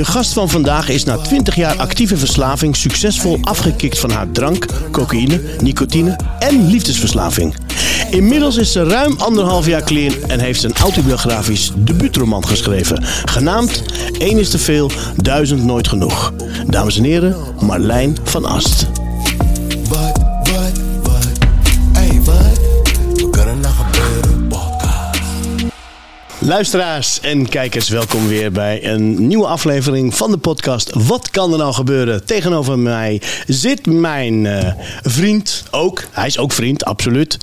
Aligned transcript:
De 0.00 0.06
gast 0.06 0.32
van 0.32 0.48
vandaag 0.48 0.88
is 0.88 1.04
na 1.04 1.16
20 1.16 1.54
jaar 1.54 1.76
actieve 1.76 2.16
verslaving 2.16 2.76
succesvol 2.76 3.38
afgekikt 3.42 3.98
van 3.98 4.10
haar 4.10 4.30
drank, 4.30 4.66
cocaïne, 4.90 5.40
nicotine 5.62 6.16
en 6.38 6.66
liefdesverslaving. 6.66 7.54
Inmiddels 8.10 8.56
is 8.56 8.72
ze 8.72 8.84
ruim 8.84 9.14
anderhalf 9.18 9.66
jaar 9.66 9.82
clean 9.82 10.14
en 10.26 10.40
heeft 10.40 10.62
een 10.62 10.76
autobiografisch 10.76 11.72
debuutroman 11.76 12.46
geschreven. 12.46 13.04
Genaamd 13.24 13.82
Eén 14.18 14.38
is 14.38 14.50
te 14.50 14.58
veel, 14.58 14.90
duizend 15.16 15.64
nooit 15.64 15.88
genoeg. 15.88 16.32
Dames 16.66 16.96
en 16.96 17.04
heren, 17.04 17.36
Marlijn 17.58 18.16
van 18.24 18.44
Ast. 18.44 18.99
Luisteraars 26.42 27.20
en 27.20 27.48
kijkers, 27.48 27.88
welkom 27.88 28.28
weer 28.28 28.52
bij 28.52 28.84
een 28.84 29.26
nieuwe 29.26 29.46
aflevering 29.46 30.14
van 30.14 30.30
de 30.30 30.36
podcast 30.36 30.90
Wat 30.94 31.30
kan 31.30 31.52
er 31.52 31.58
nou 31.58 31.72
gebeuren? 31.72 32.24
Tegenover 32.24 32.78
mij 32.78 33.22
zit 33.46 33.86
mijn 33.86 34.46
eh, 34.46 34.72
vriend, 35.02 35.64
ook. 35.70 36.04
Hij 36.10 36.26
is 36.26 36.38
ook 36.38 36.52
vriend, 36.52 36.84
absoluut. 36.84 37.38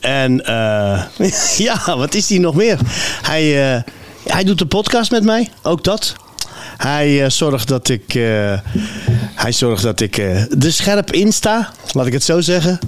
En 0.00 0.44
eh, 0.44 1.02
ja, 1.66 1.96
wat 1.96 2.14
is 2.14 2.28
hij 2.28 2.38
nog 2.38 2.54
meer? 2.54 2.78
Hij, 3.22 3.74
eh, 3.74 3.82
hij 4.24 4.44
doet 4.44 4.58
de 4.58 4.66
podcast 4.66 5.10
met 5.10 5.24
mij, 5.24 5.50
ook 5.62 5.84
dat. 5.84 6.14
Hij 6.76 7.30
zorgt 7.30 7.68
dat 7.68 7.88
ik, 7.88 8.12
hij 9.34 9.52
zorgt 9.52 9.82
dat 9.82 10.00
ik 10.00 10.18
er 10.18 10.72
scherp 10.72 11.12
in 11.12 11.32
sta, 11.32 11.72
laat 11.92 12.06
ik 12.06 12.12
het 12.12 12.24
zo 12.24 12.40
zeggen. 12.40 12.78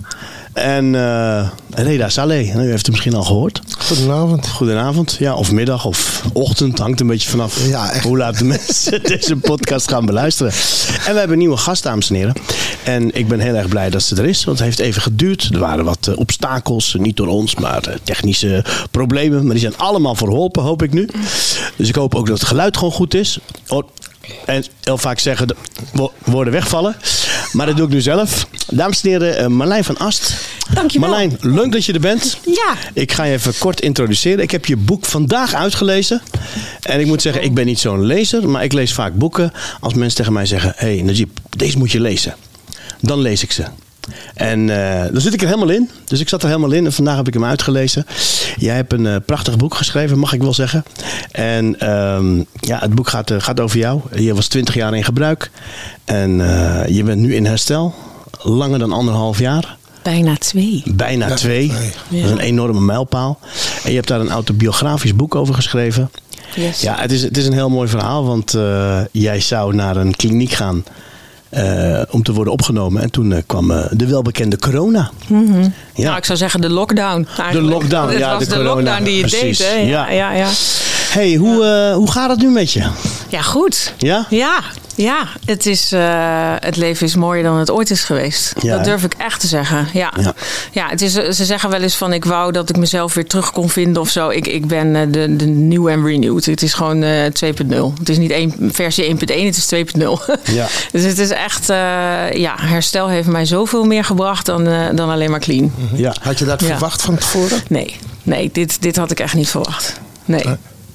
En 0.55 0.95
eh 0.95 1.49
Reda 1.71 2.09
Saleh, 2.09 2.55
u 2.55 2.61
heeft 2.61 2.77
het 2.83 2.91
misschien 2.91 3.15
al 3.15 3.23
gehoord. 3.23 3.61
Goedenavond. 3.79 4.49
Goedenavond, 4.49 5.17
ja, 5.19 5.35
of 5.35 5.53
middag 5.53 5.85
of 5.85 6.23
ochtend. 6.33 6.79
Hangt 6.79 7.01
een 7.01 7.07
beetje 7.07 7.29
vanaf 7.31 7.67
Ja, 7.69 7.91
echt. 7.93 8.05
hoe 8.05 8.17
laat 8.19 8.39
de 8.39 8.45
mensen 8.45 9.03
deze 9.17 9.37
podcast 9.37 9.89
gaan 9.89 10.07
beluisteren. 10.07 10.53
En 11.07 11.13
we 11.13 11.19
hebben 11.19 11.31
een 11.33 11.39
nieuwe 11.39 11.57
gast, 11.57 11.83
dames 11.83 12.09
en 12.11 12.15
heren. 12.17 12.35
En 12.85 13.15
ik 13.15 13.29
ben 13.29 13.41
heel 13.41 13.55
erg 13.55 13.69
blij 13.69 13.91
dat 13.91 14.03
ze 14.03 14.17
er 14.17 14.25
is, 14.25 14.45
want 14.45 14.59
het 14.59 14.67
heeft 14.67 14.79
even 14.79 15.03
geduurd. 15.03 15.49
Er 15.53 15.59
waren 15.59 15.85
wat 15.85 16.07
eh, 16.09 16.19
obstakels, 16.19 16.97
niet 16.99 17.17
door 17.17 17.29
ons, 17.29 17.55
maar 17.55 17.83
eh, 17.83 17.95
technische 18.03 18.65
problemen. 18.91 19.43
Maar 19.43 19.53
die 19.53 19.61
zijn 19.61 19.77
allemaal 19.79 20.15
verholpen, 20.15 20.63
hoop 20.63 20.83
ik 20.83 20.93
nu. 20.93 21.09
Dus 21.77 21.89
ik 21.89 21.95
hoop 21.95 22.15
ook 22.15 22.27
dat 22.27 22.39
het 22.39 22.49
geluid 22.49 22.77
gewoon 22.77 22.93
goed 22.93 23.15
is. 23.15 23.39
Oh, 23.69 23.83
en 24.47 24.65
heel 24.83 24.99
vaak 24.99 25.19
zeggen 25.19 25.49
de 25.49 25.57
wo- 25.93 26.13
woorden 26.25 26.53
wegvallen. 26.53 26.97
Maar 27.53 27.67
dat 27.67 27.77
doe 27.77 27.87
ik 27.87 27.93
nu 27.93 28.01
zelf. 28.01 28.47
Dames 28.71 29.03
en 29.03 29.09
heren, 29.09 29.37
eh, 29.39 29.47
Marlijn 29.47 29.85
van 29.85 29.97
Ast. 29.99 30.35
Dankjewel. 30.75 31.09
Marlijn, 31.09 31.37
leuk 31.41 31.73
dat 31.73 31.85
je 31.85 31.93
er 31.93 32.01
bent. 32.01 32.39
Ja. 32.45 32.75
Ik 32.95 33.13
ga 33.13 33.25
je 33.25 33.33
even 33.33 33.53
kort 33.59 33.81
introduceren. 33.81 34.43
Ik 34.43 34.51
heb 34.51 34.67
je 34.67 34.77
boek 34.77 35.05
vandaag 35.07 35.55
uitgelezen. 35.55 36.23
En 36.83 37.01
ik 37.01 37.07
moet 37.07 37.23
zeggen, 37.23 37.43
ik 37.45 37.55
ben 37.55 37.67
niet 37.67 37.79
zo'n 37.79 38.07
lezer, 38.07 38.49
maar 38.49 38.65
ik 38.65 38.73
lees 38.73 38.93
vaak 38.93 39.15
boeken. 39.15 39.53
Als 39.81 39.95
mensen 39.95 40.17
tegen 40.17 40.33
mij 40.33 40.47
zeggen: 40.47 40.73
Hé, 40.77 40.95
hey, 40.95 41.03
Najib, 41.03 41.29
deze 41.57 41.79
moet 41.79 41.93
je 41.93 42.01
lezen. 42.01 42.35
Dan 43.01 43.21
lees 43.21 43.43
ik 43.43 43.53
ze. 43.53 43.65
En 44.35 44.71
eh 44.71 45.13
dan 45.13 45.21
zit 45.21 45.35
ik 45.35 45.41
er 45.41 45.47
helemaal 45.47 45.69
in. 45.69 45.91
Dus 46.05 46.21
ik 46.21 46.29
zat 46.29 46.43
er 46.43 46.49
helemaal 46.49 46.73
in 46.73 46.85
en 46.85 46.93
vandaag 46.93 47.17
heb 47.17 47.27
ik 47.27 47.35
hem 47.35 47.45
uitgelezen. 47.45 48.07
Jij 48.57 48.75
hebt 48.75 48.93
een 48.93 49.07
eh, 49.07 49.17
prachtig 49.27 49.57
boek 49.57 49.75
geschreven, 49.75 50.19
mag 50.19 50.33
ik 50.33 50.43
wel 50.43 50.55
zeggen. 50.55 50.85
En 51.31 51.81
ehm, 51.81 52.37
ja, 52.61 52.79
het 52.79 52.95
boek 52.95 53.09
gaat, 53.09 53.31
eh, 53.31 53.41
gaat 53.41 53.61
over 53.61 53.79
jou. 53.79 54.01
Je 54.15 54.35
was 54.35 54.49
20 54.49 54.75
jaar 54.75 54.95
in 54.95 55.05
gebruik. 55.05 55.51
En 56.05 56.41
eh, 56.41 56.95
je 56.95 57.03
bent 57.03 57.21
nu 57.21 57.35
in 57.35 57.47
herstel. 57.47 57.95
Langer 58.43 58.79
dan 58.79 58.93
anderhalf 58.93 59.39
jaar. 59.39 59.77
Bijna 60.03 60.37
twee. 60.37 60.83
Bijna 60.87 61.35
twee. 61.35 61.69
twee. 61.69 62.23
Dat 62.23 62.25
is 62.25 62.31
een 62.31 62.39
enorme 62.39 62.81
mijlpaal. 62.81 63.39
En 63.85 63.91
je 63.91 63.97
hebt 63.97 64.09
daar 64.09 64.21
een 64.21 64.31
autobiografisch 64.31 65.17
boek 65.17 65.35
over 65.35 65.55
geschreven. 65.55 66.11
Yes. 66.57 66.81
Ja, 66.81 66.97
het 67.01 67.13
is, 67.13 67.23
het 67.23 67.37
is 67.37 67.47
een 67.47 67.53
heel 67.53 67.71
mooi 67.71 67.89
verhaal, 67.89 68.25
want 68.25 68.55
eh, 68.55 69.01
jij 69.13 69.41
zou 69.41 69.75
naar 69.75 69.97
een 69.97 70.17
kliniek 70.17 70.53
gaan 70.53 70.85
eh, 71.55 72.03
om 72.11 72.23
te 72.23 72.33
worden 72.33 72.53
opgenomen. 72.53 73.03
En 73.03 73.11
toen 73.11 73.33
eh, 73.33 73.43
kwam 73.47 73.71
eh, 73.71 73.85
de 73.91 74.07
welbekende 74.07 74.59
corona. 74.59 75.11
Ja. 75.29 76.05
Nou, 76.05 76.17
ik 76.17 76.25
zou 76.25 76.39
zeggen 76.39 76.61
de 76.61 76.71
lockdown. 76.71 77.27
De 77.53 77.63
lockdown, 77.63 78.09
Het 78.11 78.19
ja, 78.19 78.33
was 78.33 78.45
de 78.45 78.49
de, 78.49 78.55
corona, 78.57 78.75
lockdown 78.75 79.05
die 79.05 79.15
je 79.15 79.21
precies. 79.21 79.59
deed, 79.59 79.69
hè? 79.69 79.75
Ja. 79.75 80.11
Ja, 80.11 80.11
ja, 80.11 80.33
ja. 80.33 80.49
Hey, 81.15 81.35
hoe, 81.35 81.65
eh, 81.65 81.95
hoe 81.95 82.11
gaat 82.11 82.31
het 82.31 82.39
nu 82.41 82.49
met 82.51 82.73
je? 82.73 82.87
Ja, 83.29 83.43
goed. 83.43 83.93
Ja? 83.99 84.27
Ja, 84.31 84.61
ja. 84.95 85.27
Het, 85.45 85.67
is, 85.67 85.93
eh, 85.93 86.53
het 86.61 86.77
leven 86.77 87.07
is 87.07 87.15
mooier 87.15 87.43
dan 87.43 87.57
het 87.57 87.71
ooit 87.71 87.91
is 87.91 88.05
geweest. 88.05 88.53
Ja, 88.61 88.77
dat 88.77 88.85
durf 88.85 89.05
ik 89.05 89.15
echt 89.19 89.41
te 89.41 89.47
zeggen. 89.47 89.89
Ja. 89.93 90.13
Ja. 90.21 90.35
Ja. 90.73 90.89
het 90.89 91.01
is, 91.03 91.13
ze 91.13 91.45
zeggen 91.45 91.71
wel 91.71 91.81
eens 91.81 91.97
van 91.97 92.13
ik 92.13 92.25
wou 92.25 92.53
dat 92.53 92.69
ik 92.69 92.77
mezelf 92.77 93.15
weer 93.15 93.27
terug 93.27 93.53
kon 93.53 93.69
vinden 93.69 94.03
of 94.03 94.09
zo. 94.09 94.29
Ik, 94.29 94.47
ik 94.47 94.67
ben 94.67 94.97
eh, 94.97 95.03
de, 95.11 95.37
de 95.37 95.47
new 95.47 95.89
and 95.89 96.05
renewed. 96.07 96.47
Het 96.47 96.63
is 96.63 96.75
gewoon 96.75 97.03
eh 97.03 97.25
2.0. 97.25 97.99
Het 97.99 98.09
is 98.09 98.19
niet 98.19 98.31
één, 98.31 98.55
versie 98.73 99.15
1.1, 99.15 99.19
het 99.21 99.57
is 99.57 99.75
2.0. 99.75 100.01
Ja. 100.45 100.67
dus 100.93 101.03
het 101.03 101.19
is 101.19 101.31
echt, 101.31 101.71
eh, 101.71 101.77
ja, 102.33 102.55
herstel 102.57 103.09
heeft 103.09 103.29
mij 103.29 103.45
zoveel 103.47 103.85
meer 103.85 104.05
gebracht 104.05 104.47
dan, 104.47 104.67
eh, 104.67 104.87
dan 104.95 105.11
alleen 105.11 105.31
maar 105.31 105.41
clean. 105.41 105.73
Ja. 105.95 106.15
Had 106.21 106.39
je 106.39 106.45
dat 106.45 106.61
Ja. 106.61 106.67
verwacht 106.67 107.03
van 107.03 107.17
tevoren? 107.17 107.63
Nee, 107.69 107.97
nee 108.23 108.51
dit, 108.53 108.83
dit 108.83 108.97
had 108.97 109.11
ik 109.11 109.21
echt 109.21 109.35
niet 109.35 109.49
verwacht. 109.49 110.01
Nee. 110.25 110.45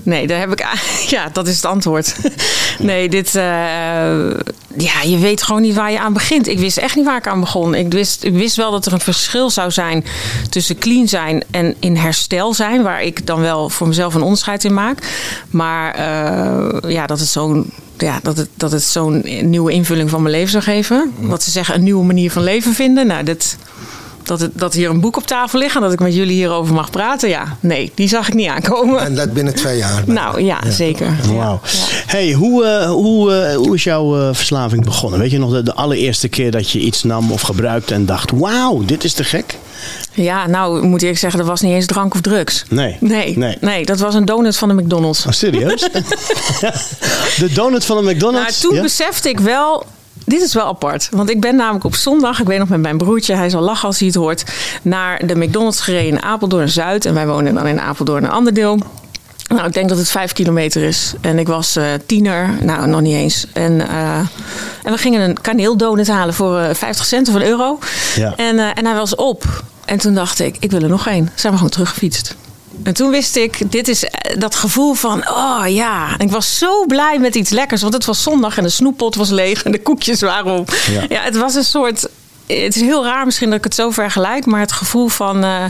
Nee, 0.03 0.27
daar 0.27 0.39
heb 0.39 0.51
ik. 0.51 0.65
Ja, 1.09 1.29
dat 1.33 1.47
is 1.47 1.55
het 1.55 1.65
antwoord. 1.65 2.15
Nee, 2.79 3.09
dit. 3.09 3.35
eh, 3.35 3.43
ja, 4.77 5.01
je 5.03 5.17
weet 5.19 5.43
gewoon 5.43 5.61
niet 5.61 5.75
waar 5.75 5.91
je 5.91 5.99
aan 5.99 6.13
begint. 6.13 6.47
Ik 6.47 6.59
wist 6.59 6.77
echt 6.77 6.95
niet 6.95 7.05
waar 7.05 7.17
ik 7.17 7.27
aan 7.27 7.39
begon. 7.39 7.75
Ik 7.75 7.91
wist, 7.91 8.23
ik 8.23 8.33
wist 8.33 8.55
wel 8.55 8.71
dat 8.71 8.85
er 8.85 8.93
een 8.93 8.99
verschil 8.99 9.49
zou 9.49 9.71
zijn 9.71 10.05
tussen 10.49 10.77
clean 10.77 11.07
zijn 11.07 11.43
en 11.51 11.75
in 11.79 11.95
herstel 11.95 12.53
zijn, 12.53 12.83
waar 12.83 13.03
ik 13.03 13.25
dan 13.25 13.41
wel 13.41 13.69
voor 13.69 13.87
mezelf 13.87 14.13
een 14.15 14.21
onderscheid 14.21 14.63
in 14.63 14.73
maak. 14.73 14.99
Maar 15.49 15.93
eh, 15.95 16.91
ja, 16.91 17.05
dat 17.05 17.19
het 17.19 17.29
zo'n. 17.29 17.71
Ja, 17.97 18.19
dat 18.23 18.37
het, 18.37 18.49
dat 18.55 18.71
het 18.71 18.83
zo'n 18.83 19.25
nieuwe 19.41 19.71
invulling 19.71 20.09
van 20.09 20.21
mijn 20.21 20.35
leven 20.35 20.51
zou 20.51 20.63
geven. 20.63 21.13
Wat 21.19 21.43
ze 21.43 21.51
zeggen, 21.51 21.75
een 21.75 21.83
nieuwe 21.83 22.05
manier 22.05 22.31
van 22.31 22.43
leven 22.43 22.73
vinden. 22.73 23.07
Nou, 23.07 23.23
dit, 23.23 23.57
dat, 24.29 24.39
het, 24.39 24.51
dat 24.53 24.73
hier 24.73 24.89
een 24.89 24.99
boek 24.99 25.17
op 25.17 25.27
tafel 25.27 25.59
ligt 25.59 25.75
en 25.75 25.81
dat 25.81 25.93
ik 25.93 25.99
met 25.99 26.15
jullie 26.15 26.33
hierover 26.35 26.73
mag 26.73 26.89
praten. 26.89 27.29
Ja, 27.29 27.57
nee, 27.59 27.91
die 27.95 28.07
zag 28.07 28.27
ik 28.27 28.33
niet 28.33 28.47
aankomen. 28.47 28.99
En 29.01 29.15
dat 29.15 29.33
binnen 29.33 29.55
twee 29.55 29.77
jaar. 29.77 30.03
nou 30.05 30.41
ja, 30.41 30.59
zeker. 30.71 31.15
Wauw. 31.35 31.59
Hey, 32.05 32.31
hoe, 32.33 32.65
eh, 32.65 32.89
hoe, 32.89 33.33
eh, 33.33 33.55
hoe 33.55 33.75
is 33.75 33.83
jouw 33.83 34.19
eh, 34.21 34.29
verslaving 34.35 34.85
begonnen? 34.85 35.19
Weet 35.19 35.31
je 35.31 35.39
nog 35.39 35.51
de, 35.51 35.63
de 35.63 35.73
allereerste 35.73 36.27
keer 36.27 36.51
dat 36.51 36.71
je 36.71 36.79
iets 36.79 37.03
nam 37.03 37.31
of 37.31 37.41
gebruikte 37.41 37.93
en 37.93 38.05
dacht: 38.05 38.31
Wauw, 38.31 38.85
dit 38.85 39.03
is 39.03 39.13
te 39.13 39.23
gek? 39.23 39.57
Ja, 40.13 40.47
nou 40.47 40.81
moet 40.85 41.03
ik 41.03 41.17
zeggen, 41.17 41.39
dat 41.39 41.47
was 41.47 41.61
niet 41.61 41.73
eens 41.73 41.85
drank 41.85 42.13
of 42.13 42.21
drugs. 42.21 42.63
Nee. 42.69 42.97
Nee, 42.99 43.37
Nee. 43.37 43.57
nee. 43.61 43.85
dat 43.85 43.99
was 43.99 44.13
een 44.15 44.25
donut 44.25 44.57
van 44.57 44.67
de 44.67 44.73
McDonald's. 44.73 45.25
Oh, 45.25 45.31
serieus? 45.31 45.81
de 47.39 47.49
donut 47.53 47.85
van 47.85 47.97
de 47.97 48.03
Nou, 48.03 48.15
McDonald's? 48.15 48.59
toen 48.59 48.75
Ja? 48.75 48.81
besefte 48.81 49.29
ik 49.29 49.39
wel. 49.39 49.85
Dit 50.29 50.41
is 50.41 50.53
wel 50.53 50.65
apart. 50.65 51.07
Want 51.11 51.29
ik 51.29 51.41
ben 51.41 51.55
namelijk 51.55 51.83
op 51.85 51.95
zondag, 51.95 52.39
ik 52.39 52.47
weet 52.47 52.59
nog 52.59 52.69
met 52.69 52.81
mijn 52.81 52.97
broertje, 52.97 53.35
hij 53.35 53.49
zal 53.49 53.61
lachen 53.61 53.87
als 53.87 53.99
hij 53.99 54.07
het 54.07 54.15
hoort, 54.15 54.43
naar 54.81 55.27
de 55.27 55.35
McDonald's 55.35 55.79
gereden 55.79 56.07
in 56.07 56.21
Apeldoorn 56.21 56.69
Zuid. 56.69 57.05
En 57.05 57.13
wij 57.13 57.27
wonen 57.27 57.53
dan 57.53 57.67
in 57.67 57.79
Apeldoorn 57.79 58.23
een 58.23 58.29
ander 58.29 58.53
deel. 58.53 58.79
Nou, 59.47 59.67
ik 59.67 59.73
denk 59.73 59.89
dat 59.89 59.97
het 59.97 60.09
vijf 60.09 60.33
kilometer 60.33 60.83
is. 60.83 61.13
En 61.21 61.39
ik 61.39 61.47
was 61.47 61.75
eh, 61.75 61.85
tiener, 62.05 62.49
nou 62.61 62.87
nog 62.87 63.01
niet 63.01 63.15
eens. 63.15 63.45
En, 63.53 63.87
eh, 63.87 64.17
en 64.83 64.91
we 64.91 64.97
gingen 64.97 65.21
een 65.21 65.41
kaneeldonut 65.41 66.07
halen 66.07 66.33
voor 66.33 66.59
eh, 66.59 66.75
50 66.75 67.05
cent 67.05 67.27
of 67.27 67.33
een 67.33 67.45
euro. 67.45 67.79
Ja. 68.15 68.33
En, 68.35 68.59
eh, 68.59 68.65
en 68.73 68.85
hij 68.85 68.95
was 68.95 69.15
op. 69.15 69.63
En 69.85 69.97
toen 69.97 70.13
dacht 70.13 70.39
ik, 70.39 70.55
ik 70.59 70.71
wil 70.71 70.81
er 70.81 70.89
nog 70.89 71.07
één. 71.07 71.31
Zijn 71.35 71.51
we 71.51 71.57
gewoon 71.57 71.73
teruggefietst. 71.73 72.35
En 72.83 72.93
toen 72.93 73.09
wist 73.09 73.35
ik, 73.35 73.71
dit 73.71 73.87
is 73.87 74.03
eh, 74.05 74.39
dat 74.39 74.55
gevoel 74.55 74.93
van, 74.93 75.29
oh 75.29 75.63
ja. 75.67 76.13
En 76.17 76.25
ik 76.25 76.31
was 76.31 76.57
zo 76.57 76.85
blij 76.85 77.19
met 77.19 77.35
iets 77.35 77.49
lekkers. 77.49 77.81
Want 77.81 77.93
het 77.93 78.05
was 78.05 78.23
zondag 78.23 78.57
en 78.57 78.63
de 78.63 78.69
snoeppot 78.69 79.15
was 79.15 79.29
leeg 79.29 79.63
en 79.63 79.71
de 79.71 79.81
koekjes 79.81 80.21
waren 80.21 80.51
op. 80.57 80.73
Ja. 80.91 81.05
Ja, 81.09 81.21
het 81.21 81.37
was 81.37 81.55
een 81.55 81.63
soort, 81.63 82.01
het 82.47 82.75
is 82.75 82.81
heel 82.81 83.03
raar 83.05 83.25
misschien 83.25 83.47
dat 83.49 83.57
ik 83.57 83.63
het 83.63 83.75
zo 83.75 83.89
vergelijk. 83.89 84.45
Maar 84.45 84.59
het 84.59 84.71
gevoel 84.71 85.07
van, 85.07 85.43
eh, 85.43 85.63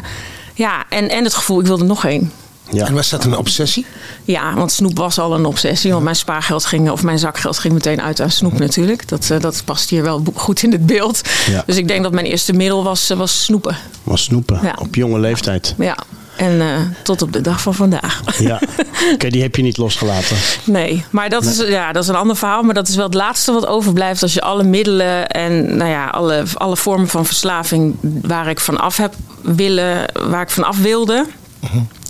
ja, 0.53 0.84
en, 0.90 1.09
en 1.09 1.24
het 1.24 1.34
gevoel, 1.34 1.59
ik 1.59 1.66
wilde 1.66 1.84
nog 1.84 2.06
één. 2.06 2.31
Ja. 2.72 2.86
En 2.86 2.94
was 2.94 3.09
dat 3.09 3.24
een 3.24 3.38
obsessie? 3.38 3.86
Ja, 4.24 4.53
want 4.53 4.72
snoep 4.72 4.97
was 4.97 5.20
al 5.20 5.34
een 5.34 5.46
obsessie. 5.46 5.91
Want 5.91 6.03
mijn 6.03 6.16
spaargeld 6.16 6.66
ging, 6.66 6.90
of 6.90 7.03
mijn 7.03 7.20
zakgeld 7.20 7.58
ging 7.59 7.74
meteen 7.74 8.02
uit 8.02 8.22
aan 8.22 8.32
snoep 8.32 8.59
natuurlijk. 8.59 9.08
Dat, 9.08 9.29
eh, 9.29 9.40
dat 9.40 9.62
past 9.66 9.90
hier 9.90 10.03
wel 10.03 10.23
goed 10.34 10.64
in 10.64 10.72
het 10.72 10.85
beeld. 10.85 11.22
Ja. 11.50 11.64
Dus 11.66 11.76
ik 11.78 11.88
denk 11.88 12.03
dat 12.03 12.12
mijn 12.12 12.26
eerste 12.26 12.53
middel 12.53 12.84
was, 12.84 13.09
was 13.09 13.44
snoepen. 13.44 13.78
Was 14.03 14.23
snoepen 14.23 14.59
Ja. 14.64 14.76
op 14.79 14.96
jonge 14.96 15.20
leeftijd. 15.20 15.76
Ja, 15.78 15.97
en 16.40 16.62
eh, 16.62 16.76
tot 17.03 17.22
op 17.22 17.34
de 17.34 17.41
dag 17.41 17.62
van 17.62 17.74
vandaag. 17.74 18.22
Ja. 18.40 18.59
Oké, 19.14 19.30
die 19.30 19.41
heb 19.41 19.56
je 19.56 19.62
niet 19.62 19.78
losgelaten. 19.78 20.38
Nee, 20.64 21.03
maar 21.09 21.30
dat, 21.30 21.46
Is, 21.46 21.58
ja, 21.58 21.91
dat 21.91 22.03
is 22.03 22.09
een 22.09 22.16
ander 22.16 22.36
verhaal. 22.36 22.64
Maar 22.64 22.74
dat 22.74 22.88
is 22.88 22.96
wel 22.96 23.06
het 23.06 23.14
laatste 23.14 23.52
wat 23.52 23.66
overblijft 23.68 24.22
als 24.22 24.34
je 24.34 24.41
alle 24.41 24.64
middelen 24.64 25.28
en 25.28 25.78
nou 25.78 25.90
ja, 25.90 26.08
alle, 26.08 26.44
alle 26.53 26.78
vormen 26.78 27.08
van 27.08 27.26
verslaving 27.26 27.96
waar 28.22 28.47
ik 28.50 28.59
van 28.59 28.80
af 28.80 28.97
heb 28.97 29.14
willen, 29.41 30.06
waar 30.30 30.41
ik 30.41 30.50
van 30.50 30.64
af 30.64 30.78
wilde. 30.78 31.26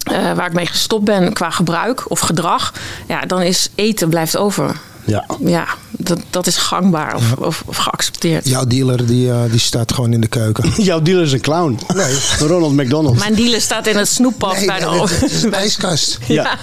eh, 0.03 0.33
waar 0.33 0.45
ik 0.47 0.53
mee 0.53 0.65
gestopt 0.65 1.03
ben 1.03 1.33
qua 1.33 1.49
gebruik 1.49 2.11
of 2.11 2.19
gedrag, 2.19 2.73
ja, 3.07 3.21
dan 3.21 3.41
is 3.41 3.69
eten 3.75 4.09
blijft 4.09 4.37
over. 4.37 4.75
Ja. 5.05 5.25
Ja, 5.39 5.65
dat, 5.91 6.19
dat 6.29 6.47
is 6.47 6.57
gangbaar 6.57 7.15
of, 7.15 7.31
of, 7.33 7.63
of 7.65 7.77
geaccepteerd. 7.77 8.47
Jouw 8.47 8.65
dealer 8.65 9.05
die, 9.05 9.31
eh, 9.31 9.37
die 9.49 9.59
staat 9.59 9.93
gewoon 9.93 10.13
in 10.13 10.21
de 10.21 10.27
keuken. 10.27 10.71
Jouw 10.83 11.01
dealer 11.01 11.23
is 11.23 11.31
een 11.31 11.41
clown. 11.41 11.79
Nee. 11.95 12.17
Ronald 12.49 12.73
McDonald. 12.73 13.17
Mijn 13.19 13.35
dealer 13.35 13.61
staat 13.61 13.87
in 13.87 13.97
het 13.97 14.07
snoeppad 14.07 14.53
Nee, 14.55 14.65
bij 14.65 14.79
de 14.79 15.17
is 15.29 15.43
een 15.43 15.53
ijskast. 15.53 16.17
Ja. 16.27 16.57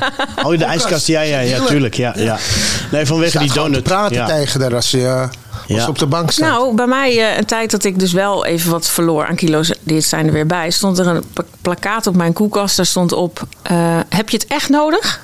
Oh, 0.44 0.52
in 0.52 0.58
de 0.58 0.64
ijskast. 0.64 1.06
Ja, 1.06 1.20
ja, 1.20 1.38
ja, 1.40 1.64
tuurlijk. 1.64 1.94
Ja, 1.94 2.14
ja. 2.16 2.38
Nee, 2.90 3.06
vanwege 3.06 3.30
Staat 3.30 3.42
die 3.42 3.50
gewoon 3.50 3.66
te 3.66 3.72
donut. 3.72 3.88
praten 3.88 4.16
ja. 4.16 4.26
tegen 4.26 4.60
haar 4.60 4.74
als 4.74 4.90
je, 4.90 5.04
eh, 5.06 5.20
als 5.20 5.30
Ja. 5.66 5.76
je 5.82 5.88
op 5.88 5.98
de 5.98 6.06
bank 6.06 6.30
staat. 6.30 6.50
Nou, 6.50 6.74
bij 6.74 6.86
mij 6.86 7.30
eh, 7.30 7.36
een 7.38 7.44
tijd 7.46 7.70
dat 7.70 7.84
ik 7.84 7.98
dus 7.98 8.12
wel 8.12 8.44
even 8.44 8.70
wat 8.70 8.86
verloor 8.88 9.26
aan 9.26 9.36
kilo's, 9.36 9.72
dit 9.82 10.04
zijn 10.04 10.26
er 10.26 10.32
weer 10.32 10.46
bij, 10.46 10.70
stond 10.70 10.98
er 10.98 11.06
een 11.06 11.22
pla- 11.32 11.44
plakkaat 11.60 12.06
op 12.06 12.16
mijn 12.16 12.32
koelkast. 12.32 12.76
Daar 12.76 12.86
stond 12.86 13.12
op: 13.12 13.46
eh, 13.62 13.98
Heb 14.08 14.28
je 14.30 14.36
het 14.36 14.46
echt 14.46 14.68
nodig? 14.68 15.20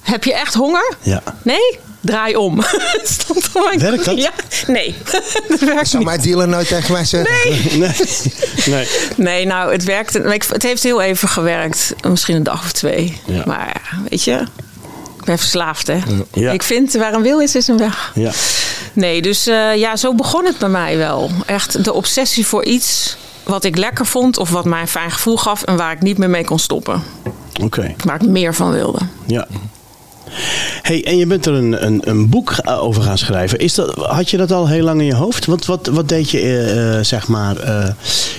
Heb 0.00 0.24
je 0.24 0.34
echt 0.34 0.54
honger? 0.54 0.94
Ja. 1.02 1.22
Nee? 1.42 1.78
Draai 2.04 2.36
om. 2.36 2.58
Het 2.96 3.08
stond 3.08 3.48
op 3.54 3.64
mijn 3.64 3.78
Werkt 3.78 4.04
dat? 4.04 4.16
Ja, 4.16 4.30
nee. 4.66 4.94
dat 5.48 5.60
werkt 5.60 5.88
Zou 5.88 5.96
niet. 6.04 6.12
mijn 6.12 6.20
dealer 6.20 6.48
nooit 6.48 6.68
tegen 6.68 6.92
mij 6.92 7.04
zeggen? 7.04 7.34
Nee. 7.50 7.70
Nee. 7.78 7.94
nee. 8.66 8.86
Nee, 9.16 9.46
nou, 9.46 9.72
het 9.72 9.88
ik- 10.32 10.44
Het 10.48 10.62
heeft 10.62 10.82
heel 10.82 11.00
even 11.00 11.28
gewerkt. 11.28 11.94
Misschien 12.08 12.36
een 12.36 12.42
dag 12.42 12.62
of 12.64 12.72
twee. 12.72 13.20
Ja. 13.26 13.42
Maar 13.46 13.66
ja, 13.90 13.98
weet 14.10 14.24
je, 14.24 14.46
ik 15.18 15.24
ben 15.24 15.38
verslaafd, 15.38 15.86
hè? 15.86 15.98
Ja. 16.32 16.52
Ik 16.52 16.62
vind 16.62 16.92
waar 16.92 17.12
een 17.14 17.22
wil 17.22 17.40
is, 17.40 17.54
is 17.54 17.68
een 17.68 17.78
weg. 17.78 18.12
Ja. 18.14 18.30
Nee, 18.92 19.22
dus 19.22 19.46
eh, 19.46 19.76
ja, 19.76 19.96
zo 19.96 20.14
begon 20.14 20.44
het 20.44 20.58
bij 20.58 20.68
mij 20.68 20.96
wel. 20.96 21.30
Echt 21.46 21.84
de 21.84 21.92
obsessie 21.92 22.46
voor 22.46 22.64
iets 22.64 23.16
wat 23.42 23.64
ik 23.64 23.76
lekker 23.76 24.06
vond 24.06 24.38
of 24.38 24.50
wat 24.50 24.64
mij 24.64 24.80
een 24.80 24.88
fijn 24.88 25.10
gevoel 25.10 25.36
gaf 25.36 25.62
en 25.62 25.76
waar 25.76 25.92
ik 25.92 26.00
niet 26.02 26.18
meer 26.18 26.30
mee 26.30 26.44
kon 26.44 26.58
stoppen. 26.58 27.02
Oké. 27.62 27.94
Waar 28.04 28.14
ik 28.22 28.28
meer 28.28 28.54
van 28.54 28.70
wilde. 28.72 28.98
Ja. 29.26 29.46
Hey, 30.82 31.04
en 31.04 31.16
je 31.16 31.26
bent 31.26 31.46
er 31.46 31.52
een, 31.54 31.86
een, 31.86 32.00
een 32.04 32.28
boek 32.28 32.54
over 32.64 33.02
gaan 33.02 33.18
schrijven. 33.18 33.58
Is 33.58 33.74
dat, 33.74 33.94
had 33.94 34.30
je 34.30 34.36
dat 34.36 34.52
al 34.52 34.68
heel 34.68 34.82
lang 34.84 35.00
in 35.00 35.06
je 35.06 35.14
hoofd? 35.14 35.46
Wat, 35.46 35.64
wat, 35.66 35.86
wat 35.86 36.08
deed 36.08 36.30
je, 36.30 36.40
eh, 36.40 36.98
eh, 36.98 37.04
zeg 37.04 37.28
maar... 37.28 37.56
eh, 37.56 37.88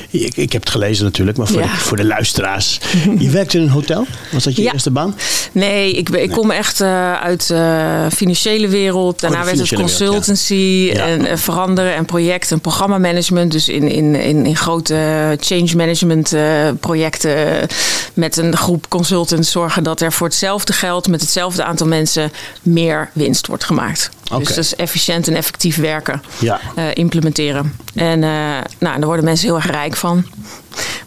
ik, 0.09 0.37
ik 0.37 0.51
heb 0.51 0.61
het 0.61 0.71
gelezen 0.71 1.03
natuurlijk, 1.05 1.37
maar 1.37 1.47
voor, 1.47 1.61
Ja. 1.61 1.71
de, 1.71 1.77
voor 1.77 1.97
de 1.97 2.05
luisteraars. 2.05 2.79
Je 3.19 3.29
werkte 3.29 3.57
in 3.57 3.63
een 3.63 3.69
hotel? 3.69 4.05
Was 4.31 4.43
dat 4.43 4.55
je 4.55 4.61
Ja. 4.61 4.71
eerste 4.73 4.91
baan? 4.91 5.15
Nee, 5.51 5.93
ik, 5.93 6.09
ik 6.09 6.31
kom 6.31 6.51
echt 6.51 6.81
uit 7.21 7.47
de 7.47 8.07
financiële 8.13 8.67
wereld. 8.67 9.19
Daarna 9.19 9.39
Oh, 9.39 9.45
werd 9.45 9.57
het 9.59 9.69
wereld, 9.69 9.89
consultancy 9.89 10.91
ja. 10.93 11.05
En 11.05 11.39
veranderen 11.39 11.95
en 11.95 12.05
project 12.05 12.51
en 12.51 12.59
programmamanagement. 12.59 13.51
Dus 13.51 13.69
in, 13.69 13.89
in, 13.89 14.15
in, 14.15 14.45
in 14.45 14.55
grote 14.55 15.37
change 15.39 15.75
management 15.75 16.33
projecten 16.79 17.67
met 18.13 18.37
een 18.37 18.57
groep 18.57 18.89
consultants 18.89 19.51
zorgen 19.51 19.83
dat 19.83 20.01
er 20.01 20.11
voor 20.13 20.27
hetzelfde 20.27 20.73
geld 20.73 21.07
met 21.07 21.21
hetzelfde 21.21 21.63
aantal 21.63 21.75
mensen 21.83 22.31
meer 22.62 23.10
winst 23.13 23.48
wordt 23.48 23.63
gemaakt. 23.63 24.10
Dus 24.38 24.48
dat 24.48 24.57
is 24.57 24.75
efficiënt 24.75 25.27
en 25.27 25.36
effectief 25.36 25.75
werken. 25.75 26.22
Ja. 26.39 26.60
eh, 26.75 26.86
implementeren. 26.94 27.75
En 27.95 28.24
eh, 28.24 28.30
nou, 28.80 28.98
daar 29.00 29.06
worden 29.06 29.25
mensen 29.25 29.48
heel 29.48 29.56
erg 29.56 29.69
rijk 29.72 29.95
van. 29.95 30.25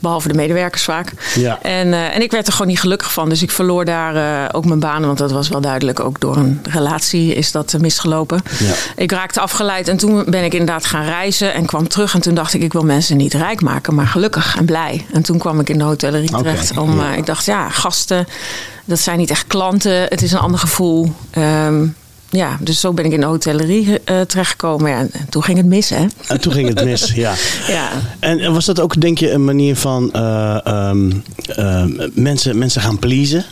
Behalve 0.00 0.28
de 0.28 0.34
medewerkers 0.34 0.82
vaak. 0.82 1.12
Ja. 1.34 1.58
En, 1.62 1.92
eh, 1.92 2.14
en 2.14 2.22
ik 2.22 2.30
werd 2.30 2.46
er 2.46 2.52
gewoon 2.52 2.66
niet 2.66 2.80
gelukkig 2.80 3.12
van. 3.12 3.28
Dus 3.28 3.42
ik 3.42 3.50
verloor 3.50 3.84
daar 3.84 4.16
eh, 4.16 4.48
ook 4.52 4.64
mijn 4.64 4.80
baan. 4.80 5.06
Want 5.06 5.18
dat 5.18 5.30
was 5.30 5.48
wel 5.48 5.60
duidelijk. 5.60 6.00
Ook 6.00 6.20
door 6.20 6.36
een 6.36 6.60
relatie 6.70 7.34
is 7.34 7.52
dat 7.52 7.74
eh, 7.74 7.80
misgelopen. 7.80 8.42
Ja. 8.58 8.72
Ik 8.96 9.12
raakte 9.12 9.40
afgeleid. 9.40 9.88
En 9.88 9.96
toen 9.96 10.24
ben 10.26 10.44
ik 10.44 10.52
inderdaad 10.52 10.84
gaan 10.84 11.04
reizen. 11.04 11.54
En 11.54 11.66
kwam 11.66 11.88
terug. 11.88 12.14
En 12.14 12.20
toen 12.20 12.34
dacht 12.34 12.54
ik, 12.54 12.62
ik 12.62 12.72
wil 12.72 12.84
mensen 12.84 13.16
niet 13.16 13.34
rijk 13.34 13.60
maken. 13.60 13.94
Maar 13.94 14.06
gelukkig 14.06 14.56
en 14.56 14.64
blij. 14.64 15.06
En 15.12 15.22
toen 15.22 15.38
kwam 15.38 15.60
ik 15.60 15.68
in 15.68 15.78
de 15.78 15.84
hotellerie 15.84 16.30
terecht. 16.30 16.76
Om, 16.76 17.00
ik 17.00 17.26
dacht, 17.26 17.44
ja, 17.44 17.68
gasten. 17.68 18.26
Dat 18.84 18.98
zijn 18.98 19.18
niet 19.18 19.30
echt 19.30 19.46
klanten. 19.46 20.02
Het 20.02 20.22
is 20.22 20.32
een 20.32 20.38
ander 20.38 20.60
gevoel. 20.60 21.12
Ehm, 21.30 21.86
ja, 22.30 22.56
dus 22.60 22.80
zo 22.80 22.92
ben 22.92 23.04
ik 23.04 23.12
in 23.12 23.20
de 23.20 23.26
hotellerie 23.26 24.00
eh, 24.04 24.20
terechtgekomen. 24.20 24.90
Ja, 24.90 24.98
en 24.98 25.10
toen 25.28 25.42
ging 25.42 25.56
het 25.56 25.66
mis, 25.66 25.88
hè? 25.88 26.06
En 26.26 26.40
toen 26.40 26.52
ging 26.52 26.68
het 26.68 26.84
mis, 26.84 27.12
ja. 27.12 27.34
Ja. 27.68 27.90
En 28.18 28.38
en 28.38 28.52
was 28.52 28.64
dat 28.64 28.80
ook, 28.80 29.00
denk 29.00 29.18
je, 29.18 29.30
een 29.30 29.44
manier 29.44 29.76
van 29.76 30.12
eh, 30.12 30.66
ehm, 30.66 31.12
ehm, 31.46 32.08
mensen, 32.14 32.58
mensen 32.58 32.80
gaan 32.80 32.98
pleasen? 32.98 33.44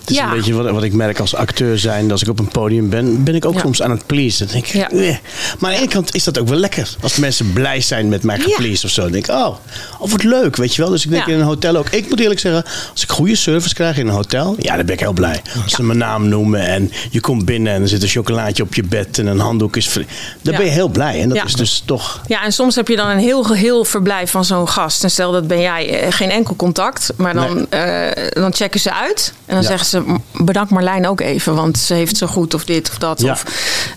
Het 0.00 0.10
is 0.10 0.16
Ja. 0.16 0.24
een 0.30 0.36
beetje 0.36 0.54
wat, 0.54 0.70
wat 0.70 0.82
ik 0.82 0.92
merk 0.92 1.18
als 1.20 1.34
acteur 1.34 1.78
zijn. 1.78 2.10
Als 2.10 2.22
ik 2.22 2.28
op 2.28 2.38
een 2.38 2.48
podium 2.48 2.88
ben, 2.88 3.24
ben 3.24 3.34
ik 3.34 3.44
ook 3.44 3.54
Ja. 3.54 3.60
soms 3.60 3.82
aan 3.82 3.90
het 3.90 4.06
pleasen. 4.06 4.46
Dan 4.46 4.54
denk 4.54 4.66
ik, 4.66 4.72
Ja. 4.74 5.18
Maar 5.58 5.70
aan 5.70 5.76
de 5.76 5.82
ene 5.82 5.88
kant 5.92 6.14
is 6.14 6.24
dat 6.24 6.38
ook 6.38 6.48
wel 6.48 6.58
lekker. 6.58 6.88
Als 7.00 7.16
mensen 7.16 7.52
blij 7.52 7.80
zijn 7.80 8.08
met 8.08 8.22
mij 8.22 8.38
gepleased 8.38 8.84
of 8.84 8.90
zo. 8.90 9.02
Dan 9.02 9.12
denk 9.12 9.26
ik, 9.26 9.34
oh, 9.34 9.56
oh, 9.98 10.10
wat 10.10 10.22
leuk, 10.22 10.56
weet 10.56 10.74
je 10.74 10.82
wel. 10.82 10.90
Dus 10.90 11.04
ik 11.04 11.10
denk 11.10 11.26
in 11.26 11.34
een 11.34 11.44
hotel 11.46 11.76
ook. 11.76 11.88
Ik 11.90 12.08
moet 12.08 12.20
eerlijk 12.20 12.40
zeggen, 12.40 12.64
als 12.92 13.02
ik 13.02 13.10
goede 13.10 13.36
service 13.36 13.74
krijg 13.74 13.98
in 13.98 14.06
een 14.06 14.12
hotel, 14.14 14.56
ja, 14.58 14.76
dan 14.76 14.84
ben 14.86 14.94
ik 14.94 15.00
heel 15.00 15.12
blij. 15.12 15.42
Als 15.64 15.72
ze 15.72 15.82
mijn 15.82 15.98
naam 15.98 16.28
noemen 16.28 16.60
en 16.66 16.92
je 17.10 17.20
komt 17.20 17.44
binnen 17.44 17.72
en 17.72 17.82
er 17.82 17.88
zit 17.88 18.02
een 18.02 18.08
chocolaatje 18.08 18.62
op 18.62 18.74
je 18.74 18.82
bed 18.82 19.18
en 19.18 19.26
een 19.26 19.38
handdoek 19.38 19.76
is 19.76 19.88
vrij. 19.88 20.06
Dan 20.42 20.54
ben 20.56 20.64
je 20.64 20.70
heel 20.70 20.88
blij. 20.88 21.20
En 21.20 21.28
dat 21.28 21.38
Ja. 21.38 21.44
is 21.44 21.54
dus 21.54 21.82
toch... 21.86 22.20
Ja, 22.26 22.44
en 22.44 22.52
soms 22.52 22.74
heb 22.74 22.88
je 22.88 22.96
dan 22.96 23.08
een 23.08 23.18
heel 23.18 23.42
geheel 23.42 23.84
verblijf 23.84 24.30
van 24.30 24.44
zo'n 24.44 24.68
gast. 24.68 25.02
En 25.04 25.10
stel 25.10 25.32
dat 25.32 25.46
ben 25.46 25.60
jij 25.60 26.00
eh, 26.00 26.12
geen 26.12 26.30
enkel 26.30 26.56
contact, 26.56 27.12
maar 27.16 27.34
dan, 27.34 27.66
eh, 27.70 28.10
dan 28.32 28.54
checken 28.54 28.80
ze 28.80 28.94
uit. 28.94 29.32
En 29.52 29.58
dan 29.62 29.70
Ja. 29.70 29.76
zeggen 29.78 29.86
ze: 29.86 30.00
"M- 30.12 30.44
bedank 30.44 30.70
Marlijn 30.70 31.06
ook 31.08 31.20
even, 31.20 31.54
want 31.54 31.78
ze 31.78 31.94
heeft 31.94 32.16
zo 32.16 32.26
goed 32.26 32.54
of 32.54 32.64
dit 32.64 32.90
of 32.90 32.98
dat. 32.98 33.20
Ja. 33.20 33.32
Of, 33.32 33.44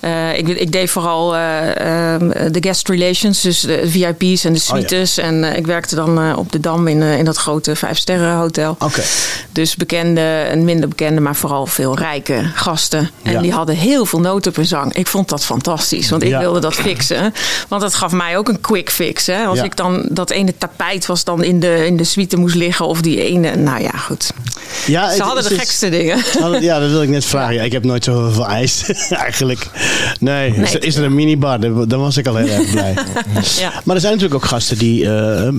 eh, 0.01 0.37
ik, 0.37 0.47
ik 0.47 0.71
deed 0.71 0.89
vooral 0.89 1.35
eh, 1.35 2.13
ehm, 2.13 2.51
de 2.51 2.57
guest 2.61 2.87
relations, 2.89 3.41
dus 3.41 3.59
de 3.59 3.81
VIP's 3.85 4.43
en 4.43 4.53
de 4.53 4.59
Oh, 4.59 4.65
ja. 4.65 4.87
suites. 4.87 5.17
En 5.17 5.43
eh, 5.43 5.57
ik 5.57 5.65
werkte 5.65 5.95
dan 5.95 6.35
op 6.35 6.51
de 6.51 6.59
Dam 6.59 6.87
in, 6.87 7.01
in 7.01 7.25
dat 7.25 7.37
grote 7.37 7.75
vijfsterren 7.75 8.33
hotel. 8.35 8.75
Oké. 8.79 9.01
Dus 9.51 9.75
bekende 9.75 10.21
en 10.49 10.63
minder 10.63 10.89
bekende, 10.89 11.21
maar 11.21 11.35
vooral 11.35 11.65
veel 11.65 11.97
rijke 11.97 12.51
gasten. 12.55 13.09
En 13.23 13.41
die 13.41 13.51
hadden 13.51 13.75
heel 13.75 14.05
veel 14.05 14.19
noten 14.19 14.51
per 14.51 14.65
zang. 14.65 14.93
Ik 14.93 15.07
vond 15.07 15.29
dat 15.29 15.45
fantastisch, 15.45 16.09
want 16.09 16.23
ik 16.23 16.37
wilde 16.37 16.59
dat 16.59 16.73
fixen. 16.75 17.33
Want 17.67 17.81
dat 17.81 17.93
gaf 17.93 18.11
mij 18.11 18.37
ook 18.37 18.47
een 18.49 18.61
quick 18.61 18.89
fix. 18.89 19.25
Hè? 19.25 19.45
Als 19.45 19.59
ik 19.61 19.75
dan 19.75 20.05
dat 20.09 20.29
ene 20.29 20.53
tapijt 20.57 21.05
was 21.05 21.23
dan 21.23 21.43
in 21.43 21.59
de, 21.59 21.85
in 21.85 21.97
de 21.97 22.03
suite 22.03 22.37
moest 22.37 22.55
liggen. 22.55 22.85
Of 22.87 23.01
die 23.01 23.23
ene, 23.23 23.55
nou 23.55 23.81
ja, 23.81 23.91
goed. 23.97 24.31
Ja, 24.85 25.09
Ze 25.11 25.23
hadden 25.23 25.43
de 25.49 25.57
gekste 25.57 25.89
dingen. 25.89 26.23
Ja, 26.63 26.79
dat 26.79 26.89
wil 26.89 27.01
ik 27.01 27.09
net 27.09 27.25
vragen. 27.25 27.53
Ja, 27.53 27.61
ik 27.63 27.71
heb 27.71 27.83
nooit 27.83 28.03
zoveel 28.03 28.47
ijs, 28.47 28.83
eigenlijk. 29.09 29.67
Nee, 30.19 30.53
is, 30.55 30.73
er- 30.73 30.83
is 30.83 30.95
er 30.95 31.03
een 31.03 31.15
minibar, 31.15 31.59
dan 31.87 31.99
was 31.99 32.17
ik 32.17 32.27
al 32.27 32.35
heel 32.35 32.47
erg 32.47 32.71
blij. 32.71 32.93
Ja. 33.59 33.71
Maar 33.83 33.95
er 33.95 34.01
zijn 34.01 34.13
natuurlijk 34.13 34.43
ook 34.43 34.49
gasten 34.49 34.77
die 34.77 35.09
eh, 35.13 35.49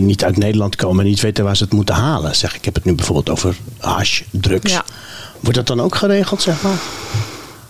niet 0.00 0.24
uit 0.24 0.36
Nederland 0.36 0.76
komen 0.76 1.04
en 1.04 1.10
niet 1.10 1.20
weten 1.20 1.44
waar 1.44 1.56
ze 1.56 1.64
het 1.64 1.72
moeten 1.72 1.94
halen. 1.94 2.36
Zeg, 2.36 2.54
ik 2.54 2.64
heb 2.64 2.74
het 2.74 2.84
nu 2.84 2.94
bijvoorbeeld 2.94 3.30
over 3.30 3.54
hash, 3.78 4.20
drugs. 4.30 4.72
Ja. 4.72 4.84
Wordt 5.40 5.56
dat 5.56 5.66
dan 5.66 5.80
ook 5.80 5.94
geregeld, 5.94 6.42
zeg 6.42 6.62
maar? 6.62 6.78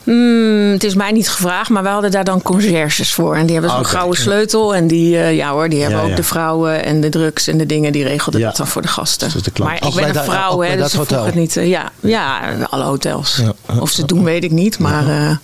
Hmm, 0.06 0.70
het 0.72 0.84
is 0.84 0.94
mij 0.94 1.12
niet 1.12 1.28
gevraagd, 1.28 1.70
maar 1.70 1.82
we 1.82 1.88
hadden 1.88 2.10
daar 2.10 2.24
dan 2.24 2.42
conciërges 2.42 3.12
voor. 3.14 3.36
En 3.36 3.42
die 3.44 3.52
hebben 3.52 3.70
zo'n 3.70 3.80
Oké. 3.80 3.88
gouden 3.88 4.20
sleutel. 4.20 4.74
En 4.74 4.86
die, 4.86 5.18
eh, 5.18 5.34
ja 5.36 5.50
hoor, 5.50 5.68
die 5.68 5.80
hebben 5.80 5.98
Ja, 5.98 6.04
ook 6.04 6.10
ja. 6.10 6.16
de 6.16 6.22
vrouwen 6.22 6.84
en 6.84 7.00
de 7.00 7.08
drugs 7.08 7.48
en 7.48 7.58
de 7.58 7.66
dingen. 7.66 7.92
Die 7.92 8.04
regelden 8.04 8.40
Ja. 8.40 8.46
dat 8.46 8.56
dan 8.56 8.66
voor 8.66 8.82
de 8.82 8.88
gasten. 8.88 9.30
Dus 9.32 9.42
de. 9.42 9.50
Maar 9.58 9.72
Ook 9.72 9.76
ik 9.76 9.82
ben 9.82 9.92
bij 9.94 10.08
een 10.08 10.12
dat- 10.14 10.24
vrouw, 10.24 10.60
hè, 10.60 10.76
dus 10.76 10.92
dat 10.92 11.10
het 11.10 11.34
niet. 11.34 11.56
eh, 11.56 11.68
ja, 11.68 11.90
ja, 12.00 12.40
alle 12.70 12.84
hotels. 12.84 13.40
Of 13.80 13.90
ze 13.90 14.00
het 14.00 14.08
doen, 14.08 14.24
weet 14.24 14.44
ik 14.44 14.50
niet. 14.50 14.78
Maar, 14.78 15.08
eh, 15.08 15.36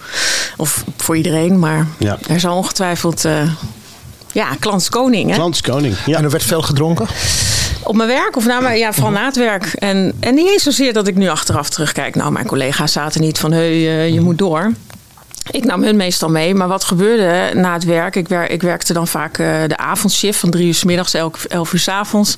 of 0.56 0.84
voor 0.96 1.16
iedereen. 1.16 1.58
Maar 1.58 1.86
Ja. 1.98 2.18
er 2.28 2.40
zal 2.40 2.56
ongetwijfeld... 2.56 3.24
eh 3.24 3.42
ja, 4.32 4.48
klantskoning. 4.60 5.28
Hè? 5.30 5.34
Klanskoning. 5.36 5.94
Ja. 6.06 6.16
En 6.18 6.24
er 6.24 6.30
werd 6.30 6.42
veel 6.42 6.62
gedronken? 6.62 7.06
Op 7.84 7.96
mijn 7.96 8.08
werk 8.08 8.36
of 8.36 8.46
mijn, 8.46 8.78
ja, 8.78 8.92
vooral 8.92 9.12
na 9.12 9.24
het 9.24 9.36
werk. 9.36 9.64
En, 9.64 10.12
en 10.20 10.34
niet 10.34 10.48
eens 10.48 10.62
zozeer 10.62 10.92
dat 10.92 11.06
ik 11.06 11.14
nu 11.14 11.28
achteraf 11.28 11.68
terugkijk. 11.68 12.14
Nou, 12.14 12.32
mijn 12.32 12.46
collega's 12.46 12.92
zaten 12.92 13.20
niet 13.20 13.38
van, 13.38 13.52
hey, 13.52 14.10
je 14.12 14.20
moet 14.20 14.38
door. 14.38 14.72
Ik 15.50 15.64
nam 15.64 15.82
hun 15.82 15.96
meestal 15.96 16.28
mee. 16.28 16.54
Maar 16.54 16.68
wat 16.68 16.84
gebeurde 16.84 17.60
na 17.60 17.72
het 17.72 17.84
werk? 17.84 18.16
Ik, 18.16 18.28
wer, 18.28 18.50
ik 18.50 18.62
werkte 18.62 18.92
dan 18.92 19.08
vaak 19.08 19.38
eh, 19.38 19.62
de 19.66 19.76
avondshift 19.76 20.38
van 20.38 20.50
drie 20.50 20.66
uur 20.66 20.74
s 20.74 20.84
middags, 20.84 21.14
elk, 21.14 21.36
elf 21.48 21.72
uur 21.72 21.80
s 21.80 21.88
avonds. 21.88 22.36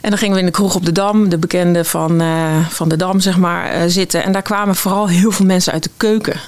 En 0.00 0.10
dan 0.10 0.18
gingen 0.18 0.34
we 0.34 0.40
in 0.40 0.46
de 0.46 0.52
kroeg 0.52 0.74
op 0.74 0.84
de 0.84 0.92
Dam, 0.92 1.28
de 1.28 1.38
bekende 1.38 1.84
van, 1.84 2.20
eh, 2.20 2.68
van 2.68 2.88
de 2.88 2.96
Dam, 2.96 3.20
zeg 3.20 3.36
maar, 3.36 3.70
eh, 3.70 3.82
zitten. 3.86 4.24
En 4.24 4.32
daar 4.32 4.42
kwamen 4.42 4.74
vooral 4.74 5.08
heel 5.08 5.30
veel 5.30 5.46
mensen 5.46 5.72
uit 5.72 5.82
de 5.82 5.90
keuken. 5.96 6.40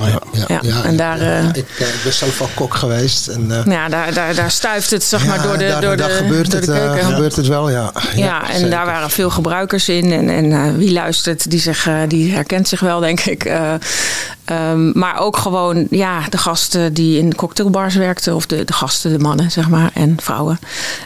Oh, 0.00 0.06
ja. 0.32 0.60
Ja, 0.62 0.84
en 0.84 0.96
daar, 0.96 1.22
ja, 1.22 1.38
eh, 1.38 1.44
ik, 1.44 1.68
eh, 1.78 1.88
ik 1.88 2.00
ben 2.02 2.12
zelf 2.12 2.40
al 2.40 2.48
kok 2.54 2.74
geweest. 2.74 3.28
En, 3.28 3.46
Nou 3.46 3.70
ja, 3.70 3.88
daar, 3.88 4.14
daar, 4.14 4.34
daar 4.34 4.50
stuift 4.50 4.90
het 4.90 5.04
zeg 5.04 5.26
maar, 5.26 5.36
ja, 5.36 5.42
door 5.42 5.58
de, 5.58 5.66
daar, 5.66 5.80
door 5.80 5.96
daar 5.96 6.08
de, 6.08 6.14
gebeurt, 6.14 6.50
door 6.50 6.60
het, 6.60 6.68
de 6.68 6.72
keuken. 6.72 7.04
gebeurt 7.04 7.36
het 7.36 7.46
wel, 7.46 7.70
ja. 7.70 7.92
Ja, 8.14 8.48
en 8.48 8.54
zeker. 8.54 8.70
daar 8.70 8.86
waren 8.86 9.10
veel 9.10 9.30
gebruikers 9.30 9.88
in. 9.88 10.12
En, 10.12 10.28
en 10.28 10.52
eh, 10.52 10.74
wie 10.76 10.92
luistert, 10.92 11.50
die, 11.50 11.60
zich, 11.60 11.88
die 12.08 12.32
herkent 12.32 12.68
zich 12.68 12.80
wel, 12.80 13.00
denk 13.00 13.20
ik. 13.20 13.44
Ehm, 13.44 14.98
maar 14.98 15.18
ook 15.20 15.36
gewoon 15.36 15.86
ja, 15.90 16.20
de 16.28 16.38
gasten 16.38 16.94
die 16.94 17.18
in 17.18 17.34
cocktailbars 17.34 17.94
werkten. 17.94 18.34
Of 18.34 18.46
de, 18.46 18.64
de 18.64 18.72
gasten, 18.72 19.12
de 19.12 19.18
mannen, 19.18 19.50
zeg 19.50 19.68
maar. 19.68 19.90
En 19.94 20.16
vrouwen. 20.22 20.58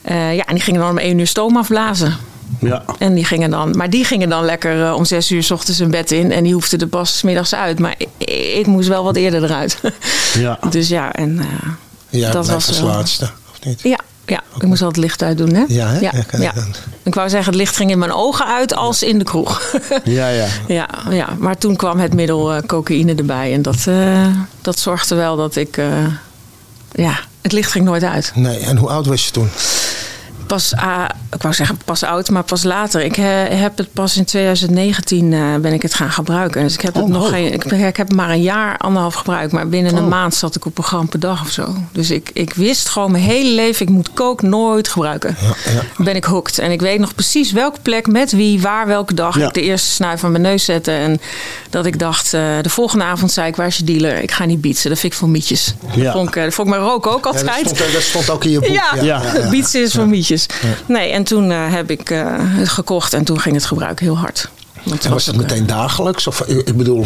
Ja, 0.09 0.45
en 0.45 0.55
die 0.55 0.63
gingen 0.63 0.81
dan 0.81 0.91
om 0.91 0.99
één 0.99 1.19
uur 1.19 1.27
stoom 1.27 1.57
afblazen. 1.57 2.17
Ja. 2.61 2.83
En 2.99 3.15
die 3.15 3.25
gingen 3.25 3.51
dan, 3.51 3.77
maar 3.77 3.91
die 3.91 4.05
gingen 4.05 4.29
dan 4.29 4.45
lekker 4.45 4.85
eh, 4.87 4.95
om 4.95 5.05
zes 5.05 5.31
uur 5.31 5.43
s 5.43 5.51
ochtends 5.51 5.79
hun 5.81 5.91
bed 5.91 6.11
in. 6.13 6.33
En 6.33 6.45
die 6.45 6.53
hoefden 6.53 6.79
er 6.81 6.87
pas 6.87 7.17
's 7.19 7.23
middags 7.23 7.55
uit. 7.55 7.79
Maar 7.79 7.95
ik, 7.99 8.09
ik 8.59 8.67
moest 8.67 8.89
wel 8.89 9.05
wat 9.05 9.17
eerder 9.17 9.45
eruit. 9.45 9.81
Ja. 10.35 10.59
dus 10.71 10.89
ja, 10.89 11.13
en... 11.13 11.39
eh, 11.39 11.47
Ja, 12.21 12.31
dat 12.31 12.49
was 12.49 12.69
als 12.69 12.81
wel- 12.81 12.89
laatste, 12.89 13.25
of 13.51 13.65
niet? 13.65 13.81
ja, 13.83 13.99
Ja, 14.27 14.43
ik 14.57 14.63
moest 14.63 14.83
altijd 14.83 14.97
het 14.97 15.05
licht 15.05 15.23
uit 15.23 15.39
doen, 15.39 15.55
hè? 15.55 15.65
Ja, 15.69 15.89
hè? 15.89 15.99
Ja, 16.01 16.13
Ja. 16.39 16.53
Ik 17.03 17.15
wou 17.15 17.29
zeggen, 17.29 17.51
het 17.53 17.61
licht 17.61 17.77
ging 17.77 17.91
in 17.91 17.99
mijn 17.99 18.13
ogen 18.13 18.47
uit 18.47 18.75
als 18.75 19.03
in 19.03 19.19
de 19.19 19.25
kroeg. 19.25 19.63
Ja, 20.05 20.29
ja. 20.29 20.47
ja, 20.69 20.89
ja, 21.11 21.29
maar 21.39 21.59
toen 21.59 21.77
kwam 21.77 21.99
het 21.99 22.15
middel 22.15 22.53
eh, 22.55 22.63
cocaïne 22.67 23.15
erbij. 23.15 23.53
En 23.53 23.63
dat, 23.63 23.87
eh, 23.87 24.27
dat 24.63 24.79
zorgde 24.79 25.15
wel 25.15 25.37
dat 25.37 25.57
ik... 25.57 25.77
eh, 25.77 25.87
ja, 26.93 27.19
het 27.43 27.53
licht 27.53 27.71
ging 27.73 27.85
nooit 27.85 28.05
uit. 28.05 28.33
Nee, 28.35 28.59
en 28.59 28.77
hoe 28.77 28.89
oud 28.89 29.07
was 29.07 29.25
je 29.25 29.31
toen? 29.31 29.49
Pas, 30.49 30.75
ah, 30.75 31.05
ik 31.35 31.43
wou 31.43 31.55
zeggen 31.55 31.79
pas 31.85 32.03
oud, 32.03 32.31
maar 32.31 32.43
pas 32.43 32.63
later. 32.63 33.01
Ik 33.03 33.17
eh, 33.17 33.25
heb 33.49 33.79
het 33.79 33.93
pas 33.93 34.17
in 34.17 34.25
2019 34.25 35.33
eh, 35.33 35.41
ben 35.61 35.73
ik 35.73 35.83
het 35.83 35.95
gaan 35.95 36.11
gebruiken. 36.11 36.63
Dus 36.63 36.75
ik 36.75 36.81
heb 36.81 36.95
het 36.95 37.03
Oh, 37.03 37.09
nog 37.11 37.23
oh. 37.23 37.29
geen. 37.29 37.53
Ik, 37.53 37.65
ik 37.65 37.97
heb 37.97 38.09
het 38.09 38.17
maar 38.17 38.31
een 38.31 38.43
jaar, 38.43 38.77
anderhalf 38.79 39.15
gebruikt. 39.15 39.53
Maar 39.53 39.69
binnen 39.69 39.97
een 39.97 40.09
maand 40.09 40.35
zat 40.35 40.55
ik 40.55 40.65
op 40.67 40.79
een 40.79 40.85
gram 40.85 41.09
per 41.09 41.21
dag 41.21 41.43
of 41.43 41.51
zo. 41.51 41.75
Dus 41.93 42.11
ik, 42.11 42.31
ik 42.33 42.55
wist 42.55 42.89
gewoon 42.89 43.11
mijn 43.11 43.25
hele 43.25 43.51
leven, 43.55 43.87
ik 43.87 43.93
moet 43.93 44.11
kook 44.15 44.43
nooit 44.43 44.89
gebruiken. 44.89 45.37
Ja, 45.41 45.73
ja. 45.73 46.05
Ben 46.05 46.17
ik 46.17 46.25
hooked. 46.25 46.59
En 46.59 46.71
ik 46.71 46.81
weet 46.81 46.99
nog 47.01 47.15
precies 47.15 47.53
welke 47.53 47.81
plek, 47.83 48.07
met 48.07 48.33
wie, 48.33 48.61
waar, 48.61 48.87
welke 48.87 49.15
dag 49.15 49.39
Ja. 49.39 49.47
ik 49.47 49.55
de 49.55 49.63
eerste 49.63 49.89
snuif 49.91 50.25
aan 50.25 50.31
mijn 50.31 50.43
neus 50.43 50.65
zette. 50.65 50.91
En 50.93 51.21
dat 51.71 51.87
ik 51.87 51.99
dacht, 51.99 52.35
eh, 52.35 52.43
de 52.63 52.71
volgende 52.71 53.05
avond 53.05 53.33
zei 53.33 53.49
ik, 53.49 53.57
waar 53.57 53.67
is 53.67 53.77
je 53.77 53.85
dealer? 53.85 54.23
Ik 54.23 54.31
ga 54.31 54.45
niet 54.45 54.61
bietsen, 54.61 54.91
dat 54.91 54.99
vind 54.99 55.13
ik 55.13 55.19
voor 55.19 55.29
mietjes. 55.29 55.75
Dat, 55.97 56.13
vond 56.13 56.29
ik, 56.29 56.35
dat 56.45 56.55
vond 56.55 56.69
ik 56.69 56.75
mijn 56.75 56.87
rook 56.87 57.07
ook 57.07 57.27
altijd. 57.27 57.47
dat, 57.47 57.55
stond, 57.77 57.93
dat 57.93 58.03
stond 58.03 58.31
ook 58.31 58.45
in 58.45 58.51
je 58.51 58.59
boek. 58.61 58.69
Ja, 58.69 58.95
Ja. 59.03 59.23
ja. 59.35 59.49
bietsen 59.51 59.83
is 59.83 59.93
voor 59.93 60.09
mietjes. 60.09 60.38
Nee, 60.87 61.11
en 61.11 61.25
toen 61.25 61.51
eh, 61.51 61.73
heb 61.73 61.91
ik 61.91 62.11
eh, 62.11 62.25
het 62.39 62.69
gekocht 62.69 63.15
en 63.15 63.25
toen 63.25 63.41
ging 63.41 63.55
het 63.55 63.65
gebruik 63.65 64.01
heel 64.01 64.19
hard. 64.19 64.49
Want 64.83 65.05
En 65.05 65.11
was 65.11 65.27
het 65.27 65.35
eh, 65.35 65.41
meteen 65.41 65.67
dagelijks? 65.67 66.27
Of, 66.27 66.41
ik 66.41 66.77
bedoel, 66.77 67.05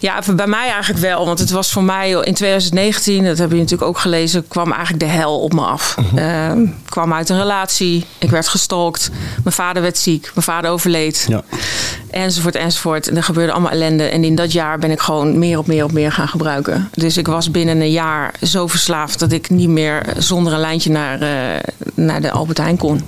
Ja, 0.00 0.22
bij 0.34 0.46
mij 0.46 0.68
eigenlijk 0.70 1.00
wel. 1.00 1.26
Want 1.26 1.38
het 1.38 1.50
was 1.50 1.72
voor 1.72 1.82
mij 1.84 2.10
in 2.10 2.34
2019, 2.34 3.24
dat 3.24 3.38
heb 3.38 3.50
je 3.50 3.56
natuurlijk 3.56 3.88
ook 3.88 3.98
gelezen, 3.98 4.48
kwam 4.48 4.72
eigenlijk 4.72 5.00
de 5.04 5.08
hel 5.10 5.40
op 5.40 5.52
me 5.52 5.60
af. 5.60 5.96
Eh, 6.14 6.50
Ik 6.50 6.96
kwam 6.96 7.12
uit 7.12 7.28
een 7.28 7.38
relatie, 7.38 8.04
ik 8.18 8.30
werd 8.30 8.48
gestalkt, 8.48 9.10
mijn 9.44 9.54
vader 9.54 9.82
werd 9.82 9.98
ziek, 9.98 10.30
mijn 10.34 10.46
vader 10.46 10.70
overleed. 10.70 11.26
Ja. 11.28 11.42
Enzovoort, 12.10 12.54
enzovoort. 12.54 13.08
En 13.08 13.16
er 13.16 13.22
gebeurde 13.22 13.52
allemaal 13.52 13.70
ellende. 13.70 14.04
En 14.04 14.24
in 14.24 14.34
dat 14.34 14.52
jaar 14.52 14.78
ben 14.78 14.90
ik 14.90 15.00
gewoon 15.00 15.38
meer 15.38 15.58
op 15.58 15.66
meer 15.66 15.84
op 15.84 15.92
meer 15.92 16.12
gaan 16.12 16.28
gebruiken. 16.28 16.88
Dus 16.94 17.16
ik 17.16 17.26
was 17.26 17.50
binnen 17.50 17.80
een 17.80 17.90
jaar 17.90 18.34
zo 18.42 18.66
verslaafd 18.66 19.18
dat 19.18 19.32
ik 19.32 19.50
niet 19.50 19.68
meer 19.68 20.02
zonder 20.18 20.52
een 20.52 20.60
lijntje 20.60 20.90
naar, 20.90 21.20
eh, 21.20 21.60
naar 21.94 22.20
de 22.20 22.30
Albert 22.30 22.58
Heijn 22.58 22.76
kon. 22.76 23.02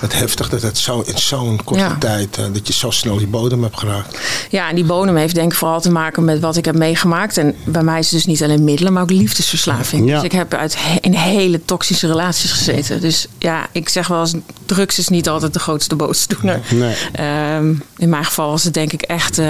Het 0.00 0.12
heftig 0.12 0.48
dat 0.48 0.62
het 0.62 0.78
zo 0.78 1.00
in 1.06 1.18
zo'n 1.18 1.60
korte 1.64 1.82
Ja. 1.82 1.96
tijd, 1.98 2.36
eh, 2.38 2.44
dat 2.52 2.66
je 2.66 2.72
zo 2.72 2.90
snel 2.90 3.16
die 3.18 3.26
bodem 3.26 3.62
hebt 3.62 3.78
geraakt. 3.78 4.18
Ja, 4.50 4.68
en 4.68 4.74
die 4.74 4.84
bodem 4.84 5.16
heeft 5.16 5.34
denk 5.34 5.52
ik 5.52 5.58
vooral 5.58 5.80
te 5.80 5.90
maken 5.90 6.24
met 6.24 6.40
wat 6.40 6.56
ik 6.56 6.64
heb 6.64 6.74
meegemaakt. 6.76 7.36
En 7.38 7.54
bij 7.64 7.82
mij 7.82 7.98
is 7.98 8.04
het 8.04 8.14
dus 8.14 8.26
niet 8.26 8.42
alleen 8.42 8.64
middelen, 8.64 8.92
maar 8.92 9.02
ook 9.02 9.10
liefdesverslaving. 9.10 10.08
Ja. 10.08 10.14
Dus 10.14 10.24
ik 10.24 10.32
heb 10.32 10.54
uit 10.54 10.76
he- 10.78 10.98
in 11.00 11.14
hele 11.14 11.64
toxische 11.64 12.06
relaties 12.06 12.50
gezeten. 12.52 13.00
Dus 13.00 13.26
ja, 13.38 13.66
ik 13.72 13.88
zeg 13.88 14.06
wel 14.08 14.20
eens, 14.20 14.34
drugs 14.74 14.98
is 14.98 15.08
niet 15.08 15.28
altijd 15.28 15.52
de 15.52 15.58
grootste 15.58 15.96
boosdoener. 15.96 16.60
Nee. 16.70 16.94
Ehm, 17.12 17.74
in 17.96 18.08
mijn 18.08 18.24
geval 18.24 18.50
was 18.50 18.64
het 18.64 18.74
denk 18.74 18.92
ik 18.92 19.02
echt 19.02 19.38
eh, 19.38 19.46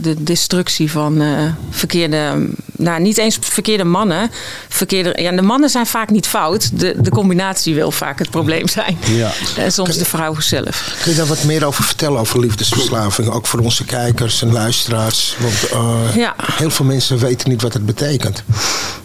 de 0.00 0.14
destructie 0.22 0.90
van 0.90 1.20
eh, 1.20 1.28
verkeerde... 1.70 2.48
Nou, 2.76 3.00
niet 3.00 3.18
eens 3.18 3.38
verkeerde 3.40 3.84
mannen. 3.84 4.30
Verkeerde, 4.68 5.22
ja, 5.22 5.30
de 5.32 5.42
mannen 5.42 5.70
zijn 5.70 5.86
vaak 5.86 6.10
niet 6.10 6.26
fout. 6.26 6.70
De, 6.80 6.94
de 7.00 7.10
combinatie 7.10 7.74
wil 7.74 7.90
vaak 7.90 8.18
het 8.18 8.30
probleem 8.30 8.68
zijn. 8.68 8.98
Ja. 9.10 9.30
En 9.56 9.72
soms 9.72 9.96
de 9.96 10.04
vrouw 10.04 10.40
zelf. 10.40 10.96
Kun 11.02 11.10
je 11.10 11.16
daar 11.16 11.26
wat 11.26 11.44
meer 11.44 11.64
over 11.64 11.84
vertellen, 11.84 12.20
over 12.20 12.40
liefdesverslaving? 12.40 13.28
Ook 13.28 13.46
voor 13.46 13.60
onze 13.60 13.84
kijkers 13.84 14.42
en 14.42 14.52
luisteraars. 14.52 15.36
Want 15.38 15.68
eh, 15.72 16.16
Ja. 16.16 16.34
heel 16.52 16.70
veel 16.70 16.84
mensen 16.84 17.18
weten 17.18 17.50
niet 17.50 17.62
wat 17.62 17.72
het 17.72 17.86
betekent. 17.86 18.42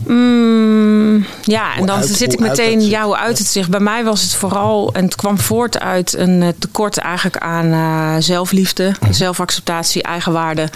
Mm, 0.07 1.25
ja, 1.43 1.75
en 1.75 1.85
dan 1.85 1.97
uit- 1.97 2.07
zit 2.15 2.33
ik 2.33 2.39
hoe 2.39 2.47
uit 2.49 2.57
meteen, 2.57 2.79
het 2.79 2.89
ja, 2.89 3.03
hoe 3.03 3.17
uit 3.17 3.37
het 3.37 3.47
zich. 3.47 3.69
Bij 3.69 3.79
mij 3.79 4.03
was 4.03 4.21
het 4.21 4.33
vooral, 4.33 4.89
en 4.93 5.03
het 5.05 5.15
kwam 5.15 5.26
voort 5.35 5.79
uit 5.79 6.13
een 6.13 6.41
eh, 6.41 6.49
tekort 6.59 6.97
eigenlijk 6.97 7.37
aan 7.37 7.71
eh, 7.71 8.15
zelfliefde, 8.19 8.91
zelfacceptatie, 9.09 10.03
eigenwaarde. 10.03 10.69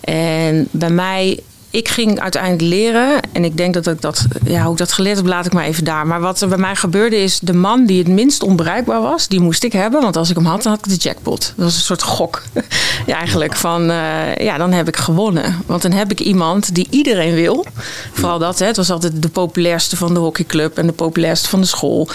En 0.00 0.68
bij 0.70 0.90
mij, 0.90 1.40
ik 1.70 1.88
ging 1.88 2.20
uiteindelijk 2.20 2.62
leren. 2.62 3.20
En 3.32 3.44
ik 3.44 3.56
denk 3.56 3.74
dat 3.74 3.86
ik 3.86 4.00
dat, 4.00 4.26
ja, 4.44 4.62
hoe 4.62 4.72
ik 4.72 4.78
dat 4.78 4.92
geleerd 4.92 5.16
heb, 5.16 5.26
laat 5.26 5.46
ik 5.46 5.52
maar 5.52 5.64
even 5.64 5.84
daar. 5.84 6.06
Maar 6.06 6.20
wat 6.20 6.40
er 6.40 6.48
bij 6.48 6.58
mij 6.58 6.76
gebeurde 6.76 7.16
is, 7.16 7.38
de 7.38 7.52
man 7.52 7.86
die 7.86 7.98
het 7.98 8.08
minst 8.08 8.42
onbereikbaar 8.42 9.00
was, 9.00 9.28
die 9.28 9.40
moest 9.40 9.64
ik 9.64 9.72
hebben. 9.72 10.02
Want 10.02 10.16
als 10.16 10.30
ik 10.30 10.36
hem 10.36 10.44
had, 10.44 10.62
dan 10.62 10.72
had 10.72 10.86
ik 10.86 10.92
de 10.92 11.08
jackpot. 11.08 11.52
Dat 11.56 11.64
was 11.64 11.74
een 11.74 11.80
soort 11.80 12.02
gok. 12.02 12.42
ja, 13.06 13.16
eigenlijk 13.16 13.56
van, 13.56 13.90
eh, 13.90 14.36
ja, 14.36 14.56
dan 14.56 14.72
heb 14.72 14.88
ik 14.88 14.96
gewonnen. 14.96 15.62
Want 15.66 15.82
dan 15.82 15.92
heb 15.92 16.10
ik 16.10 16.20
iemand 16.20 16.74
die 16.74 16.86
iedereen 16.90 17.34
wil. 17.34 17.66
Vooral 18.12 18.38
dat, 18.38 18.58
hè. 18.58 18.66
het 18.66 18.76
was 18.76 18.90
altijd 18.90 19.22
de 19.22 19.28
populairste 19.28 19.96
van 19.96 20.14
de 20.14 20.20
hockeyclub 20.20 20.78
en 20.78 20.86
de 20.86 20.92
populairste 20.92 21.48
van 21.48 21.60
de 21.60 21.66
school. 21.66 22.08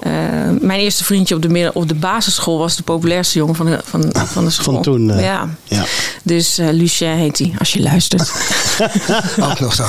Eh, 0.00 0.12
mijn 0.60 0.80
eerste 0.80 1.04
vriendje 1.04 1.34
op 1.34 1.42
de, 1.42 1.48
midden, 1.48 1.74
op 1.74 1.88
de 1.88 1.94
basisschool 1.94 2.58
was 2.58 2.76
de 2.76 2.82
populairste 2.82 3.38
jongen 3.38 3.54
van 3.54 3.66
de, 3.66 3.78
van, 3.84 4.12
van 4.12 4.44
de 4.44 4.50
school. 4.50 4.74
Van 4.74 4.82
toen. 4.82 5.10
eh, 5.10 5.22
ja. 5.22 5.48
ja. 5.64 5.84
Dus 6.22 6.56
Lucien 6.56 7.08
heet 7.08 7.38
hij, 7.38 7.52
als 7.58 7.72
je 7.72 7.82
luistert. 7.82 8.32
Ook 9.50 9.60
nog 9.60 9.74
zo. 9.74 9.84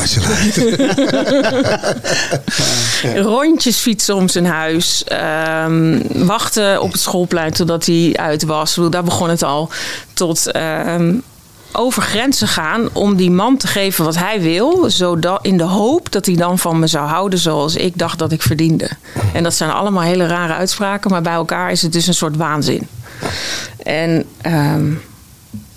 Rondjes 3.32 3.78
fietsen 3.78 4.16
om 4.16 4.28
zijn 4.28 4.46
huis. 4.46 5.04
ehm, 5.04 6.00
wachten 6.25 6.82
op 6.82 6.92
het 6.92 7.01
schoolplein 7.01 7.51
totdat 7.51 7.86
hij 7.86 8.13
uit 8.16 8.44
was. 8.44 8.80
Daar 8.89 9.04
begon 9.04 9.30
het 9.30 9.44
al. 9.44 9.70
Tot 10.13 10.51
ehm, 10.51 11.16
over 11.72 12.01
grenzen 12.01 12.48
gaan 12.48 12.89
om 12.94 13.16
die 13.16 13.32
man 13.32 13.58
te 13.58 13.68
geven 13.68 14.06
wat 14.06 14.18
hij 14.18 14.42
wil. 14.42 14.89
Zodat, 14.89 15.39
in 15.46 15.58
de 15.58 15.63
hoop 15.63 16.12
dat 16.12 16.25
hij 16.25 16.36
dan 16.36 16.60
van 16.60 16.80
me 16.80 16.88
zou 16.88 17.08
houden 17.08 17.39
zoals 17.39 17.75
ik 17.75 17.98
dacht 17.98 18.20
dat 18.20 18.32
ik 18.32 18.42
verdiende. 18.42 18.89
En 19.34 19.44
dat 19.44 19.54
zijn 19.54 19.72
allemaal 19.72 20.04
hele 20.04 20.28
rare 20.28 20.54
uitspraken. 20.54 21.12
Maar 21.12 21.22
bij 21.22 21.34
elkaar 21.34 21.72
is 21.72 21.82
het 21.82 21.94
dus 21.94 22.08
een 22.08 22.13
soort 22.13 22.36
waanzin. 22.36 22.88
En 23.84 24.25
ehm, 24.42 24.92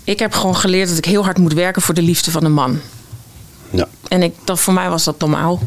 ik 0.03 0.19
heb 0.19 0.33
gewoon 0.33 0.55
geleerd 0.55 0.89
dat 0.89 0.97
ik 0.97 1.05
heel 1.05 1.23
hard 1.23 1.37
moet 1.37 1.53
werken 1.53 1.81
voor 1.81 1.93
de 1.93 2.01
liefde 2.01 2.31
van 2.31 2.43
een 2.45 2.53
man. 2.53 2.79
Ja. 3.73 3.87
En 4.07 4.23
ik, 4.23 4.33
dat, 4.43 4.59
voor 4.59 4.73
mij 4.73 4.89
was 4.89 5.03
dat 5.03 5.19
normaal. 5.19 5.59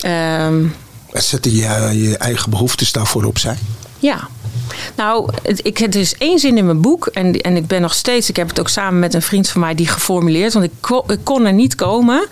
Ehm, 0.00 0.64
Zet 1.12 1.44
je 1.44 1.56
je 1.56 2.16
eigen 2.18 2.50
behoeftes 2.50 2.92
daarvoor 2.92 3.24
opzij? 3.24 3.56
ja. 3.98 4.28
Nou, 4.96 5.30
ik, 5.62 5.78
er 5.80 5.96
is 5.96 6.14
één 6.18 6.38
zin 6.38 6.56
in 6.58 6.64
mijn 6.64 6.80
boek. 6.80 7.06
En, 7.06 7.40
en 7.40 7.56
ik 7.56 7.66
ben 7.66 7.80
nog 7.80 7.94
steeds... 7.94 8.28
Ik 8.28 8.36
heb 8.36 8.48
het 8.48 8.60
ook 8.60 8.68
samen 8.68 8.98
met 8.98 9.14
een 9.14 9.22
vriend 9.22 9.48
van 9.48 9.60
mij 9.60 9.74
die 9.74 9.86
geformuleerd. 9.88 10.52
Want 10.52 10.64
ik, 10.64 10.70
ko- 10.80 11.04
ik 11.06 11.18
kon 11.22 11.44
er 11.46 11.52
niet 11.52 11.74
komen. 11.74 12.26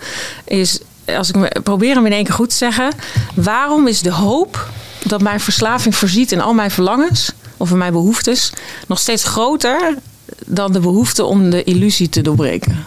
Is, 0.45 0.79
als 1.17 1.29
ik 1.29 1.35
me, 1.35 1.55
probeer 1.63 1.95
hem 1.95 2.05
in 2.05 2.11
één 2.11 2.23
keer 2.23 2.33
goed 2.33 2.49
te 2.49 2.55
zeggen. 2.55 2.91
Waarom 3.35 3.87
is 3.87 4.01
de 4.01 4.11
hoop 4.11 4.69
dat 5.03 5.21
mijn 5.21 5.39
verslaving 5.39 5.95
voorziet 5.95 6.31
in 6.31 6.41
al 6.41 6.53
mijn 6.53 6.71
verlangens... 6.71 7.31
of 7.57 7.71
in 7.71 7.77
mijn 7.77 7.91
behoeftes... 7.93 8.53
nog 8.87 8.99
steeds 8.99 9.23
groter 9.23 9.95
dan 10.45 10.71
de 10.71 10.79
behoefte 10.79 11.23
om 11.23 11.49
de 11.49 11.63
illusie 11.63 12.09
te 12.09 12.21
doorbreken? 12.21 12.85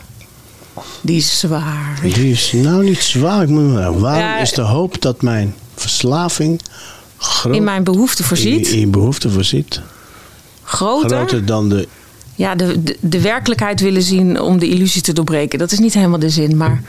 Die 1.01 1.17
is 1.17 1.39
zwaar. 1.39 1.99
Die 2.03 2.31
is 2.31 2.53
nou 2.53 2.85
niet 2.85 2.99
zwaar. 2.99 3.43
Ik 3.43 3.49
moet, 3.49 3.73
waarom 3.75 4.05
Ja. 4.05 4.39
is 4.39 4.53
de 4.53 4.61
hoop 4.63 5.01
dat 5.03 5.23
mijn 5.23 5.55
verslaving 5.77 6.61
groot, 7.19 7.55
In 7.55 7.65
mijn 7.65 7.85
behoefte 7.85 8.23
voorziet. 8.25 8.69
in, 8.69 8.79
in 8.79 8.91
behoefte 8.91 9.31
voorziet? 9.31 9.81
Groter. 10.63 11.17
Groter 11.17 11.45
dan 11.47 11.69
de... 11.69 11.89
ja, 12.35 12.55
de, 12.55 12.83
de, 12.83 12.97
de 13.01 13.21
werkelijkheid 13.21 13.81
willen 13.81 14.03
zien 14.03 14.41
om 14.41 14.59
de 14.59 14.69
illusie 14.69 15.03
te 15.03 15.13
doorbreken. 15.13 15.59
Dat 15.59 15.73
is 15.73 15.79
niet 15.79 15.95
helemaal 15.95 16.19
de 16.19 16.31
zin, 16.31 16.57
maar 16.57 16.83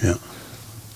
Ja. 0.00 0.16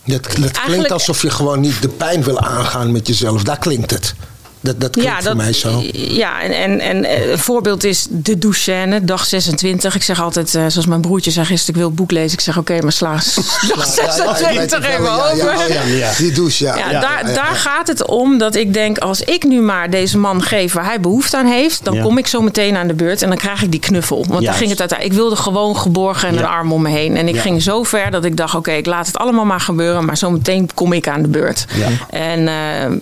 Dat, 0.05 0.29
dat 0.41 0.61
klinkt 0.61 0.91
alsof 0.93 1.23
je 1.23 1.31
gewoon 1.31 1.61
niet 1.61 1.83
de 1.83 1.89
pijn 1.89 2.23
wil 2.23 2.39
aangaan 2.41 2.93
met 2.93 3.07
jezelf. 3.07 3.43
Daar 3.43 3.59
klinkt 3.59 3.91
het. 3.91 4.15
Dat, 4.63 4.81
dat 4.81 4.91
klinkt 4.91 5.25
voor 5.25 5.37
mij 5.37 5.53
zo. 5.53 5.83
Ja, 5.93 6.43
en, 6.43 6.53
en, 6.53 6.81
en 6.81 7.05
eh, 7.05 7.31
een 7.31 7.39
voorbeeld 7.39 7.85
is 7.85 8.07
de 8.11 8.39
douchescène, 8.39 9.05
dag 9.05 9.25
26. 9.27 9.95
Ik 9.95 10.03
zeg 10.03 10.21
altijd, 10.23 10.55
eh, 10.55 10.65
zoals 10.69 10.87
mijn 10.87 11.01
broertje 11.01 11.31
zei 11.31 11.47
gisteren, 11.47 11.75
ik 11.75 11.81
wil 11.81 11.87
het 11.91 11.97
boek 11.97 12.11
lezen. 12.11 12.33
Ik 12.33 12.41
zeg, 12.41 12.59
oké, 12.59 12.79
maar 12.83 12.93
sla 12.93 13.13
dag 13.13 13.87
26 13.87 14.79
even 14.89 15.03
ja, 15.05 15.31
over. 15.33 15.37
ja, 15.37 15.67
ja, 15.67 15.83
Ja. 15.85 16.11
Die 16.17 16.33
douche, 16.33 16.65
ja. 16.65 16.77
Ja, 16.77 16.91
Ja, 16.91 17.01
daar, 17.01 17.23
ja, 17.23 17.29
ja. 17.29 17.35
daar 17.35 17.55
gaat 17.55 17.87
het 17.89 18.07
om 18.07 18.39
dat 18.39 18.55
ik 18.55 18.73
denk, 18.75 18.99
als 18.99 19.21
ik 19.21 19.45
nu 19.45 19.61
maar 19.61 19.91
deze 19.91 20.19
man 20.19 20.43
geef 20.43 20.73
waar 20.73 20.85
hij 20.85 21.01
behoefte 21.01 21.37
aan 21.37 21.47
heeft, 21.47 21.85
dan 21.85 21.95
Ja. 21.95 22.03
kom 22.03 22.19
ik 22.19 22.27
zo 22.27 22.41
meteen 22.41 22.77
aan 22.77 22.87
de 22.87 22.95
beurt 22.95 23.23
en 23.23 23.29
dan 23.29 23.39
krijg 23.39 23.63
ik 23.63 23.71
die 23.71 23.81
knuffel. 23.81 24.25
Want 24.29 24.45
daar 24.45 24.55
ging 24.55 24.71
het 24.71 24.81
uiteindelijk. 24.81 25.19
Ik 25.19 25.23
wilde 25.25 25.37
gewoon 25.43 25.77
geborgen 25.77 26.29
en 26.29 26.35
Ja. 26.35 26.41
een 26.41 26.47
arm 26.47 26.73
om 26.73 26.83
me 26.83 26.89
heen. 26.91 27.17
En 27.17 27.29
ik 27.29 27.35
Ja. 27.35 27.41
ging 27.41 27.63
zo 27.63 27.83
ver 27.83 28.11
dat 28.11 28.25
ik 28.25 28.37
dacht, 28.37 28.55
oké, 28.55 28.73
ik 28.73 28.87
laat 28.87 29.07
het 29.07 29.17
allemaal 29.19 29.45
maar 29.45 29.61
gebeuren, 29.61 30.05
maar 30.05 30.17
zo 30.17 30.31
meteen 30.31 30.69
kom 30.75 30.93
ik 30.93 31.09
aan 31.09 31.23
de 31.23 31.29
beurt. 31.29 31.65
Ja. 31.75 31.89
En 32.11 32.49
eh, 32.49 32.55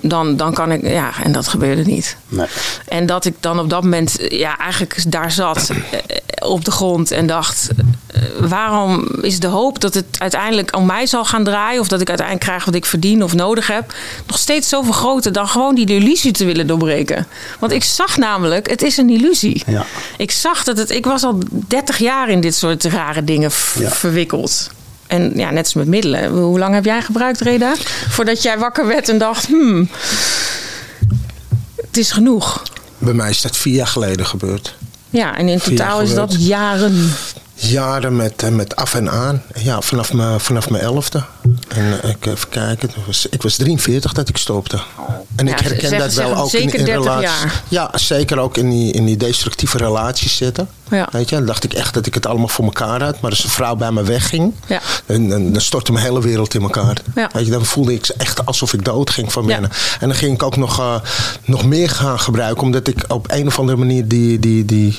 dan, 0.02 0.36
dan 0.36 0.54
kan 0.54 0.72
ik, 0.72 0.82
ja, 0.88 1.10
en 1.22 1.32
dat 1.32 1.48
gebeurde 1.50 1.82
niet. 1.82 2.16
Nee. 2.28 2.46
En 2.88 3.06
dat 3.06 3.24
ik 3.24 3.34
dan 3.40 3.58
op 3.58 3.70
dat 3.70 3.82
moment 3.82 4.16
ja, 4.28 4.58
eigenlijk 4.58 5.12
daar 5.12 5.30
zat 5.30 5.70
eh, 5.70 6.48
op 6.48 6.64
de 6.64 6.70
grond 6.70 7.10
en 7.10 7.26
dacht: 7.26 7.68
eh, 8.06 8.22
waarom 8.38 9.06
is 9.22 9.40
de 9.40 9.46
hoop 9.46 9.80
dat 9.80 9.94
het 9.94 10.04
uiteindelijk 10.18 10.76
om 10.76 10.86
mij 10.86 11.06
zal 11.06 11.24
gaan 11.24 11.44
draaien, 11.44 11.80
of 11.80 11.88
dat 11.88 12.00
ik 12.00 12.08
uiteindelijk 12.08 12.46
krijg 12.46 12.64
wat 12.64 12.74
ik 12.74 12.86
verdien 12.86 13.22
of 13.22 13.34
nodig 13.34 13.66
heb, 13.66 13.94
nog 14.26 14.38
steeds 14.38 14.68
zoveel 14.68 14.92
groter 14.92 15.32
dan 15.32 15.48
gewoon 15.48 15.74
die 15.74 15.86
illusie 15.86 16.32
te 16.32 16.44
willen 16.44 16.66
doorbreken? 16.66 17.26
Want 17.58 17.72
ik 17.72 17.84
zag 17.84 18.16
namelijk, 18.16 18.70
het 18.70 18.82
is 18.82 18.96
een 18.96 19.10
illusie. 19.10 19.62
Ja. 19.66 19.84
Ik 20.16 20.30
zag 20.30 20.64
dat 20.64 20.76
het, 20.76 20.90
ik 20.90 21.04
was 21.04 21.22
al 21.22 21.38
30 21.50 21.98
jaar 21.98 22.28
in 22.28 22.40
dit 22.40 22.54
soort 22.54 22.84
rare 22.84 23.24
dingen 23.24 23.50
Ja. 23.78 23.90
verwikkeld. 23.90 24.70
En 25.06 25.32
ja, 25.34 25.50
net 25.50 25.64
als 25.64 25.74
met 25.74 25.86
middelen. 25.86 26.30
Hoe 26.30 26.58
lang 26.58 26.74
heb 26.74 26.84
jij 26.84 27.02
gebruikt, 27.02 27.40
Reda? 27.40 27.72
Voordat 28.08 28.42
jij 28.42 28.58
wakker 28.58 28.86
werd 28.86 29.08
en 29.08 29.18
dacht, 29.18 29.46
hmm, 29.46 29.88
het 31.90 31.98
is 31.98 32.10
genoeg. 32.10 32.62
Bij 32.98 33.14
mij 33.14 33.30
is 33.30 33.40
dat 33.40 33.56
vier 33.56 33.74
jaar 33.74 33.86
geleden 33.86 34.26
gebeurd. 34.26 34.76
Ja, 35.10 35.36
en 35.36 35.48
in 35.48 35.60
Vier 35.60 35.76
totaal 35.76 36.00
is 36.00 36.14
dat 36.14 36.46
jaren. 36.46 37.10
Jaren 37.60 38.16
met, 38.16 38.42
eh, 38.42 38.50
met 38.50 38.76
af 38.76 38.94
en 38.94 39.10
aan. 39.10 39.42
Ja, 39.58 39.80
vanaf 39.80 40.12
mijn, 40.12 40.40
vanaf 40.40 40.70
mijn 40.70 40.82
elfde. 40.82 41.24
En 41.68 42.02
eh, 42.02 42.10
ik 42.10 42.26
even 42.26 42.48
kijken. 42.48 42.90
Was, 43.06 43.26
ik 43.30 43.42
was 43.42 43.56
43 43.56 44.12
dat 44.12 44.28
ik 44.28 44.36
stopte. 44.36 44.78
En 45.36 45.46
Ja, 45.46 45.52
ik 45.52 45.58
herken 45.60 45.88
zeg- 45.88 45.98
dat 45.98 46.12
zeg 46.12 46.24
wel 46.26 46.36
ook 46.36 46.52
in, 46.52 46.60
in 46.60 46.84
30 46.84 46.86
relaties. 47.04 47.52
Ja, 47.68 47.90
zeker 47.94 48.38
ook 48.38 48.56
in 48.56 48.70
die, 48.70 48.92
in 48.92 49.04
die 49.04 49.16
destructieve 49.16 49.78
relaties 49.78 50.36
zitten. 50.36 50.68
Ja. 50.90 51.08
Weet 51.12 51.28
je, 51.28 51.36
dan 51.36 51.46
dacht 51.46 51.64
ik 51.64 51.72
echt 51.72 51.94
dat 51.94 52.06
ik 52.06 52.14
het 52.14 52.26
allemaal 52.26 52.48
voor 52.48 52.64
elkaar 52.64 53.02
had. 53.02 53.20
Maar 53.20 53.30
als 53.30 53.44
een 53.44 53.50
vrouw 53.50 53.74
bij 53.76 53.90
me 53.92 54.02
wegging, 54.02 54.54
Ja. 54.66 54.80
dan 55.06 55.28
dan 55.52 55.60
stortte 55.60 55.92
mijn 55.92 56.04
hele 56.04 56.20
wereld 56.20 56.54
in 56.54 56.62
elkaar. 56.62 56.96
Weet 57.14 57.44
je, 57.44 57.50
dan 57.50 57.64
voelde 57.64 57.94
ik 57.94 58.06
echt 58.08 58.46
alsof 58.46 58.72
ik 58.72 58.84
dood 58.84 59.10
ging 59.10 59.32
van 59.32 59.46
binnen. 59.46 59.70
En 60.00 60.08
dan 60.08 60.16
ging 60.16 60.34
ik 60.34 60.42
ook 60.42 60.56
nog, 60.56 60.78
eh, 60.78 60.94
nog 61.44 61.64
meer 61.64 61.88
gaan 61.90 62.20
gebruiken. 62.20 62.62
Omdat 62.62 62.88
ik 62.88 63.04
op 63.08 63.30
een 63.30 63.46
of 63.46 63.58
andere 63.58 63.78
manier 63.78 64.08
die, 64.08 64.38
die, 64.38 64.64
die, 64.64 64.98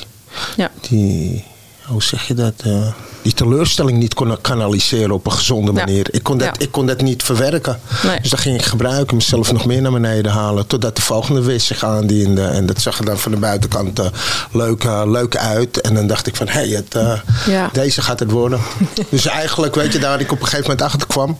Ja. 0.55 0.69
die 0.89 1.43
hoe 1.85 2.03
zeg 2.03 2.27
je 2.27 2.33
dat? 2.33 2.53
eh, 2.63 2.87
die 3.21 3.33
teleurstelling 3.33 3.97
niet 3.97 4.13
kon 4.13 4.37
kanaliseren 4.41 5.11
op 5.11 5.25
een 5.25 5.31
gezonde 5.31 5.71
Ja. 5.73 5.85
manier. 5.85 6.07
Ik 6.11 6.23
kon, 6.23 6.37
dat, 6.37 6.47
Ja. 6.47 6.53
ik 6.65 6.71
kon 6.71 6.85
dat 6.85 7.01
niet 7.01 7.23
verwerken. 7.23 7.79
Nee. 8.03 8.19
Dus 8.21 8.29
dat 8.29 8.39
ging 8.39 8.55
ik 8.59 8.65
gebruiken, 8.65 9.15
mezelf 9.15 9.51
nog 9.51 9.65
meer 9.65 9.81
naar 9.81 9.91
beneden 9.91 10.31
halen. 10.31 10.67
Totdat 10.67 10.95
de 10.95 11.01
volgende 11.01 11.41
wist 11.41 11.65
zich 11.67 11.83
aandiende. 11.83 12.43
En 12.43 12.65
dat 12.65 12.81
zag 12.81 12.99
er 12.99 13.05
dan 13.05 13.17
van 13.19 13.31
de 13.31 13.37
buitenkant 13.37 13.99
eh, 13.99 14.05
leuk, 14.51 14.83
eh, 14.83 15.01
leuk 15.05 15.37
uit. 15.37 15.81
En 15.81 15.93
dan 15.93 16.07
dacht 16.07 16.27
ik 16.27 16.35
van, 16.35 16.47
hé, 16.47 16.53
hey, 16.59 16.67
het, 16.69 16.95
eh, 16.95 17.13
Ja. 17.47 17.69
deze 17.73 18.01
gaat 18.01 18.19
het 18.19 18.31
worden. 18.31 18.59
dus 19.09 19.25
eigenlijk, 19.25 19.75
weet 19.75 19.93
je, 19.93 19.99
daar 19.99 20.19
ik 20.19 20.31
op 20.31 20.39
een 20.39 20.47
gegeven 20.47 20.69
moment 20.69 20.81
achter 20.81 21.07
kwam. 21.07 21.37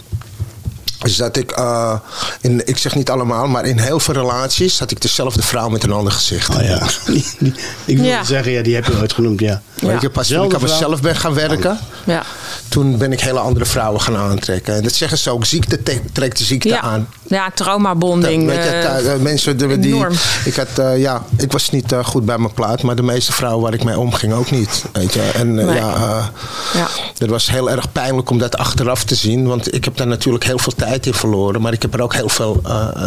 Is 1.03 1.15
dat 1.15 1.37
ik, 1.37 1.51
eh, 1.51 1.93
in, 2.41 2.61
ik 2.67 2.77
zeg 2.77 2.95
niet 2.95 3.09
allemaal, 3.09 3.47
maar 3.47 3.65
in 3.65 3.79
heel 3.79 3.99
veel 3.99 4.13
relaties 4.13 4.79
had 4.79 4.91
ik 4.91 5.01
dezelfde 5.01 5.41
vrouw 5.41 5.69
met 5.69 5.83
een 5.83 5.91
ander 5.91 6.13
gezicht. 6.13 6.49
Oh 6.49 6.61
ja. 6.63 6.81
Ik 7.85 7.97
wil 7.97 8.05
Ja. 8.05 8.23
zeggen, 8.23 8.51
ja, 8.51 8.61
die 8.61 8.75
heb 8.75 8.85
je 8.85 8.97
ooit 8.99 9.13
genoemd, 9.13 9.39
ja. 9.39 9.61
Weet 9.79 10.01
je, 10.01 10.09
pas 10.09 10.27
toen 10.27 10.43
ik 10.45 10.53
aan 10.53 10.61
mezelf 10.61 11.01
ben 11.01 11.15
gaan 11.15 11.33
werken, 11.33 11.79
Ja. 12.05 12.23
toen 12.67 12.97
ben 12.97 13.11
ik 13.11 13.19
hele 13.21 13.39
andere 13.39 13.65
vrouwen 13.65 14.01
gaan 14.01 14.15
aantrekken. 14.17 14.75
En 14.75 14.83
dat 14.83 14.93
zeggen 14.93 15.17
ze 15.17 15.29
ook, 15.29 15.45
ziekte 15.45 15.83
te- 15.83 16.01
trekt 16.13 16.37
de 16.37 16.43
ziekte 16.43 16.67
Ja. 16.67 16.81
aan. 16.81 17.07
ja, 17.27 17.49
traumabonding. 17.55 18.45
Weet 18.45 18.63
je, 18.63 18.69
eh, 18.69 19.13
eh, 19.13 19.19
mensen 19.21 19.57
die, 19.57 19.93
enorm. 19.93 20.13
ik 20.45 20.55
had, 20.55 20.77
eh, 20.79 20.99
ja, 20.99 21.23
ik 21.37 21.51
was 21.51 21.69
niet 21.69 21.93
goed 22.03 22.25
bij 22.25 22.37
mijn 22.37 22.53
plaat, 22.53 22.81
maar 22.81 22.95
de 22.95 23.01
meeste 23.03 23.31
vrouwen 23.33 23.63
waar 23.63 23.73
ik 23.73 23.83
mee 23.83 23.99
omging 23.99 24.33
ook 24.33 24.51
niet. 24.51 24.83
Weet 24.91 25.13
je, 25.13 25.21
en 25.21 25.53
Nee. 25.53 25.65
ja, 25.65 26.29
Ja. 26.73 26.87
dat 27.17 27.29
was 27.29 27.49
heel 27.49 27.69
erg 27.69 27.91
pijnlijk 27.91 28.29
om 28.29 28.37
dat 28.37 28.57
achteraf 28.57 29.03
te 29.03 29.15
zien, 29.15 29.47
want 29.47 29.73
ik 29.73 29.83
heb 29.85 29.97
daar 29.97 30.07
natuurlijk 30.07 30.43
heel 30.43 30.57
veel 30.59 30.73
tijd 30.75 31.05
in 31.05 31.13
verloren, 31.13 31.61
maar 31.61 31.73
ik 31.73 31.81
heb 31.81 31.93
er 31.93 32.01
ook 32.01 32.13
heel 32.13 32.29
veel 32.29 32.61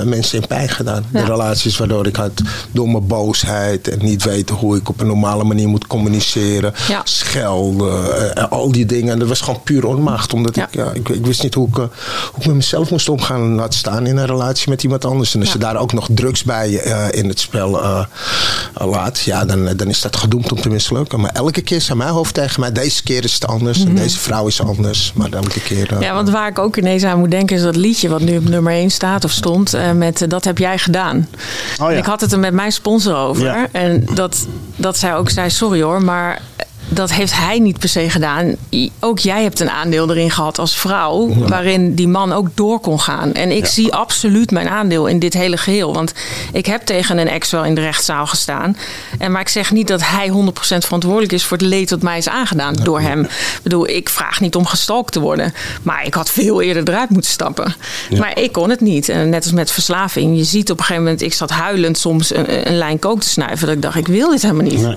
mensen 0.05 0.41
in 0.41 0.47
pijn 0.49 0.69
gedaan. 0.69 1.05
Ja. 1.13 1.21
De 1.21 1.27
relaties 1.27 1.77
waardoor 1.79 2.07
ik 2.07 2.17
had 2.17 2.33
door 2.73 2.89
mijn 2.89 3.07
boosheid 3.07 3.89
en 3.89 3.99
niet 4.03 4.23
weten 4.25 4.55
hoe 4.55 4.77
ik 4.77 4.89
op 4.89 5.01
een 5.01 5.07
normale 5.07 5.45
manier 5.45 5.69
moet 5.69 5.87
communiceren, 5.87 6.75
schelden, 7.05 8.51
al 8.51 8.73
die 8.73 8.84
dingen. 8.87 9.13
En 9.13 9.19
dat 9.19 9.29
was 9.29 9.41
gewoon 9.41 9.63
puur 9.63 9.87
onmacht, 9.87 10.33
omdat 10.33 10.57
Ja. 10.57 10.63
ik, 10.67 10.75
ja, 10.75 10.91
ik, 10.93 11.09
ik 11.09 11.27
wist 11.27 11.43
niet 11.43 11.55
hoe 11.55 11.69
ik, 11.69 11.77
eh, 11.79 11.85
hoe 12.33 12.41
ik 12.41 12.47
met 12.47 12.55
mezelf 12.55 12.91
moest 12.91 13.09
omgaan, 13.09 13.55
laat 13.55 13.75
staan 13.75 14.07
in 14.07 14.17
een 14.17 14.27
relatie 14.27 14.71
met 14.71 14.83
iemand 14.83 15.05
anders. 15.05 15.35
En 15.35 15.41
als 15.41 15.49
Ja. 15.49 15.55
je 15.55 15.61
daar 15.61 15.77
ook 15.77 15.93
nog 15.93 16.09
drugs 16.11 16.43
bij 16.45 16.79
eh, 16.79 17.19
in 17.23 17.29
het 17.29 17.41
spel 17.41 17.83
eh, 17.83 18.05
laat, 18.75 19.21
ja, 19.21 19.45
dan, 19.45 19.77
dan 19.77 19.89
is 19.89 20.01
dat 20.01 20.17
gedoemd 20.17 20.53
om 20.53 20.61
te 20.61 20.69
mislukken. 20.69 21.21
Maar 21.21 21.31
elke 21.33 21.61
keer 21.61 21.81
zei 21.81 21.99
mijn 21.99 22.11
hoofd 22.11 22.35
tegen 22.35 22.61
mij, 22.61 22.73
deze 22.73 23.03
keer 23.03 23.25
is 23.25 23.35
het 23.35 23.47
anders. 23.47 23.85
En 23.85 23.95
deze 23.95 24.19
vrouw 24.19 24.47
is 24.47 24.61
anders. 24.63 25.13
Maar 25.15 25.33
elke 25.33 25.61
keer... 25.61 25.89
Mhm. 25.93 26.03
Ja, 26.03 26.15
want 26.15 26.31
waar 26.31 26.49
ik 26.49 26.59
ook 26.59 26.77
ineens 26.77 27.03
aan 27.05 27.19
moet 27.19 27.31
denken 27.31 27.57
is 27.57 27.63
dat 27.63 27.77
liedje 27.77 28.09
wat 28.09 28.21
nu 28.21 28.37
op 28.37 28.49
nummer 28.49 28.73
1 28.73 28.91
staat 28.91 29.25
of 29.25 29.31
stond 29.31 29.75
eh, 29.75 29.93
met 29.93 30.25
Dat 30.29 30.45
heb 30.45 30.59
jij 30.59 30.79
gedaan. 30.79 31.29
Oh 31.81 31.91
ja. 31.91 31.97
Ik 31.97 32.05
had 32.05 32.21
het 32.21 32.33
er 32.33 32.39
met 32.39 32.53
mijn 32.53 32.73
sponsor 32.73 33.17
over. 33.17 33.45
Ja. 33.45 33.67
En 33.73 34.07
dat, 34.15 34.47
dat 34.77 34.99
zij 34.99 35.15
ook 35.17 35.31
zei, 35.31 35.51
sorry 35.51 35.83
hoor, 35.83 36.03
maar 36.03 36.41
dat 36.89 37.13
heeft 37.13 37.37
hij 37.37 37.59
niet 37.59 37.79
per 37.79 37.89
se 37.89 38.11
gedaan. 38.11 38.57
Ook 39.01 39.19
jij 39.19 39.43
hebt 39.43 39.61
een 39.61 39.71
aandeel 39.71 40.11
erin 40.11 40.31
gehad 40.31 40.59
als 40.59 40.77
vrouw, 40.77 41.35
waarin 41.35 41.95
die 41.95 42.09
man 42.09 42.33
ook 42.33 42.49
door 42.55 42.81
kon 42.81 43.01
gaan. 43.01 43.33
En 43.33 43.51
ik 43.51 43.67
zie 43.67 43.95
absoluut 43.95 44.51
mijn 44.51 44.69
aandeel 44.69 45.07
in 45.07 45.19
dit 45.19 45.35
hele 45.35 45.57
geheel. 45.57 45.95
Want 45.95 46.13
ik 46.53 46.67
heb 46.67 46.83
tegen 46.83 47.19
een 47.19 47.29
ex 47.29 47.51
wel 47.51 47.65
in 47.65 47.75
de 47.75 47.81
rechtszaal 47.81 48.27
gestaan. 48.27 48.77
En, 49.19 49.33
maar 49.33 49.41
ik 49.41 49.49
zeg 49.49 49.73
niet 49.73 49.89
dat 49.89 50.01
hij 50.05 50.29
100% 50.29 50.33
verantwoordelijk 50.59 51.33
is 51.33 51.45
voor 51.45 51.57
het 51.57 51.67
leed 51.67 51.89
dat 51.89 52.03
mij 52.03 52.19
is 52.19 52.29
aangedaan 52.29 52.75
door 52.75 53.01
hem. 53.01 53.21
Ik 53.21 53.61
bedoel, 53.63 53.89
ik 53.89 54.09
vraag 54.09 54.41
niet 54.41 54.55
om 54.55 54.67
gestalkt 54.67 55.13
te 55.13 55.21
worden. 55.21 55.55
Maar 55.83 56.07
ik 56.07 56.15
had 56.15 56.31
veel 56.31 56.63
eerder 56.63 56.89
eruit 56.89 57.11
moeten 57.11 57.31
stappen. 57.31 57.75
Maar 58.19 58.39
ik 58.39 58.53
kon 58.53 58.71
het 58.71 58.81
niet. 58.81 59.09
En 59.09 59.29
net 59.29 59.43
als 59.43 59.53
met 59.53 59.71
verslaving. 59.71 60.37
Je 60.37 60.45
ziet 60.45 60.71
op 60.71 60.79
een 60.79 60.85
gegeven 60.85 61.03
moment, 61.03 61.23
ik 61.23 61.33
zat 61.33 61.51
huilend 61.51 61.99
soms 61.99 62.35
een, 62.35 62.69
een 62.69 62.79
lijn 62.79 62.99
kook 62.99 63.21
te 63.21 63.29
snuiven. 63.29 63.67
Dat 63.67 63.77
ik 63.77 63.83
dacht, 63.83 63.97
ik 63.97 64.07
wil 64.07 64.31
dit 64.31 64.43
helemaal 64.43 64.67
niet. 64.67 64.81
Nee. 64.81 64.97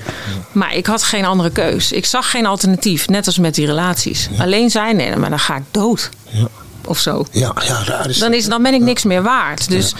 Maar 0.51 0.75
ik 0.75 0.85
had 0.85 1.03
geen 1.03 1.25
andere 1.25 1.51
keus. 1.77 1.91
Ik 1.91 2.05
zag 2.05 2.29
geen 2.31 2.45
alternatief. 2.45 3.07
Net 3.09 3.25
als 3.25 3.37
met 3.37 3.55
die 3.55 3.65
relaties. 3.65 4.29
Alleen 4.37 4.69
zijn, 4.69 4.95
nee, 4.95 5.15
maar 5.15 5.29
dan 5.29 5.39
ga 5.39 5.55
ik 5.55 5.63
dood. 5.71 6.09
Ja. 6.29 6.47
Of 6.85 6.99
zo. 6.99 7.25
ja, 7.31 7.53
ja, 7.67 8.05
is 8.05 8.17
Dan, 8.17 8.33
is, 8.33 8.45
dan 8.45 8.63
ben 8.63 8.73
ik 8.73 8.81
niks 8.81 9.03
meer 9.03 9.23
waard. 9.23 9.69
Dus 9.69 9.93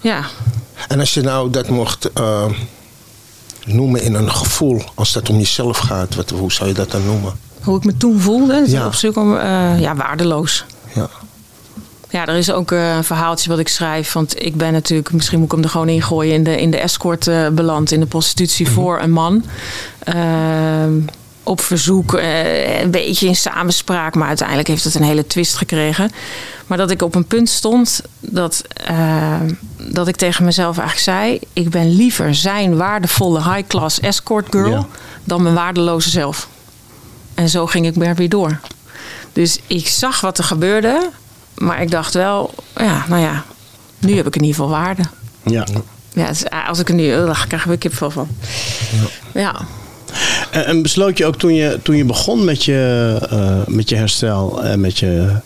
ja. 0.00 0.20
En 0.88 1.00
als 1.00 1.14
je 1.14 1.20
nou 1.20 1.50
dat 1.50 1.68
mocht 1.68 2.12
eh, 2.12 2.44
noemen 3.64 4.02
in 4.02 4.14
een 4.14 4.30
gevoel, 4.32 4.82
als 4.94 5.12
dat 5.12 5.30
om 5.30 5.36
jezelf 5.38 5.78
gaat, 5.78 6.14
wat, 6.14 6.30
hoe 6.30 6.52
zou 6.52 6.68
je 6.68 6.74
dat 6.74 6.90
dan 6.90 7.04
noemen? 7.04 7.32
Hoe 7.62 7.76
ik 7.76 7.84
me 7.84 7.96
toen 7.96 8.20
voelde, 8.20 8.64
Ja. 8.66 8.86
op 8.86 8.94
zoek 8.94 9.16
om, 9.16 9.36
eh, 9.36 9.80
ja, 9.80 9.94
waardeloos. 9.96 10.64
Ja. 12.10 12.26
Er 12.26 12.36
is 12.36 12.52
ook 12.52 12.72
eh, 12.72 12.96
een 12.96 13.04
verhaaltje 13.04 13.50
wat 13.50 13.58
ik 13.58 13.68
schrijf. 13.68 14.12
Want 14.12 14.42
ik 14.42 14.56
ben 14.56 14.72
natuurlijk, 14.72 15.12
misschien 15.12 15.38
moet 15.38 15.46
ik 15.46 15.52
hem 15.52 15.62
er 15.62 15.70
gewoon 15.70 15.88
ingooien, 15.88 16.34
in 16.34 16.44
de, 16.44 16.60
in 16.60 16.70
de 16.70 16.78
escort 16.78 17.26
eh, 17.26 17.48
beland. 17.48 17.92
In 17.92 18.00
de 18.00 18.06
prostitutie 18.06 18.68
voor 18.68 19.00
een 19.00 19.12
man. 19.12 19.44
Ehm, 19.98 20.92
op 21.46 21.60
verzoek, 21.60 22.14
eh, 22.14 22.80
een 22.80 22.90
beetje 22.90 23.26
in 23.26 23.36
samenspraak. 23.36 24.14
Maar 24.14 24.28
uiteindelijk 24.28 24.68
heeft 24.68 24.84
het 24.84 24.94
een 24.94 25.02
hele 25.02 25.26
twist 25.26 25.56
gekregen. 25.56 26.10
Maar 26.66 26.78
dat 26.78 26.90
ik 26.90 27.02
op 27.02 27.14
een 27.14 27.26
punt 27.26 27.48
stond 27.48 28.02
dat, 28.20 28.62
eh, 28.86 29.40
dat 29.76 30.08
ik 30.08 30.16
tegen 30.16 30.44
mezelf 30.44 30.78
eigenlijk 30.78 31.18
zei... 31.18 31.38
ik 31.52 31.70
ben 31.70 31.96
liever 31.96 32.34
zijn 32.34 32.76
waardevolle 32.76 33.42
high-class 33.42 34.00
escort 34.00 34.46
girl... 34.50 34.70
Ja. 34.70 34.86
dan 35.24 35.42
mijn 35.42 35.54
waardeloze 35.54 36.10
zelf. 36.10 36.48
En 37.34 37.48
zo 37.48 37.66
ging 37.66 37.86
ik 37.86 37.94
weer 37.94 38.28
door. 38.28 38.60
Dus 39.32 39.58
ik 39.66 39.88
zag 39.88 40.20
wat 40.20 40.38
er 40.38 40.44
gebeurde. 40.44 41.10
Maar 41.56 41.82
ik 41.82 41.90
dacht 41.90 42.14
wel, 42.14 42.54
ja, 42.76 43.04
nou 43.08 43.20
ja, 43.22 43.44
nu 43.98 44.16
heb 44.16 44.26
ik 44.26 44.36
in 44.36 44.42
ieder 44.44 44.56
geval 44.56 44.70
waarde. 44.78 45.02
Ja. 45.44 45.66
Ja, 46.12 46.28
dus 46.28 46.42
als 46.68 46.78
ik 46.78 46.88
er 46.88 46.94
nu, 46.94 47.10
dan 47.10 47.34
krijg 47.48 47.62
ik 47.62 47.68
weer 47.68 47.78
kipvel 47.78 48.10
van. 48.10 48.28
Ja. 49.34 49.54
En, 50.50 50.66
en 50.66 50.82
besloot 50.82 51.18
je 51.18 51.26
ook 51.26 51.36
toen 51.36 51.54
je, 51.54 51.78
toen 51.82 51.96
je 51.96 52.04
begon 52.04 52.44
met 52.44 52.64
je, 52.64 53.18
eh, 53.30 53.74
met 53.74 53.88
je 53.88 53.96
herstel 53.96 54.62
en 54.64 54.80
met 54.80 54.98
je. 54.98 55.36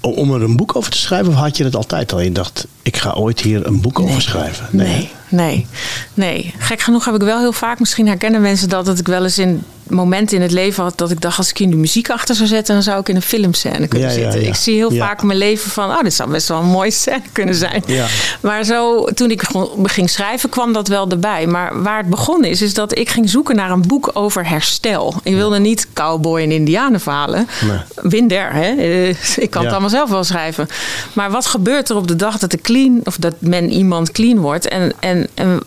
om- 0.00 0.12
Om 0.12 0.34
er 0.34 0.42
een 0.42 0.56
boek 0.56 0.76
over 0.76 0.90
te 0.90 0.98
schrijven, 0.98 1.32
of 1.32 1.38
had 1.38 1.56
je 1.56 1.64
het 1.64 1.76
altijd 1.76 2.12
al? 2.12 2.20
Je 2.20 2.32
dacht, 2.32 2.66
ik 2.82 2.96
ga 2.96 3.12
ooit 3.12 3.40
hier 3.40 3.66
een 3.66 3.80
boek 3.80 3.98
over 4.00 4.22
schrijven. 4.22 4.66
Nee, 4.70 5.10
nee, 5.28 5.66
nee. 6.14 6.54
Gek 6.58 6.80
genoeg 6.80 7.04
heb 7.04 7.14
ik 7.14 7.20
wel 7.20 7.38
heel 7.38 7.52
vaak, 7.52 7.78
misschien 7.78 8.06
herkennen 8.06 8.40
mensen 8.40 8.68
dat, 8.68 8.84
dat 8.84 8.98
ik 8.98 9.06
wel 9.06 9.22
eens 9.24 9.38
in 9.38 9.62
momenten 9.90 10.36
in 10.36 10.42
het 10.42 10.52
leven 10.52 10.82
had 10.82 10.98
dat 10.98 11.10
ik 11.10 11.20
dacht, 11.20 11.38
als 11.38 11.50
ik 11.50 11.56
hier 11.58 11.66
nu 11.66 11.76
muziek 11.76 12.10
achter 12.10 12.34
zou 12.34 12.48
zetten, 12.48 12.74
dan 12.74 12.82
zou 12.82 13.00
ik 13.00 13.08
in 13.08 13.16
een 13.16 13.22
filmscène 13.22 13.88
kunnen 13.88 14.08
Ja, 14.08 14.14
zitten. 14.14 14.40
ja. 14.40 14.48
Ik 14.48 14.54
zie 14.54 14.74
heel 14.74 14.90
vaak 14.90 15.22
mijn 15.22 15.38
leven 15.38 15.70
van, 15.70 15.90
oh, 15.90 16.00
dit 16.02 16.14
zou 16.14 16.30
best 16.30 16.48
wel 16.48 16.58
een 16.60 16.66
mooie 16.66 16.90
scène 16.90 17.22
kunnen 17.32 17.54
zijn. 17.54 17.82
Ja. 17.86 18.06
Maar 18.40 18.64
zo, 18.64 19.04
toen 19.04 19.30
ik 19.30 19.38
begon- 19.38 19.88
ging 19.88 20.10
schrijven, 20.10 20.48
kwam 20.48 20.72
dat 20.72 20.88
wel 20.88 21.08
erbij. 21.08 21.46
Maar 21.46 21.82
waar 21.82 21.98
het 21.98 22.08
begonnen 22.10 22.50
is, 22.50 22.62
is 22.62 22.74
dat 22.74 22.98
ik 22.98 23.08
ging 23.10 23.30
zoeken 23.30 23.56
naar 23.56 23.70
een 23.70 23.86
boek 23.86 24.10
over 24.12 24.48
herstel. 24.48 25.14
Ik 25.22 25.34
wilde 25.34 25.58
niet 25.58 25.86
cowboy 25.92 26.40
en 26.42 26.50
indianenverhalen. 26.52 27.48
Nee. 27.66 27.78
Winder, 27.94 28.52
hè? 28.52 28.70
Eh, 28.74 29.08
Ik 29.36 29.50
kan 29.50 29.62
het 29.62 29.70
allemaal 29.72 29.90
zelf 29.90 30.10
wel 30.10 30.24
schrijven. 30.24 30.68
Maar 31.12 31.30
wat 31.30 31.46
gebeurt 31.46 31.88
er 31.88 31.96
op 31.96 32.08
de 32.08 32.16
dag 32.16 32.38
dat, 32.38 32.50
de 32.50 32.60
clean, 32.60 33.00
of 33.04 33.16
dat 33.16 33.34
men 33.38 33.70
iemand 33.70 34.12
clean 34.12 34.38
wordt? 34.38 34.68
En, 34.68 34.92
en, 35.00 35.28
en 35.34 35.60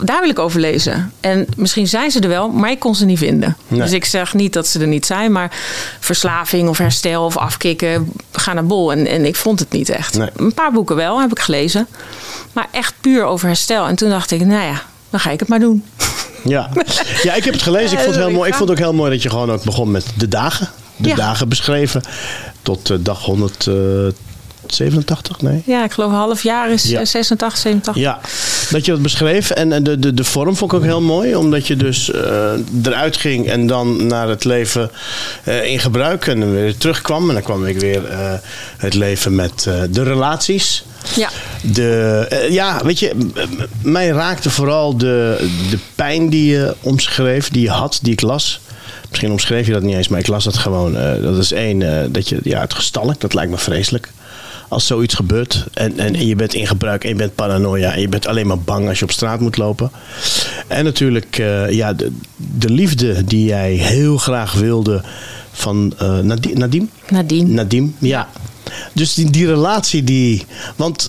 daar 0.00 0.20
wil 0.20 0.28
ik 0.30 0.38
over 0.38 0.60
lezen. 0.60 1.12
En 1.20 1.46
misschien 1.56 1.88
zijn 1.88 2.10
ze 2.10 2.20
er 2.20 2.28
wel, 2.28 2.48
maar 2.48 2.70
ik 2.70 2.78
kon 2.78 2.94
ze 2.94 3.04
niet 3.04 3.18
vinden. 3.18 3.56
Nee. 3.68 3.80
Dus 3.80 3.92
ik 3.92 4.04
zeg 4.04 4.34
niet 4.34 4.52
dat 4.52 4.66
ze 4.66 4.80
er 4.80 4.86
niet 4.86 5.06
zijn, 5.06 5.32
maar 5.32 5.52
verslaving 6.00 6.68
of 6.68 6.78
herstel 6.78 7.24
of 7.24 7.36
afkicken, 7.36 8.12
ga 8.32 8.52
naar 8.52 8.66
bol. 8.66 8.92
En, 8.92 9.06
en 9.06 9.24
ik 9.24 9.36
vond 9.36 9.58
het 9.58 9.70
niet 9.72 9.88
echt. 9.88 10.18
Nee. 10.18 10.28
Een 10.36 10.54
paar 10.54 10.72
boeken 10.72 10.96
wel, 10.96 11.20
heb 11.20 11.30
ik 11.30 11.38
gelezen. 11.38 11.86
Maar 12.52 12.68
echt 12.70 12.94
puur 13.00 13.24
over 13.24 13.46
herstel. 13.46 13.86
En 13.86 13.96
toen 13.96 14.08
dacht 14.10 14.30
ik, 14.30 14.40
nou 14.40 14.64
ja, 14.66 14.82
dan 15.10 15.20
ga 15.20 15.30
ik 15.30 15.40
het 15.40 15.48
maar 15.48 15.60
doen. 15.60 15.84
Ja. 16.44 16.68
ja, 17.22 17.34
ik 17.34 17.44
heb 17.44 17.52
het 17.54 17.62
gelezen. 17.62 17.92
Ik 17.98 18.04
vond 18.04 18.14
het 18.14 18.24
heel 18.24 18.34
mooi. 18.34 18.48
Ik 18.48 18.54
vond 18.54 18.68
het 18.68 18.78
ook 18.78 18.84
heel 18.84 18.94
mooi 18.94 19.10
dat 19.10 19.22
je 19.22 19.30
gewoon 19.30 19.50
ook 19.50 19.64
begon 19.64 19.90
met 19.90 20.06
de 20.16 20.28
dagen. 20.28 20.68
De 20.96 21.08
Ja. 21.08 21.14
dagen 21.14 21.48
beschreven. 21.48 22.02
Tot 22.62 22.90
eh, 22.90 22.96
dag 23.00 23.26
187, 24.76 25.40
nee? 25.42 25.62
Ja, 25.66 25.84
ik 25.84 25.92
geloof 25.92 26.10
een 26.10 26.16
half 26.16 26.42
jaar 26.42 26.70
is 26.72 26.82
Ja. 26.84 27.00
eh, 27.00 27.06
86, 27.06 27.58
87. 27.58 28.02
Ja. 28.02 28.20
dat 28.70 28.84
je 28.84 28.90
dat 28.92 29.02
beschreef. 29.02 29.50
En 29.50 29.72
en 29.72 29.82
de, 29.82 29.98
de, 29.98 30.14
de 30.14 30.24
vorm 30.24 30.56
vond 30.56 30.72
ik 30.72 30.78
ook 30.78 30.84
heel 30.84 31.00
mooi. 31.00 31.36
Omdat 31.36 31.66
je 31.66 31.76
dus 31.76 32.10
eh, 32.10 32.50
eruit 32.82 33.16
ging 33.16 33.46
en 33.48 33.66
dan 33.66 34.06
naar 34.06 34.28
het 34.28 34.44
leven 34.44 34.90
eh, 35.44 35.64
in 35.70 35.78
gebruik. 35.78 36.26
En 36.26 36.40
dan 36.40 36.52
weer 36.52 36.76
terugkwam. 36.76 37.28
En 37.28 37.34
dan 37.34 37.42
kwam 37.42 37.66
ik 37.66 37.80
weer 37.80 38.04
eh, 38.06 38.32
het 38.76 38.94
leven 38.94 39.34
met 39.34 39.66
eh, 39.68 39.74
de 39.90 40.02
relaties. 40.02 40.84
Ja. 41.16 41.28
De, 41.62 42.26
eh, 42.30 42.50
ja, 42.50 42.80
weet 42.84 42.98
je, 42.98 43.12
mij 43.82 44.08
raakte 44.08 44.50
vooral 44.50 44.96
de, 44.96 45.48
de 45.70 45.78
pijn 45.94 46.28
die 46.30 46.50
je 46.50 46.74
omschreef, 46.80 47.48
die 47.50 47.62
je 47.62 47.70
had, 47.70 47.98
die 48.02 48.12
ik 48.12 48.20
las. 48.20 48.60
Misschien 49.08 49.30
omschreef 49.30 49.66
je 49.66 49.72
dat 49.72 49.82
niet 49.82 49.94
eens, 49.96 50.08
maar 50.08 50.20
ik 50.20 50.26
las 50.26 50.44
dat 50.44 50.56
gewoon. 50.56 50.96
Eh, 50.96 51.22
dat 51.22 51.38
is 51.38 51.52
één, 51.52 51.82
eh, 52.02 52.06
dat 52.10 52.28
je, 52.28 52.38
ja, 52.42 52.60
het 52.60 52.74
gestalk, 52.74 53.20
dat 53.20 53.34
lijkt 53.34 53.50
me 53.50 53.58
vreselijk. 53.58 54.10
Als 54.68 54.86
zoiets 54.86 55.14
gebeurt 55.14 55.64
en, 55.74 55.98
en, 55.98 56.14
en 56.14 56.26
je 56.26 56.36
bent 56.36 56.54
in 56.54 56.66
gebruik 56.66 57.02
en 57.02 57.08
je 57.08 57.14
bent 57.14 57.34
paranoia 57.34 57.92
en 57.92 58.00
je 58.00 58.08
bent 58.08 58.26
alleen 58.26 58.46
maar 58.46 58.58
bang 58.58 58.88
als 58.88 58.98
je 58.98 59.04
op 59.04 59.10
straat 59.10 59.40
moet 59.40 59.56
lopen. 59.56 59.90
En 60.66 60.84
natuurlijk, 60.84 61.38
eh, 61.38 61.70
ja, 61.70 61.92
de, 61.92 62.12
de 62.36 62.70
liefde 62.70 63.24
die 63.24 63.44
jij 63.44 63.72
heel 63.72 64.16
graag 64.18 64.52
wilde 64.52 65.02
van 65.52 65.94
eh 65.98 66.18
Nadi- 66.18 66.52
Nadim? 66.54 66.90
Nadien. 67.08 67.54
Nadim, 67.54 67.94
ja. 67.98 68.28
Dus 68.92 69.14
die, 69.14 69.30
die 69.30 69.46
relatie 69.46 70.04
die. 70.04 70.44
Want, 70.76 71.08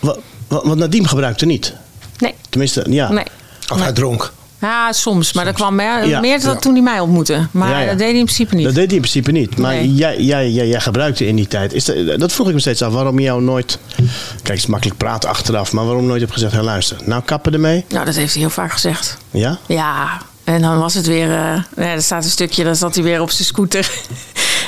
wa- 0.00 0.16
wa- 0.48 0.62
want 0.64 0.78
Nadim 0.78 1.06
gebruikte 1.06 1.46
niet. 1.46 1.74
Nee. 2.18 2.34
Tenminste, 2.50 2.84
ja. 2.90 3.12
Nee. 3.12 3.24
Of 3.72 3.80
hij 3.80 3.92
dronk. 3.92 4.32
Ja, 4.60 4.92
soms. 4.92 5.32
Maar 5.32 5.44
dat 5.44 5.54
kwam 5.54 5.74
meer, 5.74 6.06
Ja. 6.06 6.20
meer 6.20 6.40
dan 6.40 6.52
Ja. 6.52 6.58
toen 6.58 6.72
hij 6.72 6.82
mij 6.82 7.00
ontmoette. 7.00 7.46
Maar 7.50 7.70
Ja, 7.70 7.78
ja. 7.80 7.86
dat 7.88 7.98
deed 7.98 8.08
hij 8.08 8.18
in 8.18 8.24
principe 8.24 8.54
niet. 8.54 8.64
Dat 8.64 8.74
deed 8.74 8.86
hij 8.86 8.94
in 8.94 9.00
principe 9.00 9.30
niet. 9.32 9.56
Maar 9.58 9.74
Nee. 9.74 9.94
jij, 9.94 10.20
jij, 10.20 10.50
jij, 10.50 10.66
jij 10.68 10.80
gebruikte 10.80 11.26
in 11.26 11.36
die 11.36 11.46
tijd. 11.46 11.72
Is 11.72 11.84
dat, 11.84 12.18
dat 12.20 12.32
vroeg 12.32 12.48
ik 12.48 12.54
me 12.54 12.60
steeds 12.60 12.82
af. 12.82 12.92
Waarom 12.92 13.18
je 13.18 13.24
jou 13.24 13.42
nooit. 13.42 13.78
Kijk, 13.96 14.08
het 14.42 14.56
is 14.56 14.66
makkelijk 14.66 14.98
praten 14.98 15.28
achteraf. 15.28 15.72
Maar 15.72 15.84
waarom 15.84 16.06
nooit 16.06 16.20
heb 16.20 16.30
gezegd: 16.30 16.52
hé, 16.52 16.62
luister, 16.62 16.96
nou 17.04 17.22
kappen 17.24 17.52
ermee. 17.52 17.84
Nou, 17.88 18.04
dat 18.04 18.14
heeft 18.14 18.32
hij 18.32 18.42
heel 18.42 18.50
vaak 18.50 18.72
gezegd. 18.72 19.16
Ja? 19.30 19.58
Ja, 19.66 20.18
en 20.44 20.60
dan 20.62 20.78
was 20.78 20.94
het 20.94 21.06
weer... 21.06 21.30
eh 21.30 21.62
ja, 21.76 21.92
er 21.92 22.02
staat 22.02 22.24
een 22.24 22.30
stukje, 22.30 22.64
dan 22.64 22.76
zat 22.76 22.94
hij 22.94 23.04
weer 23.04 23.20
op 23.20 23.30
zijn 23.30 23.44
scooter... 23.46 23.90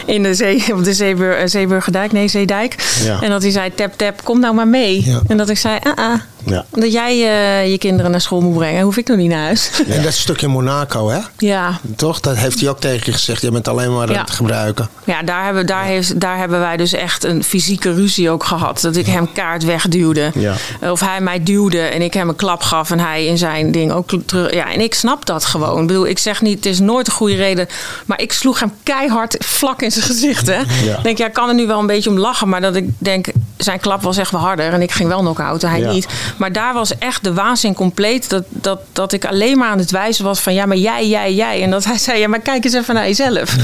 In 0.07 0.23
de 0.23 0.35
zee, 0.35 0.65
op 0.75 0.85
de 0.85 0.93
Zeebur, 0.95 1.37
eh, 1.37 1.47
Zeeburgerdijk, 1.47 2.13
nee, 2.13 2.29
Zeedijk. 2.29 2.75
Ja. 3.05 3.21
En 3.23 3.31
dat 3.31 3.43
hij 3.43 3.51
zei, 3.51 3.75
tap, 3.75 3.93
tap, 3.97 4.25
kom 4.25 4.41
nou 4.41 4.55
maar 4.55 4.69
mee. 4.69 5.05
Ja. 5.05 5.21
En 5.29 5.37
dat 5.37 5.49
ik 5.49 5.59
zei, 5.59 5.79
ah, 5.83 5.97
ah. 5.97 6.21
Ja. 6.45 6.65
Dat 6.71 6.93
jij 6.93 7.11
eh, 7.13 7.71
je 7.71 7.79
kinderen 7.79 8.11
naar 8.11 8.21
school 8.21 8.41
moet 8.41 8.57
brengen, 8.57 8.83
hoef 8.83 8.97
ik 8.97 9.09
nog 9.09 9.17
niet 9.17 9.29
naar 9.31 9.45
huis. 9.45 9.71
En 9.89 10.03
dat 10.03 10.13
stukje 10.13 10.49
Monaco, 10.49 11.09
hè? 11.09 11.19
ja, 11.39 11.79
Toch? 11.97 12.21
Dat 12.21 12.37
heeft 12.37 12.61
hij 12.61 12.69
ook 12.69 12.81
tegen 12.81 13.01
je 13.05 13.13
gezegd. 13.13 13.43
Je 13.43 13.51
bent 13.51 13.69
alleen 13.69 13.95
maar 13.95 14.09
aan 14.09 14.15
Ja. 14.15 14.21
het 14.21 14.31
gebruiken. 14.31 14.89
Ja, 15.05 15.23
daar 15.23 15.45
hebben, 15.45 15.67
daar, 15.67 15.85
heeft, 15.85 16.21
daar 16.21 16.39
hebben 16.39 16.61
wij 16.61 16.77
dus 16.77 16.93
echt 16.93 17.25
een 17.25 17.45
fysieke 17.45 17.95
ruzie 17.95 18.31
ook 18.31 18.45
gehad. 18.45 18.81
Dat 18.81 18.97
ik 18.97 19.07
hem 19.07 19.33
kaart 19.33 19.65
wegduwde. 19.65 20.31
Ja. 20.35 20.55
Of 20.91 21.01
hij 21.01 21.21
mij 21.21 21.43
duwde 21.43 21.81
en 21.81 22.03
ik 22.03 22.15
hem 22.15 22.29
een 22.29 22.37
klap 22.37 22.63
gaf 22.63 22.91
en 22.91 22.99
hij 23.01 23.27
in 23.27 23.39
zijn 23.39 23.73
ding 23.73 23.93
ook 23.93 24.11
terug. 24.27 24.55
Ja, 24.55 24.73
en 24.73 24.81
ik 24.81 24.95
snap 24.95 25.27
dat 25.27 25.45
gewoon. 25.45 25.81
Ik 25.81 25.87
bedoel, 25.87 26.07
ik 26.07 26.19
zeg 26.19 26.41
niet, 26.41 26.57
het 26.57 26.67
is 26.67 26.79
nooit 26.79 27.07
een 27.07 27.13
goede 27.13 27.35
reden. 27.35 27.67
Maar 28.07 28.21
ik 28.21 28.33
sloeg 28.33 28.61
hem 28.61 28.73
keihard 28.83 29.37
vlak 29.39 29.83
in 29.83 29.91
zijn 29.93 30.05
gezicht. 30.05 30.47
Hè. 30.47 30.59
Ja. 30.85 30.97
Ik 30.97 31.03
denk, 31.03 31.19
ja, 31.19 31.27
ik 31.27 31.33
kan 31.33 31.49
er 31.49 31.55
nu 31.55 31.67
wel 31.67 31.79
een 31.79 31.87
beetje 31.87 32.11
om 32.11 32.19
lachen. 32.19 32.49
Maar 32.49 32.61
dat 32.61 32.75
ik 32.77 32.85
denk, 32.99 33.27
zijn 33.57 33.81
klap 33.81 34.03
was 34.03 34.17
echt 34.17 34.31
wel 34.31 34.41
harder. 34.41 34.73
En 34.73 34.83
ik 34.83 34.93
ging 34.93 35.09
wel 35.09 35.19
knock-out, 35.21 35.63
hij 35.63 35.81
Ja. 35.81 35.93
niet. 35.93 36.07
Maar 36.37 36.53
daar 36.53 36.75
was 36.75 36.99
echt 36.99 37.25
de 37.25 37.33
waanzin 37.35 37.75
compleet. 37.75 38.31
Dat, 38.31 38.45
dat, 38.49 38.81
dat 38.93 39.13
ik 39.13 39.25
alleen 39.25 39.59
maar 39.59 39.69
aan 39.71 39.79
het 39.79 39.91
wijzen 39.91 40.25
was 40.25 40.41
van, 40.41 40.55
ja, 40.55 40.67
maar 40.67 40.77
jij, 40.77 41.09
jij, 41.09 41.35
jij. 41.35 41.63
En 41.63 41.71
dat 41.71 41.85
hij 41.85 41.99
zei, 41.99 42.19
ja, 42.19 42.29
maar 42.29 42.41
kijk 42.41 42.65
eens 42.65 42.75
even 42.75 42.95
naar 42.95 43.07
jezelf. 43.07 43.57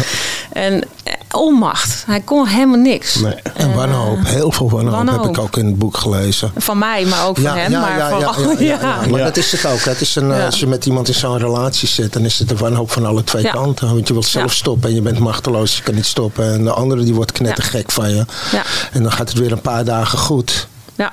En 0.53 0.83
eh, 1.05 1.13
onmacht. 1.31 2.05
Hij 2.07 2.21
kon 2.21 2.47
helemaal 2.47 2.79
niks. 2.79 3.15
Nee. 3.15 3.35
En 3.55 3.75
wanhoop. 3.75 4.19
Heel 4.25 4.53
veel 4.53 4.71
wanhoop, 4.71 5.23
heb 5.23 5.31
ik 5.31 5.39
ook 5.39 5.57
in 5.57 5.67
het 5.67 5.79
boek 5.79 5.97
gelezen. 5.97 6.53
Van 6.57 6.79
mij, 6.79 7.05
maar 7.05 7.27
ook 7.27 7.39
van 7.39 7.57
hem. 7.57 7.71
maar 7.73 7.99
ja, 7.99 8.09
ja, 8.09 8.19
ja. 8.59 8.79
ja. 8.81 9.01
Maar 9.11 9.19
Ja. 9.19 9.25
dat 9.25 9.37
is 9.37 9.53
het 9.53 9.67
ook. 9.67 9.81
Het 9.81 10.01
is 10.01 10.17
een, 10.17 10.31
eh, 10.33 10.39
Ja. 10.39 10.45
Als 10.47 10.61
je 10.61 10.67
met 10.67 10.87
iemand 10.87 11.09
in 11.09 11.15
zo'n 11.15 11.39
relatie 11.39 11.89
zit, 11.89 12.13
dan 12.13 12.25
is 12.25 12.39
het 12.39 12.51
een 12.51 12.57
wanhoop 12.57 12.91
van 12.91 13.07
alle 13.07 13.25
twee 13.25 13.43
Ja. 13.43 13.51
kanten. 13.51 13.89
Want 13.95 14.07
je 14.07 14.13
wilt 14.13 14.27
zelf 14.27 14.51
Ja. 14.51 14.57
stoppen 14.59 14.89
en 14.89 14.95
je 14.95 15.03
bent 15.03 15.19
machteloos, 15.19 15.77
je 15.77 15.83
kan 15.83 15.95
niet 15.95 16.07
stoppen. 16.07 16.53
En 16.53 16.65
de 16.65 16.73
andere 16.73 17.03
die 17.05 17.15
wordt 17.15 17.33
knettergek 17.33 17.93
van 17.93 18.09
je. 18.15 18.25
Ja. 18.53 18.63
En 18.93 19.03
dan 19.03 19.13
gaat 19.13 19.29
het 19.29 19.39
weer 19.39 19.53
een 19.53 19.61
paar 19.61 19.85
dagen 19.85 20.19
goed. 20.19 20.69
Ja. 20.95 21.13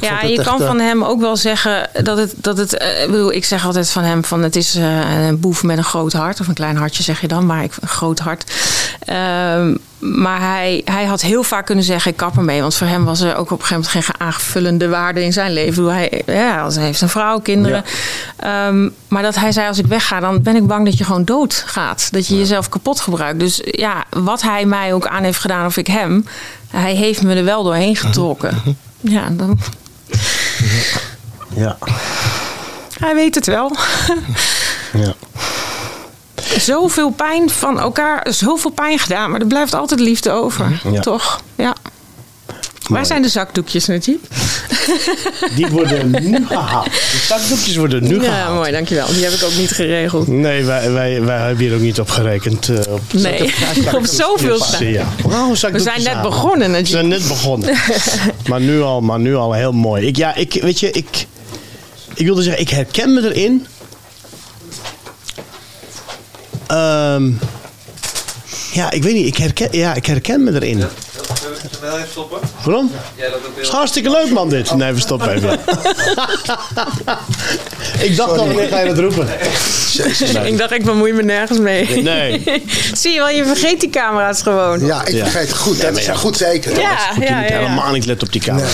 Ja, 0.00 0.22
je 0.22 0.42
kan 0.42 0.60
eh, 0.60 0.66
van 0.66 0.78
hem 0.78 1.04
ook 1.04 1.20
wel 1.20 1.36
zeggen 1.36 1.88
dat 2.02 2.18
het. 2.18 2.34
Dat 2.36 2.56
het 2.56 2.76
eh, 2.76 3.02
ik, 3.02 3.10
bedoel, 3.10 3.32
ik 3.32 3.44
zeg 3.44 3.66
altijd 3.66 3.90
van 3.90 4.02
hem: 4.02 4.24
van 4.24 4.42
het 4.42 4.56
is 4.56 4.74
eh, 4.74 5.26
een 5.26 5.40
boef 5.40 5.62
met 5.62 5.78
een 5.78 5.84
groot 5.84 6.12
hart. 6.12 6.40
Of 6.40 6.48
een 6.48 6.54
klein 6.54 6.76
hartje 6.76 7.02
zeg 7.02 7.20
je 7.20 7.28
dan, 7.28 7.46
maar 7.46 7.64
ik, 7.64 7.72
een 7.80 7.88
groot 7.88 8.18
hart. 8.18 8.52
Ehm, 8.98 9.74
maar 9.98 10.40
hij, 10.40 10.82
hij 10.84 11.04
had 11.04 11.20
heel 11.20 11.42
vaak 11.42 11.66
kunnen 11.66 11.84
zeggen: 11.84 12.10
ik 12.10 12.16
kap 12.16 12.36
ermee. 12.36 12.60
Want 12.60 12.74
voor 12.74 12.86
hem 12.86 13.04
was 13.04 13.20
er 13.20 13.36
ook 13.36 13.50
op 13.50 13.60
een 13.60 13.66
gegeven 13.66 13.90
moment 13.92 14.06
geen 14.06 14.26
aanvullende 14.26 14.88
waarde 14.88 15.24
in 15.24 15.32
zijn 15.32 15.52
leven. 15.52 15.74
Bedoel, 15.74 15.90
Hij, 15.90 16.22
ja, 16.26 16.70
hij 16.70 16.84
heeft 16.84 17.00
een 17.00 17.08
vrouw, 17.08 17.38
kinderen. 17.38 17.84
Ehm, 18.36 18.88
maar 19.08 19.22
dat 19.22 19.34
hij 19.34 19.52
zei: 19.52 19.68
als 19.68 19.78
ik 19.78 19.86
wegga, 19.86 20.20
dan 20.20 20.42
ben 20.42 20.56
ik 20.56 20.66
bang 20.66 20.84
dat 20.84 20.98
je 20.98 21.04
gewoon 21.04 21.24
dood 21.24 21.62
gaat. 21.66 22.08
Dat 22.12 22.26
je 22.26 22.38
jezelf 22.38 22.68
kapot 22.68 23.00
gebruikt. 23.00 23.40
Dus 23.40 23.60
ja, 23.64 24.04
wat 24.10 24.42
hij 24.42 24.64
mij 24.66 24.94
ook 24.94 25.06
aan 25.06 25.22
heeft 25.22 25.38
gedaan, 25.38 25.66
of 25.66 25.76
ik 25.76 25.86
hem, 25.86 26.26
hij 26.70 26.94
heeft 26.94 27.22
me 27.22 27.34
er 27.34 27.44
wel 27.44 27.62
doorheen 27.62 27.96
getrokken. 27.96 28.62
Ja, 29.06 29.28
dan, 29.30 29.58
Ja. 31.54 31.76
hij 32.98 33.14
weet 33.14 33.34
het 33.34 33.46
wel. 33.46 33.76
ja. 35.04 35.14
zoveel 36.58 37.10
pijn 37.10 37.50
van 37.50 37.80
elkaar, 37.80 38.26
zoveel 38.30 38.70
pijn 38.70 38.98
gedaan, 38.98 39.30
maar 39.30 39.40
er 39.40 39.46
blijft 39.46 39.74
altijd 39.74 40.00
liefde 40.00 40.30
over. 40.30 40.80
Ja. 40.90 41.00
Toch? 41.00 41.40
Ja. 41.54 41.74
Waar 42.88 43.06
zijn 43.06 43.22
de 43.22 43.28
zakdoekjes, 43.28 43.86
Najib? 43.86 44.18
Die 45.56 45.66
worden 45.66 46.10
nu 46.10 46.46
gehaald. 46.46 46.84
De 46.84 47.24
zakdoekjes 47.28 47.76
worden 47.76 48.02
nu 48.02 48.14
Ja, 48.14 48.22
gehaald. 48.22 48.54
mooi, 48.54 48.72
dankjewel. 48.72 49.06
Die 49.06 49.24
heb 49.24 49.32
ik 49.32 49.42
ook 49.44 49.54
niet 49.56 49.70
geregeld. 49.70 50.26
Nee, 50.28 50.64
wij, 50.64 50.90
wij, 50.92 51.22
wij 51.22 51.38
hebben 51.38 51.64
hier 51.64 51.74
ook 51.74 51.80
niet 51.80 52.00
op 52.00 52.10
gerekend. 52.10 52.68
eh, 52.68 52.92
op 52.92 53.00
Nee, 53.12 53.52
op 53.94 54.06
zoveel 54.22 54.56
Ja, 54.58 54.64
staan. 54.64 54.86
ja. 54.86 55.06
Oh, 55.22 55.48
We 55.50 55.56
zijn 55.56 56.02
net 56.02 56.06
halen? 56.06 56.22
begonnen, 56.30 56.66
We 56.66 56.72
Najib. 56.72 56.86
zijn 56.86 57.08
net 57.08 57.28
begonnen. 57.28 57.76
maar, 58.48 58.60
nu 58.60 58.80
al, 58.80 59.00
maar 59.00 59.18
nu 59.20 59.36
al 59.36 59.52
heel 59.52 59.72
mooi. 59.72 60.06
Ik, 60.06 60.16
ja, 60.16 60.34
ik, 60.34 60.58
weet 60.62 60.80
je, 60.80 60.90
ik, 60.90 61.26
ik 62.14 62.24
wilde 62.26 62.42
zeggen, 62.42 62.60
ik 62.62 62.68
herken 62.70 63.14
me 63.14 63.22
erin. 63.34 63.66
Ehm, 66.66 67.30
ja, 68.72 68.90
ik 68.90 69.02
weet 69.02 69.14
niet. 69.14 69.26
Ik 69.26 69.36
herken, 69.36 69.68
ja, 69.70 69.94
ik 69.94 70.06
herken 70.06 70.44
me 70.44 70.52
erin. 70.54 70.84
Wel 71.80 71.96
even 71.96 72.10
stoppen? 72.10 72.38
Waarom? 72.64 72.90
Ja, 73.16 73.28
dat 73.28 73.40
is 73.56 73.68
hartstikke 73.68 74.10
leuk, 74.10 74.30
man, 74.30 74.48
dit. 74.48 74.74
Nee, 74.74 74.92
we 74.92 75.00
stoppen 75.00 75.32
even. 75.32 75.52
ik 78.08 78.16
dacht 78.16 78.30
al, 78.30 78.46
wanneer 78.46 78.68
ga 78.68 78.78
je 78.78 78.86
dat 78.86 78.98
roepen? 78.98 79.28
Ik 80.46 80.58
dacht, 80.58 80.72
ik 80.72 80.84
bemoei 80.84 81.12
me 81.12 81.22
nergens 81.22 81.58
mee. 81.58 82.02
Nee. 82.02 82.42
Zie 83.00 83.12
je 83.12 83.18
wel, 83.18 83.28
je 83.28 83.44
vergeet 83.44 83.80
die 83.80 83.90
camera's 83.90 84.42
gewoon. 84.42 84.86
Ja, 84.86 85.04
ik 85.06 85.18
vergeet 85.18 85.48
het 85.48 85.56
goed. 85.56 85.76
Ja, 85.76 85.88
dat 85.88 85.96
is 85.96 86.04
ja, 86.04 86.14
goed 86.14 86.36
teken. 86.36 86.72
Ja, 86.72 86.80
ja, 86.80 87.26
ja, 87.26 87.40
ja. 87.40 87.58
helemaal 87.58 87.92
niet 87.92 88.06
letten 88.06 88.26
op 88.26 88.32
die 88.32 88.42
camera. 88.42 88.68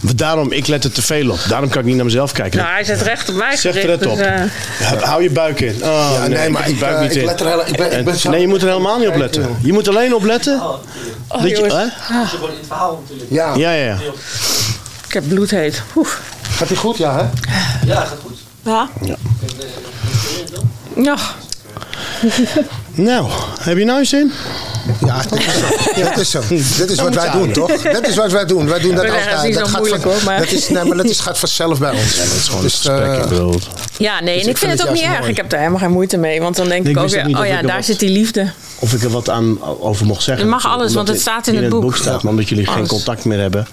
Daarom, 0.00 0.52
ik 0.52 0.66
let 0.66 0.84
er 0.84 0.92
te 0.92 1.02
veel 1.02 1.30
op. 1.30 1.38
Daarom 1.48 1.68
kan 1.68 1.80
ik 1.80 1.86
niet 1.86 1.96
naar 1.96 2.04
mezelf 2.04 2.32
kijken. 2.32 2.58
Nou, 2.58 2.70
hij 2.72 2.84
zit 2.84 3.02
recht 3.02 3.28
op 3.28 3.34
mij 3.34 3.56
Zeg 3.56 3.74
er 3.74 3.80
gericht. 3.80 4.00
het 4.00 4.08
op. 4.08 4.16
dus, 4.16 4.26
eh, 4.26 5.02
Hou 5.02 5.22
je 5.22 5.30
buik 5.30 5.60
in. 5.60 5.74
Oh, 5.82 6.10
Ja, 6.14 6.26
nee, 6.26 6.48
maar 6.48 6.68
ik, 6.68 6.78
buik 6.80 6.94
eh, 6.94 7.00
niet 7.02 7.10
ik 7.10 7.16
in. 7.16 7.24
let 7.24 7.40
er 7.40 7.46
heel- 7.46 7.66
ik 7.66 7.76
ben- 7.76 7.98
ik 7.98 8.04
ben 8.04 8.16
zo- 8.18 8.30
nee, 8.30 8.40
je 8.40 8.48
moet 8.48 8.62
er 8.62 8.68
helemaal 8.68 8.98
niet 8.98 9.08
op 9.08 9.16
letten. 9.16 9.56
Je 9.62 9.72
moet 9.72 9.88
alleen 9.88 10.14
op 10.14 10.24
letten. 10.24 10.60
oh, 10.60 10.74
dat 11.28 11.42
je, 11.42 11.48
jongens. 11.48 11.74
hè? 11.74 11.84
Ze 12.26 12.38
worden 12.38 12.50
in 12.50 12.56
het 12.58 12.66
verhaal 12.66 13.02
natuurlijk. 13.02 13.30
Ja. 13.30 13.54
Ja, 13.56 13.72
ja. 13.72 13.96
Ik 15.06 15.14
heb 15.14 15.28
bloedheet. 15.28 15.82
Oeh. 15.96 16.08
Gaat 16.50 16.68
die 16.68 16.76
goed, 16.76 16.96
ja 16.96 17.14
hè? 17.16 17.22
Ja, 17.86 18.00
gaat 18.00 18.18
goed. 18.24 18.38
Ja. 18.62 18.88
Ja. 19.02 19.16
Ja. 21.02 21.16
Nou, 22.94 23.30
heb 23.60 23.78
je 23.78 23.84
nou 23.84 24.04
zin? 24.04 24.32
Ja, 25.06 25.22
dit 25.28 25.38
is 25.38 25.54
zo. 25.60 25.68
Dit 25.94 26.18
is, 26.18 26.30
zo. 26.30 26.40
Dit 26.78 26.90
is 26.90 27.00
wat 27.00 27.14
wij 27.14 27.30
doen, 27.30 27.52
toch? 27.52 27.82
Dat 27.82 28.06
is 28.06 28.16
wat 28.16 28.32
wij 28.32 28.44
doen. 28.46 28.66
Wij 28.68 28.78
doen 28.80 28.94
dat 28.94 29.04
altijd. 29.04 29.30
het 29.30 29.44
is 29.44 29.56
Dat 29.56 29.68
zo 29.68 29.78
moeilijk, 29.78 30.02
van, 30.02 30.10
hoor, 30.12 30.20
maar- 30.24 30.38
Dat 30.38 30.50
is, 30.50 30.68
nee, 30.68 30.84
maar 30.84 30.96
dat 30.96 31.06
is, 31.06 31.20
gaat 31.20 31.38
vanzelf 31.38 31.78
bij 31.78 31.90
ons. 31.90 32.16
dat 32.16 32.24
is 32.24 32.46
gewoon 32.48 32.62
dus, 32.62 32.74
Gesprek, 32.74 33.22
ik 33.22 33.28
bedoel. 33.28 33.60
Ja, 33.98 34.20
nee, 34.20 34.34
en 34.34 34.38
ik 34.38 34.44
vind 34.44 34.58
vind 34.58 34.70
het 34.70 34.80
het 34.80 34.88
ook 34.88 34.94
niet 34.94 35.04
erg. 35.04 35.18
mooi. 35.18 35.30
Ik 35.30 35.36
heb 35.36 35.50
daar 35.50 35.58
helemaal 35.58 35.80
geen 35.80 35.90
moeite 35.90 36.16
mee. 36.16 36.40
Want 36.40 36.56
dan 36.56 36.68
denk 36.68 36.82
Nee, 36.82 36.92
ik 36.92 36.98
ik 36.98 37.04
ook 37.04 37.10
weer, 37.10 37.38
oh 37.40 37.46
ja, 37.46 37.62
daar 37.62 37.76
wat- 37.76 37.84
zit 37.84 37.98
die 37.98 38.10
liefde. 38.10 38.50
Of 38.78 38.92
ik 38.92 39.02
er 39.02 39.10
wat 39.10 39.30
aan 39.30 39.62
over 39.80 40.06
mocht 40.06 40.22
zeggen. 40.22 40.44
Je 40.44 40.50
mag 40.50 40.66
alles, 40.66 40.94
want 40.94 41.08
het 41.08 41.20
staat 41.20 41.46
in 41.46 41.56
het 41.62 41.68
boek. 41.68 41.96
staat, 41.96 42.22
maar 42.22 42.32
omdat 42.32 42.48
jullie 42.48 42.66
geen 42.66 42.86
contact 42.86 43.24
meer 43.24 43.38
hebben. 43.40 43.66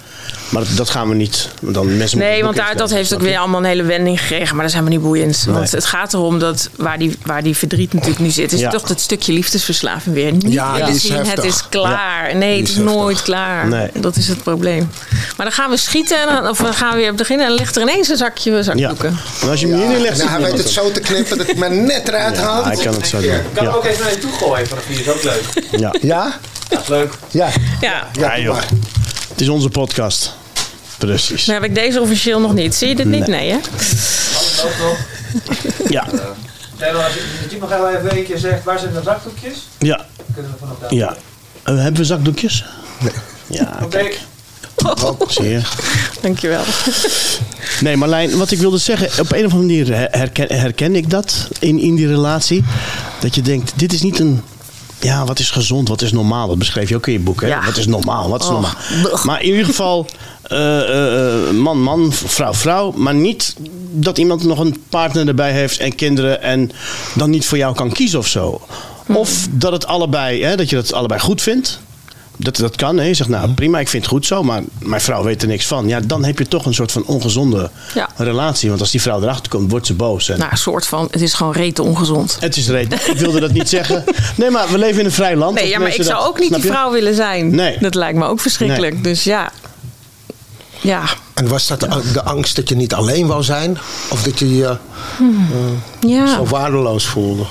Maar 0.50 0.64
dat, 0.64 0.78
dat 0.78 0.90
gaan 0.90 1.10
we 1.10 1.16
niet. 1.16 1.50
Want 1.62 1.74
Dan 1.74 1.98
mensen 1.98 2.18
Nee, 2.18 2.44
want 2.44 2.56
daar, 2.56 2.76
dat 2.78 2.90
heeft 2.90 3.14
ook 3.14 3.22
weer 3.22 3.38
allemaal 3.38 3.60
een 3.60 3.66
hele 3.66 3.84
wending 3.84 4.20
gekregen. 4.22 4.48
Maar 4.56 4.66
dat 4.66 4.74
is 4.74 4.80
helemaal 4.80 4.94
niet 4.98 5.02
boeiend. 5.08 5.46
Want 5.50 5.72
het 5.72 5.86
gaat 5.86 6.14
erom 6.14 6.40
dat 6.40 6.70
waar 6.76 6.98
die, 6.98 7.18
waar 7.24 7.44
die 7.44 7.58
verdriet 7.58 7.94
natuurlijk 7.94 8.20
nu 8.22 8.30
zit... 8.30 8.54
is 8.54 8.60
Ja. 8.60 8.70
toch 8.70 8.82
dat 8.84 9.00
stukje 9.00 9.34
liefdesverslaving 9.34 10.16
weer. 10.16 10.32
Niet 10.32 10.54
Ja, 10.54 10.88
is 10.88 11.02
zien, 11.02 11.26
het 11.26 11.44
is 11.44 11.70
klaar. 11.70 12.36
Nee, 12.36 12.60
het 12.60 12.68
is 12.70 12.76
is 12.76 12.82
nooit 12.82 13.22
klaar. 13.22 13.68
Nee. 13.68 13.90
Dat 13.94 14.16
is 14.16 14.28
het 14.28 14.44
probleem. 14.44 14.90
Maar 15.38 15.46
dan 15.46 15.52
gaan 15.56 15.70
we 15.70 15.78
schieten 15.78 16.18
en 16.30 16.48
of 16.50 16.58
dan 16.58 16.74
gaan 16.74 16.92
we 16.92 16.98
weer 16.98 17.16
beginnen... 17.16 17.46
en 17.46 17.52
dan 17.52 17.60
ligt 17.62 17.76
er 17.76 17.82
ineens 17.82 18.08
een 18.10 18.18
zakje 18.18 18.64
zakdoeken. 18.64 19.18
En 19.42 19.50
als 19.50 19.60
je 19.60 19.68
hem 19.68 19.78
hier 19.78 19.88
niet 19.88 20.00
legt, 20.00 20.18
nou, 20.18 20.30
hij 20.30 20.42
weet 20.42 20.58
het 20.58 20.70
zo 20.70 20.92
te 20.92 21.00
knippen 21.00 21.38
dat 21.38 21.48
ik 21.50 21.58
me 21.58 21.70
net 21.70 22.08
eruit 22.08 22.36
Ja, 22.36 22.42
haal. 22.44 22.66
hij 22.66 22.76
kan 22.76 22.94
het 22.94 23.08
zo 23.08 23.22
doen. 23.22 23.32
Ik 23.32 23.42
kan 23.54 23.68
ook 23.68 23.86
even 23.86 24.04
naar 24.04 24.12
je 24.14 24.20
toe 24.20 24.32
gooien 24.32 24.68
vanaf 24.68 24.84
hier, 24.88 25.00
is 25.00 25.10
ook 25.10 25.24
leuk. 25.24 25.44
Ja. 25.80 25.94
Ja? 26.02 26.40
Ja, 26.70 26.80
is 26.82 26.88
leuk. 26.88 27.14
Ja. 27.32 27.50
Ja. 27.82 28.08
Ja. 28.36 28.56
Het 29.36 29.41
is 29.43 29.50
onze 29.50 29.69
podcast. 29.69 30.34
Precies. 30.98 31.45
Dan 31.45 31.56
heb 31.56 31.63
ik 31.63 31.76
deze 31.76 32.02
officieel 32.02 32.39
nog 32.39 32.54
niet. 32.54 32.76
Zie 32.76 32.88
je 32.88 32.95
dit 32.95 33.06
niet? 33.06 33.28
Nee, 33.28 33.50
hè? 33.52 33.56
Ook 34.65 34.74
nog. 34.84 34.98
Ja, 35.89 36.06
maar 36.80 37.12
type 37.50 37.67
nog 37.69 37.89
even 37.89 38.17
een 38.17 38.26
keer 38.26 38.38
zegt, 38.38 38.63
waar 38.63 38.80
zijn 38.80 38.93
de 38.93 39.02
zakdoekjes? 39.04 39.67
ja, 39.80 40.06
Kunnen 40.34 40.52
we 40.52 40.58
vanaf 40.60 40.76
daar. 40.80 40.93
ja. 40.93 41.15
Eh, 41.63 41.76
hebben 41.76 41.95
we 41.95 42.04
zakdoekjes? 42.06 42.65
Nee. 43.00 43.12
Ja, 43.48 43.80
Oké. 43.84 43.98
kijk. 43.98 44.19
Zie 45.28 45.50
je. 45.50 45.62
Dankjewel. 46.21 46.63
Nee, 47.82 47.98
Marlijn, 47.98 48.38
wat 48.38 48.52
ik 48.52 48.60
wilde 48.60 48.78
zeggen, 48.78 49.21
op 49.21 49.32
een 49.32 49.45
of 49.45 49.52
andere 49.54 49.56
manier 49.86 50.10
herken, 50.12 50.54
herken 50.60 50.95
ik 50.95 51.10
dat 51.10 51.48
in, 51.60 51.80
in 51.80 51.95
die 51.95 52.08
relatie. 52.08 52.63
Dat 53.19 53.36
je 53.36 53.41
denkt, 53.41 53.71
dit 53.76 53.93
is 53.93 54.02
niet 54.02 54.19
een. 54.19 54.41
Ja, 55.06 55.26
wat 55.26 55.39
is 55.39 55.52
gezond, 55.52 55.88
wat 55.88 56.02
is 56.02 56.12
normaal? 56.12 56.48
Dat 56.48 56.58
beschreef 56.58 56.89
je 56.89 56.96
ook 56.96 57.08
in 57.08 57.13
je 57.13 57.20
boek. 57.20 57.41
Hè? 57.41 57.48
Ja. 57.48 57.65
Wat 57.65 57.78
is 57.78 57.86
normaal, 57.86 58.30
wat 58.30 58.41
is 58.41 58.48
Oh, 58.48 58.54
normaal? 58.54 58.76
Maar 59.24 59.41
in 59.41 59.50
ieder 59.50 59.65
geval, 59.65 60.06
eh, 60.41 60.80
eh, 60.80 61.48
eh, 61.48 61.54
man, 61.56 61.82
man, 61.82 62.13
vrouw, 62.13 62.54
vrouw. 62.54 62.91
Maar 62.91 63.15
niet 63.15 63.56
dat 63.91 64.18
iemand 64.18 64.44
nog 64.44 64.60
een 64.60 64.84
partner 64.89 65.28
erbij 65.28 65.52
heeft 65.52 65.80
en 65.80 65.96
kinderen 65.96 66.41
en 66.41 66.72
dan 67.13 67.30
niet 67.30 67.46
voor 67.46 67.58
jou 67.58 67.76
kan 67.76 67.91
kiezen 67.91 68.20
of 68.20 68.28
zo. 68.28 68.62
Of 69.08 69.48
dat 69.52 69.72
het 69.72 69.88
allebei, 69.88 70.44
hè, 70.44 70.56
dat 70.56 70.70
je 70.70 70.76
dat 70.76 70.94
allebei 70.94 71.20
goed 71.20 71.41
vindt. 71.41 71.80
Dat, 72.38 72.56
dat 72.56 72.76
kan. 72.76 72.98
Hè. 72.98 73.04
Je 73.04 73.13
zegt, 73.13 73.30
nou 73.30 73.50
prima, 73.50 73.80
ik 73.80 73.88
vind 73.88 74.04
het 74.04 74.12
goed 74.12 74.26
zo, 74.26 74.43
maar 74.43 74.62
mijn 74.80 75.02
vrouw 75.02 75.24
weet 75.24 75.41
er 75.41 75.48
niks 75.48 75.65
van. 75.65 75.88
Ja, 75.88 76.00
dan 76.00 76.24
heb 76.26 76.39
je 76.39 76.48
toch 76.48 76.65
een 76.65 76.74
soort 76.74 76.91
van 76.91 77.06
ongezonde 77.06 77.69
Ja. 77.93 78.10
relatie. 78.15 78.69
Want 78.69 78.82
als 78.82 78.91
die 78.91 79.02
vrouw 79.02 79.21
erachter 79.21 79.52
komt, 79.52 79.71
wordt 79.71 79.86
ze 79.86 79.93
boos. 79.93 80.30
En 80.30 80.38
Nou, 80.38 80.52
een 80.52 80.58
soort 80.58 80.88
van, 80.88 81.08
het 81.12 81.21
is 81.21 81.34
gewoon 81.34 81.54
rete 81.54 81.84
ongezond. 81.84 82.38
Het 82.39 82.58
is 82.58 82.67
reden. 82.69 83.00
Ik 83.12 83.17
wilde 83.17 83.39
dat 83.39 83.52
niet 83.52 83.69
zeggen. 83.69 84.04
Nee, 84.36 84.50
maar 84.50 84.71
we 84.71 84.78
leven 84.78 85.00
in 85.00 85.06
een 85.06 85.12
vrij 85.12 85.36
land. 85.36 85.56
Nee, 85.56 85.67
ja, 85.67 85.80
maar 85.80 85.88
ik 85.95 86.04
zou 86.04 86.17
dat- 86.19 86.28
ook 86.28 86.39
niet 86.39 86.54
die 86.54 86.62
je? 86.63 86.67
vrouw 86.67 86.91
willen 86.91 87.15
zijn. 87.15 87.56
Nee. 87.56 87.78
Dat 87.80 87.95
lijkt 87.95 88.17
me 88.17 88.26
ook 88.26 88.39
verschrikkelijk. 88.39 88.93
Nee. 88.93 89.02
Dus 89.04 89.24
ja. 89.24 89.52
Ja. 90.82 91.04
En 91.34 91.48
was 91.48 91.67
dat 91.67 91.80
de- 91.80 92.12
de 92.13 92.24
angst 92.24 92.56
dat 92.56 92.69
je 92.69 92.76
niet 92.76 92.93
alleen 92.93 93.28
wou 93.28 93.43
zijn? 93.43 93.78
Of 94.10 94.24
dat 94.24 94.39
je 94.39 94.56
je 94.56 94.78
Ja. 96.00 96.28
zo 96.36 96.45
waardeloos 96.45 97.06
voelde? 97.06 97.43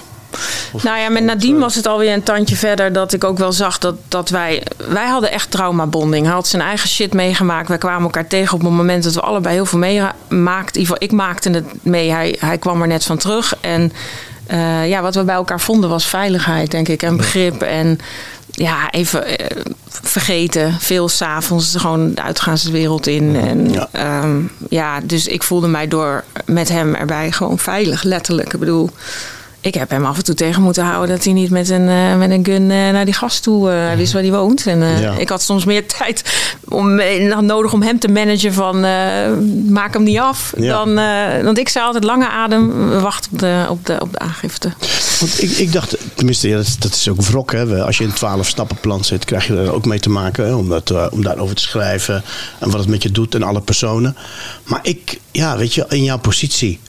Nou 0.82 0.98
ja, 0.98 1.08
met 1.08 1.24
Nadine 1.24 1.58
was 1.58 1.74
het 1.74 1.86
alweer 1.86 2.12
een 2.12 2.22
tandje 2.22 2.56
verder 2.56 2.92
dat 2.92 3.12
ik 3.12 3.24
ook 3.24 3.38
wel 3.38 3.52
zag 3.52 3.78
dat, 3.78 3.94
dat 4.08 4.28
wij... 4.28 4.62
Wij 4.88 5.08
hadden 5.08 5.30
echt 5.30 5.50
traumabonding. 5.50 6.24
Hij 6.24 6.34
had 6.34 6.46
zijn 6.46 6.62
eigen 6.62 6.88
shit 6.88 7.14
meegemaakt. 7.14 7.68
Wij 7.68 7.78
kwamen 7.78 8.02
elkaar 8.02 8.26
tegen 8.26 8.54
op 8.54 8.60
het 8.60 8.70
moment 8.70 9.04
dat 9.04 9.14
we 9.14 9.20
allebei 9.20 9.54
heel 9.54 9.66
veel 9.66 9.78
meemaakten. 9.78 10.74
In 10.74 10.80
ieder 10.80 10.96
geval, 10.96 10.96
ik 10.98 11.12
maakte 11.12 11.50
het 11.50 11.64
mee. 11.82 12.10
Hij, 12.10 12.36
hij 12.38 12.58
kwam 12.58 12.80
er 12.80 12.88
net 12.88 13.04
van 13.04 13.18
terug. 13.18 13.54
En 13.60 13.92
eh, 14.46 14.88
ja, 14.88 15.02
wat 15.02 15.14
we 15.14 15.24
bij 15.24 15.34
elkaar 15.34 15.60
vonden 15.60 15.90
was 15.90 16.06
veiligheid, 16.06 16.70
denk 16.70 16.88
ik. 16.88 17.02
En 17.02 17.16
begrip. 17.16 17.62
En 17.62 17.98
ja, 18.50 18.90
even 18.90 19.38
eh, 19.38 19.56
vergeten. 19.86 20.76
Veel 20.80 21.08
s'avonds 21.08 21.74
gewoon 21.76 22.14
de 22.14 22.22
uitgaanswereld 22.22 23.06
in. 23.06 23.36
En 23.36 23.72
Ja. 23.72 23.88
ja. 23.92 24.28
ja, 24.68 25.00
dus 25.00 25.26
ik 25.26 25.42
voelde 25.42 25.68
mij 25.68 25.88
door 25.88 26.24
met 26.46 26.68
hem 26.68 26.94
erbij 26.94 27.32
gewoon 27.32 27.58
veilig, 27.58 28.02
letterlijk. 28.02 28.52
Ik 28.52 28.60
bedoel, 28.60 28.90
ik 29.64 29.74
heb 29.74 29.90
hem 29.90 30.04
af 30.04 30.16
en 30.16 30.24
toe 30.24 30.34
tegen 30.34 30.62
moeten 30.62 30.84
houden 30.84 31.16
dat 31.16 31.24
hij 31.24 31.32
niet 31.32 31.50
met 31.50 31.68
een, 31.68 31.88
eh, 31.88 32.16
met 32.16 32.30
een 32.30 32.44
gun 32.44 32.62
eh, 32.70 32.76
naar 32.76 33.04
die 33.04 33.14
gast 33.14 33.42
toe 33.42 33.68
hij 33.68 33.96
wist 33.96 34.12
waar 34.12 34.22
hij 34.22 34.30
woont. 34.30 34.66
En 34.66 34.78
Ja. 35.00 35.12
ik 35.12 35.28
had 35.28 35.42
soms 35.42 35.64
meer 35.64 35.86
tijd 35.98 36.22
om, 36.68 36.94
nodig 37.40 37.72
om 37.72 37.82
hem 37.82 37.98
te 37.98 38.08
managen 38.08 38.52
van 38.52 38.80
maak 39.72 39.92
hem 39.92 40.02
niet 40.02 40.18
af. 40.18 40.52
Ja. 40.56 40.84
Dan, 40.84 40.94
want 41.44 41.58
ik 41.58 41.68
zei 41.68 41.84
altijd 41.84 42.04
lange 42.04 42.28
adem, 42.28 42.90
wacht 43.00 43.28
op 43.32 43.38
de, 43.38 43.66
op 43.68 43.86
de, 43.86 43.96
op 44.00 44.12
de 44.12 44.18
aangifte. 44.18 44.72
Want 45.20 45.42
ik, 45.42 45.50
ik 45.50 45.72
dacht, 45.72 45.96
tenminste, 46.14 46.48
ja, 46.48 46.56
dat, 46.56 46.66
is, 46.66 46.78
dat 46.78 46.92
is 46.94 47.08
ook 47.08 47.22
wrok. 47.22 47.52
Hè. 47.52 47.84
Als 47.84 47.96
je 47.98 48.04
in 48.04 48.10
een 48.10 48.16
12 48.16 48.46
stappenplan 48.46 49.04
zit, 49.04 49.24
krijg 49.24 49.46
je 49.46 49.56
er 49.56 49.72
ook 49.72 49.84
mee 49.84 50.00
te 50.00 50.10
maken. 50.10 50.44
Hè, 50.46 50.54
om, 50.54 50.68
dat, 50.68 51.10
om 51.10 51.22
daarover 51.22 51.54
te 51.54 51.62
schrijven. 51.62 52.22
En 52.58 52.70
wat 52.70 52.80
het 52.80 52.88
met 52.88 53.02
je 53.02 53.10
doet 53.10 53.34
en 53.34 53.42
alle 53.42 53.60
personen. 53.60 54.16
Maar 54.64 54.80
ik, 54.82 55.20
ja, 55.30 55.56
weet 55.56 55.74
je, 55.74 55.84
in 55.88 56.04
jouw 56.04 56.18
positie. 56.18 56.80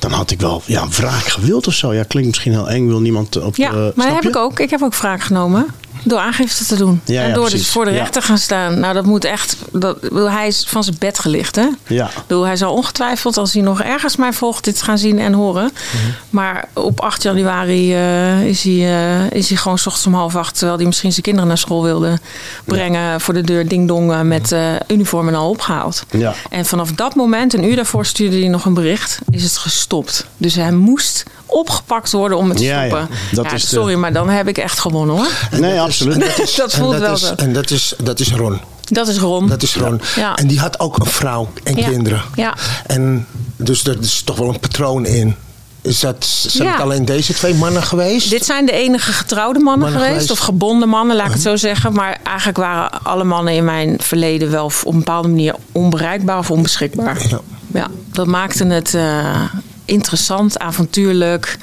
Dan 0.00 0.12
had 0.12 0.30
ik 0.30 0.40
wel 0.40 0.62
ja, 0.66 0.88
wraak 0.88 1.22
gewild 1.24 1.66
of 1.66 1.74
zo. 1.74 1.94
Ja, 1.94 2.02
klinkt 2.02 2.28
misschien 2.28 2.52
heel 2.52 2.68
eng. 2.68 2.86
Wil 2.86 3.00
niemand 3.00 3.42
op 3.42 3.56
Ja, 3.56 3.68
eh, 3.68 3.74
maar 3.94 4.06
dat 4.06 4.14
heb 4.14 4.24
ik 4.24 4.36
ook. 4.36 4.60
Ik 4.60 4.70
heb 4.70 4.82
ook 4.82 4.94
wraak 4.94 5.22
genomen. 5.22 5.66
Door 6.04 6.18
aangifte 6.18 6.64
te 6.64 6.76
doen. 6.76 7.00
Ja, 7.04 7.22
en 7.22 7.28
ja, 7.28 7.34
door 7.34 7.50
dus 7.50 7.68
voor 7.68 7.84
de 7.84 7.90
Ja. 7.90 7.98
rechter 7.98 8.22
gaan 8.22 8.38
staan. 8.38 8.80
Nou, 8.80 8.94
dat 8.94 9.04
moet 9.04 9.24
echt. 9.24 9.56
Dat, 9.72 9.98
hij 10.12 10.46
is 10.46 10.64
van 10.68 10.84
zijn 10.84 10.96
bed 10.98 11.18
gelicht, 11.18 11.56
hè? 11.56 11.66
Ja. 11.86 12.10
Bedoel, 12.26 12.44
hij 12.44 12.56
zal 12.56 12.72
ongetwijfeld, 12.74 13.36
als 13.36 13.52
hij 13.52 13.62
nog 13.62 13.82
ergens 13.82 14.16
mij 14.16 14.32
volgt, 14.32 14.64
dit 14.64 14.82
gaan 14.82 14.98
zien 14.98 15.18
en 15.18 15.32
horen. 15.32 15.64
Mhm. 15.92 16.02
Maar 16.30 16.68
op 16.72 17.00
8 17.00 17.22
januari 17.22 17.94
eh, 17.94 18.46
is, 18.46 18.62
hij, 18.62 18.72
eh, 18.72 19.30
is 19.30 19.48
hij 19.48 19.56
gewoon 19.58 19.78
's 19.78 19.86
ochtends 19.86 20.06
om 20.06 20.14
half 20.14 20.36
acht, 20.36 20.54
terwijl 20.56 20.76
hij 20.76 20.86
misschien 20.86 21.10
zijn 21.10 21.22
kinderen 21.22 21.48
naar 21.48 21.58
school 21.58 21.82
wilde 21.82 22.18
brengen, 22.64 23.20
voor 23.20 23.34
de 23.34 23.42
deur 23.42 23.68
ding-dong 23.68 24.12
eh, 24.12 24.20
met 24.20 24.52
eh, 24.52 24.72
uniform 24.88 25.28
en 25.28 25.34
al 25.34 25.48
opgehaald. 25.50 26.04
Ja. 26.10 26.34
En 26.50 26.64
vanaf 26.66 26.92
dat 26.92 27.14
moment, 27.14 27.54
een 27.54 27.64
uur 27.64 27.76
daarvoor, 27.76 28.06
stuurde 28.06 28.38
hij 28.38 28.48
nog 28.48 28.64
een 28.64 28.74
bericht, 28.74 29.18
is 29.30 29.42
het 29.42 29.56
gestopt. 29.56 30.26
Dus 30.36 30.54
hij 30.54 30.72
moest 30.72 31.24
opgepakt 31.50 32.12
worden 32.12 32.38
om 32.38 32.48
het 32.48 32.58
te 32.58 32.64
Ja, 32.64 32.82
ja. 32.82 32.88
stoppen. 32.88 33.16
Dat 33.32 33.44
Ja, 33.44 33.52
is 33.52 33.60
de- 33.62 33.66
sorry, 33.68 33.94
maar 33.94 34.12
dan 34.12 34.28
heb 34.28 34.48
ik 34.48 34.58
echt 34.58 34.78
gewonnen 34.78 35.16
hoor. 35.16 35.28
Nee, 35.60 35.80
absoluut. 35.80 36.20
Dat, 36.26 36.38
is, 36.38 36.54
Dat 36.54 36.74
voelt 36.74 36.92
dat 36.92 37.00
wel 37.00 37.12
is, 37.12 37.20
zo. 37.20 37.34
En 37.34 37.52
dat 37.52 37.70
is, 37.70 37.94
dat 38.02 38.20
is 38.20 38.32
Ron. 38.32 38.60
Dat 38.84 39.08
is 39.08 39.18
Ron. 39.18 39.48
Dat 39.48 39.62
is 39.62 39.76
Ron. 39.76 40.00
Ja. 40.16 40.34
En 40.36 40.46
die 40.46 40.58
had 40.60 40.80
ook 40.80 40.98
een 40.98 41.06
vrouw 41.06 41.48
en 41.64 41.74
kinderen. 41.74 42.22
Ja. 42.34 42.54
En 42.86 43.26
dus 43.56 43.84
er 43.84 43.96
is 44.00 44.22
toch 44.22 44.36
wel 44.36 44.48
een 44.48 44.60
patroon 44.60 45.06
in. 45.06 45.36
Is 45.82 46.00
dat, 46.00 46.24
zijn 46.24 46.66
Ja. 46.68 46.72
het 46.72 46.82
alleen 46.82 47.04
deze 47.04 47.34
twee 47.34 47.54
mannen 47.54 47.82
geweest? 47.82 48.30
Dit 48.30 48.44
zijn 48.44 48.66
de 48.66 48.72
enige 48.72 49.12
getrouwde 49.12 49.58
mannen, 49.58 49.80
Mannen 49.82 50.00
geweest, 50.00 50.12
geweest. 50.12 50.30
Of 50.30 50.38
gebonden 50.46 50.88
mannen, 50.88 51.16
laat 51.16 51.26
ik 51.26 51.32
het 51.32 51.42
zo 51.42 51.56
zeggen. 51.56 51.92
Maar 51.92 52.18
eigenlijk 52.24 52.58
waren 52.58 53.02
alle 53.02 53.24
mannen 53.24 53.54
in 53.54 53.64
mijn 53.64 53.96
verleden 54.00 54.50
wel 54.50 54.64
op 54.64 54.92
een 54.92 54.98
bepaalde 54.98 55.28
manier 55.28 55.54
onbereikbaar 55.72 56.38
of 56.38 56.50
onbeschikbaar. 56.50 57.26
Ja. 57.28 57.40
Ja, 57.72 57.86
dat 58.12 58.26
maakte 58.26 58.64
het 58.66 58.94
eh, 58.94 59.42
interessant, 59.90 60.58
avontuurlijk. 60.58 61.58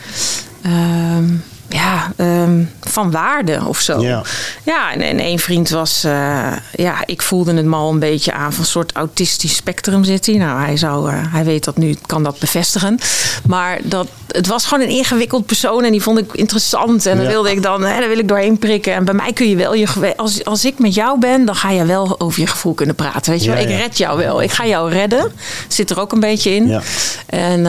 ehm, 0.61 1.25
ja, 1.69 2.11
ehm, 2.15 2.63
van 2.81 3.11
waarde 3.11 3.59
of 3.65 3.79
zo. 3.79 4.01
Ja. 4.01 4.21
Ja, 4.63 4.93
en, 4.93 5.01
en 5.01 5.19
één 5.19 5.39
vriend 5.39 5.69
was... 5.69 6.03
eh, 6.03 6.47
ja, 6.75 6.95
ik 7.05 7.21
voelde 7.21 7.53
het 7.53 7.65
mal 7.65 7.91
een 7.91 7.99
beetje 7.99 8.33
aan 8.33 8.51
van 8.53 8.59
een 8.63 8.69
soort 8.69 8.91
autistisch 8.91 9.55
spectrum 9.55 10.03
zit 10.03 10.25
hij. 10.25 10.35
Nou, 10.35 10.59
hij, 10.65 10.77
zou, 10.77 11.09
eh, 11.11 11.15
hij 11.33 11.43
weet 11.45 11.63
dat 11.63 11.77
nu, 11.77 11.95
kan 12.05 12.23
dat 12.23 12.39
bevestigen. 12.39 12.99
Maar 13.47 13.79
dat, 13.83 14.07
het 14.27 14.47
was 14.47 14.65
gewoon 14.65 14.83
een 14.83 14.95
ingewikkeld 14.95 15.45
persoon 15.45 15.83
en 15.83 15.91
die 15.91 16.01
vond 16.01 16.17
ik 16.19 16.33
interessant. 16.33 17.05
En 17.05 17.15
dan 17.15 17.25
Ja. 17.25 17.31
wilde 17.31 17.51
ik 17.51 17.63
dan, 17.63 17.81
hè, 17.83 17.99
daar 17.99 18.09
wil 18.09 18.17
ik 18.19 18.27
doorheen 18.27 18.59
prikken. 18.59 18.93
En 18.93 19.05
bij 19.05 19.13
mij 19.13 19.33
kun 19.33 19.49
je 19.49 19.55
wel 19.55 19.73
je... 19.73 20.13
Als, 20.15 20.45
als 20.45 20.65
ik 20.65 20.79
met 20.79 20.93
jou 20.95 21.19
ben, 21.19 21.45
dan 21.45 21.55
ga 21.55 21.71
je 21.71 21.85
wel 21.85 22.19
over 22.19 22.39
je 22.41 22.47
gevoel 22.47 22.73
kunnen 22.73 22.95
praten. 22.95 23.31
Weet 23.31 23.43
je 23.43 23.49
Ja, 23.49 23.55
wel? 23.55 23.63
Ik 23.65 23.77
red 23.77 23.97
jou 23.97 24.17
wel. 24.17 24.41
Ik 24.41 24.51
ga 24.51 24.65
jou 24.65 24.91
redden. 24.91 25.31
Zit 25.67 25.89
er 25.89 25.99
ook 25.99 26.11
een 26.11 26.19
beetje 26.19 26.55
in. 26.55 26.67
Ja. 26.67 26.81
En 27.25 27.61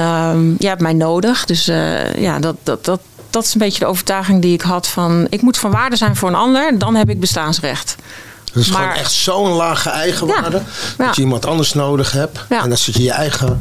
jij 0.58 0.68
hebt 0.68 0.80
mij 0.82 0.92
nodig. 0.92 1.44
Dus 1.44 1.68
eh, 1.68 2.14
ja, 2.14 2.38
dat, 2.38 2.56
dat, 2.62 2.84
dat, 2.84 3.00
dat 3.30 3.44
is 3.44 3.52
een 3.54 3.58
beetje 3.60 3.78
de 3.78 3.86
overtuiging 3.86 4.42
die 4.42 4.52
ik 4.52 4.60
had 4.62 4.86
van... 4.88 5.26
ik 5.30 5.42
moet 5.42 5.58
van 5.58 5.70
waarde 5.70 5.96
zijn 5.96 6.16
voor 6.16 6.28
een 6.28 6.34
ander, 6.34 6.78
dan 6.78 6.94
heb 6.94 7.08
ik 7.08 7.20
bestaansrecht. 7.20 7.96
Dat 8.52 8.62
is 8.62 8.68
Maar- 8.70 8.82
gewoon 8.82 8.96
echt 8.96 9.12
zo'n 9.12 9.48
lage 9.50 9.90
eigenwaarde. 9.90 10.62
Ja. 10.98 11.04
Dat 11.06 11.16
je 11.16 11.22
iemand 11.22 11.46
anders 11.46 11.72
nodig 11.74 12.12
hebt. 12.12 12.38
En 12.48 12.68
dan 12.68 12.78
zit 12.78 12.94
je 12.94 13.02
je 13.02 13.10
eigen. 13.12 13.60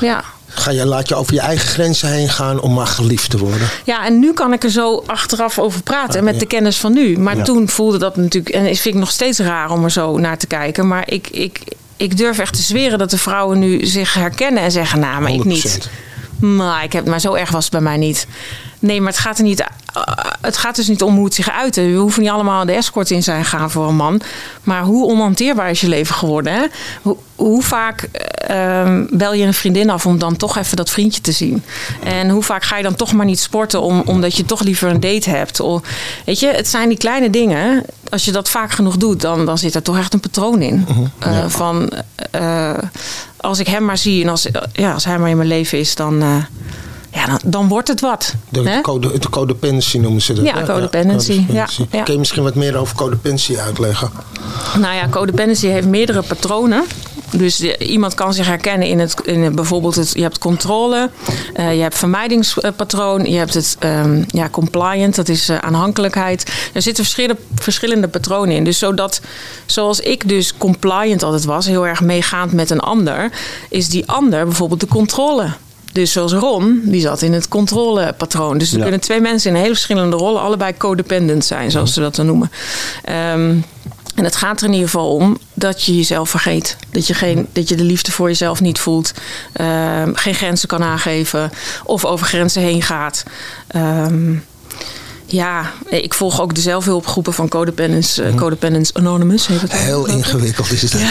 Ja. 0.00 0.24
Ga 0.48 0.70
je, 0.70 0.86
laat 0.86 1.08
je 1.08 1.14
over 1.14 1.34
je 1.34 1.40
eigen 1.40 1.68
grenzen 1.68 2.08
heen 2.08 2.28
gaan 2.28 2.60
om 2.60 2.74
maar 2.74 2.86
geliefd 2.86 3.30
te 3.30 3.38
worden. 3.38 3.68
Ja, 3.84 4.04
en 4.06 4.18
nu 4.18 4.32
kan 4.32 4.52
ik 4.52 4.64
er 4.64 4.70
zo 4.70 5.02
achteraf 5.06 5.58
over 5.58 5.82
praten 5.82 6.24
met 6.24 6.40
de 6.40 6.46
kennis 6.46 6.76
van 6.76 6.92
nu. 6.92 7.18
Maar 7.18 7.36
Ja. 7.36 7.42
toen 7.44 7.68
voelde 7.68 7.98
dat 7.98 8.16
natuurlijk, 8.16 8.54
en 8.54 8.64
vind 8.64 8.84
ik 8.84 8.94
nog 8.94 9.10
steeds 9.10 9.38
raar 9.38 9.70
om 9.70 9.84
er 9.84 9.90
zo 9.90 10.18
naar 10.18 10.38
te 10.38 10.46
kijken. 10.46 10.88
Maar 10.88 11.02
ik, 11.10 11.28
ik, 11.30 11.60
ik 11.96 12.16
durf 12.16 12.38
echt 12.38 12.54
te 12.54 12.62
zweren 12.62 12.98
dat 12.98 13.10
de 13.10 13.18
vrouwen 13.18 13.58
nu 13.58 13.86
zich 13.86 14.14
herkennen 14.14 14.62
en 14.62 14.70
zeggen: 14.70 15.00
Nou, 15.00 15.20
maar 15.20 15.32
ik 15.32 15.44
niet. 15.44 15.88
100%. 16.36 16.38
Maar, 16.40 16.84
ik 16.84 16.92
heb, 16.92 17.06
maar 17.06 17.20
zo 17.20 17.34
erg 17.34 17.50
was 17.50 17.64
het 17.64 17.72
bij 17.72 17.82
mij 17.82 17.96
niet. 17.96 18.26
Nee, 18.78 19.00
maar 19.00 19.12
het 19.12 19.20
gaat, 19.20 19.38
er 19.38 19.44
niet, 19.44 19.66
het 20.40 20.56
gaat 20.56 20.76
dus 20.76 20.88
niet 20.88 21.02
om 21.02 21.14
hoe 21.14 21.24
het 21.24 21.34
zich 21.34 21.50
uit. 21.50 21.76
We 21.76 21.92
hoeven 21.92 22.22
niet 22.22 22.30
allemaal 22.30 22.64
de 22.64 22.72
escort 22.72 23.10
in 23.10 23.22
zijn 23.22 23.44
gaan 23.44 23.70
voor 23.70 23.88
een 23.88 23.96
man. 23.96 24.20
Maar 24.62 24.82
hoe 24.82 25.06
onhanteerbaar 25.06 25.70
is 25.70 25.80
je 25.80 25.88
leven 25.88 26.14
geworden? 26.14 26.52
Hè? 26.52 26.66
Hoe, 27.02 27.16
hoe 27.34 27.62
vaak 27.62 28.02
ehm, 28.02 29.06
bel 29.10 29.34
je 29.34 29.44
een 29.44 29.54
vriendin 29.54 29.90
af 29.90 30.06
om 30.06 30.18
dan 30.18 30.36
toch 30.36 30.56
even 30.56 30.76
dat 30.76 30.90
vriendje 30.90 31.20
te 31.20 31.32
zien? 31.32 31.62
En 32.04 32.28
hoe 32.28 32.42
vaak 32.42 32.62
ga 32.62 32.76
je 32.76 32.82
dan 32.82 32.94
toch 32.94 33.12
maar 33.12 33.26
niet 33.26 33.40
sporten 33.40 33.80
om, 33.80 34.02
omdat 34.04 34.36
je 34.36 34.44
toch 34.44 34.60
liever 34.62 34.90
een 34.90 35.00
date 35.00 35.30
hebt? 35.30 35.60
Of, 35.60 35.82
weet 36.24 36.40
je, 36.40 36.46
het 36.46 36.68
zijn 36.68 36.88
die 36.88 36.98
kleine 36.98 37.30
dingen. 37.30 37.84
Als 38.10 38.24
je 38.24 38.32
dat 38.32 38.48
vaak 38.48 38.70
genoeg 38.70 38.96
doet, 38.96 39.20
dan, 39.20 39.46
dan 39.46 39.58
zit 39.58 39.74
er 39.74 39.82
toch 39.82 39.98
echt 39.98 40.12
een 40.14 40.20
patroon 40.20 40.62
in. 40.62 40.86
Eh, 41.18 41.44
Van 41.48 41.92
eh, 42.30 42.78
als 43.36 43.58
ik 43.58 43.66
hem 43.66 43.84
maar 43.84 43.98
zie 43.98 44.22
en 44.22 44.28
als, 44.28 44.48
ja, 44.72 44.92
als 44.92 45.04
hij 45.04 45.18
maar 45.18 45.30
in 45.30 45.36
mijn 45.36 45.48
leven 45.48 45.78
is, 45.78 45.94
dan, 45.94 46.22
eh, 46.22 46.36
ja, 47.16 47.26
dan, 47.26 47.38
dan 47.44 47.68
wordt 47.68 47.88
het 47.88 48.00
wat. 48.00 48.34
De, 48.48 48.78
code, 48.82 49.18
de 49.18 49.30
codependency 49.30 49.98
noemen 49.98 50.22
ze 50.22 50.32
dat. 50.32 50.44
Ja, 50.44 50.62
codependency, 50.62 51.44
ja, 51.48 51.68
ja. 51.90 52.02
Kun 52.02 52.12
je 52.12 52.18
misschien 52.18 52.42
wat 52.42 52.54
meer 52.54 52.76
over 52.76 52.96
codependency 52.96 53.56
uitleggen? 53.56 54.10
Nou 54.78 54.94
ja, 54.94 55.08
codependency 55.08 55.66
heeft 55.66 55.86
meerdere 55.86 56.22
patronen. 56.22 56.84
Dus 57.30 57.60
iemand 57.78 58.14
kan 58.14 58.34
zich 58.34 58.46
herkennen 58.46 58.88
in 58.88 58.98
het, 58.98 59.14
in 59.24 59.54
bijvoorbeeld 59.54 59.94
het, 59.94 60.12
je 60.14 60.22
hebt 60.22 60.38
controle, 60.38 61.10
eh, 61.54 61.74
je 61.74 61.82
hebt 61.82 61.98
vermijdingspatroon, 61.98 63.24
je 63.24 63.36
hebt 63.36 63.54
het 63.54 63.76
ehm, 63.78 64.22
ja, 64.28 64.48
compliant, 64.48 65.14
dat 65.14 65.28
is 65.28 65.48
eh, 65.48 65.58
aanhankelijkheid. 65.58 66.52
Er 66.72 66.82
zitten 66.82 67.04
verschillende, 67.04 67.40
verschillende 67.54 68.08
patronen 68.08 68.56
in. 68.56 68.64
Dus 68.64 68.78
zodat, 68.78 69.20
zoals 69.66 70.00
ik 70.00 70.28
dus 70.28 70.56
compliant 70.56 71.22
altijd 71.22 71.44
was, 71.44 71.66
heel 71.66 71.86
erg 71.86 72.00
meegaand 72.00 72.52
met 72.52 72.70
een 72.70 72.80
ander, 72.80 73.30
is 73.68 73.88
die 73.88 74.06
ander 74.06 74.44
bijvoorbeeld 74.44 74.80
de 74.80 74.86
controle. 74.86 75.48
Dus 75.96 76.12
zoals 76.12 76.32
Ron, 76.32 76.80
die 76.84 77.00
zat 77.00 77.22
in 77.22 77.32
het 77.32 77.48
controlepatroon. 77.48 78.58
Dus 78.58 78.70
er 78.70 78.76
Ja. 78.76 78.82
kunnen 78.82 79.00
twee 79.00 79.20
mensen 79.20 79.50
in 79.50 79.56
hele 79.56 79.72
verschillende 79.74 80.16
rollen 80.16 80.42
allebei 80.42 80.76
codependent 80.76 81.44
zijn, 81.44 81.70
zoals 81.70 81.92
ze 81.92 82.00
dat 82.00 82.14
dan 82.14 82.26
noemen. 82.26 82.50
Ehm, 83.04 83.54
en 84.14 84.24
het 84.24 84.36
gaat 84.36 84.60
er 84.60 84.66
in 84.66 84.72
ieder 84.72 84.88
geval 84.88 85.14
om 85.14 85.38
dat 85.54 85.82
je 85.82 85.96
jezelf 85.96 86.30
vergeet. 86.30 86.76
Dat 86.90 87.06
je, 87.06 87.14
geen, 87.14 87.46
dat 87.52 87.68
je 87.68 87.74
de 87.76 87.82
liefde 87.84 88.12
voor 88.12 88.28
jezelf 88.28 88.60
niet 88.60 88.78
voelt. 88.78 89.12
Ehm, 89.52 90.14
geen 90.14 90.34
grenzen 90.34 90.68
kan 90.68 90.82
aangeven. 90.82 91.50
Of 91.84 92.04
over 92.04 92.26
grenzen 92.26 92.62
heen 92.62 92.82
gaat. 92.82 93.22
Ehm, 93.66 94.34
ja, 95.26 95.72
ik 95.88 96.14
volg 96.14 96.40
ook 96.40 96.54
de 96.54 96.60
zelfhulpgroepen 96.60 97.32
van 97.32 97.48
Codependence, 97.48 98.22
eh, 98.22 98.34
Codependence 98.34 98.94
Anonymous. 98.94 99.46
Heet 99.46 99.60
het 99.60 99.72
Mhm. 99.72 99.82
Heel 99.82 100.06
ingewikkeld 100.06 100.72
is 100.72 100.82
het. 100.82 100.94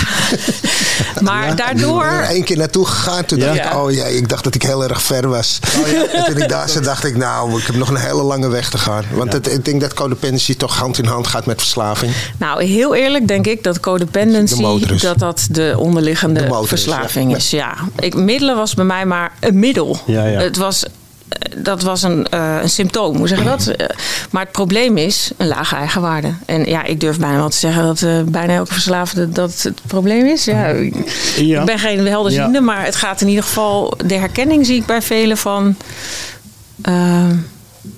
Maar 1.21 1.41
Ik 1.49 1.55
ben 1.55 1.65
daardoor... 1.65 2.03
er 2.05 2.23
één 2.23 2.43
keer 2.43 2.57
naartoe 2.57 2.85
gegaan. 2.85 3.25
Toen 3.25 3.39
Ja. 3.39 3.45
dacht 3.53 3.65
ik, 3.65 3.73
oh 3.73 3.91
ja, 3.91 4.05
ik 4.05 4.29
dacht 4.29 4.43
dat 4.43 4.55
ik 4.55 4.61
heel 4.63 4.83
erg 4.83 5.01
ver 5.01 5.27
was. 5.27 5.59
En 6.13 6.25
toen 6.25 6.37
ik 6.37 6.49
daar 6.49 6.69
zat, 6.69 6.83
dacht 6.83 7.03
ik, 7.03 7.15
nou, 7.17 7.59
ik 7.59 7.65
heb 7.65 7.75
nog 7.75 7.89
een 7.89 7.95
hele 7.95 8.23
lange 8.23 8.47
weg 8.47 8.69
te 8.69 8.77
gaan. 8.77 9.03
Want 9.13 9.33
het, 9.33 9.51
ik 9.51 9.65
denk 9.65 9.81
dat 9.81 9.93
codependency 9.93 10.55
toch 10.55 10.77
hand 10.77 10.97
in 10.97 11.05
hand 11.05 11.27
gaat 11.27 11.45
met 11.45 11.59
verslaving. 11.59 12.13
Nou, 12.37 12.63
heel 12.63 12.95
eerlijk 12.95 13.27
denk 13.27 13.47
ik 13.47 13.63
dat 13.63 13.73
De 13.73 13.79
codependency... 13.79 14.97
dat 15.01 15.19
dat 15.19 15.47
de 15.51 15.73
onderliggende 15.77 16.47
De 16.47 16.61
verslaving 16.63 17.31
ja. 17.31 17.37
is. 17.37 17.49
Ja. 17.49 17.73
Ik, 17.99 18.15
middelen 18.15 18.55
was 18.55 18.73
bij 18.73 18.85
mij 18.85 19.05
maar 19.05 19.31
een 19.39 19.59
middel. 19.59 19.99
Ja, 20.05 20.25
ja. 20.25 20.39
Het 20.39 20.57
was... 20.57 20.83
eh, 21.29 21.51
Dat 21.63 21.81
was 21.81 22.03
een, 22.03 22.27
eh, 22.27 22.57
een 22.61 22.69
symptoom, 22.69 23.17
hoe 23.17 23.27
zeg 23.27 23.37
je 23.37 23.43
dat? 23.43 23.67
Eh, 23.67 23.87
Maar 24.31 24.41
het 24.43 24.51
probleem 24.51 24.97
is 24.97 25.31
een 25.37 25.47
lage 25.47 25.75
eigenwaarde. 25.75 26.33
En 26.45 26.65
ja, 26.65 26.83
ik 26.83 26.99
durf 26.99 27.19
bijna 27.19 27.35
wel 27.35 27.49
te 27.49 27.57
zeggen 27.57 27.83
dat 27.83 28.31
bijna 28.31 28.53
elke 28.53 28.73
verslaafde 28.73 29.29
dat 29.29 29.61
het 29.61 29.81
probleem 29.87 30.25
is. 30.25 30.45
Ja, 30.45 30.65
ik, 30.67 30.95
Ja. 31.37 31.59
ik 31.59 31.65
ben 31.65 31.79
geen 31.79 32.07
helderziende, 32.07 32.57
Ja. 32.57 32.63
maar 32.63 32.85
het 32.85 32.95
gaat 32.95 33.21
in 33.21 33.27
ieder 33.27 33.43
geval... 33.43 33.93
De 34.05 34.15
herkenning 34.15 34.65
zie 34.65 34.75
ik 34.75 34.85
bij 34.85 35.01
velen 35.01 35.37
van... 35.37 35.75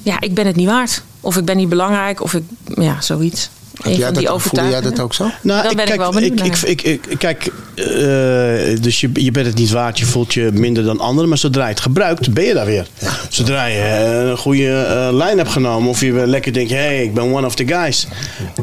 ja, 0.01 0.19
ik 0.19 0.33
ben 0.33 0.45
het 0.45 0.55
niet 0.55 0.67
waard. 0.67 1.01
Of 1.21 1.37
ik 1.37 1.45
ben 1.45 1.57
niet 1.57 1.69
belangrijk, 1.69 2.21
of 2.21 2.33
ik... 2.33 2.43
Ja, 2.75 3.01
zoiets. 3.01 3.49
Had 3.77 3.95
jij 3.95 4.11
die 4.11 4.25
dat, 4.25 4.41
voelde 4.41 4.69
jij 4.69 4.81
dat 4.81 4.99
ook 4.99 5.13
zo? 5.13 5.23
Nou, 5.41 5.63
Dan 5.63 5.71
ben 5.75 5.79
ik 5.81 5.85
kijk, 5.85 5.99
wel 5.99 6.11
benieuwd 6.11 6.39
ik, 6.39 6.45
ik, 6.45 6.51
naar. 6.61 6.69
ik, 6.69 6.81
ik- 6.81 7.17
kijk, 7.19 7.51
eh, 7.75 8.81
dus 8.81 9.01
je, 9.01 9.09
je 9.13 9.31
bent 9.31 9.45
het 9.45 9.55
niet 9.55 9.69
waard, 9.71 9.99
je 9.99 10.05
voelt 10.05 10.33
je 10.33 10.49
minder 10.53 10.83
dan 10.83 10.99
anderen, 10.99 11.29
maar 11.29 11.37
zodra 11.37 11.63
je 11.63 11.69
het 11.69 11.79
gebruikt, 11.79 12.33
ben 12.33 12.43
je 12.43 12.53
daar 12.53 12.65
weer. 12.65 12.87
Zodra 13.29 13.65
je 13.65 13.79
eh, 13.79 14.29
een 14.29 14.37
goede 14.37 14.81
eh, 14.81 15.07
lijn 15.11 15.37
hebt 15.37 15.49
genomen 15.49 15.89
of 15.89 16.01
je 16.01 16.11
weer 16.13 16.25
lekker 16.25 16.53
denkt, 16.53 16.69
hé, 16.71 16.77
hey, 16.77 17.03
ik 17.03 17.13
ben 17.13 17.23
one 17.33 17.45
of 17.45 17.55
the 17.55 17.67
guys. 17.67 18.07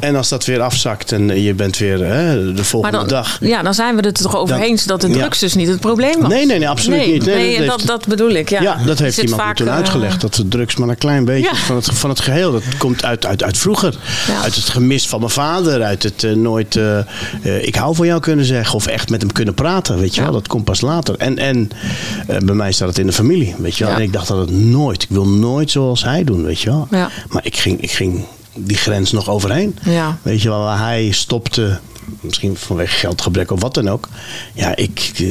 En 0.01 0.17
als 0.17 0.29
dat 0.29 0.45
weer 0.45 0.61
afzakt 0.61 1.13
en 1.13 1.43
je 1.43 1.55
bent 1.55 1.79
weer 1.79 1.99
de 1.99 2.53
Maar 2.57 2.65
volgende 2.65 2.99
dan, 2.99 3.09
dag. 3.09 3.39
ja, 3.41 3.63
dan 3.63 3.75
zijn 3.75 3.97
we 3.97 4.07
het 4.07 4.17
er 4.19 4.23
toch 4.25 4.37
over 4.37 4.55
Dan- 4.57 4.65
eens 4.65 4.85
dat 4.85 5.01
de 5.01 5.09
ja. 5.09 5.15
drugs 5.15 5.39
dus 5.39 5.55
niet 5.55 5.69
het 5.69 5.81
probleem 5.81 6.21
was. 6.21 6.29
Nee, 6.29 6.47
nee, 6.47 6.59
nee, 6.59 6.69
absoluut 6.69 6.99
nee, 6.99 7.13
niet. 7.13 7.25
Nee, 7.25 7.35
Nee, 7.37 7.57
dat 7.59 7.67
dat, 7.67 7.77
heeft- 7.77 7.87
dat, 7.89 8.07
bedoel 8.07 8.31
ik. 8.31 8.49
Ja, 8.51 8.63
Ja, 8.63 8.79
dat 8.87 8.99
heeft 8.99 9.19
iemand 9.19 9.43
vaak, 9.43 9.57
toen 9.57 9.71
uitgelegd. 9.71 10.21
Dat 10.21 10.35
de 10.35 10.49
drugs 10.49 10.77
maar 10.77 10.89
een 10.89 10.99
klein 10.99 11.25
beetje 11.25 11.51
Ja. 11.53 11.57
van, 11.57 11.77
het, 11.77 11.89
van 11.93 12.11
het 12.11 12.21
geheel. 12.21 12.53
Dat 12.53 12.63
komt 12.79 13.05
uit, 13.05 13.27
uit, 13.27 13.43
uit 13.43 13.59
vroeger. 13.59 13.95
Ja. 14.27 14.43
Uit 14.43 14.55
het 14.55 14.69
gemis 14.69 15.04
van 15.09 15.19
mijn 15.21 15.31
vader. 15.33 15.83
Uit 15.83 16.03
het 16.03 16.25
eh, 16.25 16.33
nooit 16.33 16.77
eh, 16.77 16.99
eh, 16.99 17.05
ik 17.67 17.75
hou 17.75 17.95
van 17.95 18.07
jou 18.07 18.21
kunnen 18.21 18.45
zeggen. 18.45 18.75
Of 18.75 18.87
echt 18.87 19.11
met 19.11 19.21
hem 19.23 19.33
kunnen 19.33 19.55
praten. 19.55 19.99
Weet 19.99 20.15
je 20.15 20.21
Ja. 20.21 20.27
wel, 20.27 20.35
dat 20.37 20.49
komt 20.49 20.65
pas 20.65 20.81
later. 20.81 21.15
En, 21.19 21.39
en 21.39 21.69
bij 22.27 22.55
mij 22.55 22.73
staat 22.73 22.89
het 22.89 22.99
in 22.99 23.07
de 23.07 23.13
familie. 23.13 23.55
Weet 23.59 23.77
je 23.77 23.85
wel. 23.85 23.93
Ja. 23.93 23.99
En 23.99 24.05
ik 24.05 24.13
dacht 24.13 24.29
dat 24.29 24.39
het 24.39 24.51
nooit. 24.51 25.03
Ik 25.03 25.09
wil 25.11 25.29
nooit 25.29 25.71
zoals 25.71 26.05
hij 26.05 26.25
doen. 26.25 26.45
Weet 26.45 26.61
je 26.61 26.71
wel. 26.71 26.87
Ja. 26.91 27.11
Maar 27.29 27.45
ik 27.45 27.57
ging, 27.57 27.81
ik 27.81 27.91
ging 27.91 28.25
die 28.57 28.77
grens 28.77 29.13
nog 29.13 29.31
overheen. 29.31 29.77
Ja. 29.85 30.19
Weet 30.23 30.43
je 30.43 30.49
wel, 30.49 30.61
waar 30.61 30.79
hij 30.79 31.11
stopte. 31.11 31.79
Misschien 32.21 32.57
vanwege 32.57 32.97
geldgebrek 32.97 33.51
of 33.51 33.61
wat 33.61 33.75
dan 33.75 33.89
ook. 33.89 34.09
Ja, 34.53 34.77
ik. 34.77 35.11
eh, 35.15 35.23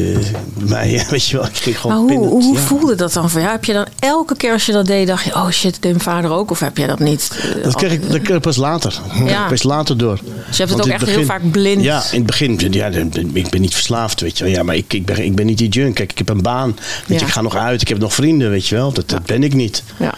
bij 0.53 0.67
mij, 0.67 1.05
weet 1.09 1.27
je 1.27 1.38
wel, 1.38 1.45
ik 1.45 1.55
ging 1.55 1.75
Maar 1.75 1.81
gewoon 1.81 1.97
hoe, 1.97 2.07
pinnen. 2.07 2.29
hoe 2.29 2.53
Ja. 2.55 2.59
voelde 2.62 2.95
dat 2.95 3.13
dan 3.13 3.29
voor 3.29 3.39
jou? 3.39 3.51
Heb 3.51 3.65
je 3.65 3.73
dan 3.73 3.86
elke 3.99 4.36
keer 4.38 4.51
als 4.51 4.65
je 4.65 4.71
dat 4.71 4.86
deed, 4.86 5.07
dacht 5.07 5.23
je, 5.23 5.33
oh 5.36 5.49
shit, 5.49 5.73
deed 5.81 5.91
mijn 5.91 5.99
vader 6.03 6.31
ook? 6.31 6.51
Of 6.51 6.59
heb 6.59 6.77
je 6.77 6.88
dat 6.88 6.99
niet? 6.99 7.39
eh, 7.57 7.63
Dat 7.63 7.75
kreeg 7.75 7.91
ik, 7.91 8.12
dat 8.12 8.21
kreeg 8.21 8.36
ik 8.36 8.41
pas 8.41 8.55
later. 8.55 8.99
Ja. 9.25 9.43
ik 9.43 9.49
pas 9.49 9.63
later 9.63 9.97
door. 9.97 10.15
Dus 10.23 10.23
je 10.25 10.33
hebt 10.38 10.57
het 10.57 10.69
Want 10.69 10.83
ook 10.83 10.88
echt 10.88 11.05
heel 11.05 11.23
vaak 11.25 11.51
blind. 11.51 11.83
Ja, 11.83 12.03
in 12.12 12.17
het 12.17 12.25
begin. 12.25 12.59
Ja, 12.71 12.88
ik 13.33 13.49
ben 13.49 13.62
niet 13.62 13.73
verslaafd, 13.73 14.21
weet 14.21 14.38
je 14.38 14.43
wel. 14.43 14.53
Ja, 14.53 14.63
maar 14.63 14.75
ik, 14.75 14.93
ik, 14.93 15.05
ben, 15.05 15.23
ik 15.25 15.36
ben 15.36 15.45
niet 15.45 15.57
die 15.57 15.69
junk. 15.69 15.95
Kijk, 15.95 16.12
ik 16.12 16.17
heb 16.17 16.29
een 16.29 16.41
baan. 16.41 16.77
Weet 17.07 17.19
je, 17.19 17.25
ik 17.25 17.31
ga 17.31 17.41
nog 17.41 17.55
uit. 17.55 17.81
Ik 17.81 17.88
heb 17.88 17.97
nog 17.99 18.13
vrienden, 18.13 18.49
weet 18.49 18.67
je 18.67 18.75
wel. 18.75 18.91
Dat, 18.93 19.09
dat 19.09 19.25
ben 19.25 19.43
ik 19.43 19.53
niet. 19.53 19.83
Ja. 19.97 20.13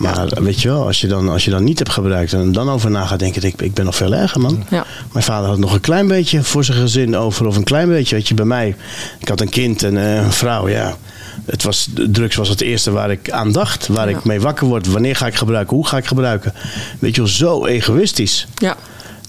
Maar 0.00 0.28
weet 0.42 0.60
je 0.62 0.68
wel, 0.68 0.86
als 0.86 1.00
je, 1.00 1.06
dan, 1.06 1.28
als 1.28 1.44
je 1.44 1.50
dan 1.50 1.64
niet 1.64 1.78
hebt 1.78 1.90
gebruikt 1.90 2.32
en 2.32 2.52
dan 2.52 2.70
over 2.70 2.90
na 2.90 3.04
gaat 3.06 3.18
denken, 3.18 3.42
ik, 3.42 3.60
ik 3.62 3.74
ben 3.74 3.84
nog 3.84 3.96
veel 3.96 4.14
erger, 4.14 4.40
man. 4.40 4.64
Ja. 4.70 4.84
Mijn 5.12 5.24
vader 5.24 5.48
had 5.48 5.58
nog 5.58 5.72
een 5.72 5.80
klein 5.80 6.08
beetje 6.08 6.42
voor 6.42 6.64
zijn 6.64 6.78
gezin 6.78 7.16
over, 7.16 7.46
of 7.46 7.56
een 7.56 7.64
klein 7.64 7.88
beetje, 7.88 8.14
weet 8.14 8.28
je, 8.28 8.34
bij 8.34 8.44
mij. 8.44 8.76
Ik 9.18 9.28
had 9.28 9.40
een 9.40 9.48
kind 9.48 9.82
en 9.82 9.96
eh, 9.96 10.14
een 10.24 10.32
vrouw, 10.32 10.68
ja. 10.68 10.96
Het 11.44 11.62
was, 11.62 11.88
drugs 12.10 12.36
was 12.36 12.48
het 12.48 12.60
eerste 12.60 12.90
waar 12.90 13.10
ik 13.10 13.30
aan 13.30 13.52
dacht, 13.52 13.86
waar 13.86 14.10
Ja. 14.10 14.16
ik 14.16 14.24
mee 14.24 14.40
wakker 14.40 14.66
word. 14.66 14.86
Wanneer 14.86 15.16
ga 15.16 15.26
ik 15.26 15.34
gebruiken? 15.34 15.76
Hoe 15.76 15.86
ga 15.86 15.96
ik 15.96 16.06
gebruiken? 16.06 16.54
Weet 16.98 17.14
je 17.14 17.20
wel, 17.20 17.30
zo 17.30 17.66
egoïstisch. 17.66 18.46
Ja. 18.54 18.76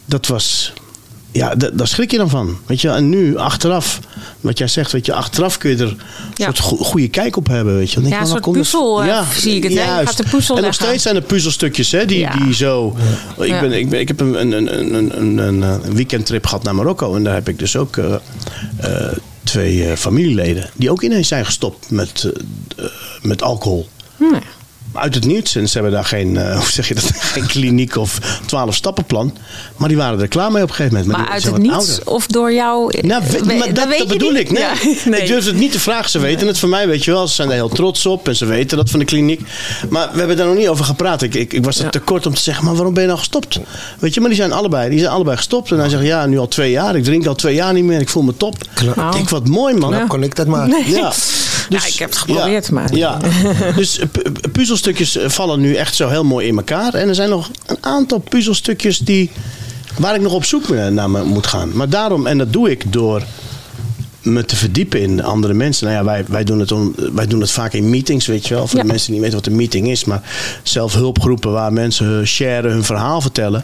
Dat 0.06 0.28
was, 0.28 0.74
ja, 1.32 1.56
da- 1.56 1.70
daar 1.74 1.88
schrik 1.88 2.12
je 2.12 2.18
dan 2.18 2.30
van. 2.30 2.58
Weet 2.66 2.82
je, 2.82 2.88
wel. 2.88 2.98
en 2.98 3.10
nu, 3.10 3.38
achteraf, 3.38 4.00
wat 4.42 4.58
jij 4.58 4.68
zegt, 4.68 4.92
weet 4.92 5.06
je, 5.06 5.14
achteraf 5.14 5.58
kun 5.58 5.70
je 5.70 5.76
er 5.78 5.82
een 5.88 5.98
Ja. 6.34 6.46
soort 6.46 6.60
go- 6.60 6.76
goede 6.76 7.08
kijk 7.08 7.36
op 7.38 7.48
hebben. 7.48 7.76
Weet 7.78 7.90
je. 7.90 7.94
Dan 7.94 8.04
denk 8.04 8.16
Ja, 8.16 8.20
je, 8.22 8.26
een 8.34 8.42
soort 8.44 8.56
puzzel, 8.58 9.04
eh, 9.04 9.30
zie 9.38 9.56
ik 9.56 9.64
het, 9.64 9.74
juist. 9.74 10.08
gaat 10.08 10.18
de 10.18 10.30
puzzel 10.30 10.58
En 10.58 10.64
nog 10.64 10.74
steeds 10.74 11.04
zijn 11.04 11.16
er 11.16 11.22
puzzelstukjes 11.22 11.92
hè, 11.92 12.06
die, 12.06 12.20
Ja. 12.20 12.36
die 12.36 12.54
zo... 12.54 12.96
Ik, 13.40 13.48
Ja. 13.48 13.60
ben, 13.62 13.72
ik, 13.72 13.90
ben, 13.90 14.00
ik 14.00 14.08
heb 14.08 14.20
een, 14.20 14.42
een, 14.42 14.52
een, 14.52 14.94
een, 14.96 15.18
een, 15.22 15.38
een, 15.38 15.62
een 15.62 15.94
weekendtrip 15.96 16.46
gehad 16.46 16.64
naar 16.64 16.76
Marokko. 16.76 17.16
En 17.16 17.24
daar 17.24 17.34
heb 17.34 17.48
ik 17.50 17.60
dus 17.60 17.76
ook 17.76 17.98
eh, 17.98 18.14
eh, 18.78 19.12
twee 19.44 19.86
eh, 19.90 19.96
familieleden... 19.98 20.70
die 20.76 20.92
ook 20.92 21.02
ineens 21.02 21.28
zijn 21.28 21.46
gestopt 21.46 21.92
met, 21.92 22.32
met 23.22 23.42
alcohol. 23.42 23.90
Nee. 24.18 24.42
Uit 24.94 25.16
het 25.16 25.26
niets. 25.26 25.56
En 25.56 25.68
ze 25.68 25.74
hebben 25.74 25.92
daar 25.92 26.06
geen, 26.06 26.38
eh, 26.38 26.56
hoe 26.60 26.72
zeg 26.72 26.88
je 26.88 26.94
dat, 26.94 27.12
geen 27.16 27.48
kliniek 27.48 27.96
of 27.96 28.18
twaalf 28.46 28.76
stappenplan. 28.76 29.38
Maar 29.78 29.88
die 29.88 29.98
waren 29.98 30.20
er 30.22 30.28
klaar 30.28 30.52
mee 30.52 30.64
op 30.64 30.70
een 30.70 30.76
gegeven 30.76 30.98
moment. 30.98 31.16
Maar 31.18 31.26
die 31.26 31.34
uit 31.34 31.44
het 31.44 31.58
niets 31.58 31.74
ouder. 31.74 32.08
of 32.14 32.28
door 32.28 32.54
jou? 32.54 33.00
Nou, 33.02 33.24
we- 33.26 33.40
We- 33.46 33.54
maar 33.58 33.74
dat, 33.74 34.08
bedoel 34.08 34.32
niet. 34.32 34.40
ik. 34.40 34.52
Nee. 34.52 34.62
Ja, 34.62 34.74
nee. 35.10 35.22
Ik 35.22 35.28
durf 35.28 35.46
het 35.46 35.56
niet 35.56 35.72
te 35.72 35.80
vragen. 35.80 36.10
Ze 36.10 36.20
weten 36.20 36.48
het 36.48 36.60
van 36.60 36.70
mij, 36.70 36.88
weet 36.88 37.04
je 37.06 37.12
wel. 37.12 37.28
Ze 37.28 37.34
zijn 37.34 37.48
er 37.48 37.54
heel 37.54 37.70
trots 37.70 38.06
op 38.06 38.28
en 38.28 38.36
ze 38.36 38.46
weten 38.46 38.78
dat 38.78 38.90
van 38.90 39.00
de 39.00 39.06
kliniek. 39.06 39.42
Maar 39.90 40.10
we 40.12 40.18
hebben 40.20 40.38
daar 40.38 40.48
nog 40.48 40.56
niet 40.58 40.68
over 40.68 40.86
gepraat. 40.86 41.22
Ik, 41.22 41.34
ik, 41.36 41.54
ik 41.54 41.64
was 41.66 41.78
er 41.78 41.84
Ja. 41.84 41.90
te 41.90 42.00
kort 42.00 42.26
om 42.26 42.34
te 42.34 42.42
zeggen, 42.42 42.66
maar 42.66 42.74
waarom 42.76 42.94
ben 42.94 43.02
je 43.02 43.08
nou 43.08 43.20
gestopt? 43.20 43.60
Weet 44.00 44.14
je, 44.14 44.20
maar 44.20 44.30
die 44.30 44.38
zijn 44.40 44.52
allebei, 44.52 44.90
die 44.90 45.00
zijn 45.00 45.12
allebei 45.12 45.38
gestopt. 45.38 45.72
En 45.72 45.80
hij 45.80 45.90
zegt, 45.90 46.04
ja, 46.04 46.26
nu 46.26 46.38
al 46.40 46.48
twee 46.48 46.72
jaar. 46.72 46.96
Ik 46.96 47.04
drink 47.04 47.26
al 47.26 47.36
twee 47.36 47.56
jaar 47.56 47.74
niet 47.74 47.84
meer. 47.84 48.00
Ik 48.02 48.10
voel 48.10 48.24
me 48.24 48.38
top. 48.38 48.56
Ik 48.64 49.12
denk, 49.12 49.30
wat 49.30 49.48
mooi 49.48 49.74
man. 49.76 49.92
Nou, 49.92 50.08
kon 50.08 50.24
ik 50.24 50.36
dat 50.36 50.48
maar. 50.48 50.68
Nee. 50.88 51.04
Ja. 51.70 51.78
Ja, 51.78 51.86
ik 51.86 51.94
heb 52.00 52.10
het 52.10 52.18
geprobeerd, 52.18 52.68
ja, 52.68 52.74
maar- 52.74 52.96
Ja. 52.96 53.18
Dus 53.76 54.00
eh, 54.00 54.06
pu- 54.12 54.50
puzzelstukjes 54.52 55.18
eh, 55.18 55.30
vallen 55.30 55.60
nu 55.60 55.76
echt 55.76 55.96
zo 55.96 56.10
heel 56.10 56.24
mooi 56.24 56.48
in 56.48 56.58
elkaar. 56.58 56.94
En 56.94 57.08
er 57.08 57.16
zijn 57.16 57.30
nog 57.30 57.50
een 57.66 57.78
aantal 57.82 58.20
puzzelstukjes 58.20 58.98
die, 58.98 59.32
waar 59.98 60.16
ik 60.16 60.22
nog 60.22 60.34
op 60.34 60.46
zoek 60.46 60.68
naar 60.70 61.10
me 61.10 61.24
moet 61.24 61.48
gaan. 61.48 61.72
Maar 61.74 61.90
daarom, 61.90 62.28
en 62.28 62.38
dat 62.38 62.54
doe 62.54 62.72
ik 62.72 62.94
door 62.94 63.24
me 64.22 64.46
te 64.46 64.56
verdiepen 64.56 65.02
in 65.02 65.24
andere 65.24 65.54
mensen. 65.54 65.86
Nou 65.88 65.98
ja, 65.98 66.04
wij, 66.06 66.24
wij, 66.28 66.44
doen, 66.44 66.60
het 66.60 66.72
om, 66.72 66.96
wij 67.14 67.28
doen 67.28 67.42
het 67.42 67.52
vaak 67.52 67.74
in 67.74 67.90
meetings, 67.90 68.26
weet 68.28 68.48
je 68.48 68.54
wel. 68.54 68.68
Voor 68.68 68.76
Ja. 68.78 68.82
de 68.84 68.88
mensen 68.92 69.06
die 69.12 69.16
niet 69.16 69.24
weten 69.24 69.38
wat 69.44 69.48
een 69.52 69.58
meeting 69.60 69.88
is. 69.90 70.06
Maar 70.06 70.22
zelfhulpgroepen 70.64 71.52
waar 71.52 71.74
mensen 71.74 72.06
hun 72.06 72.28
sharen, 72.28 72.72
hun 72.72 72.84
verhaal 72.84 73.22
vertellen. 73.22 73.64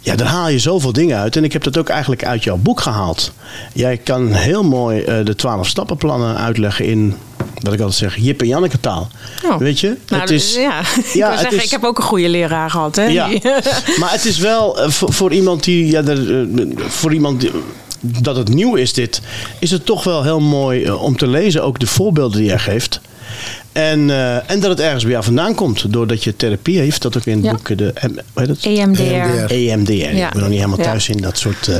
Ja, 0.00 0.16
daar 0.16 0.26
haal 0.26 0.48
je 0.48 0.58
zoveel 0.58 0.92
dingen 0.92 1.18
uit. 1.18 1.36
En 1.36 1.44
ik 1.44 1.52
heb 1.52 1.62
dat 1.62 1.78
ook 1.78 1.88
eigenlijk 1.88 2.24
uit 2.24 2.44
jouw 2.44 2.56
boek 2.56 2.80
gehaald. 2.80 3.32
Jij 3.72 3.96
kan 3.96 4.32
heel 4.32 4.62
mooi 4.64 5.00
eh, 5.02 5.24
de 5.24 5.34
twaalf 5.34 5.66
stappenplannen 5.68 6.36
uitleggen 6.36 6.84
in, 6.84 7.14
wat 7.58 7.72
ik 7.72 7.80
altijd 7.80 7.98
zeg, 7.98 8.16
Jip 8.16 8.40
en 8.40 8.46
Janneke 8.46 8.80
taal. 8.80 9.08
Oh. 9.44 9.56
Weet 9.58 9.80
je? 9.80 9.96
Nou, 10.08 10.20
het 10.22 10.30
is, 10.30 10.54
ja. 10.54 10.80
ik 11.04 11.04
Ja, 11.12 11.36
zeggen, 11.38 11.56
is- 11.58 11.64
ik 11.64 11.70
heb 11.70 11.84
ook 11.84 11.98
een 11.98 12.04
goede 12.04 12.28
leraar 12.28 12.70
gehad. 12.70 12.96
Hè? 12.96 13.04
ja, 13.04 13.26
maar 14.00 14.12
het 14.12 14.24
is 14.24 14.38
wel 14.38 14.80
eh, 14.80 14.90
voor, 14.90 15.12
voor 15.12 15.32
iemand 15.32 15.64
die, 15.64 15.86
ja, 15.90 16.02
er, 16.04 16.40
eh, 16.40 16.46
voor 16.88 17.12
iemand 17.14 17.40
die, 17.40 17.50
dat 18.00 18.36
het 18.36 18.48
nieuw 18.48 18.74
is 18.74 18.92
dit, 18.92 19.20
is 19.58 19.70
het 19.70 19.86
toch 19.86 20.04
wel 20.04 20.22
heel 20.22 20.40
mooi 20.40 20.84
eh, 20.84 21.02
om 21.02 21.16
te 21.16 21.26
lezen, 21.26 21.62
ook 21.62 21.78
de 21.78 21.86
voorbeelden 21.86 22.40
die 22.40 22.50
hij 22.50 22.58
geeft. 22.58 23.00
En, 23.72 24.10
eh, 24.10 24.50
en 24.50 24.60
dat 24.60 24.70
het 24.70 24.80
ergens 24.80 25.02
bij 25.02 25.12
jou 25.12 25.24
vandaan 25.24 25.54
komt. 25.54 25.92
Doordat 25.92 26.24
je 26.24 26.36
therapie 26.36 26.78
heeft. 26.78 27.02
Dat 27.02 27.16
ook 27.16 27.24
in 27.24 27.36
het 27.36 27.44
Ja. 27.44 27.50
boek 27.50 27.78
de 27.78 27.92
M- 28.02 28.06
hoe 28.32 28.42
heet 28.46 28.48
het? 28.48 28.64
EMDR. 28.64 29.00
EMDR. 29.02 29.52
EMDR. 29.54 29.92
Ja. 29.92 30.26
Ik 30.26 30.32
ben 30.32 30.40
nog 30.40 30.48
niet 30.48 30.58
helemaal 30.58 30.78
Ja. 30.78 30.84
thuis 30.84 31.08
in 31.08 31.16
dat 31.16 31.38
soort... 31.38 31.68
eh, 31.68 31.76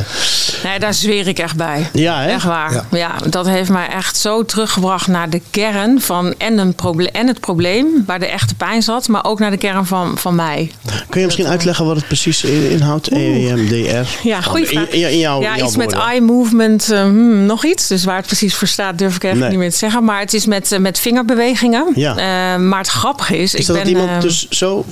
Nee, 0.64 0.78
daar 0.78 0.94
zweer 0.94 1.26
ik 1.26 1.38
echt 1.38 1.56
bij. 1.56 1.88
Ja, 1.92 2.20
hè? 2.20 2.28
Echt 2.28 2.44
waar. 2.44 2.72
Ja. 2.72 2.84
Ja. 2.90 3.12
dat 3.30 3.46
heeft 3.48 3.70
mij 3.70 3.88
echt 3.88 4.16
zo 4.16 4.44
teruggebracht 4.44 5.06
naar 5.06 5.30
de 5.30 5.40
kern 5.50 6.00
van 6.00 6.34
en, 6.38 6.58
een 6.58 6.74
proble- 6.74 7.10
en 7.10 7.26
het 7.26 7.40
probleem 7.40 7.86
waar 8.06 8.18
de 8.18 8.26
echte 8.26 8.54
pijn 8.54 8.82
zat, 8.82 9.08
maar 9.08 9.24
ook 9.24 9.38
naar 9.38 9.50
de 9.50 9.56
kern 9.56 9.86
van, 9.86 10.18
van 10.18 10.34
mij. 10.34 10.70
Kun 11.08 11.20
je 11.20 11.26
misschien 11.26 11.46
uitleggen 11.46 11.84
wat 11.86 11.96
het 11.96 12.06
precies 12.06 12.44
in- 12.44 12.70
inhoudt? 12.70 13.10
E 13.12 13.48
EMDR? 13.48 14.08
Ja, 14.28 14.40
goede 14.40 14.60
In- 14.62 14.66
vraag. 14.66 14.88
In, 14.88 15.10
in 15.10 15.18
jouw, 15.18 15.40
ja, 15.40 15.56
jouw 15.56 15.66
iets 15.66 15.76
met 15.76 15.92
eye 15.92 16.20
movement, 16.20 16.90
eh, 16.90 17.02
hmm, 17.02 17.46
nog 17.46 17.64
iets. 17.64 17.86
Dus 17.86 18.04
waar 18.04 18.16
het 18.16 18.26
precies 18.26 18.54
voor 18.54 18.68
staat, 18.68 18.98
durf 18.98 19.14
ik 19.16 19.22
even 19.24 19.38
Nee. 19.38 19.48
niet 19.48 19.58
meer 19.58 19.70
te 19.70 19.76
zeggen. 19.76 20.04
Maar 20.04 20.20
het 20.20 20.34
is 20.34 20.46
met, 20.46 20.72
eh, 20.72 20.78
met 20.78 20.98
vingerbewegingen. 20.98 21.77
Ja. 21.94 22.10
Eh, 22.10 22.60
maar 22.60 22.78
het 22.78 22.88
grappige 22.88 23.36
is, 23.36 23.54
Is 23.54 23.60
ik 23.60 23.66
dat 23.66 23.76
ben. 23.76 23.84
dat 23.84 23.92
iemand 23.92 24.10
eh, 24.16 24.20
dus 24.20 24.48
zo... 24.48 24.84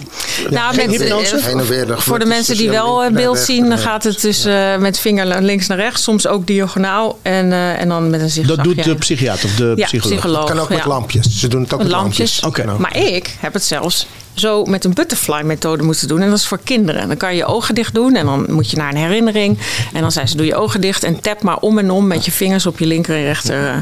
nou, 0.50 0.74
geen 0.74 0.90
met, 0.90 1.00
hypnose? 1.00 1.36
eh, 1.36 1.86
de 1.86 1.96
voor 1.96 2.18
de 2.18 2.24
mensen 2.24 2.56
die 2.56 2.66
tussen 2.66 2.84
wel 2.84 3.10
beeld 3.10 3.38
zien, 3.38 3.68
dan 3.68 3.78
gaat 3.78 4.04
het 4.04 4.20
dus 4.20 4.44
eh, 4.44 4.76
met 4.76 4.98
vinger 4.98 5.42
links 5.42 5.66
naar 5.66 5.78
rechts, 5.78 6.02
soms 6.02 6.26
ook 6.26 6.46
diagonaal 6.46 7.18
en, 7.22 7.52
eh, 7.52 7.80
en 7.80 7.88
dan 7.88 8.10
met 8.10 8.20
een 8.20 8.30
zigzag. 8.30 8.56
Dat 8.56 8.64
doet 8.64 8.84
de 8.84 8.94
psychiater 8.94 9.44
of 9.44 9.54
de 9.54 9.72
ja, 9.76 9.84
psycholoog? 9.84 10.18
psycholoog. 10.18 10.48
kan 10.48 10.58
ook 10.58 10.68
met 10.68 10.78
ja. 10.78 10.86
lampjes. 10.86 11.38
Ze 11.38 11.48
doen 11.48 11.62
het 11.62 11.72
ook 11.72 11.78
met, 11.82 11.88
lampjes. 11.88 12.40
lampjes. 12.42 12.64
Oké. 12.66 12.78
Maar 12.78 12.96
ik 12.96 13.36
heb 13.40 13.52
het 13.52 13.64
zelfs 13.64 14.06
zo 14.36 14.64
met 14.64 14.84
een 14.84 14.94
butterfly-methode 14.94 15.82
moeten 15.82 16.08
doen. 16.08 16.20
En 16.22 16.28
dat 16.28 16.38
is 16.38 16.46
voor 16.46 16.60
kinderen. 16.64 17.08
Dan 17.08 17.16
kan 17.16 17.30
je 17.30 17.36
je 17.36 17.44
ogen 17.44 17.74
dicht 17.74 17.94
doen 17.94 18.14
en 18.14 18.26
dan 18.26 18.46
moet 18.48 18.70
je 18.70 18.76
naar 18.76 18.90
een 18.90 18.96
herinnering. 18.96 19.58
En 19.92 20.00
dan 20.00 20.12
zei 20.12 20.26
ze, 20.26 20.36
doe 20.36 20.46
je 20.46 20.54
ogen 20.56 20.80
dicht 20.80 21.04
en 21.04 21.20
tap 21.20 21.42
maar 21.42 21.58
om 21.58 21.78
en 21.78 21.90
om 21.90 22.06
met 22.06 22.24
je 22.24 22.30
vingers 22.32 22.66
op 22.66 22.78
je 22.78 22.86
linker 22.86 23.16
en 23.16 23.22
rechter. 23.22 23.54
eh, 23.66 23.76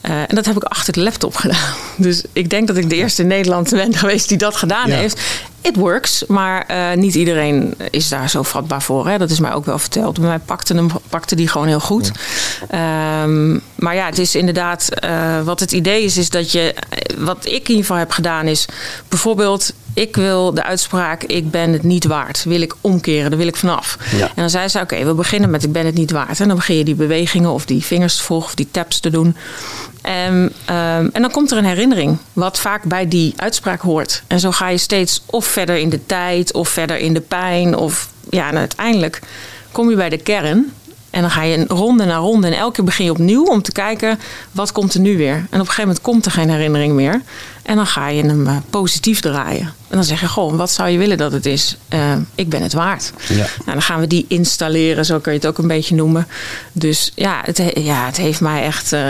eh, 0.00 0.20
en 0.28 0.34
dat 0.34 0.46
heb 0.46 0.56
ik 0.56 0.62
achter 0.64 0.92
de 0.92 1.00
laptop 1.02 1.36
gedaan. 1.36 1.74
Dus 1.96 2.22
ik 2.32 2.50
denk 2.50 2.66
dat 2.66 2.76
ik 2.76 2.88
de 2.88 2.96
eerste 2.96 3.22
in 3.22 3.28
Nederland 3.28 3.70
ben 3.82 3.94
geweest 3.94 4.28
die 4.28 4.38
dat 4.38 4.56
gedaan 4.56 4.88
Ja. 4.88 4.96
heeft. 4.96 5.20
It 5.60 5.76
works, 5.76 6.24
maar 6.26 6.66
eh, 6.66 6.96
niet 6.96 7.14
iedereen 7.14 7.74
is 7.90 8.08
daar 8.08 8.30
zo 8.30 8.42
vatbaar 8.42 8.82
voor. 8.82 9.08
Hè? 9.08 9.18
Dat 9.18 9.30
is 9.30 9.40
mij 9.40 9.52
ook 9.52 9.64
wel 9.64 9.78
verteld. 9.78 10.18
Bij 10.18 10.28
mij 10.28 10.38
pakte, 10.38 10.74
hem, 10.74 10.88
pakte 11.08 11.34
die 11.34 11.48
gewoon 11.48 11.66
heel 11.66 11.80
goed. 11.80 12.10
Ehm, 12.68 13.52
maar 13.74 13.94
ja, 13.94 14.06
het 14.06 14.18
is 14.18 14.34
inderdaad... 14.34 14.88
eh, 14.88 15.42
wat 15.42 15.60
het 15.60 15.72
idee 15.72 16.04
is, 16.04 16.16
is 16.16 16.30
dat 16.30 16.52
je... 16.52 16.74
Wat 17.16 17.38
ik 17.46 17.52
in 17.52 17.58
ieder 17.58 17.76
geval 17.76 17.96
heb 17.96 18.10
gedaan 18.10 18.46
is... 18.46 18.66
Bijvoorbeeld, 19.08 19.72
ik 19.94 20.16
wil 20.16 20.54
de 20.54 20.62
uitspraak... 20.62 21.22
ik 21.24 21.50
ben 21.50 21.72
het 21.72 21.82
niet 21.82 22.04
waard. 22.04 22.44
Wil 22.44 22.60
ik 22.60 22.74
omkeren, 22.80 23.30
daar 23.30 23.38
wil 23.38 23.48
ik 23.48 23.56
vanaf. 23.56 23.98
Ja. 24.16 24.26
En 24.26 24.34
dan 24.34 24.50
zei 24.50 24.68
ze, 24.68 24.80
oké, 24.80 25.04
we 25.04 25.14
beginnen 25.14 25.50
met 25.50 25.64
ik 25.64 25.72
ben 25.72 25.86
het 25.86 25.94
niet 25.94 26.10
waard. 26.10 26.40
En 26.40 26.48
dan 26.48 26.56
begin 26.56 26.76
je 26.76 26.84
die 26.84 26.94
bewegingen 26.94 27.50
of 27.50 27.64
die 27.64 27.84
vingers 27.84 28.16
te 28.16 28.22
volgen... 28.22 28.48
of 28.48 28.54
die 28.54 28.68
taps 28.70 29.00
te 29.00 29.10
doen. 29.10 29.36
En, 30.06 30.52
ehm, 30.64 31.08
en 31.12 31.22
dan 31.22 31.30
komt 31.30 31.50
er 31.50 31.58
een 31.58 31.64
herinnering, 31.64 32.16
wat 32.32 32.58
vaak 32.58 32.82
bij 32.84 33.08
die 33.08 33.32
uitspraak 33.36 33.80
hoort. 33.80 34.22
En 34.26 34.40
zo 34.40 34.50
ga 34.50 34.68
je 34.68 34.78
steeds 34.78 35.22
of 35.26 35.44
verder 35.46 35.76
in 35.76 35.88
de 35.88 36.06
tijd, 36.06 36.52
of 36.52 36.68
verder 36.68 36.96
in 36.98 37.14
de 37.14 37.20
pijn. 37.20 37.76
Of 37.76 38.08
ja, 38.30 38.48
en 38.48 38.56
uiteindelijk 38.56 39.20
kom 39.72 39.90
je 39.90 39.96
bij 39.96 40.08
de 40.08 40.18
kern. 40.18 40.72
En 41.10 41.20
dan 41.22 41.30
ga 41.30 41.42
je 41.42 41.56
een 41.56 41.66
ronde 41.68 42.04
na 42.04 42.16
ronde. 42.16 42.46
En 42.46 42.52
elke 42.56 42.72
keer 42.74 42.84
begin 42.84 43.04
je 43.04 43.10
opnieuw 43.10 43.44
om 43.44 43.62
te 43.62 43.72
kijken, 43.72 44.18
wat 44.52 44.72
komt 44.72 44.94
er 44.94 45.00
nu 45.00 45.16
weer? 45.16 45.34
En 45.34 45.42
op 45.44 45.52
een 45.52 45.58
gegeven 45.58 45.80
moment 45.82 46.00
komt 46.00 46.26
er 46.26 46.32
geen 46.32 46.50
herinnering 46.50 46.92
meer. 46.92 47.20
En 47.62 47.76
dan 47.76 47.86
ga 47.86 48.08
je 48.08 48.22
hem 48.24 48.46
eh, 48.46 48.56
positief 48.70 49.20
draaien. 49.20 49.66
En 49.88 49.96
dan 49.96 50.04
zeg 50.04 50.20
je, 50.20 50.28
goh, 50.28 50.56
wat 50.56 50.70
zou 50.70 50.88
je 50.88 50.98
willen 50.98 51.18
dat 51.18 51.32
het 51.32 51.46
is? 51.46 51.76
Eh, 51.88 52.12
ik 52.34 52.48
ben 52.48 52.62
het 52.62 52.72
waard. 52.72 53.12
Ja. 53.28 53.34
Nou, 53.36 53.48
dan 53.64 53.82
gaan 53.82 54.00
we 54.00 54.06
die 54.06 54.24
installeren, 54.28 55.04
zo 55.04 55.18
kun 55.18 55.32
je 55.32 55.38
het 55.38 55.46
ook 55.46 55.58
een 55.58 55.68
beetje 55.68 55.94
noemen. 55.94 56.26
Dus 56.72 57.12
ja, 57.14 57.40
het, 57.44 57.58
he- 57.58 57.80
ja, 57.80 58.06
het 58.06 58.16
heeft 58.16 58.40
mij 58.40 58.62
echt. 58.62 58.92
eh, 58.92 59.02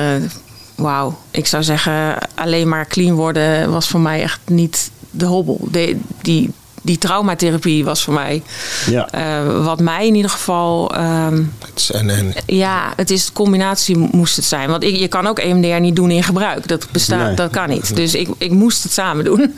Wauw. 0.76 1.18
Ik 1.30 1.46
zou 1.46 1.62
zeggen, 1.62 2.18
alleen 2.34 2.68
maar 2.68 2.86
clean 2.86 3.14
worden 3.14 3.70
was 3.70 3.88
voor 3.88 4.00
mij 4.00 4.22
echt 4.22 4.40
niet 4.46 4.90
de 5.10 5.24
hobbel. 5.24 5.68
De, 5.70 5.98
die, 6.22 6.50
die 6.82 6.98
traumatherapie 6.98 7.84
was 7.84 8.02
voor 8.04 8.14
mij. 8.14 8.42
Ja. 8.90 9.08
eh, 9.10 9.64
wat 9.64 9.80
mij 9.80 10.06
in 10.06 10.14
ieder 10.14 10.30
geval. 10.30 10.94
ehm, 10.94 11.42
Het 11.76 11.90
en, 11.90 12.10
en. 12.10 12.32
ja, 12.46 12.92
het 12.96 13.10
is 13.10 13.26
de 13.26 13.32
combinatie 13.32 13.96
moest 14.12 14.36
het 14.36 14.44
zijn. 14.44 14.68
Want 14.70 14.82
ik, 14.84 14.96
je 14.96 15.08
kan 15.08 15.26
ook 15.26 15.38
EMDR 15.38 15.80
niet 15.80 15.96
doen 15.96 16.10
in 16.10 16.22
gebruik. 16.22 16.68
Dat 16.68 16.86
bestaat, 16.90 17.26
Nee. 17.26 17.34
dat 17.34 17.50
kan 17.50 17.68
niet. 17.68 17.96
Dus 17.96 18.14
ik, 18.14 18.28
ik 18.38 18.50
moest 18.50 18.82
het 18.82 18.92
samen 18.92 19.24
doen. 19.24 19.54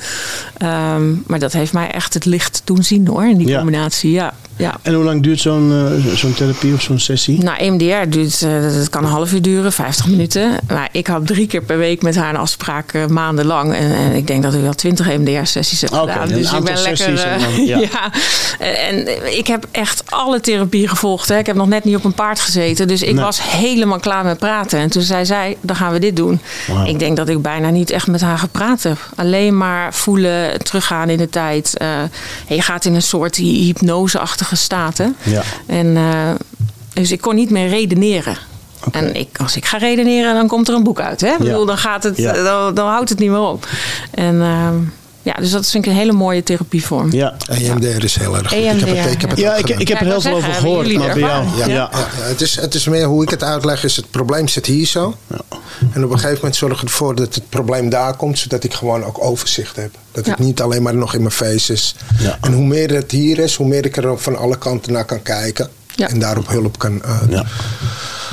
Ehm, 0.56 1.12
maar 1.26 1.38
dat 1.38 1.52
heeft 1.52 1.72
mij 1.72 1.90
echt 1.90 2.14
het 2.14 2.24
licht 2.24 2.62
doen 2.64 2.82
zien 2.82 3.06
hoor, 3.06 3.24
in 3.28 3.36
die 3.36 3.46
Ja. 3.48 3.56
combinatie. 3.56 4.10
Ja, 4.10 4.34
ja. 4.56 4.76
En 4.82 4.94
hoe 4.94 5.04
lang 5.04 5.22
duurt 5.22 5.40
zo'n 5.40 5.72
eh, 6.06 6.14
zo'n 6.14 6.34
therapie 6.34 6.74
of 6.74 6.82
zo'n 6.82 6.98
sessie? 6.98 7.38
Nou, 7.42 7.58
EMDR 7.58 8.08
duurt, 8.10 8.42
eh, 8.42 8.62
dat 8.62 8.88
kan 8.88 9.04
een 9.04 9.10
half 9.10 9.32
uur 9.32 9.42
duren, 9.42 9.72
50 9.72 10.06
minuten. 10.06 10.56
Maar 10.68 10.88
ik 10.92 11.06
had 11.06 11.26
drie 11.26 11.46
keer 11.46 11.62
per 11.62 11.78
week 11.78 12.02
met 12.02 12.16
haar 12.16 12.28
een 12.30 12.36
afspraak 12.40 12.92
eh, 12.92 13.06
maandenlang. 13.06 13.74
En, 13.74 13.92
en 13.94 14.12
ik 14.12 14.26
denk 14.26 14.42
dat 14.42 14.54
ik 14.54 14.60
wel 14.60 14.74
20 14.74 15.08
EMDR-sessies 15.08 15.80
heb 15.80 15.92
Oké, 15.92 16.00
gedaan. 16.12 16.28
een 16.28 16.34
Dus 16.34 16.52
ik 16.52 16.64
ben 16.64 16.74
lekker. 16.74 16.96
sessies 16.96 17.22
en 17.22 17.34
eh, 17.34 17.42
dan- 17.56 17.66
ja. 17.72 17.78
ja. 17.78 18.12
En 18.58 19.36
ik 19.38 19.46
heb 19.46 19.66
echt 19.70 20.02
alle 20.10 20.40
therapie 20.40 20.88
gevolgd. 20.88 21.28
Hè. 21.28 21.38
Ik 21.38 21.46
heb 21.46 21.56
nog 21.56 21.68
net 21.68 21.84
niet 21.84 21.96
op 21.96 22.04
een 22.08 22.14
paard 22.14 22.40
gezeten. 22.40 22.88
Dus 22.88 23.02
ik 23.02 23.14
Nee. 23.14 23.24
was 23.24 23.42
helemaal 23.42 23.98
klaar 24.00 24.24
met 24.24 24.38
praten. 24.38 24.78
En 24.78 24.90
toen 24.90 25.02
zei 25.02 25.24
zij, 25.24 25.56
dan 25.60 25.76
gaan 25.76 25.92
we 25.92 25.98
dit 25.98 26.16
doen. 26.16 26.40
Ik 26.84 26.98
denk 26.98 27.16
dat 27.16 27.28
ik 27.28 27.42
bijna 27.42 27.70
niet 27.70 27.90
echt 27.90 28.06
met 28.06 28.20
haar 28.20 28.38
gepraat 28.38 28.82
heb. 28.82 28.98
Alleen 29.16 29.56
maar 29.56 29.94
voelen, 29.94 30.62
teruggaan 30.64 31.08
in 31.08 31.18
de 31.18 31.28
tijd. 31.30 31.76
Eh, 31.76 31.88
je 32.48 32.62
gaat 32.62 32.84
in 32.84 32.94
een 32.94 33.02
soort 33.02 33.36
hy- 33.36 33.44
hypnoseachtige 33.64 34.56
staat. 34.56 34.98
Hè? 34.98 35.06
Ja. 35.22 35.42
En, 35.66 35.96
eh, 35.96 36.30
dus 36.92 37.12
ik 37.12 37.20
kon 37.20 37.34
niet 37.34 37.50
meer 37.50 37.68
redeneren. 37.68 38.36
En 38.92 39.14
ik, 39.16 39.28
als 39.40 39.56
ik 39.56 39.64
ga 39.64 39.76
redeneren, 39.78 40.34
dan 40.34 40.46
komt 40.46 40.68
er 40.68 40.74
een 40.74 40.82
boek 40.82 41.00
uit. 41.00 41.20
Hè? 41.20 41.28
Ik 41.32 41.38
bedoel, 41.38 41.66
dan, 41.66 41.78
gaat 41.78 42.02
het, 42.02 42.16
Ja. 42.16 42.32
dan, 42.32 42.74
dan 42.74 42.88
houdt 42.88 43.08
het 43.08 43.18
niet 43.18 43.30
meer 43.30 43.40
op. 43.40 43.68
En 44.10 44.40
ehm, 44.42 44.74
ja, 45.28 45.34
dus 45.40 45.50
dat 45.50 45.68
vind 45.70 45.84
ik 45.86 45.90
een 45.90 45.96
hele 45.98 46.12
mooie 46.12 46.42
therapievorm. 46.42 47.12
Ja. 47.12 47.34
EMDR 47.48 48.04
is 48.04 48.16
heel 48.16 48.36
erg 48.36 48.48
goed. 48.48 48.58
ik 48.58 48.64
heb 48.64 48.80
het, 48.80 49.12
ik 49.12 49.20
heb 49.20 49.30
het 49.30 49.38
Ja, 49.38 49.54
ik, 49.54 49.68
ik 49.68 49.88
heb 49.88 49.98
Ja, 49.98 50.04
er 50.04 50.10
heel 50.10 50.20
veel 50.20 50.34
over 50.36 50.52
gehoord. 50.52 50.92
Maar 50.92 51.08
bij 51.12 51.18
jou... 51.18 51.46
Ja. 51.56 51.66
Ja, 51.66 51.72
ja, 51.72 51.90
het, 52.20 52.40
is, 52.40 52.56
het 52.56 52.74
is 52.74 52.86
meer 52.86 53.04
hoe 53.06 53.22
ik 53.22 53.30
het 53.30 53.42
uitleg, 53.42 53.84
is 53.84 53.96
het 53.96 54.10
probleem 54.10 54.48
zit 54.48 54.66
hier 54.66 54.86
zo. 54.86 55.14
En 55.92 56.04
op 56.04 56.10
een 56.10 56.16
gegeven 56.18 56.34
moment 56.36 56.56
zorg 56.56 56.82
ik 56.82 56.88
ervoor 56.88 57.14
dat 57.14 57.34
het 57.34 57.48
probleem 57.48 57.88
daar 57.88 58.16
komt, 58.16 58.38
zodat 58.38 58.64
ik 58.64 58.74
gewoon 58.74 59.04
ook 59.04 59.24
overzicht 59.24 59.76
heb. 59.76 59.90
Dat 60.12 60.26
het 60.26 60.38
niet 60.38 60.60
alleen 60.60 60.82
maar 60.82 60.94
nog 60.94 61.14
in 61.14 61.20
mijn 61.20 61.32
face 61.32 61.72
is. 61.72 61.94
Ja. 62.18 62.38
En 62.40 62.52
hoe 62.52 62.64
meer 62.64 62.90
het 62.94 63.10
hier 63.10 63.38
is, 63.38 63.54
hoe 63.54 63.66
meer 63.68 63.84
ik 63.84 63.96
er 63.96 64.18
van 64.18 64.36
alle 64.38 64.58
kanten 64.58 64.92
naar 64.92 65.04
kan 65.04 65.22
kijken. 65.22 65.68
Ja. 65.94 66.08
En 66.08 66.18
daarop 66.18 66.48
hulp 66.48 66.78
kan 66.78 67.02
eh, 67.02 67.16
Ja. 67.28 67.44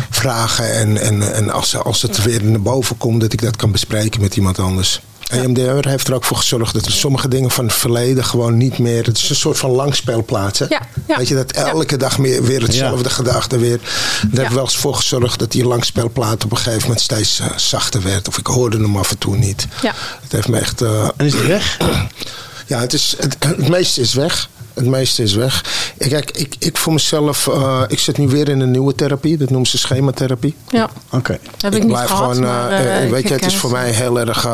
vragen. 0.10 0.74
En, 0.74 0.98
en, 0.98 1.34
en 1.34 1.50
als, 1.50 1.76
als 1.78 2.02
het 2.02 2.24
weer 2.24 2.44
naar 2.44 2.62
boven 2.62 2.98
komt, 2.98 3.22
dat 3.22 3.34
ik 3.34 3.42
dat 3.42 3.56
kan 3.56 3.72
bespreken 3.72 4.22
met 4.22 4.36
iemand 4.36 4.60
anders. 4.60 5.02
EMDR 5.32 5.88
heeft 5.90 6.08
er 6.08 6.14
ook 6.14 6.24
voor 6.24 6.38
gezorgd 6.38 6.74
dat 6.74 6.86
er 6.86 6.92
sommige 6.92 7.28
dingen 7.28 7.52
van 7.52 7.66
het 7.66 7.74
verleden 7.74 8.26
gewoon 8.26 8.58
niet 8.58 8.78
meer. 8.78 9.06
Het 9.06 9.18
is 9.18 9.30
een 9.30 9.36
soort 9.36 9.58
van 9.58 9.70
langspeelplaats. 9.70 10.60
Hè? 10.60 10.66
Ja, 10.70 10.82
ja. 11.08 11.18
Weet 11.18 11.28
je, 11.28 11.36
dat 11.36 11.52
elke 11.52 11.98
dag 11.98 12.18
meer, 12.18 12.44
weer 12.44 12.62
hetzelfde 12.62 13.10
gedachte 13.10 13.58
weer. 13.58 13.78
Daar 13.78 14.30
Ja. 14.32 14.40
heeft 14.42 14.54
wel 14.54 14.64
eens 14.64 14.76
voor 14.78 14.96
gezorgd 14.96 15.40
dat 15.40 15.52
die 15.52 15.66
langspeelplaat 15.66 16.44
op 16.44 16.52
een 16.52 16.58
gegeven 16.58 16.82
moment 16.82 17.02
steeds 17.02 17.40
eh, 17.40 17.48
zachter 17.58 18.04
werd. 18.04 18.28
Of 18.28 18.38
ik 18.38 18.48
hoorde 18.48 18.78
hem 18.78 18.98
af 18.98 19.12
en 19.12 19.18
toe 19.18 19.38
niet. 19.38 19.68
Ja. 19.82 19.94
Het 20.22 20.32
heeft 20.32 20.48
me 20.48 20.60
echt. 20.60 20.82
eh, 20.82 21.10
En 21.18 21.26
is 21.26 21.34
het 21.34 21.46
weg? 21.48 21.78
ja, 22.68 22.80
het, 22.80 22.94
is, 22.94 23.16
het, 23.20 23.36
het 23.40 23.68
meeste 23.70 24.02
is 24.02 24.14
weg. 24.14 24.50
Het 24.76 24.86
meeste 24.86 25.24
is 25.24 25.34
weg. 25.34 25.64
Ik, 25.98 26.10
kijk, 26.10 26.32
ik, 26.32 26.56
ik 26.60 26.78
voor 26.78 26.94
mezelf, 26.94 27.48
eh, 27.48 27.82
ik 27.88 28.00
zit 28.00 28.18
nu 28.18 28.28
weer 28.28 28.50
in 28.50 28.60
een 28.60 28.72
nieuwe 28.72 28.96
therapie. 28.96 29.38
Dat 29.38 29.50
noemen 29.50 29.68
ze 29.68 29.78
schematherapie. 29.78 30.56
Ja, 30.68 30.90
Oké. 31.12 31.40
heb 31.60 31.74
ik, 31.74 31.80
niet 31.80 31.92
blijf 31.92 32.10
gehad. 32.10 32.24
gewoon, 32.24 32.44
maar, 32.44 32.72
eh, 32.72 32.98
eh, 32.98 33.04
ik 33.04 33.10
weet 33.10 33.28
je, 33.28 33.34
het 33.34 33.46
is 33.46 33.56
voor 33.56 33.72
mij 33.72 33.92
heel 33.92 34.20
erg 34.20 34.48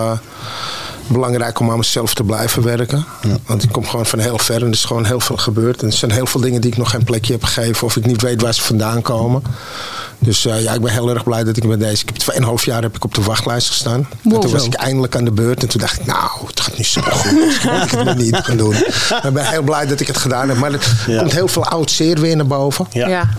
belangrijk 1.08 1.60
om 1.60 1.72
aan 1.72 1.78
mezelf 1.78 2.14
te 2.14 2.24
blijven 2.24 2.64
werken. 2.64 3.06
Want 3.46 3.64
ik 3.64 3.72
kom 3.72 3.86
gewoon 3.86 4.06
van 4.06 4.20
heel 4.20 4.38
ver 4.38 4.56
en 4.56 4.62
er 4.68 4.72
is 4.72 4.86
gewoon 4.86 5.06
heel 5.06 5.20
veel 5.20 5.38
gebeurd. 5.38 5.82
En 5.82 5.88
er 5.88 5.94
zijn 5.94 6.12
heel 6.12 6.26
veel 6.26 6.42
dingen 6.42 6.62
die 6.62 6.72
ik 6.72 6.78
nog 6.78 6.90
geen 6.90 7.04
plekje 7.04 7.34
heb 7.34 7.44
gegeven 7.44 7.88
of 7.88 7.96
ik 7.96 8.06
niet 8.06 8.22
weet 8.22 8.42
waar 8.42 8.54
ze 8.54 8.62
vandaan 8.62 9.02
komen. 9.02 9.44
Dus 10.20 10.46
eh, 10.46 10.62
ja, 10.64 10.74
ik 10.74 10.82
ben 10.82 10.92
heel 10.92 11.10
erg 11.10 11.24
blij 11.24 11.44
dat 11.44 11.58
ik 11.58 11.64
met 11.64 11.80
deze. 11.80 12.02
Ik 12.02 12.08
heb 12.10 12.16
tweeënhalf 12.16 12.66
jaar 12.66 12.82
heb 12.82 12.96
ik 12.96 13.04
op 13.04 13.14
de 13.16 13.22
wachtlijst 13.22 13.68
gestaan. 13.68 14.08
Wow. 14.22 14.34
En 14.34 14.40
toen 14.40 14.52
was 14.52 14.66
ik 14.66 14.74
eindelijk 14.74 15.16
aan 15.16 15.24
de 15.26 15.32
beurt. 15.32 15.62
En 15.62 15.68
toen 15.70 15.80
dacht 15.82 16.00
ik, 16.00 16.06
nou, 16.06 16.30
het 16.48 16.60
gaat 16.60 16.78
niet 16.78 16.88
zo 16.88 17.02
goed. 17.02 17.32
Misschien 17.46 17.72
moet 17.74 17.84
ik 17.84 17.92
het 17.92 18.06
maar 18.06 18.16
niet 18.16 18.36
gaan 18.36 18.58
doen. 18.58 18.76
Maar 19.10 19.26
ik 19.28 19.34
ben 19.34 19.46
heel 19.50 19.62
blij 19.62 19.86
dat 19.86 20.00
ik 20.00 20.08
het 20.08 20.18
gedaan 20.18 20.50
heb. 20.50 20.58
Maar 20.58 20.72
er 20.74 20.96
Ja. 21.08 21.20
komt 21.20 21.32
heel 21.32 21.48
veel 21.48 21.66
oud 21.66 21.92
zeer 21.92 22.20
weer 22.20 22.36
naar 22.36 22.48
boven. 22.48 22.86
Ja. 22.92 23.30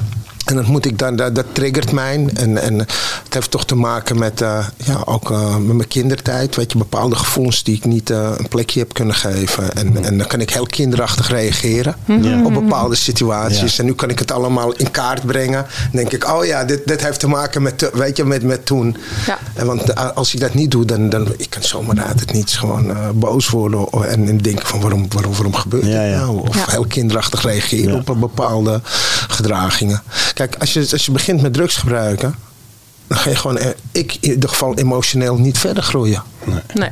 En 0.53 0.59
dat 0.59 0.67
moet 0.67 0.85
ik 0.87 0.99
dan, 0.99 1.17
dat, 1.17 1.35
dat 1.35 1.47
triggert 1.53 1.93
mij. 1.93 2.27
En, 2.35 2.63
en 2.63 2.79
het 2.79 3.35
heeft 3.35 3.51
toch 3.51 3.65
te 3.67 3.75
maken 3.75 4.19
met, 4.19 4.41
eh, 4.41 4.67
ja, 4.85 5.03
ook 5.05 5.31
eh, 5.31 5.57
met 5.57 5.77
mijn 5.77 5.89
kindertijd. 5.89 6.57
Weet 6.57 6.73
je, 6.73 6.79
bepaalde 6.79 7.17
gevoelens 7.17 7.63
die 7.63 7.77
ik 7.77 7.85
niet 7.85 8.11
eh, 8.11 8.31
een 8.37 8.49
plekje 8.49 8.79
heb 8.81 8.93
kunnen 8.95 9.15
geven. 9.15 9.75
En, 9.75 10.05
en 10.05 10.19
dan 10.19 10.27
kan 10.27 10.41
ik 10.41 10.51
heel 10.51 10.67
kinderachtig 10.67 11.29
reageren 11.29 11.95
Ja. 12.07 12.45
op 12.45 12.53
bepaalde 12.55 12.95
situaties. 12.95 13.73
Ja. 13.77 13.79
En 13.83 13.85
nu 13.89 13.95
kan 13.95 14.11
ik 14.11 14.19
het 14.19 14.33
allemaal 14.33 14.73
in 14.73 14.91
kaart 14.91 15.27
brengen. 15.27 15.67
Dan 15.83 15.91
denk 15.93 16.13
ik, 16.13 16.29
oh 16.33 16.45
ja, 16.45 16.65
dit, 16.65 16.81
dit 16.87 17.03
heeft 17.05 17.21
te 17.21 17.29
maken 17.29 17.63
met, 17.63 17.91
weet 17.93 18.17
je, 18.17 18.25
met, 18.25 18.43
met 18.43 18.67
toen. 18.67 18.97
Ja. 19.27 19.39
En 19.55 19.67
want 19.67 19.95
als 20.15 20.35
ik 20.35 20.41
dat 20.41 20.55
niet 20.55 20.71
doe, 20.71 20.85
dan, 20.85 21.09
dan 21.09 21.27
ik 21.37 21.51
kan 21.51 21.63
zomaar 21.63 22.01
uit 22.05 22.21
het 22.21 22.33
niets 22.33 22.57
gewoon 22.57 22.91
eh, 22.91 22.97
boos 23.15 23.49
worden. 23.49 23.87
En, 24.09 24.29
en 24.29 24.39
denken 24.39 24.67
van 24.67 24.81
waarom, 24.81 25.07
waarom, 25.09 25.33
waarom 25.33 25.55
gebeurt 25.55 25.83
dit 25.85 25.93
Ja, 25.93 26.05
ja. 26.05 26.19
nou? 26.19 26.41
Of 26.49 26.57
Ja. 26.57 26.65
heel 26.71 26.87
kinderachtig 26.87 27.43
reageren 27.43 27.93
Ja. 27.93 27.99
op 27.99 28.09
een 28.09 28.19
bepaalde 28.21 28.81
gedragingen. 29.29 30.03
Kijk, 30.35 30.42
als 30.59 30.73
je, 30.73 30.89
als 30.93 31.07
je 31.07 31.13
begint 31.13 31.43
met 31.43 31.53
drugs 31.53 31.77
gebruiken, 31.77 32.35
dan 33.07 33.19
ga 33.19 33.31
je 33.31 33.37
gewoon, 33.37 33.59
eh, 33.59 33.69
ik 33.93 34.17
in 34.21 34.31
ieder 34.33 34.49
geval 34.49 34.75
emotioneel 34.75 35.37
niet 35.37 35.59
verder 35.59 35.83
groeien. 35.83 36.23
Nee. 36.75 36.91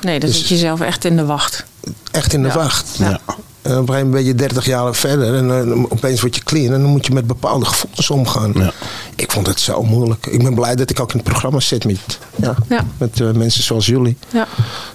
Nee, 0.00 0.20
dan 0.20 0.28
Dus- 0.28 0.38
zit 0.38 0.48
je 0.48 0.56
zelf 0.56 0.80
echt 0.80 1.04
in 1.04 1.16
de 1.16 1.24
wacht. 1.24 1.64
Echt 2.10 2.32
in 2.32 2.42
de 2.42 2.48
Ja. 2.48 2.54
wacht. 2.54 2.96
Ja. 2.98 3.20
En 3.62 3.72
op 3.72 3.78
een 3.88 3.94
gegeven 3.94 3.94
moment 3.94 4.10
ben 4.12 4.24
je 4.24 4.34
30 4.34 4.64
jaar 4.66 4.94
verder 4.94 5.34
en 5.34 5.48
dan 5.48 5.90
opeens 5.90 6.20
word 6.20 6.34
je 6.34 6.42
clean 6.44 6.72
en 6.74 6.80
dan 6.80 6.90
moet 6.90 7.06
je 7.06 7.12
met 7.12 7.26
bepaalde 7.26 7.64
gevoelens 7.64 8.10
omgaan. 8.10 8.52
Ja. 8.54 8.72
Ik 9.16 9.32
vond 9.32 9.46
het 9.46 9.60
zo 9.60 9.82
moeilijk. 9.82 10.26
Ik 10.26 10.42
ben 10.42 10.54
blij 10.54 10.74
dat 10.74 10.90
ik 10.90 11.00
ook 11.00 11.10
in 11.12 11.18
het 11.18 11.28
programma 11.28 11.60
zit 11.60 11.84
met, 11.84 12.18
ja, 12.36 12.54
Ja. 12.68 12.84
met 12.98 13.20
eh, 13.20 13.30
mensen 13.30 13.62
zoals 13.62 13.86
jullie. 13.86 14.16
Ja. 14.32 14.46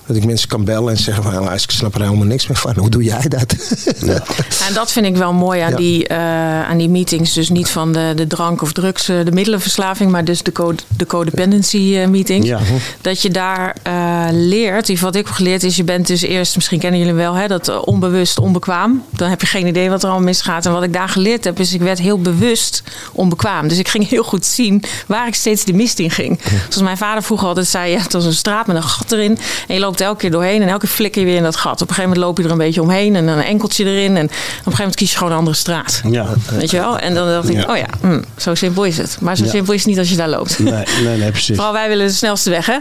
Dat 0.06 0.16
ik 0.16 0.26
mensen 0.26 0.48
kan 0.50 0.64
bellen 0.66 0.94
en 0.94 1.00
zeggen 1.00 1.24
van, 1.24 1.34
"Luister, 1.34 1.72
ik 1.72 1.78
snap 1.78 1.96
er 1.96 2.02
helemaal 2.02 2.26
niks 2.26 2.48
meer 2.48 2.58
van. 2.58 2.74
Hoe 2.82 2.90
doe 2.90 3.04
jij 3.04 3.26
dat? 3.28 3.56
Ja. 4.00 4.24
En 4.68 4.74
dat 4.74 4.92
vind 4.92 5.06
ik 5.06 5.16
wel 5.16 5.34
mooi 5.34 5.62
aan, 5.62 5.70
Ja. 5.70 5.76
die, 5.78 6.08
eh, 6.08 6.70
aan 6.70 6.78
die 6.78 6.90
meetings. 6.90 7.34
Dus 7.34 7.50
niet 7.50 7.70
van 7.70 7.92
de, 7.92 8.14
de 8.16 8.28
drank 8.28 8.62
of 8.62 8.72
drugs, 8.72 9.10
eh, 9.10 9.16
de 9.26 9.32
middelenverslaving, 9.32 10.12
maar 10.12 10.26
dus 10.26 10.44
de, 10.44 10.52
code, 10.52 10.84
de 10.98 11.06
codependency 11.06 11.96
eh, 11.98 12.08
meetings. 12.08 12.48
Ja. 12.48 12.60
Dat 13.02 13.22
je 13.22 13.30
daar 13.30 13.76
eh, 13.84 14.26
leert, 14.32 14.86
die 14.86 15.00
wat 15.00 15.16
ik 15.16 15.26
heb 15.26 15.36
geleerd 15.36 15.64
is, 15.64 15.76
je 15.76 15.84
bent 15.84 16.08
dus 16.08 16.22
eerst, 16.22 16.56
misschien 16.56 16.80
kennen 16.80 17.00
jullie 17.00 17.14
wel, 17.14 17.34
hè, 17.34 17.48
dat 17.48 17.84
onbewust 17.84 18.40
onbekwaam. 18.40 19.04
Dan 19.10 19.30
heb 19.30 19.42
je 19.42 19.48
geen 19.48 19.68
idee 19.68 19.90
wat 19.90 20.04
er 20.04 20.10
al 20.10 20.20
misgaat. 20.20 20.66
En 20.66 20.72
wat 20.72 20.84
ik 20.84 20.94
daar 20.94 21.10
geleerd 21.10 21.44
heb, 21.44 21.60
is 21.60 21.74
ik 21.74 21.82
werd 21.82 22.00
heel 22.00 22.20
bewust 22.20 22.84
onbekwaam. 23.12 23.68
Dus 23.68 23.78
ik 23.78 23.88
ging 23.88 24.10
heel 24.10 24.24
goed 24.24 24.46
zien 24.46 24.84
waar 25.08 25.28
ik 25.28 25.36
steeds 25.36 25.64
de 25.66 25.74
mist 25.74 26.00
in 26.00 26.12
ging. 26.12 26.40
Zoals 26.44 26.82
mijn 26.82 26.98
vader 26.98 27.24
vroeger 27.24 27.48
altijd 27.48 27.68
zei, 27.68 27.92
je 27.92 27.98
hebt 27.98 28.14
als 28.14 28.26
een 28.26 28.34
straat 28.34 28.68
met 28.68 28.76
een 28.76 28.84
gat 28.84 29.12
erin. 29.12 29.38
En 29.68 29.74
je 29.74 29.80
loopt 29.80 29.91
elke 30.00 30.18
keer 30.20 30.32
doorheen 30.32 30.62
en 30.62 30.68
elke 30.68 30.80
keer 30.86 30.96
flikker 30.96 31.22
je 31.22 31.28
weer 31.28 31.38
in 31.38 31.44
dat 31.44 31.56
gat. 31.56 31.74
Op 31.74 31.90
een 31.90 31.96
gegeven 31.96 32.10
moment 32.10 32.26
loop 32.26 32.38
je 32.38 32.44
er 32.44 32.52
een 32.52 32.58
beetje 32.58 32.82
omheen 32.82 33.16
en 33.16 33.26
dan 33.26 33.38
een 33.38 33.44
enkeltje 33.44 33.86
erin. 33.86 34.18
En 34.18 34.26
op 34.26 34.30
een 34.32 34.32
gegeven 34.58 34.76
moment 34.78 34.96
kies 34.96 35.12
je 35.12 35.18
gewoon 35.18 35.32
een 35.32 35.38
andere 35.40 35.56
straat. 35.58 36.02
Ja. 36.10 36.28
Weet 36.52 36.72
je 36.72 36.78
wel? 36.78 36.98
En 37.00 37.14
dan 37.14 37.28
dacht 37.28 37.50
ik, 37.50 37.56
Ja. 37.56 37.66
oh 37.72 37.78
ja, 37.78 37.86
hm, 38.02 38.22
zo 38.38 38.56
simpel 38.56 38.84
is 38.84 38.98
het. 38.98 39.18
Maar 39.22 39.38
zo 39.38 39.44
Ja. 39.44 39.50
simpel 39.50 39.74
is 39.74 39.80
het 39.80 39.90
niet 39.90 40.00
als 40.00 40.10
je 40.10 40.16
daar 40.16 40.30
loopt. 40.30 40.60
Nee, 40.60 40.84
nee, 41.04 41.18
nee, 41.18 41.32
precies. 41.38 41.56
Vooral 41.56 41.74
wij 41.74 41.88
willen 41.88 42.08
de 42.08 42.14
snelste 42.14 42.50
weg, 42.50 42.66
hè? 42.66 42.78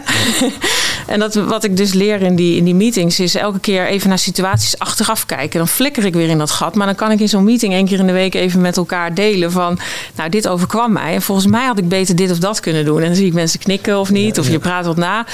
en 1.13 1.19
dat, 1.19 1.33
wat 1.35 1.63
ik 1.63 1.77
dus 1.77 1.93
leer 1.93 2.21
in 2.21 2.35
die, 2.35 2.57
in 2.57 2.63
die 2.63 2.75
meetings 2.75 3.19
is 3.19 3.35
elke 3.35 3.59
keer 3.59 3.85
even 3.87 4.09
naar 4.09 4.19
situaties 4.19 4.79
achteraf 4.79 5.25
kijken. 5.25 5.57
Dan 5.57 5.67
flikker 5.67 6.05
ik 6.05 6.13
weer 6.13 6.29
in 6.29 6.37
dat 6.37 6.51
gat. 6.51 6.75
Maar 6.75 6.85
dan 6.85 6.95
kan 6.95 7.11
ik 7.11 7.19
in 7.19 7.29
zo'n 7.29 7.43
meeting 7.43 7.73
één 7.73 7.85
keer 7.85 7.99
in 7.99 8.07
de 8.07 8.13
week 8.13 8.33
even 8.33 8.61
met 8.61 8.77
elkaar 8.77 9.13
delen 9.13 9.51
van... 9.51 9.79
Nou, 10.15 10.29
dit 10.29 10.47
overkwam 10.47 10.91
mij. 10.91 11.13
En 11.13 11.21
volgens 11.21 11.47
mij 11.47 11.65
had 11.65 11.77
ik 11.77 11.87
beter 11.89 12.15
dit 12.15 12.31
of 12.31 12.37
dat 12.37 12.59
kunnen 12.59 12.85
doen. 12.85 12.99
En 13.01 13.05
dan 13.07 13.15
zie 13.15 13.25
ik 13.25 13.33
mensen 13.33 13.59
knikken 13.59 13.99
of 13.99 14.09
niet. 14.09 14.39
Of 14.39 14.49
je 14.49 14.59
praat 14.59 14.85
wat 14.85 14.95
na. 14.97 15.25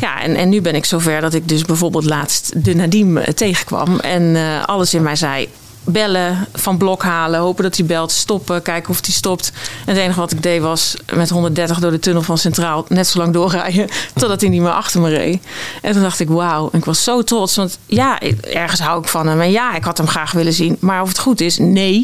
Ja, 0.00 0.22
en, 0.22 0.34
en 0.36 0.48
nu 0.48 0.60
ben 0.60 0.74
ik 0.74 0.84
zover 0.84 1.17
dat 1.20 1.34
ik 1.34 1.48
dus 1.48 1.64
bijvoorbeeld 1.64 2.04
laatst 2.04 2.64
de 2.64 2.74
Nadim 2.74 3.16
eh, 3.16 3.34
tegenkwam. 3.34 3.98
En 4.00 4.36
eh, 4.36 4.64
alles 4.64 4.94
in 4.94 5.02
mij 5.02 5.16
zei 5.16 5.48
bellen, 5.92 6.46
van 6.54 6.78
blok 6.78 7.02
halen, 7.02 7.40
hopen 7.40 7.62
dat 7.62 7.76
hij 7.76 7.86
belt, 7.86 8.10
stoppen, 8.10 8.62
kijken 8.62 8.90
of 8.90 9.00
hij 9.04 9.14
stopt. 9.14 9.52
En 9.86 9.94
het 9.94 10.02
enige 10.02 10.20
wat 10.20 10.32
ik 10.32 10.42
deed 10.42 10.60
was 10.60 10.94
met 11.14 11.30
130 11.30 11.78
door 11.78 11.90
de 11.90 11.98
tunnel 11.98 12.22
van 12.22 12.38
Centraal 12.38 12.84
net 12.88 13.06
zo 13.06 13.18
lang 13.18 13.32
doorrijden 13.32 13.88
totdat 14.14 14.40
hij 14.40 14.50
niet 14.50 14.60
meer 14.60 14.70
achter 14.70 15.00
me 15.00 15.08
reed. 15.08 15.42
En 15.82 15.92
toen 15.92 16.02
dacht 16.02 16.20
ik, 16.20 16.28
wauw. 16.28 16.68
En 16.72 16.78
ik 16.78 16.84
was 16.84 17.04
zo 17.04 17.22
trots, 17.22 17.56
want 17.56 17.78
ja, 17.86 18.20
ergens 18.40 18.80
hou 18.80 19.02
ik 19.02 19.08
van 19.08 19.26
hem. 19.26 19.40
En 19.40 19.50
ja, 19.50 19.74
ik 19.74 19.84
had 19.84 19.98
hem 19.98 20.08
graag 20.08 20.32
willen 20.32 20.52
zien. 20.52 20.76
Maar 20.80 21.02
of 21.02 21.08
het 21.08 21.18
goed 21.18 21.40
is, 21.40 21.58
nee. 21.58 22.02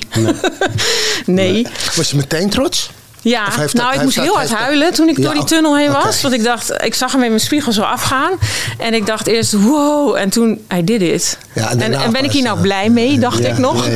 Nee. 1.26 1.66
Was 1.96 2.10
je 2.10 2.16
meteen 2.16 2.50
trots? 2.50 2.90
Ja, 3.24 3.48
nou, 3.56 3.68
dat- 3.72 3.94
ik 3.94 4.02
moest 4.02 4.14
dat- 4.16 4.24
heel 4.24 4.34
hard 4.36 4.50
huilen 4.52 4.92
toen 4.92 5.08
ik 5.08 5.16
Ja, 5.16 5.22
door 5.22 5.34
die 5.34 5.44
tunnel 5.44 5.76
heen 5.76 5.92
was. 5.92 6.20
Want 6.22 6.34
ik 6.34 6.44
dacht, 6.44 6.72
ik 6.84 6.94
zag 6.94 7.12
hem 7.12 7.22
in 7.22 7.28
mijn 7.28 7.40
spiegel 7.40 7.72
zo 7.72 7.82
afgaan. 7.82 8.32
En 8.78 8.94
ik 8.94 9.06
dacht 9.06 9.26
eerst, 9.26 9.52
wow. 9.52 10.16
En 10.16 10.30
toen, 10.30 10.60
hij 10.68 10.84
did 10.84 11.02
it. 11.02 11.38
Ja, 11.54 11.62
en 11.62 11.68
en, 11.70 11.78
daarna 11.78 12.02
en 12.02 12.12
ben 12.12 12.24
ik 12.24 12.30
hier 12.32 12.42
nou 12.42 12.60
blij 12.60 12.88
mee, 12.90 13.18
dacht 13.18 13.38
ja, 13.38 13.48
ik 13.48 13.58
nog. 13.58 13.86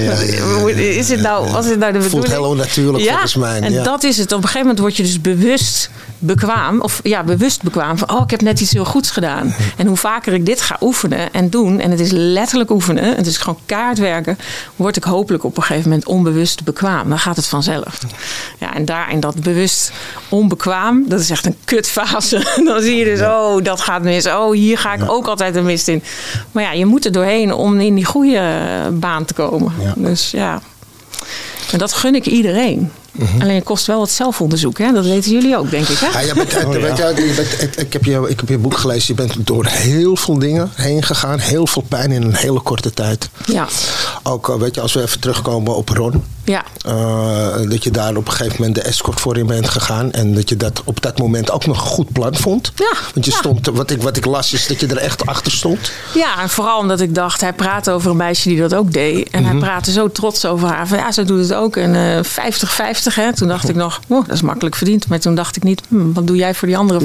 Is 0.76 1.06
dit 1.06 1.20
nou, 1.20 1.50
was 1.50 1.66
dit 1.66 1.78
nou 1.78 1.92
de 1.92 1.98
Voelt 1.98 2.10
bedoeling? 2.12 2.32
heel 2.40 2.50
onnatuurlijk 2.50 3.04
volgens 3.08 3.34
mij, 3.34 3.60
En 3.60 3.82
dat 3.82 4.04
is 4.04 4.16
het. 4.18 4.32
Op 4.32 4.36
een 4.38 4.42
gegeven 4.42 4.60
moment 4.60 4.78
word 4.78 4.96
je 4.96 5.02
dus 5.02 5.20
bewust 5.20 5.90
bekwaam. 6.18 6.80
Of 6.80 7.00
ja, 7.02 7.22
bewust 7.22 7.62
bekwaam. 7.62 7.98
Van, 7.98 8.10
oh, 8.10 8.22
ik 8.22 8.30
heb 8.30 8.40
net 8.40 8.60
iets 8.60 8.72
heel 8.72 8.84
goeds 8.84 9.10
gedaan. 9.10 9.54
En 9.76 9.86
hoe 9.86 9.96
vaker 9.96 10.32
ik 10.32 10.46
dit 10.46 10.60
ga 10.60 10.76
oefenen 10.80 11.32
en 11.32 11.50
doen. 11.50 11.80
En 11.80 11.90
het 11.90 12.00
is 12.00 12.10
letterlijk 12.10 12.70
oefenen. 12.70 13.16
Het 13.16 13.26
is 13.26 13.36
gewoon 13.36 13.58
kaart 13.66 13.98
werken. 13.98 14.38
Word 14.76 14.96
ik 14.96 15.04
hopelijk 15.04 15.44
op 15.44 15.56
een 15.56 15.62
gegeven 15.62 15.88
moment 15.88 16.06
onbewust 16.06 16.64
bekwaam. 16.64 17.08
Dan 17.08 17.18
gaat 17.18 17.36
het 17.36 17.46
vanzelf. 17.46 17.98
Ja, 18.58 18.74
en 18.74 18.84
daar 18.84 19.12
in 19.12 19.20
dat 19.20 19.42
bewust 19.42 19.92
onbekwaam. 20.28 21.04
Dat 21.08 21.20
is 21.20 21.30
echt 21.30 21.46
een 21.46 21.56
kutfase. 21.64 22.46
Dan 22.64 22.82
zie 22.82 22.96
je 22.96 23.04
dus, 23.04 23.20
oh, 23.20 23.64
dat 23.64 23.80
gaat 23.80 24.02
mis. 24.02 24.26
Oh, 24.26 24.52
hier 24.52 24.78
ga 24.78 24.94
ik 24.94 25.10
ook 25.10 25.26
altijd 25.26 25.56
een 25.56 25.64
mist 25.64 25.88
in. 25.88 26.02
Maar 26.52 26.62
ja, 26.62 26.72
je 26.72 26.86
moet 26.86 27.04
er 27.04 27.12
doorheen 27.12 27.52
om 27.52 27.80
in 27.80 27.94
die 27.94 28.04
goede 28.04 28.42
baan 28.92 29.24
te 29.24 29.34
komen. 29.34 29.72
Ja. 29.80 29.92
Dus 29.96 30.30
ja. 30.30 30.60
En 31.72 31.78
dat 31.78 31.92
gun 31.92 32.14
ik 32.14 32.26
iedereen. 32.26 32.90
Mhm. 33.18 33.42
Alleen 33.42 33.54
het 33.54 33.64
kost 33.64 33.86
wel 33.86 33.98
wat 33.98 34.10
zelfonderzoek, 34.10 34.78
hè? 34.78 34.92
dat 34.92 35.04
weten 35.04 35.30
jullie 35.30 35.56
ook, 35.56 35.70
denk 35.70 35.88
ik. 35.88 36.00
Ik, 37.78 37.92
heb 38.38 38.48
je, 38.48 38.58
boek 38.58 38.76
gelezen, 38.76 39.14
je 39.16 39.22
bent 39.22 39.46
door 39.46 39.66
heel 39.66 40.16
veel 40.16 40.38
dingen 40.38 40.70
heen 40.74 41.02
gegaan, 41.02 41.38
heel 41.38 41.66
veel 41.66 41.84
pijn 41.88 42.12
in 42.12 42.22
een 42.22 42.34
hele 42.34 42.60
korte 42.60 42.90
tijd. 42.90 43.28
Ja. 43.46 43.68
Ook 44.22 44.48
eh, 44.48 44.54
weet 44.54 44.74
je, 44.74 44.80
als 44.80 44.92
we 44.92 45.02
even 45.02 45.20
terugkomen 45.20 45.76
op 45.76 45.88
Ron, 45.88 46.22
ja. 46.48 46.64
Eh, 46.84 47.70
dat 47.70 47.84
je 47.84 47.90
daar 47.90 48.16
op 48.16 48.26
een 48.26 48.32
gegeven 48.32 48.56
moment 48.58 48.74
de 48.74 48.82
escort 48.82 49.20
voor 49.20 49.36
in 49.36 49.46
bent 49.46 49.68
gegaan 49.68 50.12
en 50.12 50.34
dat 50.34 50.48
je 50.48 50.56
dat 50.56 50.82
op 50.84 51.02
dat 51.02 51.18
moment 51.18 51.50
ook 51.50 51.66
nog 51.66 51.80
een 51.80 51.88
goed 51.88 52.12
plan 52.12 52.36
vond. 52.36 52.72
Ja. 52.74 52.92
Want 53.14 53.26
je 53.26 53.32
stond, 53.32 53.66
wat 53.66 53.90
ik, 53.90 54.02
wat 54.02 54.16
ik 54.16 54.24
las 54.24 54.52
is 54.52 54.66
dat 54.66 54.80
je 54.80 54.86
er 54.86 54.96
echt 54.96 55.26
achter 55.26 55.52
stond. 55.52 55.92
Ja, 56.14 56.40
en 56.40 56.48
vooral 56.48 56.78
omdat 56.78 57.00
ik 57.00 57.14
dacht, 57.14 57.40
hij 57.40 57.52
praat 57.52 57.90
over 57.90 58.10
een 58.10 58.16
meisje 58.16 58.48
die 58.48 58.60
dat 58.60 58.74
ook 58.74 58.92
deed. 58.92 59.30
En 59.30 59.44
hij 59.44 59.52
mhm. 59.52 59.62
praatte 59.62 59.92
zo 59.92 60.10
trots 60.10 60.44
over 60.44 60.68
haar, 60.68 60.88
van 60.88 60.98
ja, 60.98 61.12
ze 61.12 61.24
doet 61.24 61.40
het 61.40 61.54
ook. 61.54 61.76
En 61.76 61.94
eh, 61.94 62.24
50-50 62.24 63.07
hè? 63.14 63.32
Toen 63.32 63.48
dacht 63.48 63.68
ik 63.68 63.74
nog, 63.74 64.00
dat 64.08 64.30
is 64.32 64.42
makkelijk 64.42 64.76
verdiend. 64.76 65.08
Maar 65.08 65.20
toen 65.20 65.34
dacht 65.34 65.56
ik 65.56 65.62
niet, 65.62 65.82
hm, 65.88 66.12
wat 66.12 66.26
doe 66.26 66.36
jij 66.36 66.54
voor 66.54 66.68
die 66.68 66.76
andere 66.76 67.00
50%? 67.00 67.04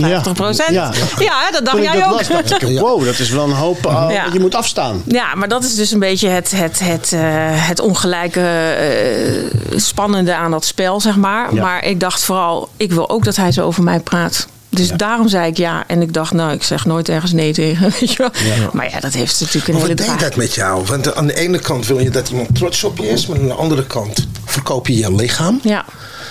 Ja, 0.69 0.91
ja. 1.19 1.51
dat 1.51 1.65
dacht 1.65 1.83
jij 1.83 2.07
ook. 2.07 2.21
Wow, 2.83 3.05
dat 3.05 3.19
is 3.19 3.29
wel 3.29 3.43
een 3.43 3.51
hoop. 3.51 3.85
Uh, 3.85 4.25
je 4.33 4.39
moet 4.39 4.55
afstaan. 4.55 5.03
Ja, 5.05 5.35
maar 5.35 5.47
dat 5.47 5.63
is 5.63 5.75
dus 5.75 5.91
een 5.91 5.99
beetje 5.99 6.27
het, 6.27 6.51
het, 6.51 6.79
het, 6.79 7.13
eh, 7.13 7.21
het 7.67 7.79
ongelijke 7.79 8.41
eh, 8.41 9.79
spannende 9.79 10.35
aan 10.35 10.51
dat 10.51 10.65
spel, 10.65 11.01
zeg 11.01 11.15
maar. 11.15 11.53
Maar 11.53 11.85
ik 11.85 11.99
dacht 11.99 12.23
vooral, 12.23 12.69
ik 12.77 12.91
wil 12.91 13.09
ook 13.09 13.23
dat 13.23 13.35
hij 13.35 13.51
zo 13.51 13.65
over 13.65 13.83
mij 13.83 13.99
praat. 13.99 14.47
Dus 14.75 14.89
daarom 14.89 15.27
zei 15.27 15.47
ik 15.47 15.57
ja. 15.57 15.83
En 15.87 16.01
ik 16.01 16.13
dacht, 16.13 16.33
nou, 16.33 16.51
ik 16.51 16.63
zeg 16.63 16.85
nooit 16.85 17.09
ergens 17.09 17.31
nee 17.31 17.53
tegen. 17.53 17.91
Weet 17.99 18.11
je 18.11 18.17
wel. 18.17 18.69
Maar 18.73 18.89
ja, 18.89 18.99
dat 18.99 19.13
heeft 19.13 19.39
natuurlijk 19.39 19.67
een 19.67 19.73
maar 19.73 19.83
hele 19.83 19.95
draai. 19.95 20.09
Hoe 20.09 20.19
denk 20.19 20.31
dat 20.31 20.43
met 20.43 20.53
jou? 20.53 20.85
Want 20.85 21.15
aan 21.15 21.27
de 21.27 21.35
ene 21.35 21.59
kant 21.59 21.87
wil 21.87 21.99
je 21.99 22.09
dat 22.09 22.29
iemand 22.29 22.55
trots 22.55 22.83
op 22.83 22.97
je 22.97 23.07
is. 23.07 23.27
Maar 23.27 23.39
aan 23.39 23.47
de 23.47 23.53
andere 23.53 23.85
kant 23.85 24.27
verkoop 24.53 24.87
je 24.87 24.95
je 24.97 25.15
lichaam. 25.15 25.59
Ja, 25.63 25.85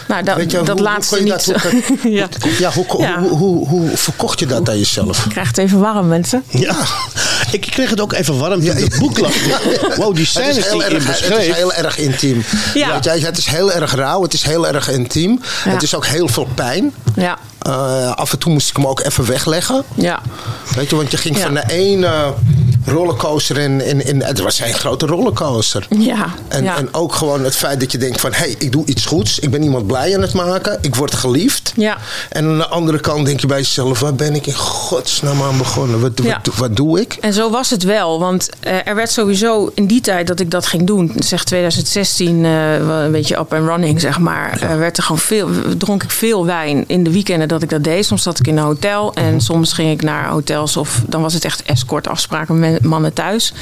nou, 0.08 0.22
dat, 0.24 0.36
je, 0.50 0.62
dat 0.62 0.68
hoe- 0.68 0.80
laatste 0.80 1.22
niet. 1.22 1.28
dat- 1.46 1.62
hoe 2.02 2.10
ja. 2.10 2.28
Ja, 2.58 2.70
hoe, 2.72 2.84
hoe, 2.88 3.02
Ja. 3.02 3.18
Hoe, 3.20 3.28
hoe, 3.38 3.68
hoe 3.68 3.96
verkocht 3.96 4.38
je 4.38 4.46
dat 4.46 4.68
aan 4.68 4.78
jezelf? 4.78 5.24
Ik 5.24 5.30
krijg 5.30 5.46
het 5.48 5.58
even 5.58 5.78
warm, 5.80 6.08
mensen. 6.08 6.42
Ja, 6.48 6.76
ik 7.50 7.60
kreeg 7.60 7.90
het 7.90 8.00
ook 8.00 8.12
even 8.12 8.38
warm 8.38 8.54
toen 8.54 8.62
Ja, 8.62 8.74
het 8.84 8.98
boek 8.98 9.18
las. 9.18 9.32
Wow, 9.96 10.14
die 10.14 10.26
scènes 10.26 10.56
is, 10.56 10.64
heel 10.64 10.72
die 10.72 10.88
je 10.88 10.94
erg, 10.94 11.06
het 11.06 11.38
is 11.38 11.54
heel 11.54 11.72
erg 11.72 11.98
intiem. 11.98 12.44
Ja. 12.74 12.92
Weet 12.92 13.04
je, 13.04 13.10
het 13.26 13.38
is 13.38 13.46
heel 13.46 13.72
erg 13.72 13.94
rauw, 13.94 14.22
het 14.22 14.32
is 14.32 14.42
heel 14.42 14.66
erg 14.68 14.88
intiem. 14.90 15.40
Ja. 15.64 15.70
Het 15.70 15.82
is 15.82 15.94
ook 15.94 16.06
heel 16.06 16.28
veel 16.28 16.48
pijn. 16.54 16.94
Ja, 17.16 17.38
Eh, 17.62 18.12
af 18.14 18.32
en 18.32 18.38
toe 18.38 18.52
moest 18.52 18.68
ik 18.70 18.76
hem 18.76 18.86
ook 18.86 19.00
even 19.00 19.26
wegleggen. 19.26 19.82
ja. 19.94 20.20
Weet 20.74 20.90
je, 20.90 20.96
want 20.96 21.10
je 21.10 21.16
ging 21.16 21.36
Ja. 21.36 21.42
van 21.42 21.54
de 21.54 21.64
ene 21.68 22.32
rollercoaster 22.86 23.58
in, 23.58 23.80
in, 23.84 24.06
in. 24.06 24.22
Het 24.22 24.38
was 24.40 24.60
een 24.60 24.72
grote 24.74 25.06
rollercoaster. 25.06 25.86
Ja, 25.98 26.26
En, 26.48 26.64
ja. 26.64 26.76
en 26.76 26.88
ook 26.94 27.14
gewoon 27.14 27.44
het 27.44 27.56
feit 27.56 27.80
dat 27.80 27.92
je 27.92 27.98
denkt 27.98 28.20
van... 28.20 28.32
hé, 28.32 28.36
hey, 28.38 28.54
ik 28.58 28.72
doe 28.72 28.84
iets 28.86 29.06
goeds. 29.06 29.38
Ik 29.38 29.50
ben 29.50 29.62
iemand 29.62 29.86
blij 29.86 30.14
aan 30.14 30.22
het 30.22 30.32
maken. 30.32 30.78
Ik 30.80 30.94
word 30.94 31.14
geliefd. 31.14 31.72
Ja. 31.76 31.96
En 32.28 32.44
aan 32.46 32.56
de 32.58 32.66
andere 32.68 33.00
kant 33.00 33.26
denk 33.26 33.40
je 33.40 33.46
bij 33.46 33.58
jezelf... 33.58 34.00
waar 34.00 34.14
ben 34.14 34.34
ik 34.34 34.46
in 34.46 34.54
godsnaam 34.54 35.42
aan 35.42 35.58
begonnen? 35.58 36.00
Wat, 36.00 36.10
Ja. 36.22 36.40
wat, 36.44 36.54
wat 36.56 36.76
doe 36.76 37.00
ik? 37.00 37.12
En 37.20 37.32
zo 37.32 37.50
was 37.50 37.70
het 37.70 37.82
wel, 37.82 38.18
want 38.18 38.48
eh, 38.60 38.86
er 38.86 38.94
werd 38.94 39.10
sowieso 39.10 39.70
in 39.74 39.86
die 39.86 40.00
tijd 40.00 40.26
dat 40.26 40.40
ik 40.40 40.50
dat 40.50 40.66
ging 40.66 40.86
doen, 40.86 41.12
zeg 41.18 41.44
2016, 41.44 42.44
eh, 42.44 42.74
een 43.04 43.12
beetje 43.12 43.38
up 43.38 43.52
and 43.54 43.66
running, 43.68 44.00
zeg 44.00 44.18
maar, 44.18 44.58
werd 44.78 44.96
er 44.96 45.02
gewoon 45.02 45.20
veel, 45.20 45.48
dronk 45.78 46.02
ik 46.02 46.10
veel 46.10 46.46
wijn 46.46 46.84
in 46.86 47.04
de 47.04 47.10
weekenden 47.12 47.48
dat 47.52 47.62
ik 47.62 47.70
dat 47.70 47.84
deed. 47.84 48.06
Soms 48.06 48.22
zat 48.22 48.38
ik 48.38 48.46
in 48.46 48.56
een 48.56 48.64
hotel 48.64 49.14
en 49.14 49.40
soms 49.40 49.72
ging 49.72 49.90
ik 49.90 50.02
naar 50.02 50.28
hotels 50.28 50.76
of 50.76 51.00
dan 51.06 51.22
was 51.22 51.34
het 51.34 51.44
echt 51.44 51.62
escort 51.62 52.08
afspraken 52.08 52.58
met 52.58 52.84
mannen 52.84 53.12
thuis. 53.12 53.52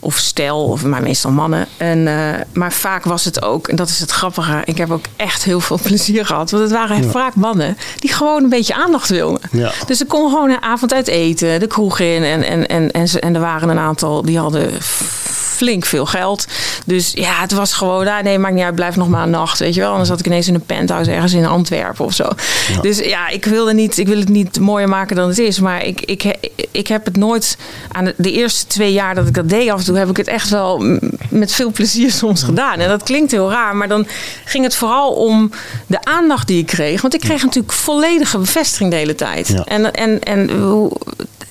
Of 0.00 0.16
stel, 0.16 0.64
of 0.64 0.84
maar 0.84 1.02
meestal 1.02 1.30
mannen. 1.30 1.66
En, 1.76 2.06
eh, 2.08 2.40
maar 2.52 2.72
vaak 2.72 3.04
was 3.04 3.24
het 3.24 3.42
ook, 3.42 3.68
en 3.68 3.76
dat 3.76 3.88
is 3.88 4.00
het 4.00 4.10
grappige, 4.10 4.62
ik 4.64 4.78
heb 4.78 4.90
ook 4.90 5.04
echt 5.16 5.44
heel 5.44 5.60
veel 5.60 5.78
plezier 5.88 6.26
gehad. 6.26 6.50
Want 6.50 6.62
het 6.62 6.72
waren 6.72 7.10
vaak 7.10 7.34
mannen 7.34 7.76
die 7.98 8.12
gewoon 8.12 8.42
een 8.42 8.48
beetje 8.48 8.74
aandacht 8.74 9.08
wilden. 9.08 9.40
Ja. 9.50 9.72
Dus 9.86 10.00
ik 10.00 10.08
kon 10.08 10.30
gewoon 10.30 10.50
een 10.50 10.62
avond 10.62 10.92
uit 10.94 11.08
eten, 11.08 11.60
de 11.60 11.66
kroeg 11.66 11.98
in. 11.98 12.22
En, 12.22 12.42
en, 12.42 12.66
en, 12.66 12.90
en, 12.90 13.08
ze- 13.08 13.20
en 13.20 13.34
er 13.34 13.40
waren 13.40 13.68
een 13.68 13.78
aantal 13.78 14.22
die 14.22 14.38
hadden 14.38 14.70
flink 15.56 15.84
veel 15.84 16.06
geld. 16.06 16.44
Dus 16.86 17.12
ja, 17.14 17.40
het 17.40 17.52
was 17.52 17.72
gewoon, 17.72 18.06
ah, 18.06 18.22
nee, 18.22 18.38
maakt 18.38 18.54
niet 18.54 18.64
uit, 18.64 18.74
blijf 18.74 18.96
nog 18.96 19.08
maar 19.08 19.22
een 19.22 19.30
nacht, 19.30 19.58
weet 19.58 19.74
je 19.74 19.80
wel. 19.80 19.90
Anders 19.90 20.08
zat 20.08 20.20
ik 20.20 20.26
ineens 20.26 20.48
in 20.48 20.54
een 20.54 20.64
penthouse 20.66 21.10
ergens 21.10 21.32
in 21.32 21.46
Antwerpen 21.46 22.04
of 22.04 22.12
zo. 22.12 22.28
Dus 22.80 22.98
ja, 22.98 23.25
ik 23.32 23.44
wilde 23.44 23.74
niet, 23.74 23.98
ik 23.98 24.08
wil 24.08 24.18
het 24.18 24.28
niet 24.28 24.60
mooier 24.60 24.88
maken 24.88 25.16
dan 25.16 25.28
het 25.28 25.38
is. 25.38 25.60
Maar 25.60 25.84
ik, 25.84 26.00
ik, 26.00 26.50
ik 26.70 26.86
heb 26.86 27.04
het 27.04 27.16
nooit, 27.16 27.56
aan 27.92 28.04
de, 28.04 28.14
de 28.16 28.32
eerste 28.32 28.66
twee 28.66 28.92
jaar 28.92 29.14
dat 29.14 29.26
ik 29.26 29.34
dat 29.34 29.48
deed 29.48 29.70
af 29.70 29.78
en 29.78 29.84
toe, 29.84 29.96
heb 29.96 30.10
ik 30.10 30.16
het 30.16 30.28
echt 30.28 30.48
wel 30.48 30.98
met 31.30 31.52
veel 31.52 31.70
plezier 31.70 32.10
soms 32.10 32.42
gedaan. 32.42 32.78
En 32.78 32.88
dat 32.88 33.02
klinkt 33.02 33.30
heel 33.30 33.50
raar, 33.50 33.76
maar 33.76 33.88
dan 33.88 34.06
ging 34.44 34.64
het 34.64 34.74
vooral 34.74 35.12
om 35.12 35.50
de 35.86 36.04
aandacht 36.04 36.46
die 36.46 36.58
ik 36.58 36.66
kreeg. 36.66 37.00
Want 37.00 37.14
ik 37.14 37.20
kreeg 37.20 37.42
natuurlijk 37.42 37.72
volledige 37.72 38.38
bevestiging 38.38 38.90
de 38.90 38.96
hele 38.96 39.14
tijd. 39.14 39.48
Ja. 39.48 39.64
En, 39.64 39.92
en, 39.92 40.22
en 40.22 40.50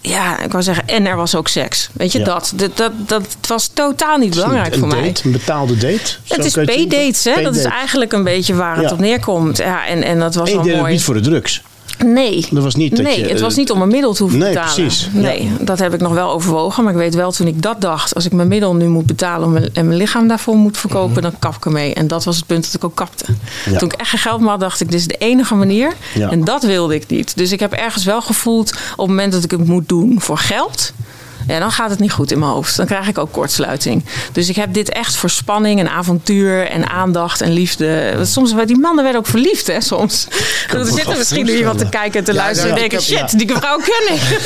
ja, 0.08 0.39
ik 0.43 0.51
wou 0.51 0.64
zeggen, 0.64 0.88
en 0.88 1.06
er 1.06 1.16
was 1.16 1.36
ook 1.36 1.47
seks. 1.47 1.89
Weet 1.93 2.12
je, 2.12 2.20
Ja. 2.20 2.26
dat, 2.26 2.53
dat, 2.56 2.78
dat, 2.78 2.91
dat 3.06 3.26
was 3.47 3.68
totaal 3.68 4.18
niet 4.18 4.34
belangrijk 4.34 4.74
een 4.74 4.80
voor 4.80 4.88
mij. 4.88 5.14
een 5.24 5.32
betaalde 5.32 5.74
date. 5.78 6.16
Het 6.28 6.45
is 6.45 6.53
paydates, 6.53 7.24
hè? 7.24 7.41
Dat 7.41 7.56
is 7.56 7.64
eigenlijk 7.64 8.12
een 8.14 8.24
beetje 8.24 8.53
waar 8.56 8.76
het 8.76 8.86
Ja. 8.86 8.91
op 8.91 8.99
neerkomt. 8.99 9.58
Ja, 9.58 9.86
en, 9.88 10.03
en 10.03 10.20
dat 10.20 10.36
was 10.36 10.49
En 10.51 10.64
wel 10.64 10.78
mooi. 10.78 10.91
niet 10.91 11.03
voor 11.03 11.14
de 11.14 11.22
drugs. 11.22 11.62
Nee. 12.05 12.45
Dat 12.51 12.63
was 12.63 12.75
niet 12.75 12.95
dat 12.95 13.05
nee, 13.05 13.19
je, 13.19 13.25
het 13.25 13.35
eh, 13.35 13.41
was 13.41 13.55
niet 13.55 13.71
om 13.71 13.81
een 13.81 13.87
middel 13.87 14.13
te 14.13 14.21
hoeven 14.21 14.39
nee, 14.39 14.53
betalen. 14.53 14.73
precies. 14.73 15.09
Ja. 15.13 15.19
Nee, 15.19 15.51
dat 15.61 15.79
heb 15.79 15.93
ik 15.93 15.99
nog 16.01 16.13
wel 16.13 16.29
overwogen. 16.31 16.83
Maar 16.83 16.93
ik 16.93 16.99
weet 16.99 17.15
wel, 17.15 17.31
toen 17.31 17.47
ik 17.47 17.61
dat 17.61 17.81
dacht, 17.81 18.15
als 18.15 18.25
ik 18.25 18.31
mijn 18.31 18.47
middel 18.47 18.75
nu 18.75 18.87
moet 18.87 19.05
betalen 19.05 19.51
mijn- 19.51 19.69
en 19.73 19.85
mijn 19.85 19.97
lichaam 19.97 20.27
daarvoor 20.27 20.55
moet 20.55 20.77
verkopen, 20.77 21.21
dan 21.21 21.39
kap 21.39 21.55
ik 21.55 21.65
ermee. 21.65 21.93
En 21.93 22.07
dat 22.07 22.23
was 22.23 22.35
het 22.35 22.45
punt 22.45 22.63
dat 22.65 22.73
ik 22.73 22.83
ook 22.83 22.95
kapte. 22.95 23.25
Mhm. 23.27 23.71
Ja. 23.73 23.77
Toen 23.79 23.91
ik 23.91 23.99
echt 23.99 24.09
geen 24.09 24.19
geld 24.19 24.39
meer 24.39 24.49
had, 24.49 24.59
dacht 24.59 24.81
ik, 24.81 24.91
dit 24.91 24.99
is 24.99 25.07
de 25.07 25.17
enige 25.17 25.55
manier. 25.55 25.93
Ja. 26.13 26.29
En 26.29 26.43
dat 26.43 26.63
wilde 26.63 26.95
ik 26.95 27.07
niet. 27.07 27.37
Dus 27.37 27.51
ik 27.51 27.59
heb 27.59 27.73
ergens 27.73 28.03
wel 28.03 28.21
gevoeld, 28.21 28.71
op 28.71 28.97
het 28.97 29.07
moment 29.07 29.31
dat 29.31 29.43
ik 29.43 29.51
het 29.51 29.65
moet 29.67 29.89
doen 29.89 30.15
voor 30.21 30.37
geld. 30.37 30.93
Ja, 31.47 31.59
dan 31.59 31.71
gaat 31.71 31.89
het 31.89 31.99
niet 31.99 32.11
goed 32.11 32.31
in 32.31 32.39
mijn 32.39 32.51
hoofd. 32.51 32.75
Dan 32.77 32.85
krijg 32.85 33.07
ik 33.07 33.17
ook 33.17 33.31
kortsluiting. 33.31 34.05
Dus 34.31 34.49
ik 34.49 34.55
heb 34.55 34.73
dit 34.73 34.89
echt 34.89 35.15
voor 35.15 35.29
spanning 35.29 35.79
en 35.79 35.89
avontuur 35.89 36.67
en 36.69 36.89
aandacht 36.89 37.41
en 37.41 37.51
liefde. 37.51 38.11
Want 38.15 38.27
Soms, 38.27 38.53
die 38.65 38.77
mannen 38.77 39.03
werden 39.03 39.21
ook 39.21 39.27
verliefd, 39.27 39.67
hè, 39.67 39.81
soms. 39.81 40.27
Er 40.73 40.85
zit 40.85 41.07
er 41.07 41.17
misschien 41.17 41.45
nu 41.45 41.57
iemand 41.57 41.77
te 41.77 41.89
kijken 41.89 42.19
en 42.19 42.25
te 42.25 42.33
Ja, 42.33 42.37
luisteren 42.37 42.75
en 42.75 42.81
ja, 42.81 42.89
denken... 42.89 43.01
shit, 43.07 43.37
die 43.39 43.49
vrouw 43.55 43.77
ken 43.77 44.13
ik. 44.15 44.21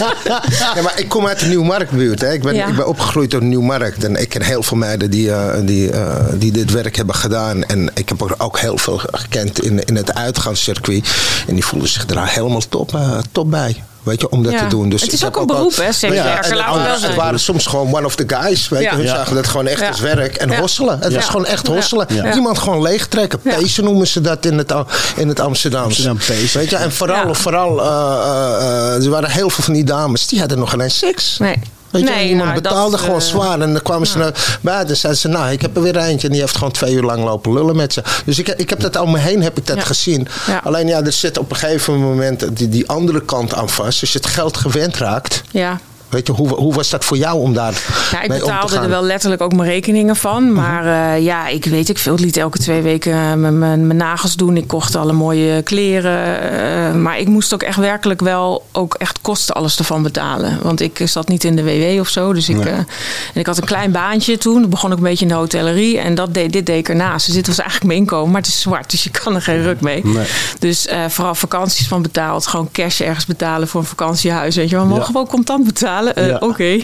Ja, 0.76 0.82
maar 0.82 1.00
ik 1.00 1.10
kom 1.10 1.28
uit 1.28 1.40
de 1.40 1.46
Nieuwmarktbuurt. 1.46 2.22
Hè. 2.22 2.34
Ik, 2.34 2.42
ben, 2.42 2.56
Ja. 2.56 2.68
ik 2.68 2.76
ben 2.76 2.88
opgegroeid 2.88 3.32
door 3.32 3.40
de 3.40 3.46
Nieuwmarkt. 3.46 4.04
En 4.04 4.16
ik 4.16 4.30
ken 4.30 4.42
heel 4.42 4.64
veel 4.64 4.78
meiden 4.78 5.10
die, 5.10 5.32
eh, 5.32 5.60
die, 5.66 5.92
eh, 5.92 6.26
die 6.34 6.52
dit 6.52 6.72
werk 6.72 6.96
hebben 6.96 7.16
gedaan. 7.16 7.64
En 7.64 7.92
ik 7.94 8.10
heb 8.10 8.22
er 8.22 8.34
ook 8.38 8.60
heel 8.60 8.78
veel 8.78 9.02
gekend 9.12 9.64
in, 9.64 9.84
in 9.84 9.96
het 9.96 10.14
uitgaanscircuit. 10.14 11.10
En 11.48 11.54
die 11.54 11.66
voelden 11.66 11.90
zich 11.90 12.06
daar 12.06 12.30
helemaal 12.30 12.62
top, 12.70 12.94
eh, 12.94 13.18
top 13.32 13.50
bij. 13.52 13.84
Weet 14.10 14.22
je, 14.22 14.30
om 14.30 14.44
dat 14.44 14.52
Ja. 14.52 14.60
te 14.60 14.68
doen. 14.68 14.90
Dus 14.90 15.02
Het 15.02 15.14
is 15.14 15.20
ik 15.22 15.28
ook 15.28 15.34
heb 15.40 15.42
een 15.50 15.56
beroep, 15.56 15.76
hè, 15.76 15.92
sekswerker, 15.92 16.52
en 16.52 16.58
laten 16.58 16.74
we 16.74 16.78
het- 16.80 16.82
wel 16.84 16.92
Het 16.92 17.00
zijn. 17.02 17.16
waren 17.16 17.40
soms 17.40 17.66
gewoon 17.66 17.94
one 17.96 18.06
of 18.06 18.16
the 18.16 18.24
guys. 18.28 18.70
Weet 18.70 18.82
Ja. 18.82 18.90
je. 18.90 18.96
Hun 18.96 19.06
Ja. 19.06 19.16
zagen 19.16 19.36
dat 19.36 19.48
gewoon 19.48 19.68
echt 19.68 19.80
Ja. 19.80 19.88
als 19.88 20.00
werk. 20.00 20.36
En 20.36 20.50
Ja. 20.50 20.60
hosselen. 20.60 21.00
Het 21.00 21.12
Ja. 21.12 21.16
was 21.18 21.26
gewoon 21.26 21.46
echt 21.46 21.68
Ja. 21.68 21.74
hosselen. 21.74 22.08
Ja. 22.10 22.34
Iemand 22.36 22.58
gewoon 22.60 22.82
leegtrekken. 22.82 23.40
Ja. 23.44 23.56
Pezen 23.56 23.84
noemen 23.84 24.08
ze 24.08 24.22
dat 24.22 24.46
in 24.46 24.58
het, 24.58 24.74
in 25.16 25.28
het 25.28 25.40
Amsterdams. 25.40 25.86
Amsterdam 25.86 26.18
pezen. 26.18 26.60
Weet 26.60 26.70
je, 26.70 26.76
en 26.76 26.92
vooral, 26.92 27.28
Ja. 27.28 27.34
vooral 27.34 27.82
eh, 27.82 27.88
eh, 27.88 28.96
eh, 28.96 29.04
er 29.04 29.10
waren 29.10 29.30
heel 29.30 29.50
veel 29.50 29.64
van 29.64 29.74
die 29.74 29.84
dames. 29.84 30.28
Die 30.28 30.40
hadden 30.40 30.60
nog 30.60 30.70
geen 30.70 30.82
eens 30.82 30.98
seks. 30.98 31.38
Nee. 31.38 31.60
Weet 31.92 32.02
je, 32.08 32.10
Nee, 32.10 32.28
iemand 32.30 32.50
nou, 32.50 32.62
betaalde 32.62 32.92
dat, 32.92 33.00
gewoon 33.00 33.20
eh, 33.20 33.26
zwaar. 33.26 33.62
En 33.62 33.74
dan 33.74 33.82
kwamen 33.82 34.08
ze 34.08 34.18
naar 34.18 34.58
buiten 34.62 34.90
en 34.90 34.98
zeiden 34.98 35.22
ze... 35.22 35.28
nou, 35.28 35.52
ik 35.52 35.62
heb 35.62 35.76
er 35.76 35.82
weer 35.82 35.98
eentje. 35.98 36.28
En 36.28 36.34
die 36.34 36.42
heeft 36.42 36.58
gewoon 36.58 36.72
twee 36.72 36.94
uur 36.94 37.04
lang 37.04 37.24
lopen 37.24 37.54
lullen 37.54 37.76
met 37.76 37.94
ze. 37.94 38.04
Dus 38.26 38.40
ik, 38.40 38.48
ik 38.48 38.70
heb 38.70 38.80
dat 38.80 39.00
om 39.00 39.12
me 39.12 39.18
heen 39.20 39.42
heb 39.44 39.58
ik 39.58 39.68
dat 39.68 39.76
Ja. 39.78 39.84
gezien. 39.84 40.28
Ja. 40.48 40.62
Alleen 40.64 40.88
ja, 40.88 41.02
er 41.02 41.12
zit 41.12 41.38
op 41.38 41.50
een 41.52 41.58
gegeven 41.58 42.00
moment 42.00 42.58
die, 42.58 42.70
die 42.70 42.90
andere 42.90 43.22
kant 43.22 43.54
aan 43.54 43.70
vast. 43.70 44.02
Als 44.02 44.12
je 44.12 44.18
het 44.18 44.28
geld 44.28 44.58
gewend 44.58 44.98
raakt... 44.98 45.42
Ja. 45.52 45.80
Weet 46.10 46.28
je, 46.28 46.34
hoe, 46.34 46.48
hoe 46.50 46.74
was 46.74 46.90
dat 46.90 47.06
voor 47.06 47.18
jou 47.18 47.40
om 47.40 47.54
daar 47.54 47.74
Ja, 48.12 48.22
ik 48.22 48.30
mee 48.30 48.38
om 48.38 48.50
te 48.50 48.52
betaalde 48.54 48.78
er 48.78 48.90
wel 48.90 49.04
letterlijk 49.04 49.42
ook 49.42 49.54
mijn 49.54 49.70
rekeningen 49.70 50.16
van. 50.16 50.54
Maar 50.54 50.86
eh, 51.16 51.24
ja, 51.24 51.48
ik 51.48 51.66
weet 51.66 51.90
ik 51.90 51.98
veel. 51.98 52.16
Liet 52.16 52.38
elke 52.38 52.58
twee 52.58 52.82
weken 52.82 53.12
eh, 53.14 53.34
mijn, 53.34 53.60
mijn, 53.60 53.88
mijn 53.88 53.98
nagels 53.98 54.36
doen. 54.36 54.58
Ik 54.58 54.68
kocht 54.68 54.96
alle 54.96 55.14
mooie 55.14 55.62
kleren. 55.62 56.42
eh, 56.52 56.94
maar 56.96 57.20
ik 57.20 57.28
moest 57.28 57.54
ook 57.54 57.64
echt 57.64 57.78
werkelijk 57.78 58.22
wel 58.22 58.66
ook 58.72 58.94
echt 58.94 59.20
kosten 59.22 59.56
alles 59.56 59.78
ervan 59.78 60.04
betalen. 60.04 60.60
Want 60.62 60.82
ik 60.82 61.02
zat 61.06 61.28
niet 61.28 61.44
in 61.44 61.56
de 61.56 61.64
WW 61.64 62.00
of 62.00 62.08
zo. 62.08 62.34
Dus 62.34 62.50
ik, 62.50 62.66
en 62.66 62.86
ik 63.34 63.46
had 63.46 63.58
een 63.58 63.64
klein 63.66 63.92
baantje 63.92 64.38
toen. 64.38 64.62
Toen 64.62 64.70
begon 64.70 64.92
ik 64.92 64.98
een 64.98 65.04
beetje 65.04 65.26
in 65.26 65.32
de 65.32 65.38
hotellerie. 65.38 66.00
En 66.00 66.16
dat 66.16 66.34
deed, 66.34 66.54
dit 66.54 66.66
deed 66.66 66.78
ik 66.78 66.90
ernaast. 66.90 67.26
Dus 67.26 67.36
dit 67.36 67.48
was 67.48 67.58
eigenlijk 67.60 67.88
mijn 67.90 68.00
inkomen. 68.00 68.32
Maar 68.32 68.42
het 68.42 68.50
is 68.50 68.62
zwart. 68.62 68.92
Dus 68.92 69.04
je 69.04 69.10
kan 69.10 69.36
er 69.36 69.42
geen 69.42 69.62
ruk 69.62 69.82
mee. 69.82 70.06
Nee. 70.06 70.26
Dus 70.60 70.88
vooral 71.08 71.36
vakanties 71.36 71.88
van 71.88 72.02
betaald. 72.02 72.48
Gewoon 72.48 72.70
cash 72.72 73.02
ergens 73.02 73.26
betalen 73.26 73.68
voor 73.68 73.82
een 73.82 73.88
vakantiehuis. 73.88 74.56
Weet 74.56 74.70
je 74.70 74.76
wel. 74.76 74.84
We 74.86 74.90
mogen 74.90 75.06
Ja. 75.08 75.12
we 75.14 75.20
ook 75.20 75.30
contant 75.30 75.66
betalen? 75.66 75.99
Eh, 76.08 76.28
Ja. 76.28 76.38
Oké. 76.38 76.80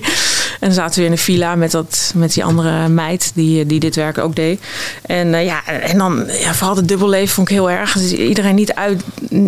En 0.60 0.72
dan 0.72 0.72
zaten 0.72 1.00
we 1.00 1.06
in 1.06 1.12
een 1.12 1.18
villa 1.18 1.56
met, 1.56 1.72
dat, 1.72 2.12
met 2.16 2.34
die 2.34 2.44
andere 2.44 2.88
meid 2.90 3.32
die, 3.34 3.66
die 3.66 3.80
dit 3.80 3.96
werk 3.96 4.18
ook 4.18 4.36
deed. 4.36 4.62
En 5.06 5.34
eh, 5.34 5.46
ja, 5.46 5.66
en 5.66 5.98
dan 5.98 6.26
ja, 6.40 6.54
vooral 6.54 6.76
het 6.76 6.88
dubbelleven 6.88 7.36
vond 7.36 7.50
ik 7.50 7.56
heel 7.56 7.72
erg. 7.72 7.94
Dus 7.94 8.12
iedereen 8.12 8.56
niet, 8.56 8.74
uit, 8.74 9.04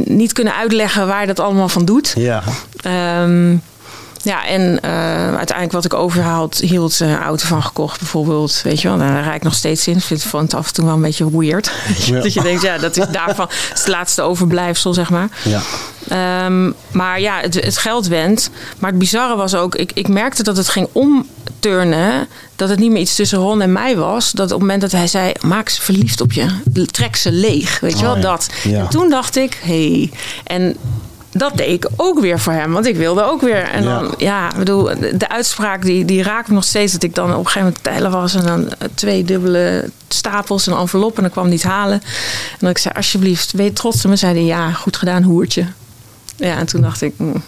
niet 0.05 0.33
kunnen 0.33 0.55
uitleggen 0.55 1.07
waar 1.07 1.21
je 1.21 1.27
dat 1.27 1.39
allemaal 1.39 1.69
van 1.69 1.85
doet. 1.85 2.13
Ja. 2.17 2.43
Ehm, 2.81 3.55
ja, 4.27 4.45
en 4.45 4.79
eh, 4.81 4.91
uiteindelijk 5.35 5.71
wat 5.71 5.85
ik 5.85 5.93
overhaald, 5.93 6.57
hield 6.57 6.99
een 6.99 7.17
auto 7.17 7.45
van 7.45 7.63
gekocht 7.63 7.99
bijvoorbeeld. 7.99 8.61
Weet 8.63 8.81
je 8.81 8.87
wel, 8.87 8.97
daar 8.97 9.23
rijd 9.23 9.35
ik 9.35 9.43
nog 9.43 9.53
steeds 9.55 9.87
in. 9.87 9.95
Ik 9.95 10.03
vind 10.03 10.21
het 10.31 10.53
af 10.53 10.67
en 10.67 10.73
toe 10.73 10.85
wel 10.85 10.93
een 10.93 11.01
beetje 11.01 11.37
weird. 11.37 11.71
Ja. 12.05 12.21
dat 12.21 12.33
je 12.33 12.41
denkt, 12.41 12.61
ja, 12.61 12.77
dat 12.77 12.97
is 12.97 13.05
daarvan 13.11 13.45
het 13.49 13.71
is 13.73 13.79
het 13.79 13.87
laatste 13.87 14.21
overblijfsel, 14.21 14.93
zeg 14.93 15.09
maar. 15.09 15.29
Ja. 15.43 15.61
Ehm, 16.07 16.71
maar 16.91 17.19
ja, 17.19 17.39
het, 17.41 17.53
het 17.53 17.77
geld 17.77 18.07
went. 18.07 18.49
Maar 18.79 18.89
het 18.89 18.99
bizarre 18.99 19.35
was 19.35 19.55
ook, 19.55 19.75
ik, 19.75 19.91
ik 19.93 20.07
merkte 20.07 20.43
dat 20.43 20.57
het 20.57 20.69
ging 20.69 20.87
omturnen. 20.91 22.27
Dat 22.55 22.69
het 22.69 22.79
niet 22.79 22.91
meer 22.91 23.01
iets 23.01 23.15
tussen 23.15 23.37
Ron 23.37 23.61
en 23.61 23.71
mij 23.71 23.97
was. 23.97 24.31
Dat 24.31 24.45
op 24.45 24.51
het 24.51 24.59
moment 24.59 24.81
dat 24.81 24.91
hij 24.91 25.07
zei, 25.07 25.31
maak 25.41 25.69
ze 25.69 25.81
verliefd 25.81 26.21
op 26.21 26.33
je. 26.33 26.45
Trek 26.91 27.15
ze 27.15 27.31
leeg. 27.31 27.79
Weet 27.79 27.99
je 27.99 28.01
wel, 28.01 28.11
Oh 28.11 28.21
ja. 28.21 28.23
dat. 28.23 28.49
Ja. 28.63 28.79
En 28.79 28.89
toen 28.89 29.09
dacht 29.09 29.35
ik, 29.35 29.59
hé. 29.63 29.91
Hey. 29.91 30.11
En 30.43 30.77
dat 31.37 31.57
deed 31.57 31.69
ik 31.83 31.89
ook 31.95 32.19
weer 32.19 32.39
voor 32.39 32.53
hem. 32.53 32.71
Want 32.71 32.85
ik 32.85 32.95
wilde 32.95 33.23
ook 33.23 33.41
weer. 33.41 33.63
En 33.69 33.83
Ja. 33.83 33.99
dan, 33.99 34.13
ja, 34.17 34.51
bedoel, 34.57 34.83
de, 35.17 35.29
uitspraak 35.29 35.81
die, 35.81 36.05
die 36.05 36.23
raakt 36.23 36.47
me 36.47 36.53
nog 36.53 36.63
steeds. 36.63 36.91
Dat 36.93 37.03
ik 37.03 37.15
dan 37.15 37.31
op 37.31 37.37
een 37.37 37.45
gegeven 37.45 37.61
moment 37.61 37.83
tellen 37.83 38.11
was. 38.11 38.33
En 38.35 38.45
dan 38.45 38.69
eh, 38.69 38.87
twee 38.93 39.23
dubbele 39.23 39.89
stapels 40.07 40.67
en 40.67 40.73
een 40.73 40.79
envelop. 40.79 41.15
En 41.15 41.21
dan 41.21 41.31
kwam 41.31 41.49
niet 41.49 41.63
halen. 41.63 42.01
En 42.51 42.57
dan 42.59 42.69
ik 42.69 42.77
zei, 42.77 42.93
alsjeblieft, 42.97 43.53
je 43.57 43.73
trots 43.73 44.03
op 44.05 44.09
me? 44.09 44.15
Zei 44.15 44.33
hij, 44.33 44.43
ja, 44.43 44.71
goed 44.71 44.97
gedaan, 44.97 45.23
hoertje. 45.23 45.65
Ja, 46.35 46.57
en 46.57 46.65
toen 46.65 46.81
dacht 46.81 47.01
ik, 47.01 47.13
mm, 47.17 47.43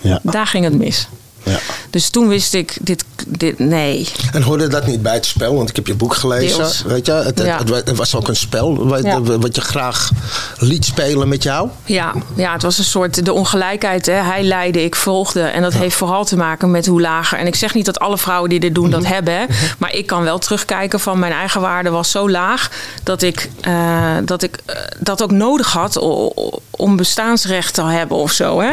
Ja. 0.00 0.18
daar 0.22 0.46
ging 0.46 0.64
het 0.64 0.78
mis. 0.78 1.08
Ja. 1.42 1.58
Dus 1.90 2.08
toen 2.08 2.28
wist 2.28 2.54
ik, 2.54 2.76
dit, 2.80 3.04
dit 3.26 3.58
nee. 3.58 4.08
En 4.32 4.42
hoorde 4.42 4.66
dat 4.68 4.86
niet 4.86 5.02
bij 5.02 5.14
het 5.14 5.26
spel? 5.26 5.54
Want 5.56 5.68
ik 5.68 5.76
heb 5.76 5.86
je 5.86 5.94
boek 5.94 6.14
gelezen. 6.14 6.58
Deels. 6.58 6.82
Weet 6.86 7.06
je, 7.06 7.12
het, 7.12 7.38
Ja. 7.44 7.58
het 7.58 7.68
wa- 7.68 7.76
het 7.76 7.96
was 7.96 8.14
ook 8.14 8.28
een 8.28 8.36
spel 8.36 8.86
wat, 8.86 9.02
Ja. 9.02 9.20
wat 9.20 9.54
je 9.54 9.60
graag 9.60 10.10
liet 10.58 10.84
spelen 10.84 11.28
met 11.28 11.42
jou. 11.42 11.68
Ja, 11.84 12.12
ja, 12.36 12.52
het 12.52 12.62
was 12.62 12.78
een 12.78 12.84
soort 12.84 13.24
de 13.24 13.32
ongelijkheid. 13.32 14.06
Hè. 14.06 14.12
Hij 14.12 14.42
leidde, 14.42 14.84
ik 14.84 14.94
volgde. 14.96 15.40
En 15.42 15.62
dat 15.62 15.72
heeft 15.72 15.96
vooral 15.96 16.24
te 16.24 16.36
maken 16.36 16.70
met 16.70 16.86
hoe 16.86 17.00
lager. 17.00 17.38
En 17.38 17.46
ik 17.46 17.54
zeg 17.54 17.74
niet 17.74 17.84
dat 17.86 17.98
alle 17.98 18.18
vrouwen 18.18 18.50
die 18.50 18.60
dit 18.60 18.74
doen 18.74 18.90
dat 18.90 19.04
hebben. 19.06 19.34
Hè. 19.34 19.44
Maar 19.78 19.94
ik 19.94 20.06
kan 20.06 20.22
wel 20.22 20.38
terugkijken 20.38 21.00
van 21.00 21.18
mijn 21.18 21.32
eigen 21.32 21.60
waarde 21.60 21.90
was 21.90 22.10
zo 22.10 22.30
laag 22.30 22.70
dat 23.02 23.22
ik, 23.22 23.48
eh, 23.60 24.16
dat, 24.24 24.42
ik 24.42 24.58
eh, 24.66 24.76
dat 25.00 25.22
ook 25.22 25.30
nodig 25.30 25.72
had 25.72 25.98
om 26.82 26.96
bestaansrecht 26.96 27.74
te 27.74 27.82
hebben 27.82 28.16
of 28.16 28.32
zo. 28.32 28.60
Hè. 28.60 28.72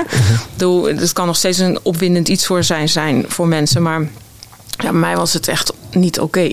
Het 0.95 1.13
kan 1.13 1.25
nog 1.25 1.35
steeds 1.35 1.57
een 1.57 1.79
opwindend 1.83 2.27
iets 2.27 2.45
voor 2.45 2.63
zijn, 2.63 2.89
zijn 2.89 3.25
voor 3.27 3.47
mensen. 3.47 3.81
Maar 3.81 4.07
ja, 4.77 4.91
mij 4.91 5.15
was 5.15 5.33
het 5.33 5.47
echt 5.47 5.73
niet 5.91 6.19
oké. 6.19 6.51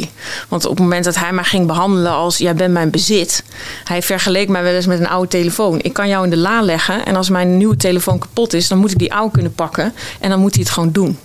Want 0.48 0.64
op 0.64 0.70
het 0.70 0.80
moment 0.80 1.04
dat 1.04 1.16
hij 1.16 1.32
mij 1.32 1.44
ging 1.44 1.66
behandelen 1.66 2.12
als 2.12 2.38
jij 2.38 2.54
bent 2.54 2.72
mijn 2.72 2.90
bezit. 2.90 3.44
Hij 3.84 4.02
vergeleek 4.02 4.48
mij 4.48 4.62
wel 4.62 4.72
eens 4.72 4.86
met 4.86 5.00
een 5.00 5.09
oude 5.09 5.28
telefoon. 5.28 5.78
Ik 5.82 5.92
kan 5.92 6.09
jou 6.09 6.24
in 6.24 6.30
de 6.30 6.36
la 6.36 6.62
leggen 6.62 7.07
en 7.07 7.16
als 7.16 7.28
mijn 7.28 7.57
nieuwe 7.57 7.76
telefoon 7.76 8.18
kapot 8.18 8.52
is, 8.52 8.68
dan 8.68 8.78
moet 8.78 8.90
ik 8.90 8.98
die 8.98 9.14
oude 9.14 9.32
kunnen 9.32 9.54
pakken 9.54 9.94
en 10.20 10.30
dan 10.30 10.40
moet 10.40 10.54
hij 10.54 10.62
het 10.62 10.72
gewoon 10.72 10.92
doen. 10.92 11.18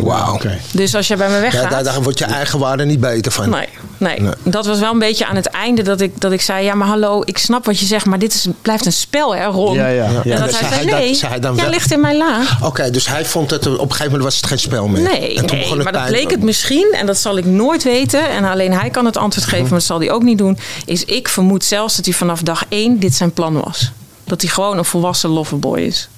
Wauw. 0.00 0.34
Oké. 0.34 0.58
Dus 0.72 0.94
als 0.94 1.08
jij 1.08 1.16
bij 1.16 1.28
me 1.28 1.34
Ja, 1.34 1.40
weggaat. 1.40 1.70
daar, 1.70 1.84
daar 1.84 2.02
wordt 2.02 2.18
je 2.18 2.24
eigen 2.24 2.58
waarde 2.58 2.84
niet 2.84 3.00
beter 3.00 3.32
van. 3.32 3.50
Nee, 3.50 3.68
nee, 3.98 4.20
Nee. 4.20 4.32
dat 4.42 4.66
was 4.66 4.78
wel 4.80 4.92
een 4.92 4.98
beetje 4.98 5.26
aan 5.26 5.36
het 5.36 5.46
einde 5.46 5.82
dat 5.82 6.00
ik, 6.00 6.20
dat 6.20 6.32
ik 6.32 6.40
zei: 6.40 6.64
Ja, 6.64 6.74
maar 6.74 6.88
hallo, 6.88 7.22
ik 7.24 7.38
snap 7.38 7.64
wat 7.66 7.78
je 7.78 7.86
zegt, 7.86 8.06
maar 8.06 8.18
dit 8.18 8.34
is, 8.34 8.46
blijft 8.62 8.86
een 8.86 8.92
spel, 8.92 9.34
hè, 9.36 9.44
Ron? 9.44 9.74
Ja, 9.74 9.86
ja. 9.88 10.04
En 10.04 10.20
Ja. 10.24 10.36
dat 10.38 10.44
Dus 10.48 10.58
hij 10.60 10.68
hij 10.68 10.78
zei: 10.78 10.90
dat- 10.90 10.98
Nee, 10.98 11.14
zei 11.14 11.30
hij 11.30 11.40
dan 11.40 11.54
jij 11.54 11.64
wel- 11.64 11.72
ligt 11.72 11.92
in 11.92 12.00
mijn 12.00 12.16
la. 12.16 12.40
Oké, 12.62 12.90
dus 12.90 13.06
hij 13.08 13.24
vond 13.24 13.50
het 13.50 13.66
op 13.66 13.72
een 13.72 13.80
gegeven 13.90 14.04
moment 14.04 14.22
was 14.22 14.36
het 14.36 14.46
geen 14.46 14.58
spel 14.58 14.88
meer. 14.88 15.02
Nee, 15.02 15.28
En 15.36 15.46
toen 15.46 15.56
nee 15.56 15.60
begon 15.60 15.74
het 15.76 15.84
maar 15.84 16.02
dat 16.02 16.06
bleek 16.12 16.30
het 16.30 16.42
misschien, 16.42 16.94
en 16.98 17.06
dat 17.06 17.18
zal 17.18 17.36
ik 17.36 17.44
nooit 17.44 17.82
weten. 17.82 18.30
En 18.30 18.44
alleen 18.44 18.72
hij 18.72 18.90
kan 18.90 19.04
het 19.04 19.16
antwoord 19.16 19.46
geven, 19.48 19.62
maar 19.62 19.70
dat 19.78 19.82
zal 19.82 19.98
hij 19.98 20.10
ook 20.10 20.22
niet 20.22 20.38
doen. 20.38 20.58
Is 20.84 21.04
ik 21.04 21.28
vermoed 21.28 21.64
zelfs 21.64 21.96
dat 21.96 22.04
hij 22.04 22.14
vanaf 22.14 22.42
dag 22.42 22.64
één 22.68 22.98
dit 22.98 23.14
zijn 23.14 23.32
plan 23.32 23.60
was. 23.60 23.92
Dat 24.24 24.40
hij 24.40 24.50
gewoon 24.50 24.78
een 24.78 24.84
volwassen 24.84 25.30
loverboy 25.30 25.78
is. 25.80 26.08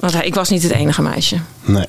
Want 0.00 0.12
hij, 0.12 0.24
ik 0.26 0.34
was 0.34 0.48
niet 0.48 0.62
het 0.62 0.72
enige 0.72 1.02
meisje. 1.02 1.36
Nee. 1.64 1.86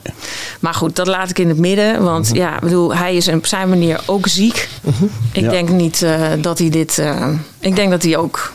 Maar 0.59 0.73
goed, 0.73 0.95
dat 0.95 1.07
laat 1.07 1.29
ik 1.29 1.39
in 1.39 1.47
het 1.49 1.57
midden. 1.57 2.03
Want 2.03 2.29
ja, 2.33 2.55
ik 2.55 2.59
bedoel, 2.61 2.95
hij 2.95 3.15
is 3.15 3.27
op 3.27 3.45
zijn 3.45 3.69
manier 3.69 4.01
ook 4.05 4.27
ziek. 4.27 4.69
Ik 5.31 5.41
Ja. 5.43 5.49
denk 5.49 5.69
niet 5.69 6.01
eh, 6.01 6.21
dat 6.41 6.59
hij 6.59 6.69
dit. 6.69 6.97
eh, 6.99 7.27
ik 7.59 7.75
denk 7.75 7.89
dat 7.91 8.03
hij 8.03 8.17
ook. 8.17 8.53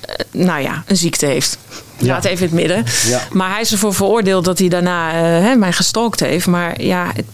eh, 0.00 0.14
nou 0.30 0.62
ja, 0.62 0.82
een 0.86 0.96
ziekte 0.96 1.26
heeft. 1.26 1.58
Ja. 1.98 2.06
Laat 2.06 2.24
even 2.24 2.48
in 2.48 2.56
het 2.56 2.66
midden. 2.66 2.84
Ja. 3.06 3.20
Maar 3.32 3.50
hij 3.50 3.60
is 3.60 3.72
ervoor 3.72 3.94
veroordeeld 3.94 4.44
dat 4.44 4.58
hij 4.58 4.68
daarna 4.68 5.12
hè, 5.14 5.54
mij 5.54 5.72
gestalkt 5.72 6.20
heeft. 6.20 6.46
Maar 6.46 6.82
ja, 6.82 7.10
het, 7.14 7.24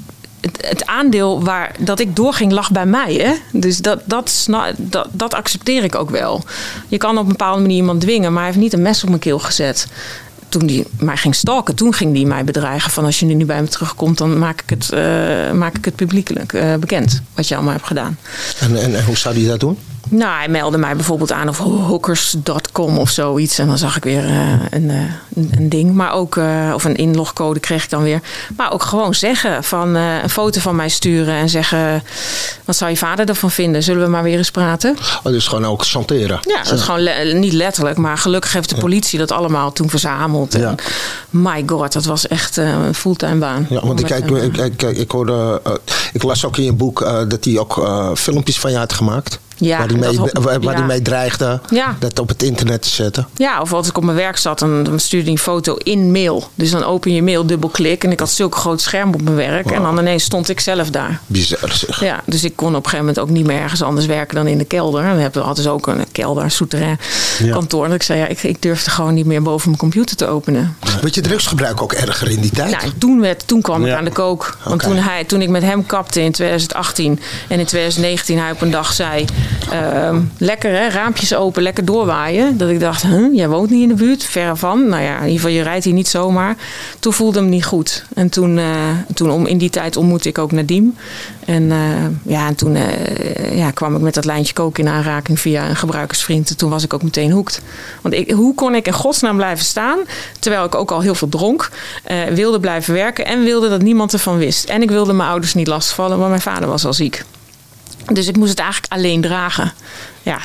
het, 0.41 0.59
het 0.69 0.87
aandeel 0.87 1.45
waar 1.45 1.75
dat 1.79 2.01
ik 2.01 2.17
doorging 2.17 2.53
lag 2.53 2.71
bij 2.71 2.87
mij. 2.87 3.15
Hè? 3.15 3.33
Dus 3.61 3.79
dat, 3.79 4.01
dat, 4.05 4.47
dat, 4.77 5.09
dat 5.11 5.35
accepteer 5.35 5.85
ik 5.85 5.95
ook 5.95 6.11
wel. 6.11 6.45
Je 6.89 6.97
kan 6.99 7.17
op 7.19 7.23
een 7.23 7.29
bepaalde 7.29 7.61
manier 7.61 7.77
iemand 7.77 8.01
dwingen, 8.01 8.33
maar 8.33 8.43
hij 8.43 8.51
heeft 8.53 8.63
niet 8.63 8.73
een 8.73 8.83
mes 8.83 9.03
op 9.03 9.09
mijn 9.09 9.21
keel 9.21 9.39
gezet. 9.39 9.87
Toen 10.51 10.67
hij 10.67 10.85
mij 10.99 11.17
ging 11.17 11.35
stalken, 11.35 11.75
toen 11.75 11.95
ging 11.95 12.17
hij 12.17 12.25
mij 12.25 12.45
bedreigen 12.45 12.91
van 12.91 13.05
als 13.05 13.21
je 13.21 13.27
nu 13.27 13.45
bij 13.45 13.63
me 13.63 13.69
terugkomt, 13.69 14.19
dan 14.19 14.39
maak 14.39 14.63
ik 14.63 14.71
het, 14.71 14.93
eh, 14.93 15.53
maak 15.53 15.77
ik 15.77 15.85
het 15.85 15.97
publiekelijk 15.97 16.53
eh, 16.53 16.75
bekend 16.75 17.23
wat 17.35 17.49
je 17.49 17.55
allemaal 17.55 17.73
hebt 17.73 17.87
gedaan. 17.87 18.19
En, 18.61 18.77
en, 18.77 18.95
en 18.95 19.05
hoe 19.05 19.17
zou 19.17 19.35
hij 19.35 19.47
dat 19.49 19.61
doen? 19.61 19.79
Nou, 20.11 20.37
hij 20.39 20.49
meldde 20.49 20.79
mij 20.79 20.95
bijvoorbeeld 20.97 21.33
aan 21.33 21.49
of 21.49 21.59
hookers.com 21.59 22.99
of 22.99 23.11
zoiets. 23.11 23.59
En 23.59 23.67
dan 23.67 23.79
zag 23.79 23.97
ik 23.97 24.05
weer 24.05 24.25
eh, 24.25 24.51
een, 24.71 24.91
eh, 24.91 24.97
een, 25.35 25.53
een 25.57 25.69
ding. 25.69 25.95
Maar 25.95 26.13
ook, 26.13 26.37
eh, 26.37 26.71
of 26.75 26.85
een 26.85 26.97
inlogcode 26.97 27.61
kreeg 27.61 27.85
ik 27.85 27.91
dan 27.91 28.03
weer. 28.03 28.21
Maar 28.57 28.73
ook 28.73 28.83
gewoon 28.83 29.15
zeggen 29.15 29.65
van 29.65 29.95
een 29.95 30.31
foto 30.31 30.61
van 30.61 30.77
mij 30.77 30.89
sturen 30.89 31.35
en 31.35 31.49
zeggen... 31.49 32.03
Wat 32.65 32.77
zou 32.77 32.91
je 32.91 32.97
vader 32.97 33.29
ervan 33.29 33.51
vinden? 33.51 33.83
Zullen 33.83 34.03
we 34.03 34.09
maar 34.09 34.23
weer 34.23 34.37
eens 34.39 34.51
praten? 34.51 34.97
Oh, 35.23 35.33
dus 35.33 35.47
gewoon 35.49 35.65
ook 35.67 35.85
chanteren. 35.87 36.39
Ja, 36.43 36.63
dat 36.63 36.73
is 36.73 36.83
gewoon 36.83 37.01
le- 37.01 37.33
niet 37.33 37.53
letterlijk. 37.53 37.97
Maar 37.97 38.19
gelukkig 38.19 38.53
heeft 38.53 38.69
de 38.69 38.77
politie 38.77 39.19
dat 39.19 39.33
allemaal 39.33 39.73
toen 39.73 39.91
verzameld. 39.91 40.55
En 40.55 40.61
Ja. 40.61 40.75
my 41.31 41.63
god, 41.67 41.93
dat 41.93 42.05
was 42.05 42.29
echt 42.29 42.57
een 42.57 42.95
fulltime 42.95 43.37
baan. 43.39 43.67
Ja, 43.71 43.87
want 43.87 44.01
ik, 44.01 44.07
kijk, 44.07 44.31
ik, 44.31 44.57
ik, 44.57 44.83
ik, 44.83 45.11
hoorde, 45.11 45.63
ik 46.13 46.23
las 46.23 46.45
ook 46.45 46.57
in 46.57 46.65
je 46.65 46.73
boek 46.73 46.99
dat 47.29 47.45
hij 47.45 47.59
ook 47.59 47.89
filmpjes 48.19 48.59
van 48.59 48.71
je 48.71 48.77
had 48.77 48.93
gemaakt. 48.93 49.39
Ja, 49.61 49.79
waar 49.79 49.87
hij 49.89 49.97
mee, 49.97 50.19
waar, 50.33 50.61
waar 50.61 50.79
ja. 50.79 50.85
mee 50.85 51.03
dreigde 51.03 51.61
Ja. 51.71 51.97
dat 51.99 52.19
op 52.19 52.29
het 52.29 52.43
internet 52.43 52.83
te 52.83 52.89
zetten. 52.89 53.29
Ja, 53.37 53.61
of 53.61 53.73
als 53.73 53.89
ik 53.89 53.97
op 53.97 54.05
mijn 54.05 54.17
werk 54.17 54.37
zat, 54.37 54.59
dan, 54.59 54.83
dan 54.83 54.99
stuurde 55.01 55.25
hij 55.25 55.33
een 55.35 55.39
foto 55.43 55.75
in 55.77 56.13
mail. 56.13 56.49
Dus 56.55 56.71
dan 56.71 56.85
open 56.85 57.13
je 57.15 57.23
mail, 57.23 57.47
dubbelklik. 57.47 58.05
En 58.05 58.11
ik 58.13 58.19
had 58.19 58.31
zulk 58.31 58.57
groot 58.57 58.81
scherm 58.81 59.15
op 59.15 59.23
mijn 59.23 59.37
werk. 59.37 59.71
En 59.71 59.83
dan 59.83 59.99
ineens 59.99 60.25
stond 60.25 60.49
ik 60.49 60.61
zelf 60.61 60.91
daar. 60.91 61.21
Bizar 61.27 61.73
zeg. 61.73 62.01
Ja, 62.01 62.21
dus 62.27 62.45
ik 62.45 62.57
kon 62.57 62.69
op 62.69 62.75
een 62.75 62.83
gegeven 62.91 62.99
moment 63.07 63.19
ook 63.19 63.29
niet 63.31 63.47
meer 63.47 63.61
ergens 63.61 63.83
anders 63.83 64.07
werken 64.07 64.35
dan 64.35 64.47
in 64.47 64.59
de 64.59 64.65
kelder. 64.65 65.05
En 65.05 65.15
we 65.17 65.23
hebben 65.23 65.45
altijd 65.45 65.67
ook 65.67 65.87
een 65.87 66.05
kelder, 66.13 66.45
een 66.45 66.51
souterrain 66.51 66.99
Ja. 67.39 67.53
kantoor. 67.53 67.85
En 67.85 67.93
ik 67.93 68.03
zei, 68.03 68.19
ja, 68.19 68.27
ik, 68.27 68.43
ik 68.43 68.63
durfde 68.63 68.91
gewoon 68.91 69.15
niet 69.15 69.27
meer 69.27 69.43
boven 69.43 69.67
mijn 69.69 69.81
computer 69.81 70.17
te 70.17 70.27
openen. 70.27 70.77
Weet 71.01 71.15
je 71.15 71.21
drugsgebruik 71.21 71.83
ook 71.83 71.93
erger 71.93 72.31
in 72.31 72.41
die 72.41 72.51
tijd? 72.51 72.71
Nou, 72.71 72.93
toen, 72.99 73.21
werd, 73.21 73.47
toen 73.47 73.61
kwam 73.63 73.81
ik 73.83 73.89
Ja. 73.89 73.97
aan 73.97 74.05
de 74.05 74.11
kook. 74.11 74.59
Want 74.65 74.83
toen, 74.83 74.97
hij, 74.97 75.25
toen 75.25 75.43
ik 75.43 75.49
met 75.49 75.63
hem 75.63 75.87
kapte 75.87 76.21
in 76.21 76.33
2018 76.33 77.21
en 77.49 77.59
in 77.59 77.67
2019 77.67 78.39
hij 78.39 78.51
op 78.51 78.61
een 78.61 78.71
dag 78.71 78.93
zei... 78.93 79.25
ehm, 79.71 80.21
lekker 80.39 80.71
hè, 80.71 80.89
raampjes 80.89 81.35
open, 81.35 81.63
lekker 81.63 81.85
doorwaaien. 81.85 82.59
Dat 82.59 82.69
ik 82.69 82.81
dacht, 82.81 83.05
jij 83.33 83.49
woont 83.49 83.71
niet 83.71 83.83
in 83.83 83.89
de 83.89 83.95
buurt, 83.95 84.25
verre 84.25 84.57
van. 84.57 84.89
Nou 84.89 85.03
ja, 85.03 85.17
in 85.17 85.23
ieder 85.23 85.41
geval, 85.41 85.51
je 85.51 85.63
rijdt 85.63 85.85
hier 85.85 85.95
niet 85.95 86.09
zomaar. 86.09 86.57
Toen 86.99 87.13
voelde 87.13 87.39
hem 87.39 87.49
niet 87.49 87.65
goed. 87.65 88.05
En 88.15 88.29
toen, 88.29 88.59
eh, 88.59 88.67
toen 89.15 89.31
om, 89.31 89.47
in 89.47 89.59
die 89.59 89.71
tijd 89.71 89.97
ontmoette 89.97 90.29
ik 90.29 90.39
ook 90.39 90.53
Nadim. 90.53 90.97
En, 91.45 91.71
eh, 91.71 92.33
ja, 92.33 92.47
en 92.47 92.55
toen 92.55 92.77
eh, 92.77 93.57
ja, 93.57 93.71
kwam 93.71 93.95
ik 93.95 94.01
met 94.01 94.15
dat 94.15 94.25
lijntje 94.25 94.53
koken 94.53 94.85
in 94.85 94.91
aanraking 94.91 95.41
via 95.41 95.69
een 95.69 95.77
gebruikersvriend. 95.77 96.51
En 96.51 96.57
toen 96.57 96.71
was 96.71 96.85
ik 96.85 96.95
ook 96.95 97.03
meteen 97.03 97.31
hoekt. 97.31 97.61
Want 98.03 98.15
ik, 98.15 98.31
hoe 98.31 98.55
kon 98.55 98.75
ik 98.75 98.87
in 98.87 98.93
godsnaam 98.93 99.37
blijven 99.37 99.65
staan, 99.65 99.99
terwijl 100.39 100.65
ik 100.65 100.75
ook 100.75 100.91
al 100.91 101.01
heel 101.01 101.15
veel 101.15 101.29
dronk, 101.29 101.71
wilde 102.35 102.61
blijven 102.61 102.95
werken 102.95 103.27
en 103.27 103.45
wilde 103.45 103.69
dat 103.69 103.83
niemand 103.83 104.13
ervan 104.13 104.39
wist. 104.39 104.65
En 104.65 104.83
ik 104.83 104.91
wilde 104.91 105.13
mijn 105.13 105.29
ouders 105.29 105.55
niet 105.55 105.67
lastigvallen, 105.67 106.17
want 106.17 106.29
mijn 106.29 106.41
vader 106.41 106.69
was 106.69 106.85
al 106.85 106.93
ziek. 106.93 107.25
Dus 108.07 108.29
ik 108.29 108.37
moest 108.37 108.51
het 108.51 108.59
eigenlijk 108.59 108.93
alleen 108.93 109.21
dragen. 109.21 109.73
Ja, 110.23 110.39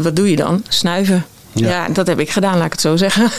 wat 0.00 0.16
doe 0.16 0.30
je 0.30 0.36
dan? 0.36 0.64
Snuiven. 0.68 1.24
Ja. 1.52 1.68
Ja, 1.68 1.88
dat 1.88 2.06
heb 2.06 2.20
ik 2.20 2.30
gedaan, 2.30 2.56
laat 2.56 2.66
ik 2.66 2.72
het 2.72 2.80
zo 2.80 2.96
zeggen. 2.96 3.30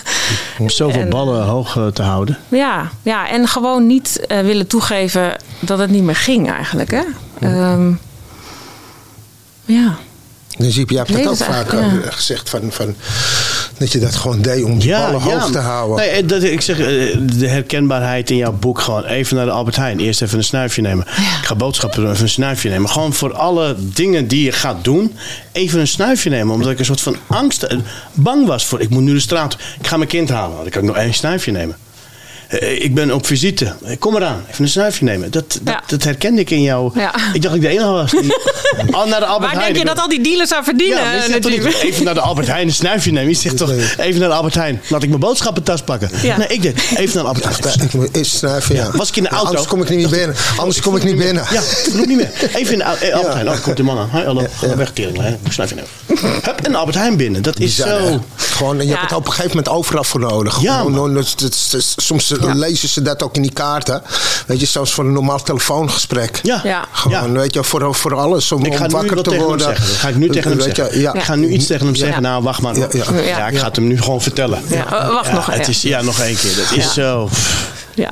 Om 0.59 0.70
zoveel 0.70 1.01
En- 1.01 1.09
ballen 1.09 1.43
hoog 1.45 1.78
eh, 1.78 1.88
te 1.88 2.01
houden. 2.01 2.38
Ja, 2.47 2.91
ja 3.01 3.30
en 3.30 3.47
gewoon 3.47 3.88
niet 3.88 4.26
eh, 4.28 4.39
willen 4.39 4.68
toegeven 4.68 5.36
dat 5.59 5.80
het 5.80 5.89
niet 5.89 6.03
meer 6.03 6.15
ging 6.15 6.51
eigenlijk. 6.51 6.91
Hè? 6.91 7.03
Ehm, 7.39 7.91
ja. 9.65 9.97
Dus 10.58 10.76
je, 10.76 10.84
je 10.88 10.97
hebt 10.97 11.10
Nee, 11.10 11.18
ook 11.18 11.24
dat 11.24 11.34
is 11.34 11.45
vaak 11.45 11.74
eh, 11.74 11.80
ja. 11.80 12.12
gezegd 12.12 12.49
van, 12.49 12.72
van, 12.72 12.95
dat 13.78 13.91
je 13.91 13.99
dat 13.99 14.16
gewoon 14.16 14.41
deed 14.41 14.64
om 14.64 14.80
die 14.80 14.91
ballen 14.91 15.22
hoog 15.22 15.51
te 15.51 15.58
houden. 15.58 15.97
Nee, 15.97 16.10
eh, 16.10 16.28
dat, 16.28 16.43
ik 16.43 16.62
zeg, 16.62 16.80
eh, 16.80 16.86
de 17.38 17.47
herkenbaarheid 17.47 18.30
in 18.30 18.38
jouw 18.38 18.51
boek 18.51 18.80
gewoon 18.80 19.03
even 19.03 19.36
naar 19.36 19.45
de 19.45 19.51
Albert 19.51 19.76
Heijn. 19.76 19.99
Eerst 19.99 20.22
even 20.22 20.38
een 20.38 20.43
snuifje 20.43 20.82
nemen. 20.82 21.05
Ik 21.08 21.45
ga 21.45 21.55
boodschappen 21.55 22.01
doen, 22.01 22.12
even 22.12 22.24
een 22.24 22.30
snuifje 22.30 22.70
nemen. 22.70 22.89
Gewoon 22.89 23.14
voor 23.14 23.34
alle 23.34 23.76
dingen 23.78 24.28
die 24.28 24.43
je 24.43 24.51
gaat 24.51 24.84
doen, 24.84 25.16
even 25.51 25.80
een 25.80 25.88
snuifje 25.88 26.30
nemen. 26.30 26.53
Omdat 26.53 26.72
ik 26.72 26.80
een 26.80 26.86
soort 26.86 27.01
van 27.01 27.16
angst, 27.28 27.68
bang 28.14 28.47
was 28.47 28.66
voor. 28.66 28.82
Ik 28.82 28.89
moet 28.89 29.03
nu 29.03 29.14
de 29.14 29.20
straat, 29.20 29.58
ik 29.80 29.88
ga 29.88 29.97
mijn 29.97 30.10
kind 30.10 30.30
halen. 30.30 30.58
Dan 30.58 30.70
kan 30.70 30.82
ik 30.82 30.88
nog 30.88 30.97
één 30.97 31.14
snuifje 31.14 31.51
nemen. 31.51 31.76
Eh, 32.47 32.83
Ik 32.83 32.93
ben 32.95 33.11
op 33.13 33.25
visite. 33.25 33.73
Eh, 33.85 33.95
Kom 33.99 34.15
eraan, 34.15 34.43
even 34.51 34.63
een 34.63 34.69
snuifje 34.69 35.05
nemen. 35.05 35.31
Dat, 35.31 35.49
dat, 35.49 35.73
Ja. 35.73 35.83
dat 35.87 36.03
herkende 36.03 36.41
ik 36.41 36.49
in 36.49 36.61
jou. 36.61 36.91
Ja. 36.99 37.15
Ik 37.33 37.41
dacht 37.41 37.43
dat 37.43 37.53
ik 37.53 37.61
de 37.61 37.67
enige 37.67 37.87
was. 37.89 38.11
die- 38.11 38.33
Al 38.95 39.07
naar 39.07 39.19
de 39.19 39.25
Albert 39.25 39.51
Waar 39.51 39.61
Heijn. 39.61 39.73
denk 39.73 39.87
je 39.87 39.93
dat 39.95 39.99
al 40.03 40.09
die 40.09 40.21
dealers 40.21 40.53
aan 40.53 40.63
verdienen? 40.63 40.97
ja, 40.97 41.23
je 41.23 41.29
natuurlijk? 41.29 41.81
even 41.83 42.03
naar 42.03 42.13
de 42.13 42.19
Albert 42.21 42.47
Heijn 42.47 42.67
een 42.67 42.73
snuifje 42.73 43.11
nemen. 43.11 43.29
Je 43.29 43.35
zegt 43.35 43.57
toch 43.57 43.71
even 43.97 44.19
naar 44.19 44.29
de 44.29 44.35
Albert 44.35 44.55
Heijn. 44.55 44.81
Laat 44.89 45.03
ik 45.03 45.09
mijn 45.09 45.21
boodschappentas 45.21 45.81
pakken. 45.81 46.09
Ja. 46.21 46.37
Nee, 46.37 46.47
ik 46.47 46.61
deed 46.61 46.75
even 46.95 47.23
naar 47.23 47.33
de 47.33 47.39
Albert 47.43 47.63
Heijn. 47.63 47.81
Ik 47.81 47.93
moet 47.93 48.15
eerst 48.15 48.35
snuiven, 48.35 48.75
ja. 48.75 48.89
Was 48.93 49.09
ik 49.09 49.15
in 49.15 49.23
de 49.23 49.29
auto? 49.29 49.47
Anders 49.47 49.67
kom 49.67 49.81
ik 49.81 49.89
niet 49.89 49.99
meer 49.99 50.09
binnen. 50.09 50.35
Anders 50.57 50.81
kom 50.81 50.95
ik 50.95 51.03
niet 51.03 51.17
binnen. 51.17 51.45
Ja, 51.51 51.61
ik 51.85 51.89
doe 51.93 52.05
niet 52.05 52.17
meer. 52.17 52.29
Even 52.55 52.73
in 52.73 52.77
de 52.79 52.85
Al- 52.85 52.97
eh, 52.97 53.13
Albert 53.15 53.33
Heijn. 53.33 53.49
Oh, 53.49 53.61
komt 53.63 53.77
de 53.77 53.83
man 53.83 53.97
aan. 53.99 54.09
Hoi, 54.11 54.25
hallo. 54.25 54.41
Ja. 54.61 54.75
weg, 54.75 54.91
tering. 54.91 55.21
hè. 55.21 55.29
Ik 55.29 55.51
snuifje 55.51 55.75
nemen. 55.75 55.91
Hup, 56.43 56.59
en 56.63 56.71
de 56.71 56.77
Albert 56.77 56.97
Heijn 56.97 57.17
binnen. 57.17 57.41
Dat 57.41 57.59
is 57.59 57.75
zo... 57.75 58.21
Gewoon, 58.35 58.77
je 58.77 58.83
Ja. 58.83 58.89
hebt 58.89 59.01
het 59.01 59.13
op 59.13 59.25
een 59.25 59.31
gegeven 59.31 59.55
moment 59.57 59.69
overal 59.75 60.03
voor 60.03 60.19
nodig. 60.19 60.61
Ja, 60.61 60.77
Gewoon, 60.77 60.93
soms 62.41 62.55
lezen 62.55 62.89
ze 62.89 63.01
dat 63.01 63.23
ook 63.23 63.35
in 63.35 63.41
die 63.41 63.51
kaarten. 63.51 64.01
Weet 64.47 64.59
je, 64.59 64.65
zelfs 64.65 64.93
voor 64.93 65.05
een 65.05 65.13
normaal 65.13 65.41
telefoongesprek. 65.43 66.39
Ja. 66.43 66.61
Ja. 66.63 66.85
Gewoon, 66.91 67.33
weet 67.33 67.53
je, 67.53 67.63
voor, 67.63 67.95
voor 67.95 68.15
alles. 68.15 68.51
Om, 68.51 68.65
Ik 68.65 68.75
ga 68.75 68.85
om 68.85 68.88
nu 68.88 68.95
wakker 68.95 69.23
te 69.23 69.35
worden. 69.35 69.67
Dat 69.67 69.77
ga 69.77 70.07
ik 70.07 70.15
nu 70.15 70.29
tegen 70.29 70.49
hem 70.49 70.59
Weet 70.59 70.75
je, 70.75 70.75
zeggen. 70.75 70.99
ja. 70.99 71.13
Ik 71.13 71.23
ga 71.23 71.35
nu 71.35 71.47
iets 71.47 71.67
tegen 71.67 71.85
hem 71.85 71.95
zeggen. 71.95 72.21
Nou, 72.21 72.43
wacht 72.43 72.61
maar. 72.61 72.77
Ja, 72.77 72.88
ja. 72.91 73.03
Ja, 73.21 73.47
ik 73.47 73.57
ga 73.57 73.65
het 73.65 73.75
hem 73.75 73.88
nu 73.88 74.01
gewoon 74.01 74.21
vertellen. 74.21 74.61
Ja, 74.67 74.83
oh, 74.83 75.13
wacht 75.13 75.31
nog, 75.31 75.45
Het 75.45 75.65
ja. 75.65 75.67
is, 75.67 75.81
ja, 75.81 76.01
nog 76.01 76.19
één 76.19 76.35
keer. 76.35 76.55
Dat 76.55 76.77
is 76.77 76.93
zo... 76.93 77.29
Ja. 77.97 78.09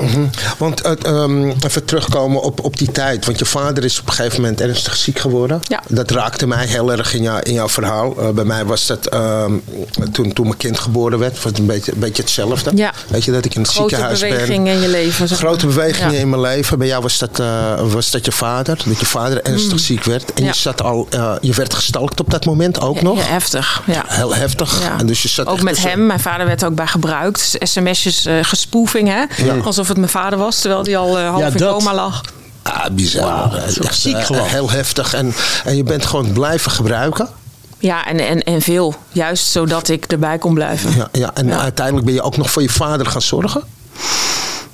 Want 0.58 0.82
eh, 0.82 0.92
ehm, 1.02 1.50
even 1.66 1.86
terugkomen 1.86 2.42
op, 2.42 2.64
op 2.64 2.78
die 2.78 2.92
tijd. 2.92 3.26
Want 3.26 3.40
je 3.40 3.46
vader 3.46 3.84
is 3.84 4.00
op 4.00 4.08
een 4.08 4.14
gegeven 4.14 4.42
moment 4.42 4.62
ernstig 4.62 4.96
ziek 4.96 5.20
geworden. 5.20 5.60
Ja. 5.68 5.82
Dat 5.88 6.12
raakte 6.12 6.48
mij 6.48 6.66
heel 6.66 6.92
erg 6.92 7.14
in, 7.14 7.22
jou, 7.22 7.40
in 7.42 7.54
jouw 7.54 7.70
verhaal. 7.70 8.16
Eh, 8.20 8.30
bij 8.30 8.44
mij 8.44 8.66
was 8.66 8.86
dat 8.88 9.06
ehm, 9.08 9.52
toen, 10.12 10.34
toen 10.34 10.46
mijn 10.46 10.58
kind 10.58 10.80
geboren 10.80 11.20
werd. 11.20 11.34
Was 11.36 11.44
het 11.44 11.58
een 11.58 11.66
beetje, 11.66 11.92
een 11.94 12.00
beetje 12.00 12.22
hetzelfde. 12.22 12.72
Ja. 12.76 12.94
Weet 13.08 13.24
je, 13.24 13.32
dat 13.32 13.46
ik 13.46 13.56
in 13.56 13.62
het 13.62 13.70
Grote 13.72 13.90
ziekenhuis 13.90 14.20
ben. 14.20 14.30
beweging 14.30 14.68
in 14.68 14.80
je 14.82 14.88
leven. 14.88 15.28
zeg 15.28 15.38
Grote 15.38 15.66
bewegingen 15.68 16.14
Ja. 16.14 16.20
in 16.20 16.30
mijn 16.30 16.42
leven. 16.42 16.78
Bij 16.78 16.88
jou 16.88 17.02
was 17.02 17.18
dat, 17.18 17.40
eh, 17.40 17.82
was 17.92 18.12
dat 18.12 18.26
je 18.26 18.32
vader. 18.32 18.78
Dat 18.86 19.00
je 19.00 19.06
vader 19.06 19.42
ernstig 19.44 19.80
ziek 19.80 20.04
werd. 20.04 20.34
En 20.34 20.42
Mm. 20.46 20.48
Je, 20.48 20.56
zat 20.56 20.82
al, 20.82 21.08
je 21.42 21.54
werd 21.54 21.74
gestalkt 21.74 22.20
op 22.20 22.30
dat 22.32 22.46
moment 22.46 22.82
ook 22.82 23.02
nog. 23.02 23.18
Ja, 23.18 23.24
heftig. 23.32 23.82
Ja. 23.86 24.04
Heel 24.08 24.36
heftig. 24.36 24.82
Ja. 24.82 25.00
En 25.00 25.06
dus 25.06 25.22
je 25.22 25.28
zat 25.28 25.48
ook 25.48 25.62
met 25.62 25.74
tussen- 25.74 25.92
hem. 25.92 26.06
Mijn 26.06 26.20
vader 26.20 26.46
werd 26.46 26.64
ook 26.66 26.76
bij 26.76 26.88
gebruikt. 26.88 27.56
SMS'jes, 27.60 28.26
eh 28.26 28.34
gespoefing, 28.42 29.08
hè? 29.08 29.24
Alsof 29.78 29.88
het 29.88 29.98
mijn 29.98 30.10
vader 30.12 30.40
was, 30.40 30.60
terwijl 30.60 30.84
hij 30.84 30.98
al 30.98 31.18
eh, 31.20 31.30
half 31.30 31.40
Ja, 31.40 31.48
in 31.48 31.58
dat. 31.58 31.72
coma 31.78 31.94
lag. 31.94 32.22
Ah, 32.64 32.86
bizar. 32.92 33.24
Wauw, 33.24 33.50
dat 33.50 33.68
is 33.68 33.80
Echt, 33.80 34.00
ziek 34.00 34.16
eh, 34.16 34.26
gewoon. 34.26 34.48
Heel 34.48 34.70
heftig. 34.72 35.14
En, 35.14 35.34
en 35.66 35.76
je 35.76 35.84
bent 35.84 36.06
gewoon 36.06 36.32
blijven 36.32 36.72
gebruiken. 36.72 37.28
Ja, 37.80 38.06
en, 38.06 38.20
en, 38.20 38.44
en 38.44 38.62
veel. 38.62 38.96
Juist 39.12 39.46
zodat 39.48 39.88
ik 39.88 40.06
erbij 40.06 40.38
kon 40.38 40.54
blijven. 40.54 40.96
Ja, 40.96 41.08
ja, 41.12 41.32
en 41.34 41.48
Ja. 41.48 41.60
uiteindelijk 41.60 42.06
ben 42.06 42.16
je 42.16 42.22
ook 42.22 42.38
nog 42.38 42.52
voor 42.52 42.62
je 42.62 42.70
vader 42.70 43.06
gaan 43.06 43.22
zorgen. 43.22 43.64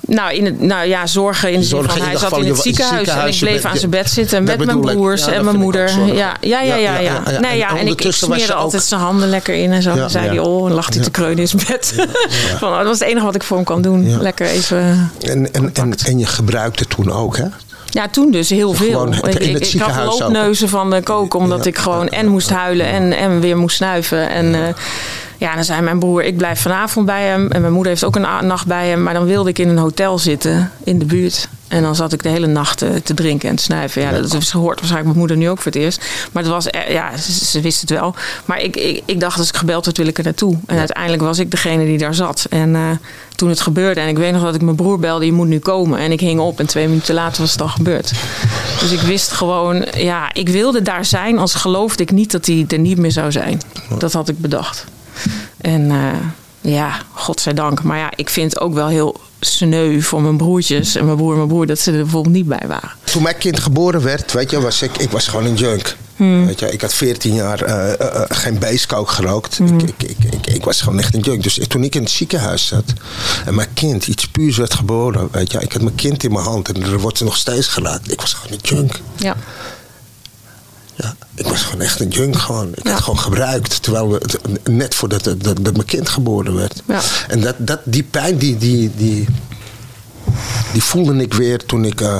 Nou, 0.06 0.34
in 0.34 0.44
het, 0.44 0.60
nou 0.60 0.86
ja, 0.86 1.06
zorgen 1.06 1.52
in 1.52 1.60
de 1.60 1.66
zin 1.66 1.82
van 1.82 2.00
hij 2.00 2.16
zat 2.16 2.38
in 2.38 2.46
het 2.46 2.58
ziekenhuis, 2.58 3.08
en 3.08 3.26
ik 3.26 3.38
bleef 3.38 3.64
aan 3.64 3.76
zijn 3.76 3.90
bed 3.90 4.10
zitten 4.10 4.44
met 4.44 4.64
mijn 4.64 4.80
broers 4.80 5.26
en 5.26 5.44
mijn 5.44 5.58
moeder. 5.58 6.14
Ja, 6.14 6.36
ja, 6.40 6.60
ja, 6.60 6.98
ja. 6.98 7.22
Nee, 7.40 7.50
En 7.50 7.56
ja, 7.56 7.76
en 7.76 7.86
ik, 7.86 8.06
smeerde 8.08 8.54
altijd 8.54 8.82
zijn 8.82 9.00
handen 9.00 9.28
lekker 9.28 9.54
in 9.54 9.72
en 9.72 9.82
zo. 9.82 9.94
Dan 9.94 10.10
zei 10.10 10.26
hij, 10.26 10.38
oh, 10.38 10.68
en 10.68 10.74
lag 10.74 10.94
hij 10.94 11.02
te 11.02 11.10
kreunen 11.10 11.38
in 11.38 11.48
zijn 11.48 11.62
bed. 11.68 11.94
Van, 12.58 12.72
dat 12.72 12.84
was 12.84 12.98
het 12.98 13.08
enige 13.08 13.24
wat 13.24 13.34
ik 13.34 13.42
voor 13.42 13.56
hem 13.56 13.66
kan 13.66 13.82
doen. 13.82 14.20
Lekker 14.22 14.46
even... 14.46 15.10
En, 15.20 15.52
en, 15.52 15.74
en, 15.74 15.94
en 16.04 16.18
je 16.18 16.26
gebruikte 16.26 16.86
toen 16.86 17.12
ook, 17.12 17.36
hè? 17.36 17.46
Ja, 17.92 18.08
toen 18.08 18.30
dus 18.30 18.50
heel 18.50 18.72
veel. 18.72 18.90
Gewoon 18.90 19.14
ik, 19.14 19.80
had 19.80 20.20
loopneuzen 20.20 20.68
van 20.68 20.90
de 20.90 21.02
koken, 21.02 21.38
omdat 21.38 21.66
ik 21.66 21.78
gewoon 21.78 22.08
en 22.08 22.28
moest 22.28 22.50
huilen 22.50 22.86
en, 22.86 23.12
en 23.12 23.40
weer 23.40 23.56
moest 23.56 23.76
snuiven. 23.76 24.30
En 24.30 24.54
eh, 24.54 24.74
ja, 25.42 25.54
dan 25.54 25.64
zei 25.64 25.80
mijn 25.80 25.98
broer, 25.98 26.24
ik 26.24 26.36
blijf 26.36 26.60
vanavond 26.60 27.06
bij 27.06 27.22
hem. 27.26 27.50
En 27.50 27.60
mijn 27.60 27.72
moeder 27.72 27.90
heeft 27.92 28.04
ook 28.04 28.16
een 28.16 28.46
nacht 28.46 28.66
bij 28.66 28.88
hem. 28.88 29.02
Maar 29.02 29.14
dan 29.14 29.24
wilde 29.24 29.50
ik 29.50 29.58
in 29.58 29.68
een 29.68 29.78
hotel 29.78 30.18
zitten 30.18 30.70
in 30.84 30.98
de 30.98 31.04
buurt. 31.04 31.48
En 31.68 31.82
dan 31.82 31.94
zat 31.94 32.12
ik 32.12 32.22
de 32.22 32.28
hele 32.28 32.46
nacht 32.46 32.82
eh, 32.82 32.90
te 33.04 33.14
drinken 33.14 33.48
en 33.48 33.56
te 33.56 33.62
snuiven. 33.62 34.02
Ja, 34.02 34.10
dat 34.10 34.34
is- 34.34 34.50
hoort 34.50 34.78
waarschijnlijk 34.78 35.04
mijn 35.04 35.18
moeder 35.18 35.36
nu 35.36 35.48
ook 35.48 35.56
voor 35.58 35.72
het 35.72 35.80
eerst. 35.80 36.04
Maar 36.32 36.42
het 36.42 36.52
was, 36.52 36.66
eh, 36.66 36.90
ja, 36.90 37.16
ze, 37.16 37.44
ze 37.44 37.60
wist 37.60 37.80
het 37.80 37.90
wel. 37.90 38.14
Maar 38.44 38.60
ik, 38.60 38.76
ik, 38.76 39.02
ik 39.04 39.20
dacht, 39.20 39.38
als 39.38 39.48
ik 39.48 39.56
gebeld 39.56 39.84
werd, 39.84 39.96
wil 39.96 40.06
ik 40.06 40.18
er 40.18 40.24
naartoe. 40.24 40.56
En 40.66 40.78
uiteindelijk 40.78 41.22
was 41.22 41.38
ik 41.38 41.50
degene 41.50 41.84
die 41.84 41.98
daar 41.98 42.14
zat. 42.14 42.46
En 42.50 42.74
eh, 42.74 42.82
toen 43.36 43.48
het 43.48 43.60
gebeurde, 43.60 44.00
en 44.00 44.08
ik 44.08 44.16
weet 44.18 44.32
nog 44.32 44.42
dat 44.42 44.54
ik 44.54 44.62
mijn 44.62 44.76
broer 44.76 44.98
belde, 44.98 45.24
je 45.26 45.32
moet 45.32 45.46
nu 45.48 45.58
komen. 45.58 45.98
En 45.98 46.12
ik 46.12 46.20
hing 46.20 46.40
op 46.40 46.58
en 46.60 46.66
twee 46.66 46.88
minuten 46.88 47.14
later 47.14 47.40
was 47.40 47.52
het 47.52 47.62
al 47.62 47.68
gebeurd. 47.68 48.12
Dus 48.80 48.90
ik 48.92 49.00
wist 49.00 49.32
gewoon, 49.32 49.86
ja, 49.96 50.34
ik 50.34 50.48
wilde 50.48 50.82
daar 50.82 51.04
zijn 51.04 51.38
als 51.38 51.54
geloofde 51.54 52.02
ik 52.02 52.10
niet 52.10 52.30
dat 52.30 52.46
hij 52.46 52.64
er 52.68 52.78
niet 52.78 52.98
meer 52.98 53.12
zou 53.12 53.32
zijn. 53.32 53.60
Dat 53.98 54.12
had 54.12 54.28
ik 54.28 54.38
bedacht. 54.38 54.84
En 55.60 55.90
eh, 55.90 56.72
ja, 56.72 56.98
godzijdank. 57.12 57.82
Maar 57.82 57.98
ja, 57.98 58.12
ik 58.16 58.30
vind 58.30 58.52
het 58.52 58.62
ook 58.62 58.74
wel 58.74 58.88
heel 58.88 59.20
sneu 59.40 60.00
voor 60.00 60.22
mijn 60.22 60.36
broertjes 60.36 60.96
en 60.96 61.04
mijn 61.04 61.16
broer 61.16 61.30
en 61.30 61.36
mijn 61.36 61.48
broer 61.48 61.66
dat 61.66 61.78
ze 61.78 61.90
er 61.90 62.02
bijvoorbeeld 62.02 62.34
niet 62.34 62.48
bij 62.48 62.64
waren. 62.66 62.90
Toen 63.04 63.22
mijn 63.22 63.38
kind 63.38 63.60
geboren 63.60 64.02
werd, 64.02 64.32
weet 64.32 64.50
je, 64.50 64.60
was 64.60 64.82
ik, 64.82 64.98
ik 64.98 65.10
was 65.10 65.28
gewoon 65.28 65.44
een 65.44 65.54
junk. 65.54 65.96
Hmm. 66.16 66.46
Weet 66.46 66.60
je, 66.60 66.72
ik 66.72 66.80
had 66.80 66.94
14 66.94 67.34
jaar 67.34 67.62
eh, 67.62 68.00
eh, 68.00 68.22
geen 68.28 68.58
basecoke 68.58 69.12
gerookt. 69.12 69.56
Hmm. 69.56 69.78
Ik, 69.78 70.02
ik, 70.02 70.16
ik, 70.30 70.46
ik, 70.46 70.64
was 70.64 70.80
gewoon 70.80 70.98
echt 70.98 71.14
een 71.14 71.20
junk. 71.20 71.42
Dus 71.42 71.60
toen 71.68 71.84
ik 71.84 71.94
in 71.94 72.02
het 72.02 72.10
ziekenhuis 72.10 72.66
zat 72.66 72.84
en 73.46 73.54
mijn 73.54 73.72
kind 73.74 74.06
iets 74.06 74.28
puurs 74.28 74.56
werd 74.56 74.74
geboren, 74.74 75.28
weet 75.32 75.52
je, 75.52 75.60
ik 75.60 75.72
had 75.72 75.82
mijn 75.82 75.94
kind 75.94 76.24
in 76.24 76.32
mijn 76.32 76.44
hand 76.44 76.68
en 76.68 76.82
er 76.82 76.98
wordt 76.98 77.18
er 77.18 77.24
nog 77.24 77.36
steeds 77.36 77.66
geraakt. 77.66 78.12
Ik 78.12 78.20
was 78.20 78.34
gewoon 78.34 78.58
een 78.62 78.76
junk. 78.76 79.00
Ja. 79.16 79.36
Ja, 81.02 81.14
ik 81.34 81.46
was 81.46 81.62
gewoon 81.62 81.80
echt 81.80 82.00
een 82.00 82.08
junk 82.08 82.36
gewoon. 82.36 82.68
Ik 82.74 82.84
Ja. 82.84 82.90
had 82.92 83.00
gewoon 83.02 83.18
gebruikt. 83.18 83.82
Terwijl 83.82 84.10
we, 84.10 84.14
het- 84.14 84.68
net 84.68 84.94
voordat 84.94 85.24
dat, 85.24 85.42
dat, 85.42 85.56
dat 85.64 85.72
mijn 85.74 85.86
kind 85.86 86.08
geboren 86.08 86.54
werd. 86.54 86.82
Ja. 86.86 87.00
En 87.28 87.40
dat, 87.40 87.54
dat, 87.58 87.80
die 87.84 88.02
pijn, 88.02 88.36
die, 88.36 88.56
die, 88.58 88.90
die, 88.96 89.26
die 90.72 90.82
voelde 90.82 91.16
ik 91.16 91.34
weer 91.34 91.64
toen 91.66 91.84
ik, 91.84 92.00
eh, 92.00 92.16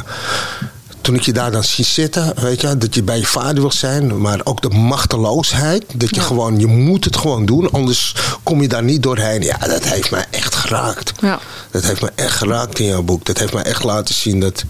toen 1.03 1.15
ik 1.15 1.23
je 1.23 1.33
daar 1.33 1.51
dan 1.51 1.65
zie 1.65 1.85
zitten. 1.85 2.33
Weet 2.41 2.61
je, 2.61 2.79
dat 2.79 2.95
je 2.95 3.03
bij 3.03 3.19
je 3.19 3.27
vader 3.27 3.61
wil 3.61 3.73
zijn. 3.73 4.21
Maar 4.21 4.41
ook 4.45 4.63
de 4.63 4.69
machteloosheid. 4.69 5.85
Dat 5.95 6.09
je 6.11 6.17
Ja. 6.17 6.23
gewoon, 6.23 6.59
je 6.59 6.67
moet 6.67 7.05
het 7.05 7.17
gewoon 7.17 7.47
doen. 7.47 7.71
Anders 7.71 8.15
kom 8.43 8.63
je 8.63 8.69
daar 8.69 8.83
niet 8.83 9.03
doorheen. 9.03 9.43
Ja, 9.43 9.57
dat 9.59 9.85
heeft 9.85 10.11
mij 10.11 10.25
echt 10.31 10.55
geraakt. 10.55 11.13
Ja. 11.21 11.39
Dat 11.71 11.85
heeft 11.85 12.03
me 12.03 12.11
echt 12.15 12.37
geraakt 12.37 12.79
in 12.79 12.87
jouw 12.87 13.03
boek. 13.03 13.25
Dat 13.25 13.39
heeft 13.39 13.53
mij 13.53 13.63
echt 13.63 13.85
laten 13.85 14.15
zien 14.15 14.41
dat, 14.41 14.65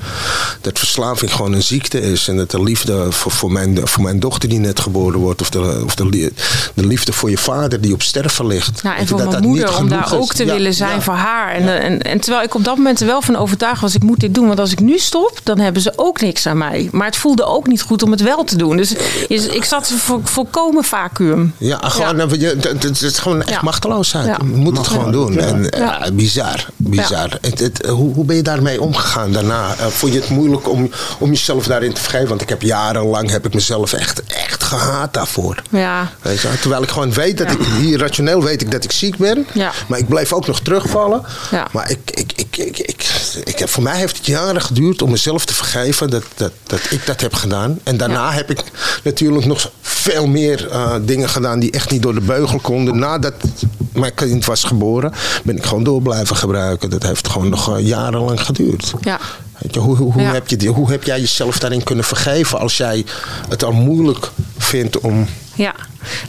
dat 0.60 0.78
verslaving 0.78 1.32
gewoon 1.34 1.52
een 1.52 1.62
ziekte 1.62 2.00
is. 2.00 2.28
En 2.28 2.36
dat 2.36 2.50
de 2.50 2.62
liefde 2.62 3.12
voor, 3.12 3.32
voor, 3.32 3.52
mijn, 3.52 3.88
voor 3.88 4.02
mijn 4.02 4.20
dochter 4.20 4.48
die 4.48 4.58
net 4.58 4.80
geboren 4.80 5.20
wordt. 5.20 5.40
Of, 5.40 5.50
de, 5.50 5.82
of 5.84 5.94
de, 5.94 6.32
de 6.74 6.86
liefde 6.86 7.12
voor 7.12 7.30
je 7.30 7.38
vader 7.38 7.80
die 7.80 7.92
op 7.92 8.02
sterven 8.02 8.46
ligt. 8.46 8.82
Nou, 8.82 8.96
en 8.96 9.06
voor 9.06 9.18
dat 9.18 9.30
mijn 9.30 9.42
dat 9.42 9.50
niet 9.50 9.58
moeder 9.60 9.78
om 9.78 9.88
daar 9.88 10.04
is. 10.04 10.12
ook 10.12 10.34
te 10.34 10.44
Ja, 10.44 10.52
willen 10.52 10.74
zijn 10.74 11.02
voor 11.02 11.14
haar. 11.14 11.54
En, 11.54 11.80
en, 11.82 12.02
en 12.02 12.20
terwijl 12.20 12.44
ik 12.44 12.54
op 12.54 12.64
dat 12.64 12.76
moment 12.76 13.00
er 13.00 13.06
wel 13.06 13.22
van 13.22 13.36
overtuigd 13.36 13.80
was, 13.80 13.94
ik 13.94 14.02
moet 14.02 14.20
dit 14.20 14.34
doen. 14.34 14.46
Want 14.46 14.58
als 14.60 14.72
ik 14.72 14.80
nu 14.80 14.98
stop, 14.98 15.40
dan 15.42 15.58
hebben 15.58 15.82
ze 15.82 15.92
ook 15.96 16.20
niks 16.22 16.46
aan 16.46 16.58
mij. 16.58 16.88
Maar 16.92 17.06
het 17.06 17.16
voelde 17.16 17.44
ook 17.44 17.66
niet 17.66 17.82
goed 17.82 18.02
om 18.02 18.10
het 18.10 18.20
wel 18.22 18.44
te 18.44 18.56
doen. 18.56 18.76
Dus 18.76 18.88
je- 19.28 19.54
ik 19.54 19.64
zat 19.64 19.88
vo- 19.96 20.20
volkomen 20.24 20.84
vacuüm. 20.84 21.54
Ja, 21.58 21.78
gewoon, 21.82 22.16
Ja. 22.16 22.24
eh, 22.26 22.40
je- 22.40 22.56
het- 22.80 23.02
is 23.02 23.18
gewoon 23.18 23.40
echt 23.40 23.50
Ja. 23.50 23.58
machteloosheid. 23.62 24.26
Ja. 24.26 24.36
Je 24.38 24.44
moet 24.56 24.76
het 24.78 24.86
gewoon 24.86 25.12
doen. 25.12 25.38
En, 25.38 25.62
Ja. 25.62 25.78
ja, 26.04 26.10
bizar, 26.12 26.66
bizar. 26.76 27.38
Het, 27.40 27.58
het, 27.58 27.86
hoe, 27.86 28.14
hoe 28.14 28.24
ben 28.24 28.36
je 28.36 28.42
daarmee 28.42 28.80
omgegaan 28.80 29.32
daarna? 29.32 29.74
Eh, 29.78 29.86
vond 29.86 30.12
je 30.12 30.20
het 30.20 30.28
moeilijk 30.28 30.68
om, 30.70 30.90
om 31.18 31.28
jezelf 31.30 31.66
daarin 31.66 31.92
te 31.92 32.00
vergeven? 32.00 32.28
Want 32.28 32.40
ik 32.40 32.48
heb 32.48 32.62
jarenlang 32.62 33.30
heb 33.30 33.46
ik 33.46 33.54
mezelf 33.54 33.92
echt, 33.92 34.22
echt 34.26 34.62
gehaat 34.62 35.14
daarvoor. 35.14 35.62
Ja, 35.70 36.10
Weet 36.22 36.40
je, 36.40 36.48
terwijl 36.60 36.82
ik 36.82 36.88
gewoon 36.90 37.12
weet 37.12 37.38
dat 37.38 37.46
Ja. 37.46 37.52
ik 37.58 37.64
hier 37.80 37.98
rationeel 37.98 38.42
weet 38.42 38.60
ik 38.62 38.70
dat 38.70 38.84
ik 38.84 38.92
ziek 38.92 39.16
ben. 39.16 39.46
Ja. 39.52 39.72
Maar 39.88 39.98
ik 39.98 40.08
blijf 40.08 40.32
ook 40.32 40.46
nog 40.46 40.60
terugvallen. 40.60 41.22
Ja. 41.50 41.66
Maar 41.72 41.90
ik, 41.90 41.98
ik, 42.10 42.32
ik, 42.36 42.56
ik, 42.56 42.78
ik, 42.78 43.06
ik 43.44 43.58
heb, 43.58 43.68
voor 43.68 43.82
mij 43.82 43.96
heeft 43.96 44.16
het 44.16 44.26
jaren 44.26 44.62
geduurd 44.62 45.02
om 45.02 45.10
mezelf 45.10 45.44
te 45.44 45.54
vergeven 45.54 46.10
dat, 46.12 46.24
dat, 46.34 46.52
dat 46.66 46.80
ik 46.90 47.06
dat 47.06 47.20
heb 47.20 47.34
gedaan. 47.34 47.78
En 47.82 47.96
daarna 47.96 48.32
heb 48.32 48.50
ik 48.50 48.62
natuurlijk 49.04 49.46
nog 49.46 49.70
veel 49.80 50.26
meer 50.26 50.68
eh, 50.68 50.94
dingen 51.02 51.28
gedaan 51.28 51.58
die 51.58 51.70
echt 51.70 51.90
niet 51.90 52.02
door 52.02 52.14
de 52.14 52.20
beugel 52.20 52.58
konden. 52.58 52.98
Nadat 52.98 53.34
mijn 53.92 54.14
kind 54.14 54.44
was 54.44 54.64
geboren, 54.64 55.12
ben 55.44 55.56
ik 55.56 55.64
gewoon 55.64 55.84
door 55.84 56.02
blijven 56.02 56.36
gebruiken. 56.36 56.90
Dat 56.90 57.02
heeft 57.02 57.28
gewoon 57.28 57.48
nog 57.48 57.76
eh, 57.76 57.86
jarenlang 57.86 58.40
geduurd. 58.40 58.92
ja. 59.00 59.18
Weet 59.58 59.74
je, 59.74 59.80
hoe, 59.80 59.96
hoe, 59.96 60.12
hoe 60.12 60.22
Ja. 60.22 60.32
heb 60.32 60.48
je, 60.48 60.68
hoe 60.68 60.90
heb 60.90 61.04
jij 61.04 61.20
jezelf 61.20 61.58
daarin 61.58 61.82
kunnen 61.84 62.04
vergeven 62.04 62.58
als 62.58 62.76
jij 62.76 63.04
het 63.48 63.64
al 63.64 63.72
moeilijk 63.72 64.30
vindt 64.58 65.00
om. 65.00 65.26
Ja, 65.54 65.74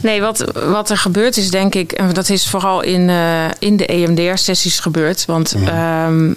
nee, 0.02 0.20
wat, 0.20 0.44
wat 0.68 0.90
er 0.90 0.96
gebeurd 0.98 1.36
is, 1.36 1.50
denk 1.50 1.74
ik, 1.74 1.92
en 1.92 2.12
dat 2.12 2.28
is 2.28 2.46
vooral 2.48 2.80
in, 2.82 3.08
eh, 3.08 3.44
in 3.58 3.76
de 3.76 3.86
EMDR-sessies 3.86 4.78
gebeurd. 4.80 5.24
Want 5.24 5.54
ehm, 5.66 6.32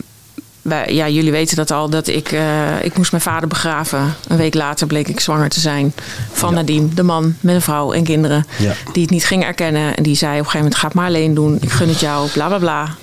ja, 0.87 1.09
jullie 1.09 1.31
weten 1.31 1.55
dat 1.55 1.71
al, 1.71 1.89
dat 1.89 2.07
ik, 2.07 2.31
eh, 2.31 2.83
ik 2.83 2.97
moest 2.97 3.11
mijn 3.11 3.23
vader 3.23 3.47
begraven. 3.47 4.15
Een 4.27 4.37
week 4.37 4.53
later 4.53 4.87
bleek 4.87 5.07
ik 5.07 5.19
zwanger 5.19 5.49
te 5.49 5.59
zijn 5.59 5.93
van 6.31 6.53
Nadim, 6.53 6.95
de 6.95 7.03
man 7.03 7.35
met 7.39 7.55
een 7.55 7.61
vrouw 7.61 7.93
en 7.93 8.03
kinderen. 8.03 8.45
Ja. 8.57 8.73
Die 8.93 9.01
het 9.01 9.11
niet 9.11 9.25
ging 9.25 9.43
erkennen. 9.43 9.95
En 9.95 10.03
die 10.03 10.15
zei 10.15 10.31
op 10.31 10.37
een 10.37 10.43
gegeven 10.45 10.59
moment, 10.61 10.79
ga 10.79 10.87
het 10.87 10.95
maar 10.95 11.07
alleen 11.07 11.33
doen. 11.33 11.57
Ik 11.61 11.69
gun 11.71 11.87
het 11.89 11.99
jou, 11.99 12.29
bla 12.29 12.47
bla 12.47 12.57
bla. 12.57 12.95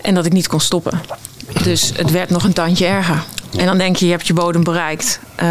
En 0.00 0.14
dat 0.14 0.26
ik 0.26 0.32
niet 0.32 0.46
kon 0.46 0.60
stoppen. 0.60 1.00
Dus 1.62 1.92
het 1.96 2.10
werd 2.10 2.30
nog 2.30 2.44
een 2.44 2.52
tandje 2.52 2.86
erger. 2.86 3.24
En 3.56 3.66
dan 3.66 3.78
denk 3.78 3.96
je, 3.96 4.04
je 4.04 4.10
hebt 4.10 4.26
je 4.26 4.32
bodem 4.32 4.64
bereikt. 4.64 5.20
Eh, 5.34 5.46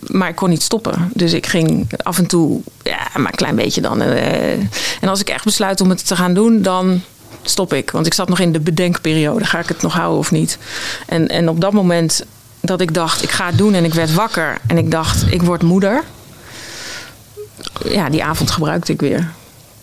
maar 0.00 0.28
ik 0.28 0.34
kon 0.34 0.48
niet 0.48 0.62
stoppen. 0.62 1.10
Dus 1.14 1.32
ik 1.32 1.46
ging 1.46 1.86
af 2.02 2.18
en 2.18 2.26
toe, 2.26 2.60
ja, 2.82 2.98
maar 3.16 3.30
een 3.30 3.36
klein 3.36 3.56
beetje 3.56 3.80
dan. 3.80 4.02
eh, 4.02 4.52
en 5.00 5.08
als 5.08 5.20
ik 5.20 5.28
echt 5.28 5.44
besluit 5.44 5.80
om 5.80 5.90
het 5.90 6.06
te 6.06 6.16
gaan 6.16 6.34
doen, 6.34 6.62
dan 6.62 7.02
stop 7.48 7.72
ik. 7.72 7.90
Want 7.90 8.06
ik 8.06 8.14
zat 8.14 8.28
nog 8.28 8.38
in 8.38 8.52
de 8.52 8.60
bedenkperiode. 8.60 9.44
Ga 9.44 9.58
ik 9.58 9.68
het 9.68 9.82
nog 9.82 9.92
houden 9.92 10.18
of 10.18 10.30
niet? 10.30 10.58
En, 11.06 11.28
en 11.28 11.48
op 11.48 11.60
dat 11.60 11.72
moment 11.72 12.24
dat 12.60 12.80
ik 12.80 12.94
dacht, 12.94 13.22
ik 13.22 13.30
ga 13.30 13.46
het 13.46 13.58
doen 13.58 13.74
en 13.74 13.84
ik 13.84 13.94
werd 13.94 14.14
wakker. 14.14 14.58
En 14.66 14.78
ik 14.78 14.90
dacht, 14.90 15.32
ik 15.32 15.42
word 15.42 15.62
moeder. 15.62 16.04
Ja, 17.84 18.08
die 18.08 18.24
avond 18.24 18.50
gebruikte 18.50 18.92
ik 18.92 19.00
weer. 19.00 19.30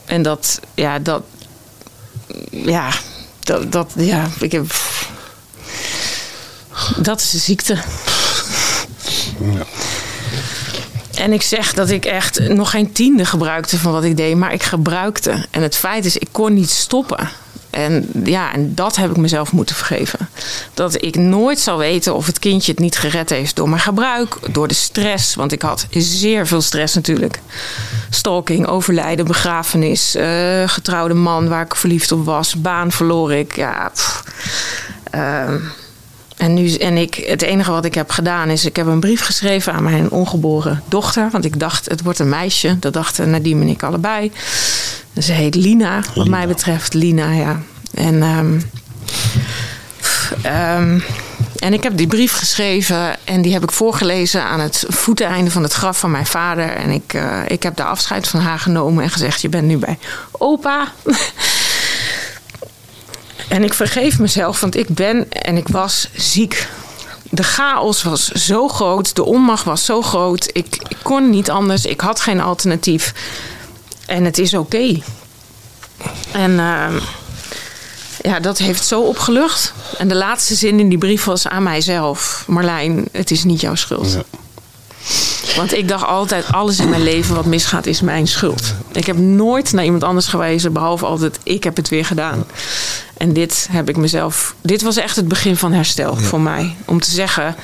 En 0.05 0.22
dat, 0.22 0.59
ja, 0.74 0.99
dat, 0.99 1.24
ja, 2.49 2.89
dat, 3.39 3.72
dat 3.72 3.91
ja, 3.95 4.28
ik 4.39 4.51
heb... 4.51 4.66
Dat 6.97 7.20
is 7.20 7.30
de 7.30 7.38
ziekte. 7.38 7.78
En 11.14 11.34
ik 11.34 11.41
zeg 11.41 11.74
dat 11.74 11.89
ik 11.89 12.05
echt 12.05 12.39
nog 12.39 12.70
geen 12.70 12.91
tiende 12.91 13.26
gebruikte 13.26 13.78
van 13.78 13.91
wat 13.91 14.03
ik 14.03 14.18
deed, 14.18 14.36
maar 14.36 14.53
ik 14.53 14.64
gebruikte. 14.64 15.45
En 15.51 15.61
het 15.61 15.76
feit 15.76 16.05
is, 16.05 16.18
ik 16.18 16.28
kon 16.32 16.53
niet 16.53 16.70
stoppen. 16.70 17.30
En 17.74 18.10
ja, 18.24 18.54
en 18.54 18.76
dat 18.76 18.96
heb 18.96 19.10
ik 19.10 19.18
mezelf 19.18 19.52
moeten 19.52 19.76
vergeven. 19.76 20.30
Dat 20.74 21.02
ik 21.04 21.16
nooit 21.16 21.60
zal 21.60 21.78
weten 21.78 22.16
of 22.16 22.26
het 22.26 22.40
kindje 22.40 22.72
het 22.72 22.80
niet 22.80 22.98
gered 22.98 23.30
heeft 23.30 23.56
door 23.56 23.70
mijn 23.70 23.82
gebruik, 23.82 24.38
door 24.52 24.68
de 24.68 24.74
stress. 24.74 25.36
Want 25.36 25.52
ik 25.52 25.62
had 25.62 25.88
zeer 25.90 26.48
veel 26.48 26.62
stress 26.62 26.96
natuurlijk. 26.96 27.40
Stalking, 28.10 28.68
overlijden, 28.68 29.26
begrafenis, 29.26 30.16
eh, 30.16 30.64
getrouwde 30.66 31.14
man 31.14 31.48
waar 31.48 31.66
ik 31.66 31.76
verliefd 31.76 32.12
op 32.12 32.26
was, 32.26 32.56
baan 32.56 32.92
verloor 32.92 33.34
ik. 33.34 33.56
Ja, 33.56 33.90
pff. 33.94 34.24
Ehm, 35.12 35.56
en, 36.38 36.54
nu, 36.54 36.74
en 36.74 36.98
ik, 36.98 37.16
het 37.16 37.42
enige 37.42 37.72
wat 37.72 37.86
ik 37.86 37.94
heb 37.94 38.10
gedaan 38.10 38.50
is, 38.50 38.66
ik 38.66 38.76
heb 38.76 38.88
een 38.88 39.00
brief 39.00 39.22
geschreven 39.22 39.74
aan 39.74 39.84
mijn 39.84 40.12
ongeboren 40.12 40.84
dochter. 40.88 41.30
Want 41.32 41.46
ik 41.46 41.60
dacht, 41.60 41.90
het 41.90 42.04
wordt 42.04 42.20
een 42.20 42.30
meisje. 42.30 42.80
Dat 42.80 42.94
dachten 42.94 43.30
Nadim 43.30 43.62
en 43.62 43.68
ik 43.68 43.84
allebei. 43.84 44.32
Ze 45.18 45.32
heet 45.32 45.56
Lina, 45.56 45.96
wat 45.96 46.26
Lina. 46.26 46.38
mij 46.38 46.48
betreft. 46.48 46.94
Lina, 46.94 47.32
ja. 47.32 47.62
En, 47.94 48.22
ehm, 48.22 48.60
ehm, 50.42 51.00
en 51.60 51.74
ik 51.74 51.84
heb 51.84 51.98
die 51.98 52.08
brief 52.08 52.34
geschreven 52.34 53.16
en 53.24 53.42
die 53.42 53.54
heb 53.54 53.64
ik 53.64 53.72
voorgelezen 53.72 54.44
aan 54.44 54.60
het 54.60 54.86
voeteinde 54.88 55.52
van 55.52 55.64
het 55.64 55.74
graf 55.74 56.00
van 56.00 56.12
mijn 56.12 56.26
vader. 56.26 56.70
En 56.70 56.90
ik, 56.90 57.14
eh, 57.14 57.40
ik 57.48 57.64
heb 57.64 57.76
daar 57.76 57.88
afscheid 57.88 58.28
van 58.28 58.40
haar 58.40 58.60
genomen 58.60 59.04
en 59.04 59.10
gezegd, 59.10 59.42
je 59.42 59.50
bent 59.50 59.68
nu 59.68 59.78
bij 59.78 59.98
opa. 60.32 60.88
En 63.54 63.64
ik 63.64 63.74
vergeef 63.74 64.20
mezelf, 64.20 64.60
want 64.60 64.76
ik 64.76 64.88
ben 64.88 65.32
en 65.32 65.58
ik 65.58 65.68
was 65.68 66.10
ziek. 66.16 66.68
De 67.30 67.43
chaos 67.43 68.04
was 68.04 68.28
zo 68.28 68.68
groot, 68.68 69.16
de 69.16 69.24
onmacht 69.24 69.64
was 69.64 69.86
zo 69.86 70.01
groot. 70.01 70.49
Ik, 70.51 70.82
kon 71.01 71.30
niet 71.30 71.49
anders, 71.49 71.86
ik 71.86 72.01
had 72.01 72.20
geen 72.20 72.41
alternatief. 72.41 73.14
En 74.06 74.26
het 74.26 74.38
is 74.38 74.54
oké. 74.54 75.01
En 76.32 76.60
ehm, 76.60 76.99
ja, 78.22 78.39
dat 78.39 78.58
heeft 78.58 78.86
zo 78.86 79.01
opgelucht. 79.01 79.74
En 79.97 80.08
de 80.08 80.16
laatste 80.16 80.56
zin 80.56 80.80
in 80.80 80.89
die 80.89 80.97
brief 80.97 81.24
was 81.24 81.47
aan 81.47 81.64
mijzelf. 81.64 82.43
Marlijn, 82.47 83.08
het 83.12 83.32
is 83.32 83.43
niet 83.43 83.62
jouw 83.62 83.76
schuld. 83.76 84.12
Ja. 84.14 84.24
Want 85.56 85.74
ik 85.74 85.88
dacht 85.88 86.06
altijd, 86.06 86.52
alles 86.52 86.80
in 86.80 86.89
mijn 86.89 87.04
leven 87.04 87.36
wat 87.36 87.46
misgaat 87.46 87.86
is 87.86 88.02
mijn 88.02 88.28
schuld. 88.28 88.74
Ik 88.91 89.06
heb 89.06 89.18
nooit 89.18 89.72
naar 89.72 89.84
iemand 89.84 90.04
anders 90.04 90.28
gewezen, 90.28 90.74
behalve 90.74 91.06
altijd, 91.06 91.39
ik 91.44 91.64
heb 91.64 91.76
het 91.76 91.89
weer 91.89 92.06
gedaan. 92.06 92.46
En 93.18 93.34
dit 93.34 93.68
heb 93.72 93.89
ik 93.89 93.98
mezelf, 93.98 94.56
dit 94.62 94.82
was 94.82 94.98
echt 94.98 95.16
het 95.16 95.28
begin 95.28 95.58
van 95.58 95.74
herstel 95.74 96.16
voor 96.16 96.41
mij. 96.41 96.76
Om 96.86 97.00
te 97.00 97.12
zeggen, 97.12 97.56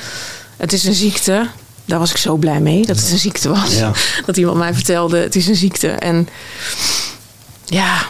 het 0.57 0.73
is 0.73 0.83
een 0.83 0.93
ziekte. 0.93 1.47
Daar 1.85 1.99
was 1.99 2.11
ik 2.11 2.17
zo 2.17 2.35
blij 2.35 2.59
mee, 2.59 2.85
dat 2.85 2.99
het 2.99 3.11
een 3.11 3.17
ziekte 3.17 3.49
was. 3.49 3.77
Ja. 3.77 3.91
Dat 4.25 4.37
iemand 4.37 4.57
mij 4.57 4.73
vertelde, 4.73 5.17
het 5.17 5.35
is 5.35 5.47
een 5.47 5.55
ziekte. 5.55 5.87
En 5.87 6.29
ja, 7.65 8.05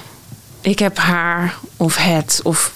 ik 0.62 0.80
heb 0.80 0.98
haar 0.98 1.58
of 1.78 1.96
het 1.96 2.40
of 2.44 2.72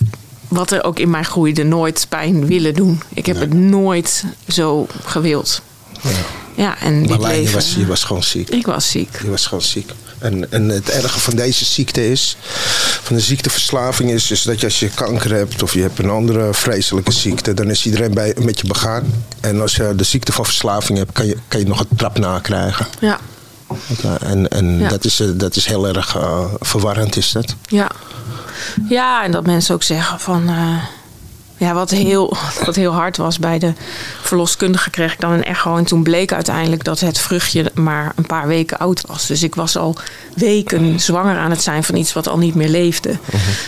wat 0.48 0.72
er 0.72 0.84
ook 0.84 1.00
in 1.00 1.10
mij 1.10 1.24
groeide 1.24 1.64
nooit 1.64 2.06
pijn 2.10 2.46
willen 2.46 2.74
doen. 2.74 3.02
Ik 3.14 3.26
heb 3.26 3.40
het 3.40 3.54
nooit 3.54 4.24
zo 4.48 4.88
gewild. 5.04 5.62
Ja, 6.02 6.10
en 6.56 7.02
dit 7.02 7.10
Marlijn, 7.10 7.42
je 7.42 7.52
was, 7.52 7.76
je 7.76 7.86
was 7.86 8.04
gewoon 8.04 8.24
ziek. 8.24 8.50
Ik 8.50 8.66
was 8.66 8.90
ziek. 8.92 9.20
Je 9.24 9.30
was 9.30 9.46
gewoon 9.46 9.64
ziek. 9.64 9.90
En, 10.20 10.52
en 10.52 10.70
het 10.70 10.90
erge 10.90 11.20
van 11.20 11.36
deze 11.36 11.66
ziekte 11.66 12.12
is, 12.12 12.38
van 13.04 13.16
de 13.16 13.22
ziekteverslaving 13.22 14.12
is, 14.12 14.32
is 14.32 14.42
dat 14.42 14.60
je 14.60 14.66
als 14.66 14.80
je 14.80 14.90
kanker 14.90 15.32
hebt 15.34 15.64
of 15.64 15.74
je 15.74 15.82
hebt 15.82 16.00
een 16.00 16.10
andere 16.10 16.54
vreselijke 16.54 17.12
ziekte, 17.12 17.54
dan 17.54 17.70
is 17.70 17.86
iedereen 17.86 18.14
bij, 18.14 18.36
met 18.40 18.60
je 18.60 18.68
begaan. 18.68 19.26
En 19.42 19.62
als 19.62 19.76
je 19.76 19.94
de 19.96 20.04
ziekte 20.04 20.32
van 20.32 20.46
verslaving 20.46 20.98
hebt, 20.98 21.12
kan 21.12 21.26
je, 21.26 21.38
kan 21.48 21.60
je 21.60 21.66
nog 21.66 21.80
een 21.80 21.88
trap 21.98 22.18
nakrijgen. 22.18 22.88
Ja, 23.00 23.20
Ja, 24.04 24.18
en 24.22 24.48
en 24.48 24.80
Ja. 24.80 24.90
dat, 24.90 25.06
is, 25.06 25.20
eh, 25.20 25.28
dat 25.34 25.56
is 25.56 25.66
heel 25.66 25.88
erg 25.88 26.16
eh, 26.16 26.46
verwarrend, 26.60 27.16
is 27.16 27.32
dat? 27.32 27.56
ja. 27.68 27.90
Ja, 28.90 29.24
en 29.24 29.32
dat 29.32 29.46
mensen 29.46 29.76
ook 29.76 29.84
zeggen 29.84 30.20
van... 30.20 30.48
eh, 30.50 30.84
ja, 31.64 31.74
wat 31.74 31.90
heel, 31.90 32.38
wat 32.66 32.76
heel 32.76 32.92
hard 32.92 33.18
was 33.18 33.40
bij 33.40 33.60
de 33.60 33.74
verloskundige 34.22 34.90
kreeg 34.90 35.14
ik 35.14 35.20
dan 35.20 35.32
een 35.32 35.44
echo. 35.44 35.78
En 35.78 35.84
toen 35.86 36.04
bleek 36.04 36.34
uiteindelijk 36.34 36.84
dat 36.84 37.00
het 37.00 37.20
vruchtje 37.20 37.72
maar 37.74 38.12
een 38.16 38.26
paar 38.26 38.48
weken 38.48 38.78
oud 38.80 39.04
was. 39.08 39.28
Dus 39.28 39.44
ik 39.44 39.56
was 39.56 39.78
al 39.78 39.96
weken 40.36 41.00
zwanger 41.00 41.38
aan 41.38 41.50
het 41.52 41.62
zijn 41.62 41.84
van 41.84 41.96
iets 41.96 42.14
wat 42.14 42.28
al 42.28 42.38
niet 42.38 42.56
meer 42.56 42.70
leefde. 42.70 43.18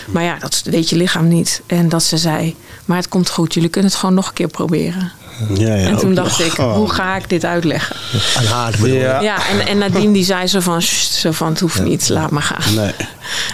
Maar 0.06 0.22
ja, 0.22 0.36
dat 0.38 0.62
weet 0.64 0.88
je 0.88 0.96
lichaam 0.96 1.28
niet. 1.28 1.62
En 1.66 1.88
dat 1.88 2.02
ze 2.02 2.16
zei, 2.16 2.56
maar 2.84 2.96
het 2.96 3.08
komt 3.08 3.30
goed. 3.30 3.54
Jullie 3.54 3.68
kunnen 3.70 3.90
het 3.90 3.98
gewoon 4.00 4.14
nog 4.14 4.26
een 4.28 4.34
keer 4.34 4.48
proberen. 4.48 5.12
Ja, 5.54 5.74
ja, 5.74 5.88
en 5.88 5.96
toen 5.96 6.14
dacht 6.14 6.38
nog. 6.38 6.46
ik, 6.48 6.58
Oh. 6.58 6.74
hoe 6.74 6.90
ga 6.90 7.16
ik 7.16 7.28
dit 7.28 7.44
uitleggen? 7.44 7.96
Aan 8.36 8.44
haar 8.44 8.70
bedoel 8.70 8.86
je? 8.86 8.94
Ja. 8.98 9.20
Ja, 9.20 9.48
en, 9.48 9.66
en 9.66 9.78
Nadine 9.78 10.12
die 10.12 10.24
zei 10.24 10.46
zo 10.46 10.60
van, 10.60 10.82
zo 10.82 11.32
van, 11.32 11.48
het 11.48 11.60
hoeft 11.60 11.82
niet, 11.82 12.08
laat 12.08 12.30
maar 12.30 12.42
gaan. 12.42 12.74
Nee. 12.74 12.92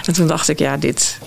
En 0.05 0.13
toen 0.13 0.27
dacht 0.27 0.49
ik, 0.49 0.59
ja, 0.59 0.77
dit... 0.77 1.17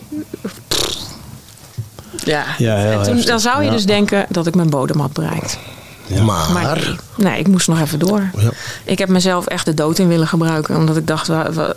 Ja, 2.27 2.45
Ja, 2.59 2.77
heel 2.77 2.91
en 3.01 3.03
toen, 3.03 3.21
dan 3.23 3.41
zou 3.41 3.59
je 3.61 3.67
Ja. 3.67 3.73
dus 3.73 3.87
denken 3.87 4.27
dat 4.29 4.47
ik 4.47 4.55
mijn 4.55 4.71
bodem 4.71 5.01
had 5.01 5.13
bereikt. 5.13 5.59
Maar, 6.23 6.53
Maar 6.53 6.77
nee, 6.79 6.97
nee, 7.31 7.39
ik 7.39 7.47
moest 7.49 7.69
nog 7.69 7.81
even 7.81 7.99
door. 7.99 8.31
Ja. 8.37 8.51
Ik 8.85 8.99
heb 8.99 9.09
mezelf 9.09 9.47
echt 9.47 9.65
de 9.65 9.75
dood 9.75 9.99
in 9.99 10.09
willen 10.09 10.27
gebruiken. 10.29 10.77
Omdat 10.77 10.97
ik 10.97 11.07
dacht, 11.07 11.27
wa- 11.27 11.53
wa- 11.53 11.75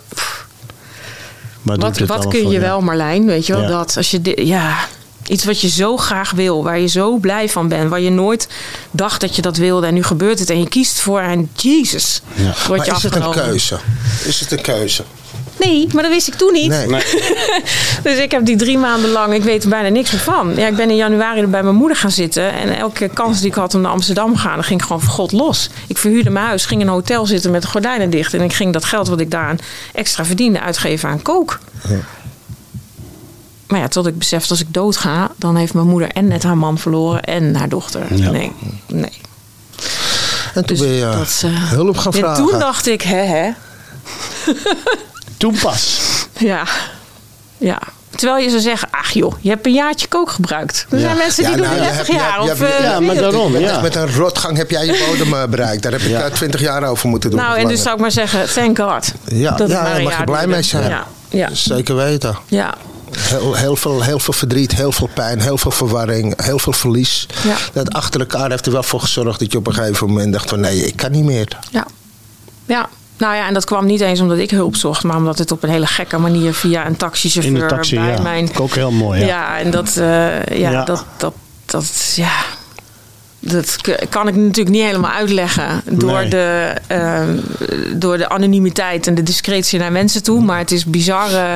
wat, 1.62 1.98
wat 1.98 2.28
kun 2.28 2.40
je 2.42 2.48
je? 2.48 2.60
wel 2.60 2.80
Marlijn? 2.80 3.26
Weet 3.26 3.46
je 3.46 3.52
wel, 3.52 3.62
Ja. 3.62 3.68
dat 3.68 3.96
als 3.96 4.10
je... 4.10 4.20
di- 4.20 4.44
Ja, 4.46 4.76
iets 5.26 5.44
wat 5.44 5.60
je 5.60 5.68
zo 5.68 5.96
graag 5.96 6.30
wil. 6.30 6.62
Waar 6.64 6.78
je 6.78 6.86
zo 6.86 7.16
blij 7.16 7.48
van 7.48 7.68
bent. 7.68 7.90
Waar 7.90 8.00
je 8.00 8.10
nooit 8.10 8.48
dacht 8.90 9.20
dat 9.20 9.36
je 9.36 9.42
dat 9.42 9.56
wilde. 9.56 9.86
En 9.86 9.94
nu 9.94 10.02
gebeurt 10.02 10.38
het. 10.38 10.50
En 10.50 10.58
je 10.58 10.68
kiest 10.68 11.00
voor 11.00 11.20
en 11.20 11.50
Jezus. 11.56 12.22
Ja. 12.34 12.44
Word 12.66 12.78
maar 12.78 12.86
je 12.86 12.92
is 12.94 13.02
het 13.02 13.14
een 13.14 13.30
keuze? 13.30 13.78
Is 14.24 14.40
het 14.40 14.52
een 14.52 14.60
keuze? 14.62 15.04
Nee, 15.60 15.88
maar 15.94 16.02
dat 16.02 16.12
wist 16.12 16.28
ik 16.28 16.34
toen 16.34 16.52
niet. 16.52 16.68
Nee. 16.68 16.86
Dus 18.02 18.18
ik 18.18 18.30
heb 18.30 18.44
die 18.44 18.56
drie 18.56 18.78
maanden 18.78 19.10
lang, 19.10 19.34
ik 19.34 19.42
weet 19.42 19.62
er 19.62 19.68
bijna 19.68 19.88
niks 19.88 20.10
meer 20.10 20.20
van. 20.20 20.52
Ja, 20.56 20.66
ik 20.66 20.76
ben 20.76 20.90
in 20.90 20.96
januari 20.96 21.40
er 21.40 21.50
bij 21.50 21.62
mijn 21.62 21.74
moeder 21.74 21.96
gaan 21.96 22.10
zitten. 22.10 22.52
En 22.52 22.76
elke 22.76 23.08
kans 23.08 23.38
die 23.40 23.48
ik 23.48 23.54
had 23.54 23.74
om 23.74 23.80
naar 23.80 23.90
Amsterdam 23.92 24.32
te 24.32 24.38
gaan, 24.38 24.54
dan 24.54 24.64
ging 24.64 24.80
ik 24.80 24.86
gewoon 24.86 25.02
voor 25.02 25.12
God 25.12 25.32
los. 25.32 25.70
Ik 25.86 25.98
verhuurde 25.98 26.30
mijn 26.30 26.46
huis, 26.46 26.64
ging 26.66 26.80
in 26.80 26.86
een 26.86 26.92
hotel 26.92 27.26
zitten 27.26 27.50
met 27.50 27.62
de 27.62 27.68
gordijnen 27.68 28.10
dicht. 28.10 28.34
En 28.34 28.40
ik 28.40 28.52
ging 28.52 28.72
dat 28.72 28.84
geld 28.84 29.08
wat 29.08 29.20
ik 29.20 29.30
daar 29.30 29.54
extra 29.94 30.24
verdiende 30.24 30.60
uitgeven 30.60 31.08
aan 31.08 31.22
kook. 31.22 31.58
Maar 33.68 33.80
ja, 33.80 33.88
tot 33.88 34.06
ik 34.06 34.18
besefte 34.18 34.50
als 34.50 34.60
ik 34.60 34.66
dood 34.74 34.96
ga, 34.96 35.30
dan 35.36 35.56
heeft 35.56 35.74
mijn 35.74 35.86
moeder 35.86 36.08
en 36.08 36.28
net 36.28 36.42
haar 36.42 36.56
man 36.56 36.78
verloren 36.78 37.22
en 37.22 37.54
haar 37.54 37.68
dochter. 37.68 38.16
Ja. 38.16 38.30
Nee, 38.30 38.52
nee. 38.86 39.12
En 40.54 40.64
toen 40.64 40.76
Dus 40.76 40.78
ben 40.78 40.88
je 40.88 41.00
dat, 41.00 41.42
eh, 41.44 41.70
hulp 41.70 41.96
gaan 41.98 42.12
en 42.12 42.18
vragen. 42.18 42.44
toen 42.44 42.58
dacht 42.58 42.86
ik, 42.86 43.02
hè 43.02 43.16
hè. 43.22 43.50
Toen 45.40 45.54
pas. 45.62 46.00
Ja, 46.38 46.62
ja. 47.58 47.78
Terwijl 48.16 48.42
je 48.44 48.48
zou 48.50 48.60
zeggen, 48.62 48.88
ach 48.90 49.10
joh, 49.10 49.34
je 49.40 49.48
hebt 49.48 49.66
een 49.66 49.72
jaartje 49.72 50.06
kook 50.08 50.30
gebruikt. 50.30 50.86
Er 50.90 50.98
Ja. 50.98 51.04
zijn 51.04 51.16
mensen 51.16 51.42
die 51.44 51.52
Ja, 51.52 51.56
doen 51.58 51.66
nou, 51.66 51.78
het 51.80 51.88
je 51.88 51.94
30 51.96 52.06
hebt- 52.06 52.18
je 52.20 52.28
jaar. 52.28 52.38
hebt- 52.46 52.52
of, 52.52 52.58
je 52.68 52.74
eh, 52.74 52.84
Ja, 52.84 53.00
maar 53.00 53.14
daarom. 53.14 53.56
Ja. 53.58 53.80
Met 53.80 53.94
een 53.94 54.14
rotgang 54.14 54.56
heb 54.56 54.70
jij 54.70 54.86
je 54.86 55.04
bodem 55.08 55.34
eh, 55.34 55.44
bereikt. 55.48 55.82
Daar 55.82 55.92
heb 55.92 56.00
ik 56.00 56.08
Ja. 56.08 56.20
eh, 56.22 56.32
20 56.32 56.60
jaar 56.60 56.84
over 56.84 57.08
moeten 57.08 57.30
doen. 57.30 57.38
Nou, 57.40 57.58
en 57.58 57.68
dus 57.68 57.82
zou 57.82 57.94
ik 57.94 58.00
maar 58.00 58.10
zeggen, 58.10 58.52
thank 58.52 58.78
God. 58.78 59.12
Ja, 59.24 59.50
dat 59.56 59.68
ja, 59.70 59.82
daar 59.84 60.02
mag 60.02 60.18
je 60.18 60.24
blij 60.24 60.46
mee 60.46 60.62
zijn. 60.62 60.88
Ja, 60.90 61.06
ja, 61.28 61.48
Zeker 61.52 61.96
weten. 61.96 62.36
ja. 62.48 62.74
Heel, 63.18 63.54
heel, 63.54 63.76
veel, 63.76 64.02
heel 64.02 64.18
veel 64.18 64.32
verdriet, 64.34 64.72
heel 64.74 64.92
veel 64.92 65.08
pijn, 65.14 65.40
heel 65.40 65.58
veel 65.58 65.70
verwarring, 65.70 66.42
heel 66.44 66.58
veel 66.58 66.72
verlies. 66.72 67.26
Ja. 67.44 67.54
Dat 67.72 67.92
achter 67.92 68.20
elkaar 68.20 68.50
heeft 68.50 68.66
er 68.66 68.72
wel 68.72 68.82
voor 68.82 69.00
gezorgd 69.00 69.38
dat 69.40 69.52
je 69.52 69.58
op 69.58 69.66
een 69.66 69.74
gegeven 69.74 70.06
moment 70.06 70.32
dacht 70.32 70.48
van 70.48 70.60
nee, 70.60 70.86
ik 70.86 70.96
kan 70.96 71.10
niet 71.10 71.24
meer. 71.24 71.58
ja. 71.70 71.86
ja. 72.66 72.88
Nou 73.20 73.34
ja, 73.34 73.46
en 73.46 73.54
dat 73.54 73.64
kwam 73.64 73.86
niet 73.86 74.00
eens 74.00 74.20
omdat 74.20 74.38
ik 74.38 74.50
hulp 74.50 74.76
zocht, 74.76 75.02
maar 75.02 75.16
omdat 75.16 75.38
het 75.38 75.50
op 75.50 75.62
een 75.62 75.70
hele 75.70 75.86
gekke 75.86 76.18
manier 76.18 76.54
via 76.54 76.86
een 76.86 76.96
taxichauffeur 76.96 77.54
In 77.54 77.60
de 77.60 77.66
taxi, 77.66 77.96
bij 77.96 78.10
ja. 78.10 78.20
mijn 78.22 78.50
Ook 78.58 78.74
heel 78.74 78.90
mooi, 78.90 79.20
ja. 79.20 79.26
Ja, 79.26 79.58
en 79.58 79.70
dat, 79.70 79.96
eh, 79.96 80.58
ja, 80.58 80.70
Ja. 80.70 80.84
Dat, 80.84 81.04
dat, 81.16 81.34
dat, 81.64 82.12
ja. 82.16 82.32
Dat 83.42 83.76
kan 84.08 84.28
ik 84.28 84.36
natuurlijk 84.36 84.76
niet 84.76 84.84
helemaal 84.84 85.10
uitleggen 85.10 85.82
door, 85.84 86.18
Nee. 86.20 86.28
de, 86.28 86.74
eh, 86.86 87.22
door 87.94 88.18
de 88.18 88.28
anonimiteit 88.28 89.06
en 89.06 89.14
de 89.14 89.22
discretie 89.22 89.78
naar 89.78 89.92
mensen 89.92 90.22
toe. 90.22 90.42
Maar 90.42 90.58
het 90.58 90.70
is 90.70 90.84
bizar 90.84 91.32
eh, 91.32 91.54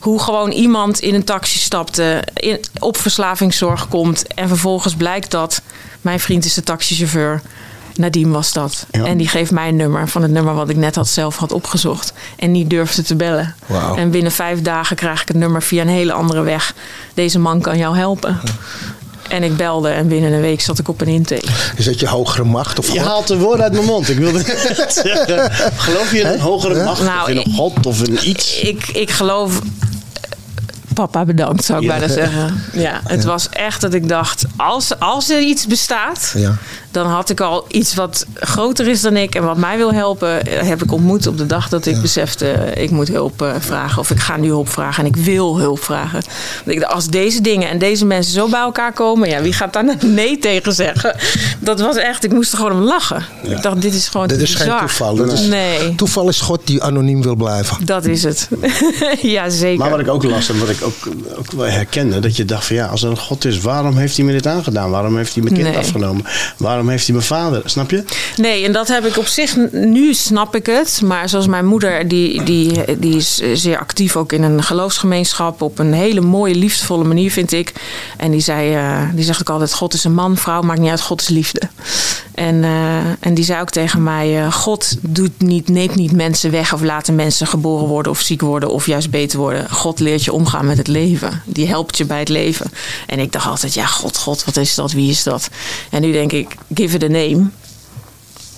hoe 0.00 0.20
gewoon 0.20 0.50
iemand 0.50 1.00
in 1.00 1.14
een 1.14 1.24
taxi 1.24 1.58
stapte, 1.58 2.22
in, 2.34 2.60
op 2.78 2.96
verslavingszorg 2.96 3.88
komt. 3.88 4.34
En 4.34 4.48
vervolgens 4.48 4.94
blijkt 4.94 5.30
dat 5.30 5.62
mijn 6.00 6.20
vriend 6.20 6.44
is 6.44 6.54
de 6.54 6.62
taxichauffeur. 6.62 7.42
Nadiem 7.96 8.30
was 8.32 8.52
dat. 8.52 8.86
Ja. 8.90 9.04
En 9.04 9.16
die 9.16 9.28
geeft 9.28 9.50
mij 9.50 9.68
een 9.68 9.76
nummer 9.76 10.08
van 10.08 10.22
het 10.22 10.30
nummer 10.30 10.54
wat 10.54 10.68
ik 10.68 10.76
net 10.76 10.94
had 10.94 11.08
zelf 11.08 11.36
had 11.36 11.52
opgezocht. 11.52 12.12
En 12.36 12.50
niet 12.52 12.70
durfde 12.70 13.02
te 13.02 13.14
bellen. 13.14 13.54
Wauw. 13.66 13.96
En 13.96 14.10
binnen 14.10 14.32
vijf 14.32 14.62
dagen 14.62 14.96
krijg 14.96 15.22
ik 15.22 15.28
het 15.28 15.36
nummer 15.36 15.62
via 15.62 15.82
een 15.82 15.88
hele 15.88 16.12
andere 16.12 16.42
weg. 16.42 16.74
Deze 17.14 17.38
man 17.38 17.60
kan 17.60 17.78
jou 17.78 17.96
helpen. 17.96 18.40
En 19.28 19.42
ik 19.42 19.56
belde 19.56 19.88
en 19.88 20.08
binnen 20.08 20.32
een 20.32 20.40
week 20.40 20.60
zat 20.60 20.78
ik 20.78 20.88
op 20.88 21.00
een 21.00 21.06
intake. 21.08 21.46
Is 21.76 21.84
dat 21.84 22.00
je 22.00 22.08
hogere 22.08 22.44
macht 22.44 22.78
of 22.78 22.92
Je 22.92 22.98
God? 22.98 23.08
haalt 23.08 23.26
de 23.26 23.38
woorden 23.38 23.64
uit 23.64 23.72
mijn 23.72 23.84
mond. 23.84 24.08
Ik 24.08 24.18
wilde 24.18 24.38
zeggen. 24.88 25.50
Geloof 25.76 26.12
je 26.12 26.18
in 26.20 26.26
een 26.26 26.40
hogere 26.40 26.84
macht? 26.84 27.02
Nou, 27.02 27.22
of 27.22 27.28
in 27.28 27.36
een 27.36 27.54
god 27.54 27.86
of 27.86 28.02
in 28.02 28.28
iets? 28.28 28.60
Ik, 28.60 28.88
ik 28.88 29.10
geloof. 29.10 29.58
Papa 30.94 31.24
bedankt, 31.24 31.64
zou 31.64 31.78
ik 31.78 31.84
Ja. 31.90 31.98
bijna 31.98 32.12
zeggen. 32.14 32.62
Ja, 32.72 33.00
het 33.04 33.24
was 33.24 33.48
echt 33.48 33.80
dat 33.80 33.94
ik 33.94 34.08
dacht: 34.08 34.44
als, 34.56 34.98
als 34.98 35.30
er 35.30 35.40
iets 35.40 35.66
bestaat, 35.66 36.32
Ja. 36.36 36.56
dan 36.90 37.06
had 37.06 37.30
ik 37.30 37.40
al 37.40 37.64
iets 37.68 37.94
wat 37.94 38.26
groter 38.34 38.88
is 38.88 39.00
dan 39.00 39.16
ik 39.16 39.34
en 39.34 39.44
wat 39.44 39.56
mij 39.56 39.76
wil 39.76 39.92
helpen, 39.92 40.46
eh, 40.46 40.68
heb 40.68 40.82
ik 40.82 40.92
ontmoet 40.92 41.26
op 41.26 41.38
de 41.38 41.46
dag 41.46 41.68
dat 41.68 41.86
ik 41.86 42.00
besefte: 42.00 42.46
ik 42.74 42.90
moet 42.90 43.08
hulp 43.08 43.42
eh, 43.42 43.52
vragen 43.58 43.98
of 43.98 44.10
ik 44.10 44.18
ga 44.20 44.36
nu 44.36 44.48
hulp 44.48 44.68
vragen 44.68 45.04
en 45.04 45.08
ik 45.10 45.16
wil 45.16 45.58
hulp 45.58 45.82
vragen. 45.82 46.22
Want 46.64 46.76
ik 46.76 46.80
dacht, 46.80 46.92
als 46.92 47.06
deze 47.06 47.40
dingen 47.40 47.68
en 47.68 47.78
deze 47.78 48.04
mensen 48.04 48.32
zo 48.32 48.48
bij 48.48 48.60
elkaar 48.60 48.92
komen, 48.92 49.28
ja, 49.28 49.40
wie 49.42 49.52
gaat 49.52 49.72
daar 49.72 49.84
nou 49.84 49.96
nee 50.20 50.38
tegen 50.38 50.72
zeggen? 50.74 51.16
Dat 51.58 51.80
was 51.80 51.96
echt, 51.96 52.24
ik 52.24 52.32
moest 52.32 52.52
er 52.52 52.58
gewoon 52.58 52.72
om 52.72 52.82
lachen. 52.82 53.24
Ik 53.42 53.62
dacht: 53.62 53.80
dit 53.82 53.94
is 53.94 54.08
gewoon 54.08 54.26
Dit 54.28 54.40
is 54.40 54.54
geen 54.54 54.78
toeval. 54.78 55.22
Is- 55.22 55.40
Nee, 55.40 55.94
Toeval 55.94 56.28
is 56.28 56.40
God 56.40 56.60
die 56.64 56.82
anoniem 56.82 57.22
wil 57.22 57.34
blijven. 57.34 57.86
dat 57.86 58.04
is 58.04 58.22
het. 58.22 58.48
ja, 59.22 59.48
zeker. 59.48 59.78
Maar 59.78 59.90
wat 59.90 60.00
ik 60.00 60.08
ook 60.08 60.22
las 60.24 60.48
en 60.48 60.58
wat 60.58 60.68
ik 60.68 60.82
ook, 60.84 60.94
ook 61.38 61.52
wel 61.52 61.66
herkende, 61.66 62.18
dat 62.18 62.36
je 62.36 62.44
dacht 62.44 62.66
van 62.66 62.76
ja, 62.76 62.86
als 62.86 63.02
er 63.02 63.10
een 63.10 63.18
God 63.18 63.44
is, 63.44 63.60
waarom 63.60 63.96
heeft 63.96 64.16
hij 64.16 64.24
me 64.26 64.32
dit 64.32 64.46
aangedaan? 64.46 64.90
Waarom 64.90 65.16
heeft 65.16 65.34
hij 65.34 65.42
mijn 65.42 65.54
kind 65.54 65.68
Nee. 65.68 65.76
afgenomen? 65.78 66.24
Waarom 66.56 66.88
heeft 66.88 67.06
hij 67.06 67.14
mijn 67.14 67.26
vader? 67.26 67.62
Snap 67.64 67.90
je? 67.90 68.04
Nee, 68.36 68.64
en 68.64 68.72
dat 68.72 68.88
heb 68.88 69.04
ik 69.06 69.18
op 69.18 69.26
zich, 69.26 69.56
nu 69.72 70.14
snap 70.14 70.56
ik 70.56 70.66
het. 70.66 71.00
Maar 71.04 71.28
zoals 71.28 71.46
mijn 71.46 71.66
moeder, 71.66 72.08
die, 72.08 72.42
die, 72.42 72.98
die 72.98 73.16
is 73.16 73.42
zeer 73.52 73.78
actief 73.78 74.16
ook 74.16 74.32
in 74.32 74.42
een 74.42 74.62
geloofsgemeenschap. 74.62 75.62
Op 75.62 75.78
een 75.78 75.92
hele 75.92 76.20
mooie, 76.20 76.54
liefdevolle 76.54 77.04
manier, 77.04 77.30
vind 77.30 77.52
ik. 77.52 77.72
En 78.16 78.30
die, 78.30 78.40
zei, 78.40 78.74
eh, 78.74 79.02
die 79.14 79.24
zegt 79.24 79.40
ook 79.40 79.50
altijd: 79.50 79.72
God 79.74 79.94
is 79.94 80.04
een 80.04 80.14
man, 80.14 80.36
vrouw, 80.36 80.62
maakt 80.62 80.80
niet 80.80 80.90
uit, 80.90 81.00
God 81.00 81.20
is 81.20 81.28
liefde. 81.28 81.60
En, 82.34 82.64
eh, 82.64 82.96
en 83.20 83.34
die 83.34 83.44
zei 83.44 83.60
ook 83.60 83.70
tegen 83.70 84.02
mij: 84.02 84.44
eh, 84.44 84.52
God 84.52 84.96
doet 85.00 85.32
niet, 85.38 85.68
neemt 85.68 85.94
niet 85.94 86.12
mensen 86.12 86.50
weg 86.50 86.72
of 86.72 86.82
laten 86.82 87.14
mensen 87.14 87.46
geboren 87.46 87.86
worden 87.86 88.12
of 88.12 88.20
ziek 88.20 88.40
worden 88.40 88.70
of 88.70 88.86
juist 88.86 89.10
beter 89.10 89.38
worden. 89.38 89.70
God 89.70 90.00
leert 90.00 90.24
je 90.24 90.32
omgaan 90.32 90.66
met 90.76 90.86
het 90.86 90.96
leven. 90.96 91.42
Die 91.44 91.68
helpt 91.68 91.96
je 91.96 92.04
bij 92.04 92.18
het 92.18 92.28
leven. 92.28 92.70
En 93.06 93.18
ik 93.18 93.32
dacht 93.32 93.46
altijd: 93.46 93.74
ja, 93.74 93.86
God, 93.86 94.16
God, 94.16 94.44
wat 94.44 94.56
is 94.56 94.74
dat? 94.74 94.92
Wie 94.92 95.10
is 95.10 95.22
dat? 95.22 95.48
En 95.90 96.00
nu 96.02 96.12
denk 96.12 96.32
ik: 96.32 96.54
give 96.74 96.96
it 96.96 97.02
a 97.02 97.06
name. 97.06 97.46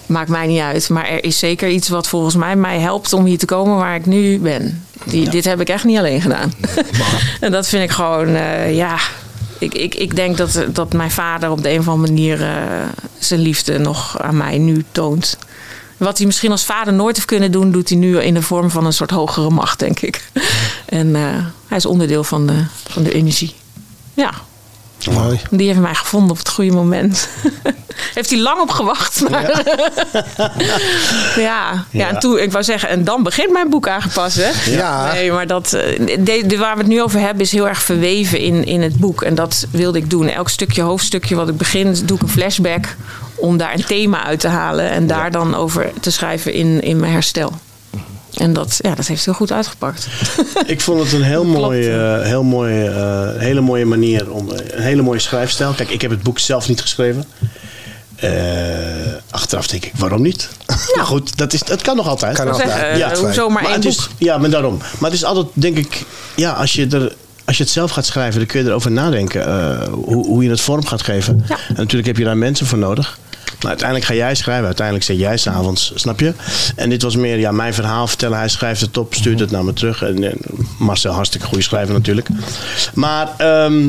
Maakt 0.07 0.29
mij 0.29 0.47
niet 0.47 0.61
uit. 0.61 0.89
Maar 0.89 1.09
er 1.09 1.25
is 1.25 1.39
zeker 1.39 1.69
iets 1.69 1.89
wat 1.89 2.09
volgens 2.09 2.35
mij 2.35 2.57
mij 2.57 2.79
helpt 2.79 3.13
om 3.13 3.25
hier 3.25 3.39
te 3.39 3.47
komen 3.47 3.77
waar 3.77 3.95
ik 3.95 4.07
nu 4.07 4.39
ben. 4.39 4.85
Die, 5.05 5.29
Dit 5.29 5.45
heb 5.45 5.61
ik 5.61 5.69
echt 5.69 5.85
niet 5.85 5.99
alleen 5.99 6.21
gedaan. 6.21 6.53
en 7.41 7.53
dat 7.53 7.69
vind 7.69 7.83
ik 7.83 7.91
gewoon, 7.91 8.35
eh, 8.35 8.77
ja. 8.77 8.99
Ik, 9.59 9.75
ik, 9.75 9.95
ik 9.95 10.17
denk 10.17 10.37
dat, 10.37 10.65
dat 10.73 10.93
mijn 10.93 11.11
vader 11.11 11.51
op 11.51 11.63
de 11.63 11.71
een 11.71 11.79
of 11.79 11.89
andere 11.89 12.13
manier 12.13 12.43
eh, 12.43 12.53
zijn 13.19 13.41
liefde 13.41 13.79
nog 13.79 14.21
aan 14.21 14.37
mij 14.37 14.59
nu 14.59 14.85
toont. 14.93 15.39
Wat 15.97 16.17
hij 16.17 16.27
misschien 16.27 16.51
als 16.51 16.65
vader 16.65 16.93
nooit 16.93 17.15
heeft 17.17 17.29
kunnen 17.29 17.53
doen, 17.53 17.71
doet 17.73 17.89
hij 17.89 17.99
nu 17.99 18.19
in 18.21 18.35
de 18.35 18.43
vorm 18.43 18.71
van 18.71 18.87
een 18.87 18.93
soort 18.93 19.11
hogere 19.11 19.51
macht, 19.51 19.79
denk 19.79 20.01
ik. 20.01 20.31
En 20.87 21.17
eh, 21.17 21.23
hij 21.67 21.77
is 21.77 21.87
onderdeel 21.87 22.25
van 22.25 22.47
de, 22.47 22.65
van 22.89 23.03
de 23.03 23.13
energie. 23.13 23.55
Ja, 24.15 24.31
Mooi. 25.11 25.41
die 25.51 25.67
heeft 25.67 25.79
mij 25.81 25.95
gevonden 25.95 26.31
op 26.31 26.39
het 26.39 26.49
goede 26.49 26.73
moment. 26.73 27.29
heeft 28.15 28.31
hij 28.31 28.39
lang 28.39 28.61
op 28.61 28.71
gewacht. 28.71 29.29
Maar 29.31 29.43
ja. 30.37 31.33
ja. 31.37 31.85
Ja. 31.91 32.09
en 32.09 32.19
toen, 32.19 32.39
ik 32.39 32.53
wou 32.53 32.65
zeggen, 32.65 32.89
en 32.89 33.05
dan 33.05 33.23
begint 33.23 33.53
mijn 33.53 33.71
boek 33.71 33.89
aangepast. 33.89 34.37
Hè? 34.37 34.71
Ja. 34.71 35.13
Nee, 35.13 35.33
maar 35.33 35.47
dat, 35.47 35.73
eh, 35.73 36.07
de, 36.21 36.43
de- 36.47 36.57
waar 36.59 36.75
we 36.75 36.81
het 36.81 36.91
nu 36.91 37.03
over 37.03 37.21
hebben 37.21 37.43
is 37.43 37.53
heel 37.53 37.69
erg 37.69 37.83
verweven 37.83 38.39
in, 38.39 38.65
in 38.65 38.83
het 38.83 38.97
boek. 38.97 39.23
En 39.23 39.35
dat 39.35 39.67
wilde 39.71 39.99
ik 39.99 40.11
doen. 40.11 40.29
Elk 40.29 40.49
stukje, 40.49 40.83
hoofdstukje 40.83 41.35
wat 41.35 41.49
ik 41.49 41.57
begin, 41.57 41.97
doe 42.05 42.17
ik 42.17 42.23
een 42.23 42.29
flashback 42.29 42.97
om 43.37 43.57
daar 43.57 43.75
een 43.75 43.85
thema 43.85 44.25
uit 44.25 44.41
te 44.41 44.49
halen. 44.49 44.91
En 44.91 45.07
daar 45.07 45.31
dan 45.31 45.55
over 45.55 45.91
te 46.01 46.11
schrijven 46.11 46.53
in, 46.53 46.81
in 46.81 47.01
mijn 47.01 47.13
herstel. 47.13 47.53
En 48.35 48.53
dat, 48.53 48.79
ja, 48.81 48.95
dat 48.95 49.07
heeft 49.07 49.25
heel 49.25 49.35
goed 49.35 49.53
uitgepakt. 49.53 50.07
Ik 50.67 50.81
vond 50.81 51.03
het 51.03 51.13
een 51.13 51.23
heel 51.23 51.45
mooie, 51.45 52.21
heel 52.23 52.43
mooie, 52.43 52.89
eh, 52.89 53.41
hele 53.41 53.61
mooie 53.61 53.85
manier 53.85 54.33
om 54.33 54.49
een 54.49 54.83
hele 54.83 55.03
mooie 55.03 55.19
schrijfstijl. 55.19 55.73
Kijk, 55.73 55.89
ik 55.89 56.03
heb 56.03 56.11
het 56.11 56.23
boek 56.23 56.39
zelf 56.39 56.69
niet 56.69 56.81
geschreven. 56.81 57.25
Eh, 58.17 58.31
achteraf 59.31 59.67
denk 59.67 59.85
ik, 59.85 59.93
waarom 59.97 60.23
niet? 60.23 60.49
maar 60.97 61.07
goed, 61.07 61.37
dat, 61.37 61.53
is, 61.53 61.63
dat 61.63 61.83
kan 61.83 61.97
nog 61.97 62.09
altijd. 62.09 62.37
Kan 62.37 62.49
altijd. 62.49 62.71
zeggen, 62.71 63.11
eh, 63.11 63.19
hoezo 63.19 63.49
maar 63.49 63.63
één 63.63 63.73
het 63.73 63.83
boek? 63.83 63.91
is, 63.93 64.09
ja, 64.19 64.39
maar 64.39 64.51
daarom. 64.51 64.77
Maar 64.77 65.11
het 65.11 65.19
is 65.19 65.25
altijd, 65.25 65.47
denk 65.53 65.77
ik, 65.77 66.05
ja, 66.37 66.53
als 66.53 66.73
je 66.73 66.87
er. 66.87 67.15
Als 67.45 67.57
je 67.57 67.63
het 67.63 67.73
zelf 67.73 67.91
gaat 67.91 68.07
schrijven, 68.07 68.39
dan 68.39 68.49
kun 68.49 68.63
je 68.63 68.69
erover 68.69 68.91
nadenken 68.91 69.47
eh, 69.47 69.89
hoe, 69.89 70.27
hoe 70.27 70.43
je 70.43 70.51
het 70.51 70.61
vorm 70.61 70.87
gaat 70.87 71.03
geven. 71.03 71.45
Ja. 71.49 71.57
En 71.69 71.75
natuurlijk 71.75 72.07
heb 72.07 72.17
je 72.17 72.25
daar 72.25 72.37
mensen 72.37 72.67
voor 72.67 72.79
nodig. 72.79 73.19
Maar 73.61 73.69
uiteindelijk 73.69 74.09
ga 74.09 74.15
jij 74.15 74.35
schrijven. 74.35 74.65
Uiteindelijk 74.65 75.07
zet 75.07 75.19
jij 75.19 75.37
s'avonds, 75.37 75.93
snap 75.95 76.21
je? 76.21 76.33
En 76.77 76.89
dit 76.89 77.03
was 77.03 77.17
meer 77.17 77.39
ja, 77.39 77.53
mijn 77.53 77.75
verhaal 77.75 78.07
vertellen. 78.07 78.39
Hij 78.39 78.49
schrijft 78.49 78.81
het 78.81 78.97
op, 78.97 79.15
stuurt 79.15 79.41
het 79.41 79.51
naar 79.51 79.65
me 79.65 79.73
terug. 79.73 80.03
En, 80.03 80.25
en 80.25 80.39
Marcel, 80.79 81.13
hartstikke 81.13 81.47
goede 81.47 81.63
schrijver 81.63 81.95
natuurlijk. 81.95 82.29
Maar 82.95 83.29
ehm, 83.37 83.89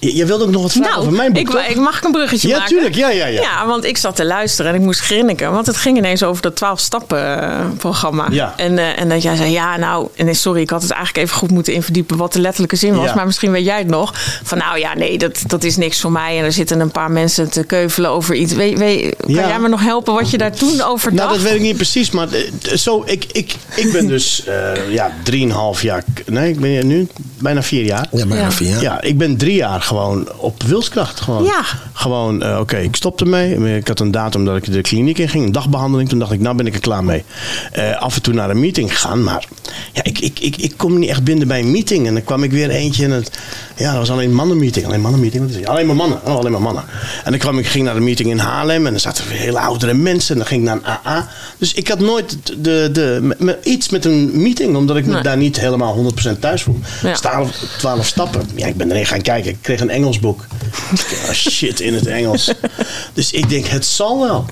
Je, 0.00 0.16
je 0.16 0.26
wilde 0.26 0.44
ook 0.44 0.50
nog 0.50 0.62
wat 0.62 0.72
vragen 0.72 0.98
over 0.98 1.12
mijn 1.12 1.32
boek, 1.32 1.42
ik, 1.42 1.50
toch? 1.50 1.64
ik 1.66 1.76
mag 1.76 2.02
een 2.04 2.12
bruggetje 2.12 2.48
Ja, 2.48 2.54
maken. 2.58 2.70
tuurlijk. 2.72 2.94
Ja, 2.94 3.10
ja, 3.10 3.26
ja. 3.26 3.40
Ja, 3.40 3.66
want 3.66 3.84
ik 3.84 3.96
zat 3.96 4.16
te 4.16 4.24
luisteren 4.24 4.70
en 4.72 4.78
ik 4.78 4.84
moest 4.84 5.00
grinniken. 5.00 5.52
Want 5.52 5.66
het 5.66 5.76
ging 5.76 5.96
ineens 5.96 6.22
over 6.22 6.42
dat 6.42 6.56
12 6.56 6.80
stappen 6.80 7.40
eh, 7.42 7.60
programma. 7.78 8.26
Ja. 8.30 8.54
En, 8.56 8.78
eh, 8.78 9.00
en 9.00 9.08
dat 9.08 9.22
jij 9.22 9.36
zei, 9.36 9.50
ja 9.50 9.76
nou, 9.76 10.08
en 10.16 10.24
nee, 10.24 10.34
sorry, 10.34 10.60
ik 10.60 10.70
had 10.70 10.82
het 10.82 10.90
eigenlijk 10.90 11.26
even 11.26 11.38
goed 11.38 11.50
moeten 11.50 11.72
inverdiepen 11.72 12.16
wat 12.16 12.32
de 12.32 12.40
letterlijke 12.40 12.76
zin 12.76 12.94
was. 12.94 13.06
Ja. 13.06 13.14
Maar 13.14 13.26
misschien 13.26 13.50
weet 13.50 13.64
jij 13.64 13.78
het 13.78 13.88
nog. 13.88 14.12
Van 14.42 14.58
nou 14.58 14.78
ja, 14.78 14.94
nee, 14.94 15.18
dat, 15.18 15.42
dat 15.46 15.64
is 15.64 15.76
niks 15.76 16.00
voor 16.00 16.12
mij. 16.12 16.38
En 16.38 16.44
er 16.44 16.52
zitten 16.52 16.80
een 16.80 16.90
paar 16.90 17.10
mensen 17.10 17.50
te 17.50 17.64
keuvelen 17.64 18.10
over 18.10 18.34
iets. 18.34 18.52
Weet, 18.52 18.78
weet, 18.78 19.16
kan 19.20 19.34
Ja. 19.34 19.48
jij 19.48 19.58
me 19.58 19.68
nog 19.68 19.80
helpen 19.82 20.14
wat 20.14 20.30
je 20.30 20.38
daar 20.38 20.52
toen 20.52 20.80
over 20.82 21.14
Nou, 21.14 21.28
dacht? 21.28 21.40
dat 21.40 21.50
weet 21.50 21.54
ik 21.60 21.66
niet 21.66 21.76
precies, 21.76 22.10
maar 22.10 22.28
eh, 22.32 22.74
zo, 22.76 23.02
ik, 23.06 23.24
ik, 23.32 23.54
ik 23.74 23.92
ben 23.92 24.06
dus 24.06 24.44
eh 24.46 24.90
ja, 24.90 25.10
drieënhalf 25.22 25.82
jaar, 25.82 26.04
nee, 26.26 26.50
ik 26.50 26.60
ben 26.60 26.70
hier 26.70 26.84
nu 26.84 27.08
bijna 27.38 27.62
vier 27.62 27.84
jaar. 27.84 28.06
Ja, 28.12 28.26
bijna 28.26 28.42
Ja. 28.42 28.50
vier. 28.52 28.80
Ja, 28.80 29.00
ik 29.00 29.18
ben 29.18 29.36
drie 29.36 29.54
jaar 29.54 29.81
gewoon 29.82 30.28
op 30.36 30.62
wilskracht. 30.62 31.20
Gewoon, 31.20 31.44
Ja. 31.44 31.62
gewoon 31.92 32.42
eh, 32.42 32.58
oké, 32.60 32.76
ik 32.76 32.96
stopte 32.96 33.24
mee. 33.24 33.76
Ik 33.76 33.88
had 33.88 34.00
een 34.00 34.10
datum 34.10 34.44
dat 34.44 34.56
ik 34.56 34.72
de 34.72 34.80
kliniek 34.80 35.18
in 35.18 35.28
ging, 35.28 35.44
een 35.44 35.52
dagbehandeling. 35.52 36.08
Toen 36.08 36.18
dacht 36.18 36.32
ik, 36.32 36.40
nou 36.40 36.56
ben 36.56 36.66
ik 36.66 36.74
er 36.74 36.80
klaar 36.80 37.04
mee. 37.04 37.24
Eh, 37.72 37.96
af 38.00 38.14
en 38.16 38.22
toe 38.22 38.34
naar 38.34 38.50
een 38.50 38.60
meeting 38.60 38.90
gegaan, 38.92 39.22
maar 39.22 39.44
ja, 39.92 40.04
ik, 40.04 40.18
ik, 40.18 40.38
ik, 40.38 40.56
ik 40.56 40.72
kom 40.76 40.98
niet 40.98 41.08
echt 41.08 41.24
binnen 41.24 41.48
bij 41.48 41.60
een 41.60 41.70
meeting. 41.70 42.06
En 42.06 42.12
dan 42.14 42.24
kwam 42.24 42.42
ik 42.42 42.50
weer 42.50 42.70
eentje 42.70 43.04
en 43.04 43.10
het, 43.10 43.38
ja, 43.76 43.88
dat 43.90 43.98
was 43.98 44.10
alleen 44.10 44.28
een 44.28 44.34
mannenmeeting. 44.34 44.86
Alleen 44.86 45.00
mannenmeeting, 45.00 45.42
wat 45.42 45.50
is 45.52 45.58
het? 45.58 45.68
Alleen 45.68 45.86
maar 45.86 45.96
mannen. 45.96 46.20
Oh, 46.24 46.36
alleen 46.36 46.52
maar 46.52 46.62
mannen. 46.62 46.84
En 47.24 47.30
dan 47.30 47.40
kwam 47.40 47.58
ik, 47.58 47.66
ging 47.66 47.84
naar 47.84 47.94
de 47.94 48.00
meeting 48.00 48.30
in 48.30 48.38
Haarlem 48.38 48.86
en 48.86 48.90
dan 48.92 49.00
zaten 49.00 49.24
er 49.24 49.30
weer 49.30 49.38
hele 49.40 49.58
oudere 49.60 49.94
mensen. 49.94 50.30
En 50.32 50.38
dan 50.38 50.46
ging 50.46 50.60
ik 50.62 50.66
naar 50.66 50.76
een 50.76 50.98
AA. 51.12 51.28
Dus 51.58 51.72
ik 51.74 51.88
had 51.88 51.98
nooit 51.98 52.36
de, 52.64 52.88
de, 52.92 53.56
iets 53.62 53.88
met 53.88 54.04
een 54.04 54.30
meeting, 54.42 54.76
omdat 54.76 54.96
ik 54.96 55.06
me 55.06 55.12
Nee. 55.12 55.22
daar 55.22 55.36
niet 55.36 55.60
helemaal 55.60 56.12
100% 56.34 56.38
thuis 56.38 56.62
voel. 56.62 56.78
Ja. 57.02 57.12
12, 57.14 57.50
12 57.78 58.06
stappen. 58.06 58.42
Ja, 58.54 58.66
ik 58.66 58.76
ben 58.76 58.90
erin 58.90 59.06
gaan 59.06 59.20
kijken. 59.20 59.50
Ik 59.50 59.66
kreeg 59.76 59.88
een 59.88 59.94
Engels 59.94 60.18
boek. 60.18 60.44
Oh 61.28 61.30
shit, 61.32 61.80
in 61.80 61.94
het 61.94 62.06
Engels. 62.06 62.52
Dus 63.12 63.30
ik 63.30 63.48
denk, 63.48 63.66
het 63.66 63.84
zal 63.84 64.20
wel. 64.20 64.44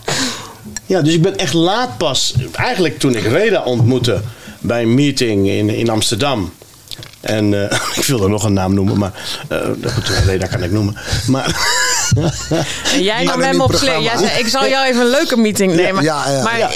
Ja, 0.86 1.02
dus 1.02 1.14
ik 1.14 1.22
ben 1.22 1.38
echt 1.38 1.52
laat 1.52 1.96
pas. 1.98 2.34
Eigenlijk 2.52 2.98
toen 2.98 3.14
ik 3.14 3.22
Reda 3.24 3.62
ontmoette 3.62 4.20
bij 4.60 4.82
een 4.82 4.94
meeting 4.94 5.48
in, 5.48 5.68
in 5.68 5.88
Amsterdam. 5.88 6.52
En 7.20 7.70
eh, 7.70 7.78
ik 7.98 8.04
wilde 8.04 8.28
nog 8.28 8.44
een 8.44 8.52
naam 8.52 8.74
noemen, 8.74 8.98
maar 8.98 9.12
eh, 9.48 9.58
goed, 9.94 10.08
Reda 10.26 10.46
kan 10.46 10.62
ik 10.62 10.70
noemen. 10.70 10.96
Maar 11.26 11.56
En 12.94 13.02
jij 13.02 13.24
nam 13.24 13.40
hem 13.40 13.60
op. 13.60 13.72
Jij 13.72 14.16
zei, 14.16 14.38
ik 14.38 14.48
zal 14.48 14.68
jou 14.68 14.86
even 14.86 15.00
een 15.00 15.10
leuke 15.10 15.36
meeting 15.36 15.74
nemen. 15.74 16.02
Ja, 16.02 16.30
ja, 16.30 16.42
maar 16.42 16.58
ja. 16.58 16.70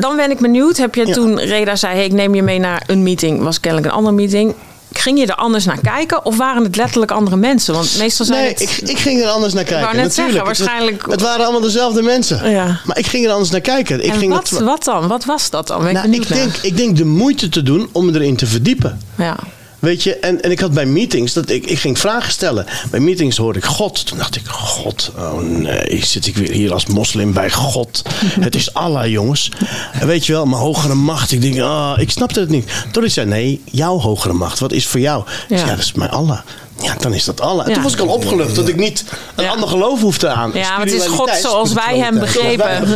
dan 0.00 0.16
ben 0.16 0.30
ik 0.30 0.38
benieuwd. 0.38 0.76
Heb 0.76 0.94
je 0.94 1.06
Ja. 1.06 1.12
toen 1.12 1.40
Reda 1.40 1.76
zei, 1.76 1.94
hey, 1.94 2.04
ik 2.04 2.12
neem 2.12 2.34
je 2.34 2.42
mee 2.42 2.58
naar 2.58 2.82
een 2.86 3.02
meeting. 3.02 3.42
Was 3.42 3.60
kennelijk 3.60 3.90
een 3.90 3.96
andere 3.96 4.14
meeting. 4.14 4.54
Ging 4.98 5.18
je 5.18 5.26
er 5.26 5.34
anders 5.34 5.64
naar 5.64 5.80
kijken? 5.80 6.24
Of 6.24 6.36
waren 6.36 6.62
het 6.64 6.76
letterlijk 6.76 7.10
andere 7.10 7.36
mensen? 7.36 7.74
Want 7.74 7.98
meestal 7.98 8.26
zijn 8.26 8.40
nee, 8.40 8.48
het... 8.48 8.60
ik, 8.60 8.70
ik 8.70 8.98
ging 8.98 9.22
er 9.22 9.28
anders 9.28 9.52
naar 9.52 9.64
kijken. 9.64 9.84
wou 9.84 9.96
net 9.96 10.14
zeggen, 10.14 10.34
natuurlijk. 10.34 10.58
Waarschijnlijk- 10.58 11.06
Het, 11.10 11.20
waren 11.20 11.44
allemaal 11.44 11.60
dezelfde 11.60 12.02
mensen. 12.02 12.50
Ja. 12.50 12.80
Maar 12.84 12.98
ik 12.98 13.06
ging 13.06 13.26
er 13.26 13.32
anders 13.32 13.50
naar 13.50 13.60
kijken. 13.60 14.04
Ik 14.04 14.12
en 14.12 14.18
ging 14.18 14.32
wat, 14.32 14.48
wat 14.48 14.84
dan? 14.84 15.08
Wat 15.08 15.24
was 15.24 15.50
dat 15.50 15.66
dan? 15.66 15.78
Ben 15.82 15.88
ik 15.88 15.94
nou, 15.94 16.12
ik, 16.12 16.28
denk, 16.28 16.56
ik 16.56 16.76
denk 16.76 16.96
de 16.96 17.04
moeite 17.04 17.48
te 17.48 17.62
doen 17.62 17.88
om 17.92 18.14
erin 18.14 18.36
te 18.36 18.46
verdiepen. 18.46 19.00
Ja. 19.16 19.36
Weet 19.84 20.02
je, 20.02 20.16
en, 20.16 20.42
en 20.42 20.50
ik 20.50 20.60
had 20.60 20.72
bij 20.72 20.86
meetings, 20.86 21.32
dat 21.32 21.50
ik, 21.50 21.66
ik 21.66 21.78
ging 21.78 21.98
vragen 21.98 22.32
stellen. 22.32 22.66
Bij 22.90 23.00
meetings 23.00 23.36
hoorde 23.36 23.58
ik 23.58 23.64
God. 23.64 24.06
Toen 24.06 24.18
dacht 24.18 24.36
ik, 24.36 24.46
God, 24.46 25.12
oh 25.18 25.40
nee, 25.40 26.04
zit 26.04 26.26
ik 26.26 26.36
weer 26.36 26.50
hier 26.50 26.72
als 26.72 26.86
moslim 26.86 27.32
bij 27.32 27.50
God. 27.50 28.02
Het 28.40 28.54
is 28.54 28.74
Allah, 28.74 29.06
jongens. 29.10 29.50
En 29.92 30.06
weet 30.06 30.26
je 30.26 30.32
wel, 30.32 30.46
mijn 30.46 30.62
hogere 30.62 30.94
macht. 30.94 31.32
Ik 31.32 31.40
denk, 31.40 31.60
ah, 31.60 31.94
ik 32.00 32.10
snapte 32.10 32.40
het 32.40 32.48
niet. 32.48 32.70
Toen 32.92 33.04
ik 33.04 33.10
zei, 33.10 33.26
nee, 33.26 33.62
jouw 33.70 33.98
hogere 33.98 34.32
macht, 34.34 34.58
wat 34.58 34.72
is 34.72 34.86
voor 34.86 35.00
jou? 35.00 35.22
Ik 35.22 35.28
zei, 35.48 35.60
Ja. 35.60 35.66
ja, 35.66 35.74
dat 35.74 35.84
is 35.84 35.92
mijn 35.92 36.10
Allah. 36.10 36.38
Ja, 36.82 36.94
dan 37.00 37.14
is 37.14 37.24
dat 37.24 37.40
Allah. 37.40 37.62
En 37.64 37.68
Ja. 37.68 37.74
toen 37.74 37.82
was 37.82 37.92
ik 37.92 38.00
al 38.00 38.06
opgelucht 38.08 38.54
dat 38.54 38.68
ik 38.68 38.76
niet 38.76 39.04
een 39.34 39.44
Ja. 39.44 39.50
ander 39.50 39.68
geloof 39.68 40.00
hoefde 40.00 40.28
aan. 40.28 40.50
ja, 40.54 40.70
maar 40.76 40.86
het 40.86 40.94
is 40.94 41.06
God 41.06 41.30
zoals 41.42 41.72
wij 41.72 41.98
hem 41.98 42.18
begrepen. 42.18 42.86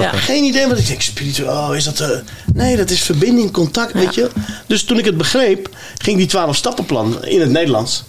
Ja. 0.00 0.10
Geen 0.12 0.44
idee 0.44 0.66
wat 0.66 0.78
ik 0.78 0.86
denk. 0.86 1.02
Spiritueel, 1.02 1.50
oh, 1.50 1.76
is 1.76 1.84
dat... 1.84 2.00
eh, 2.00 2.08
nee, 2.54 2.76
dat 2.76 2.90
is 2.90 3.02
verbinding, 3.02 3.50
contact, 3.52 3.92
weet 3.92 4.14
je. 4.14 4.30
Dus 4.66 4.84
toen 4.84 4.98
ik 4.98 5.04
het 5.04 5.16
begreep, 5.16 5.68
ging 5.98 6.16
die 6.16 6.26
12 6.26 6.56
stappenplan 6.56 7.24
in 7.24 7.40
het 7.40 7.50
Nederlands. 7.50 8.02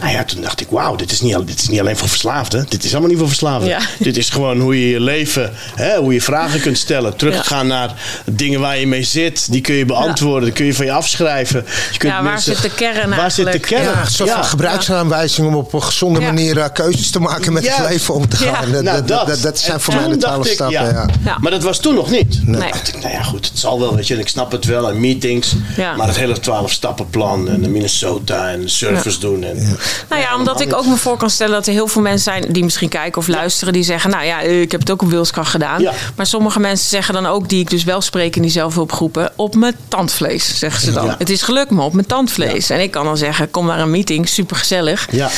Nou 0.00 0.12
ja, 0.12 0.24
toen 0.24 0.40
dacht 0.40 0.60
ik, 0.60 0.66
wauw, 0.70 0.96
dit, 0.96 1.12
is 1.12 1.20
niet 1.20 1.46
dit 1.46 1.60
is 1.60 1.68
niet 1.68 1.80
alleen 1.80 1.96
voor 1.96 2.08
verslaafden. 2.08 2.66
Dit 2.68 2.84
is 2.84 2.90
allemaal 2.90 3.08
niet 3.08 3.18
voor 3.18 3.28
verslaafden. 3.28 3.68
Ja. 3.68 3.78
Dit 3.98 4.16
is 4.16 4.30
gewoon 4.30 4.60
hoe 4.60 4.80
je 4.80 4.88
je 4.90 5.00
leven, 5.00 5.52
hè, 5.74 5.96
hoe 5.98 6.12
je 6.12 6.22
vragen 6.22 6.60
kunt 6.60 6.78
stellen. 6.78 7.16
Teruggaan 7.16 7.66
naar 7.66 7.94
dingen 8.24 8.60
waar 8.60 8.78
je 8.78 8.86
mee 8.86 9.02
zit. 9.02 9.52
Die 9.52 9.60
kun 9.60 9.74
je 9.74 9.84
beantwoorden. 9.84 10.44
Die 10.44 10.52
kun 10.52 10.64
je 10.66 10.74
van 10.74 10.84
je 10.84 10.92
afschrijven. 10.92 11.64
Je 11.92 11.98
kunt 11.98 12.12
Ja, 12.12 12.22
waar 12.22 12.40
zit 12.40 12.62
de 12.62 12.70
kern 12.74 13.08
Waar 13.16 13.30
zit 13.30 13.44
de 13.44 13.50
eigenlijk? 13.50 13.62
kern? 13.62 13.82
Ja, 13.82 14.00
een 14.00 14.10
soort 14.10 14.30
van 14.30 14.44
gebruiksaanwijzing 14.44 15.46
om 15.46 15.54
op 15.54 15.72
een 15.72 15.82
gezonde 15.82 16.20
Ja. 16.20 16.26
manier 16.26 16.58
eh, 16.58 16.64
keuzes 16.72 17.10
te 17.10 17.20
maken 17.20 17.52
met 17.52 17.64
Ja. 17.64 17.76
het 17.82 17.90
leven 17.90 18.14
om 18.14 18.28
te 18.28 18.36
gaan. 18.36 18.72
Dat, 18.72 18.82
Nou, 18.82 19.04
dat, 19.04 19.26
dat, 19.26 19.42
dat 19.42 19.58
zijn 19.58 19.80
voor 19.80 19.94
mij 19.94 20.08
de 20.08 20.16
twaalf 20.16 20.46
stappen. 20.46 20.72
Ja. 20.92 21.08
Ja. 21.24 21.38
Maar 21.40 21.50
dat 21.50 21.62
was 21.62 21.78
toen 21.80 21.94
nog 21.94 22.10
niet. 22.10 22.40
Nee. 22.46 22.60
Toen 22.60 22.68
dacht 22.70 22.88
ik, 22.88 23.00
nou 23.00 23.12
ja, 23.12 23.22
goed, 23.22 23.46
het 23.46 23.58
zal 23.58 23.80
wel, 23.80 23.96
weet 23.96 24.06
je. 24.06 24.14
En 24.14 24.20
ik 24.20 24.28
snap 24.28 24.52
het 24.52 24.64
wel. 24.64 24.88
En 24.90 25.00
meetings. 25.00 25.54
Ja. 25.76 25.96
Maar 25.96 26.06
het 26.06 26.16
hele 26.16 26.40
12 26.40 26.70
stappenplan. 26.72 27.48
En 27.48 27.62
de 27.62 27.68
Minnesota. 27.68 28.50
En 28.50 28.60
de 28.60 28.68
service 28.68 29.18
doen. 29.20 29.44
En, 29.44 29.76
Nou 30.08 30.22
ja, 30.22 30.36
omdat 30.36 30.60
ik 30.60 30.74
ook 30.74 30.86
me 30.86 30.96
voor 30.96 31.16
kan 31.16 31.30
stellen 31.30 31.52
dat 31.54 31.66
er 31.66 31.72
heel 31.72 31.86
veel 31.86 32.02
mensen 32.02 32.32
zijn 32.32 32.52
die 32.52 32.64
misschien 32.64 32.88
kijken 32.88 33.20
of 33.20 33.28
luisteren. 33.28 33.72
Die 33.72 33.82
zeggen, 33.82 34.10
nou 34.10 34.24
ja, 34.24 34.40
ik 34.40 34.70
heb 34.70 34.80
het 34.80 34.90
ook 34.90 35.02
op 35.02 35.10
wilskracht 35.10 35.50
gedaan. 35.50 35.80
Ja. 35.80 35.92
Maar 36.16 36.26
sommige 36.26 36.60
mensen 36.60 36.88
zeggen 36.88 37.14
dan 37.14 37.26
ook, 37.26 37.48
die 37.48 37.60
ik 37.60 37.70
dus 37.70 37.84
wel 37.84 38.00
spreek 38.00 38.36
in 38.36 38.42
die 38.42 38.50
zelfhulpgroepen, 38.50 39.32
op 39.36 39.54
mijn 39.54 39.74
tandvlees, 39.88 40.58
zeggen 40.58 40.82
ze 40.82 40.92
dan. 40.92 41.06
Ja. 41.06 41.14
Het 41.18 41.30
is 41.30 41.42
gelukt 41.42 41.70
me 41.70 41.82
op 41.82 41.92
mijn 41.92 42.06
tandvlees. 42.06 42.70
En 42.70 42.80
ik 42.80 42.90
kan 42.90 43.04
dan 43.04 43.16
zeggen, 43.16 43.50
kom 43.50 43.66
naar 43.66 43.80
een 43.80 43.90
meeting, 43.90 44.28
super 44.28 44.56
gezellig. 44.56 45.08
Ja. 45.10 45.30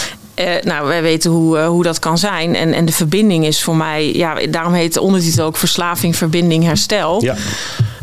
nou, 0.63 0.87
wij 0.87 1.03
weten 1.03 1.31
hoe, 1.31 1.59
eh, 1.59 1.67
hoe 1.67 1.83
dat 1.83 1.99
kan 1.99 2.19
zijn. 2.19 2.55
En, 2.55 2.73
en 2.73 2.85
de 2.85 2.93
verbinding 2.93 3.47
is 3.47 3.63
voor 3.63 3.77
mij, 3.77 4.15
ja, 4.15 4.35
daarom 4.51 4.73
heet 4.73 4.95
de 4.95 5.01
ondertitel 5.01 5.47
ook 5.47 5.57
Verslaving, 5.57 6.17
Verbinding, 6.17 6.65
Herstel. 6.65 7.23
ja. 7.23 7.37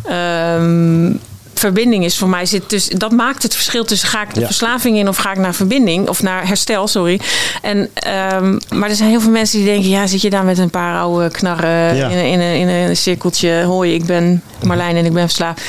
Ehm, 0.09 1.11
verbinding 1.59 2.03
is 2.05 2.17
voor 2.17 2.29
mij 2.29 2.45
zit 2.45 2.69
dus 2.69 2.87
dat 2.87 3.11
maakt 3.11 3.43
het 3.43 3.55
verschil 3.55 3.85
tussen 3.85 4.09
ga 4.09 4.21
ik 4.21 4.33
de 4.33 4.39
Ja. 4.39 4.45
verslaving 4.45 4.97
in 4.97 5.07
of 5.07 5.17
ga 5.17 5.31
ik 5.31 5.37
naar 5.37 5.55
verbinding 5.55 6.07
of 6.09 6.21
naar 6.21 6.47
herstel, 6.47 6.87
sorry. 6.87 7.19
En 7.61 7.89
ehm, 7.93 8.57
maar 8.75 8.89
er 8.89 8.95
zijn 8.95 9.09
heel 9.09 9.21
veel 9.21 9.31
mensen 9.31 9.57
die 9.57 9.67
denken 9.67 9.89
ja 9.89 10.07
zit 10.07 10.21
je 10.21 10.29
daar 10.29 10.45
met 10.45 10.57
een 10.57 10.69
paar 10.69 10.99
oude 10.99 11.29
knarren 11.31 11.95
Ja. 11.95 12.07
in, 12.07 12.17
een, 12.17 12.25
in, 12.25 12.39
een, 12.39 12.55
in 12.55 12.67
een 12.67 12.97
cirkeltje. 12.97 13.63
Hoi, 13.63 13.93
ik 13.93 14.05
ben 14.05 14.41
Marlijn 14.63 14.95
en 14.95 15.05
ik 15.05 15.13
ben 15.13 15.23
verslaafd. 15.25 15.61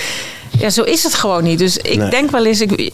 Ja, 0.59 0.71
zo 0.71 0.83
is 0.83 1.03
het 1.03 1.15
gewoon 1.15 1.43
niet. 1.45 1.59
Dus 1.59 1.77
ik 1.77 1.99
Nee. 1.99 2.11
denk 2.11 2.31
wel 2.31 2.45
eens, 2.47 2.61
ik, 2.61 2.91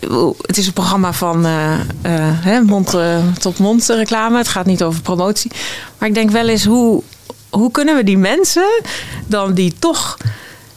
het 0.46 0.56
is 0.56 0.66
een 0.66 0.72
programma 0.72 1.12
van 1.12 1.44
hè, 1.44 2.60
mond 2.60 2.94
eh, 2.94 3.16
tot 3.38 3.58
mond 3.58 3.86
reclame. 3.88 4.38
Het 4.38 4.48
gaat 4.48 4.66
niet 4.66 4.82
over 4.82 5.00
promotie. 5.02 5.50
Maar 5.98 6.08
ik 6.08 6.14
denk 6.14 6.30
wel 6.30 6.48
eens, 6.48 6.64
hoe, 6.64 7.02
hoe 7.50 7.70
kunnen 7.70 7.96
we 7.96 8.04
die 8.04 8.18
mensen 8.18 8.82
dan 9.26 9.54
die 9.54 9.74
toch 9.78 10.16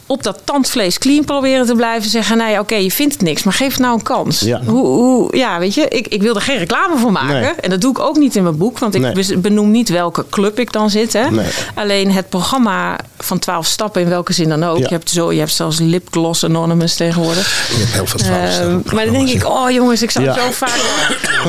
op 0.09 0.23
dat 0.23 0.39
tandvlees 0.43 0.97
clean 0.97 1.25
proberen 1.25 1.65
te 1.65 1.75
blijven 1.75 2.09
zeggen... 2.09 2.37
ja, 2.37 2.59
oké, 2.59 2.75
je 2.75 2.91
vindt 2.91 3.13
het 3.13 3.21
niks, 3.23 3.43
maar 3.43 3.53
geef 3.53 3.71
het 3.71 3.79
nou 3.79 3.93
een 3.93 4.03
kans. 4.03 4.39
Ja. 4.39 4.61
Hoe, 4.65 4.85
hoe, 4.85 5.37
ja, 5.37 5.59
weet 5.59 5.73
je, 5.73 5.87
ik, 5.87 6.07
ik 6.07 6.21
wil 6.21 6.35
er 6.35 6.41
geen 6.41 6.57
reclame 6.57 6.97
voor 6.97 7.11
maken. 7.11 7.41
Nee. 7.41 7.51
En 7.51 7.69
dat 7.69 7.81
doe 7.81 7.91
ik 7.91 7.99
ook 7.99 8.17
niet 8.17 8.35
in 8.35 8.43
mijn 8.43 8.57
boek, 8.57 8.79
want 8.79 8.95
ik 8.95 9.01
Nee. 9.01 9.37
benoem 9.37 9.71
niet 9.71 9.89
welke 9.89 10.25
club 10.29 10.59
ik 10.59 10.71
dan 10.71 10.89
zit. 10.89 11.13
Hè. 11.13 11.29
Nee. 11.31 11.45
Alleen 11.75 12.11
het 12.11 12.29
programma 12.29 12.99
van 13.17 13.39
12 13.39 13.65
stappen, 13.65 14.01
in 14.01 14.09
welke 14.09 14.33
zin 14.33 14.49
dan 14.49 14.63
ook. 14.63 14.77
Ja. 14.77 14.83
Je, 14.89 14.93
hebt 14.93 15.09
zo, 15.09 15.31
je 15.33 15.39
hebt 15.39 15.51
zelfs 15.51 15.79
Lipgloss 15.79 16.43
Anonymous 16.43 16.95
tegenwoordig. 16.95 17.67
Je 17.69 17.77
hebt 17.79 17.91
heel 17.93 18.05
veel 18.05 18.19
stappen 18.19 18.83
maar 18.93 19.05
dan 19.05 19.13
denk 19.13 19.29
ik, 19.29 19.45
oh 19.45 19.71
jongens, 19.71 20.01
ik 20.01 20.11
zou 20.11 20.25
Ja. 20.25 20.33
zo 20.33 20.51
vaak... 20.51 20.79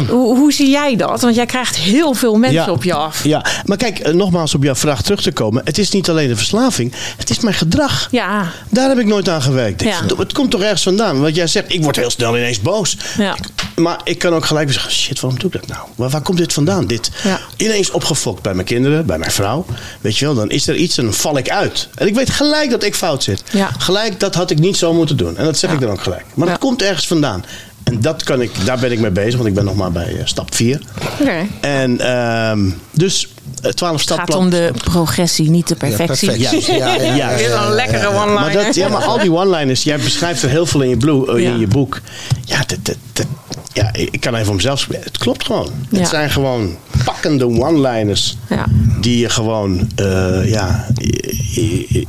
hoe, 0.08 0.36
hoe 0.36 0.52
zie 0.52 0.70
jij 0.70 0.96
dat? 0.96 1.20
Want 1.20 1.34
jij 1.34 1.46
krijgt 1.46 1.76
heel 1.76 2.14
veel 2.14 2.34
mensen 2.38 2.72
op 2.72 2.84
je 2.84 2.94
af. 2.94 3.24
Ja, 3.24 3.44
maar 3.64 3.76
kijk, 3.76 3.98
eh, 3.98 4.12
nogmaals 4.12 4.54
op 4.54 4.62
jouw 4.62 4.74
vraag 4.74 5.02
terug 5.02 5.22
te 5.22 5.32
komen. 5.32 5.62
Het 5.64 5.78
is 5.78 5.90
niet 5.90 6.08
alleen 6.10 6.28
de 6.28 6.36
verslaving, 6.36 6.92
het 7.16 7.30
is 7.30 7.40
mijn 7.40 7.54
gedrag. 7.54 8.08
Ja, 8.10 8.49
Daar 8.68 8.88
heb 8.88 8.98
ik 8.98 9.06
nooit 9.06 9.28
aan 9.28 9.42
gewerkt. 9.42 9.82
Ja. 9.82 10.00
Het 10.18 10.32
komt 10.32 10.50
toch 10.50 10.62
ergens 10.62 10.82
vandaan? 10.82 11.20
Want 11.20 11.34
jij 11.34 11.46
zegt, 11.46 11.72
ik 11.74 11.82
word 11.82 11.96
heel 11.96 12.10
snel 12.10 12.36
ineens 12.36 12.60
boos. 12.60 12.96
Ja. 13.18 13.36
Maar 13.76 14.00
ik 14.04 14.18
kan 14.18 14.34
ook 14.34 14.44
gelijk 14.44 14.72
zeggen, 14.72 14.92
shit, 14.92 15.20
waarom 15.20 15.38
doe 15.38 15.50
ik 15.52 15.60
dat 15.60 15.66
nou? 15.68 15.88
Waar, 15.94 16.10
waar 16.10 16.20
komt 16.22 16.38
dit 16.38 16.52
vandaan? 16.52 16.86
Dit 16.86 17.10
Ja. 17.24 17.40
ineens 17.56 17.90
opgefokt 17.90 18.42
bij 18.42 18.54
mijn 18.54 18.66
kinderen, 18.66 19.06
bij 19.06 19.18
mijn 19.18 19.30
vrouw. 19.30 19.66
Weet 20.00 20.18
je 20.18 20.24
wel, 20.24 20.34
dan 20.34 20.50
is 20.50 20.66
er 20.68 20.74
iets 20.76 20.98
en 20.98 21.04
dan 21.04 21.14
val 21.14 21.38
ik 21.38 21.50
uit. 21.50 21.88
En 21.94 22.06
ik 22.06 22.14
weet 22.14 22.30
gelijk 22.30 22.70
dat 22.70 22.82
ik 22.82 22.94
fout 22.94 23.22
zit. 23.22 23.42
Gelijk, 23.78 24.20
dat 24.20 24.34
had 24.34 24.50
ik 24.50 24.58
niet 24.58 24.76
zo 24.76 24.92
moeten 24.92 25.16
doen. 25.16 25.36
En 25.36 25.44
dat 25.44 25.58
zeg 25.58 25.72
ik 25.72 25.80
dan 25.80 25.90
ook 25.90 26.00
gelijk. 26.02 26.24
Maar 26.34 26.48
dat 26.48 26.58
komt 26.58 26.82
ergens 26.82 27.06
vandaan. 27.06 27.44
En 27.90 28.00
dat 28.00 28.22
kan 28.22 28.40
ik, 28.40 28.50
daar 28.64 28.78
ben 28.78 28.92
ik 28.92 28.98
mee 29.00 29.10
bezig, 29.10 29.34
want 29.34 29.46
ik 29.48 29.54
ben 29.54 29.64
nog 29.64 29.74
maar 29.76 29.92
bij 29.92 30.16
eh, 30.16 30.20
stap 30.24 30.54
4. 30.54 30.80
oké. 31.20 31.46
En 31.60 32.00
ehm, 32.00 32.70
dus 32.90 33.28
eh, 33.62 33.70
12 33.70 33.92
Het 33.92 34.02
stappen. 34.02 34.26
gaat 34.32 34.42
om 34.42 34.50
de 34.50 34.70
progressie, 34.84 35.50
niet 35.50 35.68
de 35.68 35.74
perfectie. 35.74 36.28
perfectie. 36.30 36.76
Ja, 36.76 36.94
ja, 36.94 37.02
ja, 37.14 37.30
ja, 37.38 37.66
een 37.66 37.72
lekkere 37.72 37.98
ja. 37.98 38.06
one-liner. 38.22 38.34
Maar, 38.40 38.52
dat, 38.52 38.74
ja, 38.74 38.88
maar 38.88 39.02
al 39.04 39.18
die 39.18 39.32
one-liners, 39.32 39.82
jij 39.82 39.98
beschrijft 39.98 40.42
er 40.42 40.48
heel 40.50 40.66
veel 40.66 40.80
in 40.82 40.88
je, 40.88 40.96
blue, 40.96 41.32
eh, 41.36 41.42
Ja. 41.42 41.50
in 41.50 41.58
je 41.58 41.66
boek. 41.66 42.00
Ja, 42.44 42.58
dat, 42.66 42.78
dat, 42.82 42.96
dat- 43.12 43.26
ja, 43.72 43.90
ik 43.92 44.20
kan 44.20 44.34
even 44.34 44.48
om 44.50 44.56
mezelf 44.56 44.80
spreken. 44.80 45.04
Het 45.04 45.18
klopt 45.18 45.44
gewoon. 45.46 45.70
Ja. 45.90 45.98
Het 45.98 46.08
zijn 46.08 46.30
gewoon 46.30 46.76
pakkende 47.04 47.44
one-liners. 47.46 48.36
Ja. 48.48 48.66
Die 49.00 49.18
je 49.18 49.28
gewoon, 49.28 49.90
eh, 49.96 50.48
ja, 50.50 50.86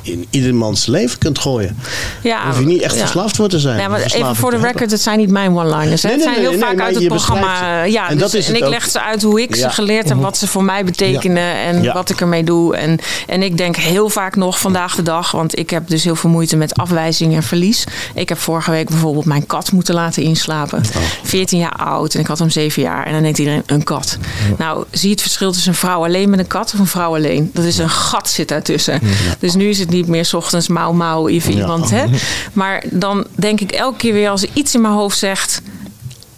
in 0.02 0.26
iedermans 0.30 0.86
leven 0.86 1.18
kunt 1.18 1.40
gooien. 1.40 1.78
Ja, 2.24 2.46
Hoef 2.48 2.60
je 2.60 2.66
niet 2.66 2.82
echt 2.82 2.94
ja. 2.94 3.00
verslaafd 3.00 3.36
voor 3.36 3.50
te 3.50 3.60
zijn. 3.60 3.80
Ja, 3.80 3.88
maar 3.88 4.02
even 4.02 4.36
voor 4.36 4.52
de 4.52 4.58
record, 4.58 4.92
het 4.92 5.02
zijn 5.02 5.18
niet 5.18 5.30
mijn 5.30 5.52
one-liners. 5.58 6.02
Nee, 6.02 6.14
het 6.14 6.22
zijn 6.22 6.36
heel 6.40 6.50
nee, 6.50 6.60
vaak 6.60 6.80
uit 6.80 6.96
het 6.96 7.08
programma. 7.08 7.84
eh, 7.84 7.92
Ja, 7.92 8.10
en 8.10 8.18
dus- 8.18 8.34
en 8.48 8.56
ik 8.56 8.64
ook. 8.64 8.70
leg 8.70 8.90
ze 8.90 9.02
uit 9.02 9.22
hoe 9.22 9.42
ik 9.42 9.56
ze 9.56 9.70
geleerd 9.70 10.10
heb, 10.10 10.22
wat 10.22 10.38
ze 10.38 10.48
voor 10.48 10.64
mij 10.64 10.86
betekenen 10.86 11.54
en 11.56 11.94
wat 11.94 12.10
ik 12.10 12.22
ermee 12.22 12.44
doe. 12.44 12.76
En, 12.76 13.00
en 13.28 13.44
ik 13.44 13.58
denk 13.58 13.76
heel 13.76 14.10
vaak 14.10 14.36
nog 14.36 14.60
vandaag 14.60 14.96
de 14.96 15.02
dag, 15.02 15.32
want 15.32 15.58
ik 15.60 15.70
heb 15.70 15.88
dus 15.88 16.04
heel 16.04 16.16
veel 16.16 16.30
moeite 16.30 16.56
met 16.58 16.74
afwijzing 16.76 17.36
en 17.36 17.44
verlies. 17.44 17.84
Ik 18.16 18.30
heb 18.30 18.38
vorige 18.40 18.72
week 18.72 18.90
bijvoorbeeld 18.90 19.26
mijn 19.26 19.46
kat 19.48 19.72
moeten 19.72 19.94
laten 19.96 20.24
inslapen. 20.24 20.78
Oh. 20.80 21.02
14 21.24 21.60
jaar 21.60 21.76
oud 21.76 22.14
en 22.14 22.20
ik 22.20 22.28
had 22.28 22.40
hem 22.40 22.50
7 22.50 22.82
jaar. 22.82 23.06
En 23.06 23.14
dan 23.14 23.22
denkt 23.22 23.38
iedereen, 23.38 23.64
een 23.66 23.84
kat. 23.84 24.18
Nou, 24.58 24.84
zie 24.92 25.08
je 25.08 25.14
het 25.14 25.22
verschil 25.22 25.52
tussen 25.52 25.72
een 25.72 25.78
vrouw 25.78 26.04
alleen 26.04 26.30
met 26.30 26.40
een 26.40 26.48
kat 26.48 26.72
of 26.74 26.80
een 26.80 26.88
vrouw 26.88 27.16
alleen? 27.16 27.50
Dat 27.54 27.64
is 27.66 27.78
een 27.78 27.90
gat 27.90 28.30
zit 28.30 28.48
daartussen. 28.48 29.00
Dus 29.40 29.54
nu 29.54 29.70
is 29.70 29.80
het 29.80 29.90
niet 29.90 30.08
meer 30.08 30.26
's 30.26 30.34
ochtends 30.34 30.68
mauw 30.68 30.92
mauw 30.94 31.28
even 31.28 31.54
Ja. 31.56 31.60
iemand. 31.60 31.90
Hè? 31.90 32.06
Maar 32.54 32.84
dan 32.90 33.26
denk 33.36 33.62
ik 33.62 33.72
elke 33.72 33.98
keer 33.98 34.14
weer 34.14 34.30
als 34.30 34.42
er 34.44 34.50
iets 34.54 34.76
in 34.76 34.82
mijn 34.82 34.94
hoofd 34.94 35.18
zegt... 35.18 35.62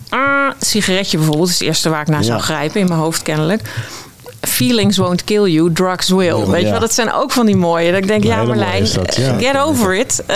Ah, 0.10 0.52
sigaretje 0.60 1.18
bijvoorbeeld 1.18 1.49
is 1.49 1.60
het 1.60 1.68
eerste 1.68 1.90
waar 1.90 2.02
ik 2.02 2.07
naar 2.07 2.24
zou 2.24 2.41
grijpen 2.41 2.80
in 2.82 2.88
mijn 2.88 2.99
hoofd 2.99 3.22
kennelijk. 3.22 3.61
Feelings 4.48 4.98
won't 4.98 5.24
kill 5.24 5.44
you, 5.52 5.74
drugs 5.74 6.10
will. 6.10 6.45
Weet 6.45 6.60
je 6.60 6.65
Ja. 6.65 6.72
wel, 6.72 6.80
dat 6.80 6.94
zijn 6.94 7.14
ook 7.14 7.32
van 7.32 7.45
die 7.45 7.56
mooie. 7.56 7.91
Dat 7.91 7.99
ik 8.02 8.07
denk, 8.07 8.24
ja 8.24 8.44
Marlijn, 8.44 8.88
dat, 8.94 9.15
ja. 9.15 9.38
eh, 9.38 9.48
get 9.48 9.57
over 9.61 9.95
it. 9.95 10.24
Eh, 10.26 10.36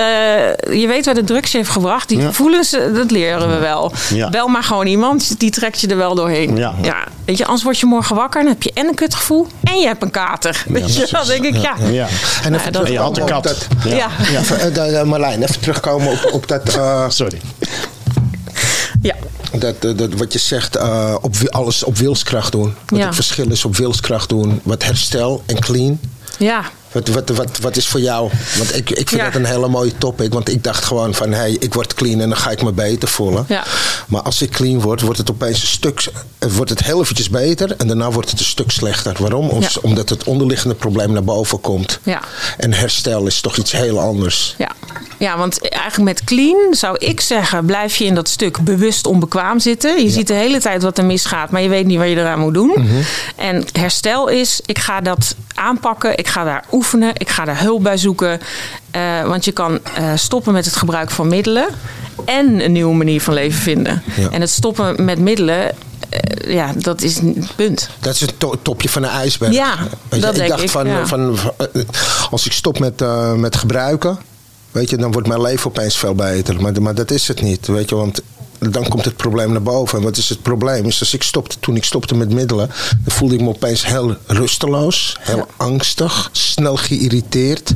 je 0.79 0.85
weet 0.87 1.05
waar 1.05 1.13
de 1.15 1.23
drugs 1.23 1.51
je 1.51 1.57
heeft 1.57 1.69
gebracht. 1.69 2.09
Die 2.09 2.19
Ja. 2.19 2.27
gevoelens, 2.27 2.73
eh, 2.73 2.81
dat 2.93 3.11
leren 3.11 3.49
we 3.49 3.57
wel. 3.57 3.91
Ja. 4.13 4.29
Bel 4.29 4.47
maar 4.47 4.63
gewoon 4.63 4.87
iemand, 4.87 5.39
die 5.39 5.51
trekt 5.51 5.79
je 5.81 5.87
er 5.87 5.97
wel 5.97 6.15
doorheen. 6.15 6.57
Ja. 6.57 6.73
Weet 7.25 7.37
je, 7.37 7.45
anders 7.45 7.63
word 7.63 7.79
je 7.79 7.85
morgen 7.85 8.15
wakker 8.15 8.41
en 8.41 8.47
heb 8.47 8.63
je 8.63 8.71
en 8.73 8.87
een 8.87 8.95
kutgevoel 8.95 9.47
en 9.63 9.79
je 9.79 9.87
hebt 9.87 10.03
een 10.03 10.11
kater. 10.11 10.63
Weet 10.67 10.95
je 10.95 11.07
wel, 11.11 11.25
denk 11.25 11.43
ik, 11.45 11.55
ja. 11.55 11.75
Ja. 11.91 12.07
En 12.43 12.53
Ja, 12.53 12.59
even 12.59 12.85
En 12.85 12.91
je 12.91 12.97
had 12.99 13.07
een 13.07 13.13
terugkomen 13.13 13.25
kat. 13.25 13.43
dat- 13.43 13.67
Ja. 13.93 14.09
ja. 14.91 15.03
Marlijn, 15.03 15.41
even 15.43 15.59
terugkomen 15.59 16.07
op, 16.11 16.29
op 16.31 16.47
dat, 16.47 16.75
eh, 16.75 17.03
Sorry. 17.09 17.41
dat, 19.01 19.15
dat, 19.51 19.81
dat 19.97 20.13
wat 20.13 20.33
je 20.33 20.39
zegt, 20.39 20.75
eh, 20.75 21.15
op, 21.21 21.35
alles 21.49 21.83
op 21.83 21.97
wilskracht 21.97 22.51
doen. 22.51 22.75
Wat 22.85 22.99
Ja. 22.99 23.05
het 23.05 23.15
verschil 23.15 23.51
is 23.51 23.65
op 23.65 23.75
wilskracht 23.75 24.29
doen. 24.29 24.59
Wat 24.63 24.83
herstel 24.83 25.43
en 25.45 25.59
clean. 25.59 25.99
ja. 26.39 26.61
Wat, 26.97 27.07
wat, 27.07 27.29
wat, 27.29 27.57
wat 27.61 27.75
is 27.77 27.87
voor 27.87 27.99
jou? 27.99 28.29
Want 28.57 28.75
ik, 28.75 28.89
ik 28.89 29.09
vind 29.09 29.21
Ja. 29.21 29.23
dat 29.29 29.35
een 29.35 29.45
hele 29.45 29.67
mooie 29.67 29.97
topic. 29.97 30.33
Want 30.33 30.49
ik 30.49 30.63
dacht 30.63 30.85
gewoon 30.85 31.13
van, 31.13 31.31
hey, 31.31 31.55
ik 31.59 31.73
word 31.73 31.93
clean 31.93 32.19
en 32.21 32.29
dan 32.29 32.37
ga 32.37 32.49
ik 32.49 32.63
me 32.63 32.71
beter 32.71 33.07
voelen. 33.07 33.45
Ja. 33.47 33.63
Maar 34.07 34.21
als 34.21 34.41
ik 34.41 34.49
clean 34.51 34.81
word, 34.81 35.01
wordt 35.01 35.17
het 35.17 35.31
opeens 35.31 35.61
een 35.61 35.67
stuk... 35.67 36.03
het 36.39 36.55
Wordt 36.55 36.69
het 36.69 36.83
heel 36.83 37.01
eventjes 37.01 37.29
beter 37.29 37.75
en 37.77 37.87
daarna 37.87 38.11
wordt 38.11 38.29
het 38.29 38.39
een 38.39 38.45
stuk 38.45 38.71
slechter. 38.71 39.15
Waarom? 39.19 39.49
Om- 39.49 39.61
Ja. 39.61 39.67
Omdat 39.81 40.09
het 40.09 40.23
onderliggende 40.23 40.75
probleem 40.75 41.11
naar 41.11 41.23
boven 41.23 41.61
komt. 41.61 41.99
Ja. 42.03 42.21
En 42.57 42.73
herstel 42.73 43.25
is 43.27 43.41
toch 43.41 43.57
iets 43.57 43.71
heel 43.71 43.99
anders. 43.99 44.55
Ja. 44.57 44.71
ja, 45.17 45.37
want 45.37 45.69
eigenlijk 45.69 46.03
met 46.03 46.23
clean 46.23 46.73
zou 46.73 46.97
ik 46.97 47.21
zeggen, 47.21 47.65
blijf 47.65 47.95
je 47.95 48.05
in 48.05 48.15
dat 48.15 48.29
stuk 48.29 48.59
bewust 48.61 49.07
onbekwaam 49.07 49.59
zitten. 49.59 50.03
Je 50.03 50.09
ziet 50.09 50.27
de 50.27 50.33
hele 50.33 50.59
tijd 50.59 50.83
wat 50.83 50.97
er 50.97 51.05
misgaat, 51.05 51.49
maar 51.51 51.61
je 51.61 51.69
weet 51.69 51.85
niet 51.85 51.97
wat 51.97 52.07
je 52.07 52.15
eraan 52.15 52.39
moet 52.39 52.53
doen. 52.53 52.71
Mhm. 52.75 53.01
En 53.35 53.65
herstel 53.71 54.27
is, 54.27 54.59
ik 54.65 54.77
ga 54.79 55.01
dat 55.01 55.35
aanpakken, 55.55 56.17
ik 56.17 56.27
ga 56.27 56.43
daar 56.43 56.63
oefenen, 56.71 56.86
ik 57.13 57.29
ga 57.29 57.45
daar 57.45 57.59
hulp 57.59 57.83
bij 57.83 57.97
zoeken. 57.97 58.39
Eh, 58.91 59.23
want 59.27 59.45
je 59.45 59.51
kan 59.51 59.79
eh, 59.95 60.11
stoppen 60.15 60.53
met 60.53 60.65
het 60.65 60.75
gebruik 60.75 61.11
van 61.11 61.27
middelen 61.27 61.67
en 62.25 62.63
een 62.63 62.71
nieuwe 62.71 62.95
manier 62.95 63.21
van 63.21 63.33
leven 63.33 63.61
vinden. 63.61 64.03
Ja. 64.15 64.29
En 64.29 64.41
het 64.41 64.49
stoppen 64.49 65.05
met 65.05 65.19
middelen, 65.19 65.71
eh, 66.09 66.53
ja, 66.53 66.73
dat 66.77 67.01
is 67.01 67.17
een 67.17 67.47
punt. 67.55 67.89
Dat 67.99 68.13
is 68.13 68.21
het 68.21 68.39
to- 68.39 68.55
topje 68.61 68.89
van 68.89 69.03
een 69.03 69.09
ijsberg. 69.09 69.53
Ja, 69.53 69.77
je, 70.11 70.19
dat 70.19 70.31
ik 70.31 70.37
denk 70.37 70.49
dacht 70.49 70.63
ik, 70.63 70.69
van, 70.69 70.87
ja. 70.87 71.05
van, 71.05 71.37
als 72.31 72.45
ik 72.45 72.51
stop 72.51 72.79
met, 72.79 73.03
met 73.35 73.55
gebruiken, 73.55 74.19
weet 74.71 74.89
je, 74.89 74.97
dan 74.97 75.11
wordt 75.11 75.27
mijn 75.27 75.41
leven 75.41 75.67
opeens 75.69 75.97
veel 75.97 76.15
beter. 76.15 76.61
Maar, 76.61 76.81
maar 76.81 76.95
dat 76.95 77.11
is 77.11 77.27
het 77.27 77.41
niet, 77.41 77.67
weet 77.67 77.89
je, 77.89 77.95
want 77.95 78.21
dan 78.59 78.87
komt 78.89 79.05
het 79.05 79.15
probleem 79.15 79.51
naar 79.51 79.61
boven. 79.61 79.97
En 79.97 80.03
wat 80.03 80.17
is 80.17 80.29
het 80.29 80.41
probleem? 80.41 80.85
Is 80.85 80.99
als 80.99 81.13
ik 81.13 81.23
stopte, 81.23 81.59
toen 81.59 81.75
ik 81.75 81.83
stopte 81.83 82.15
met 82.15 82.29
middelen, 82.33 82.71
dan 83.03 83.15
voelde 83.15 83.33
ik 83.33 83.41
me 83.41 83.47
opeens 83.47 83.85
heel 83.85 84.15
rusteloos, 84.25 85.17
heel 85.19 85.47
angstig, 85.57 86.29
snel 86.31 86.75
geïrriteerd. 86.75 87.73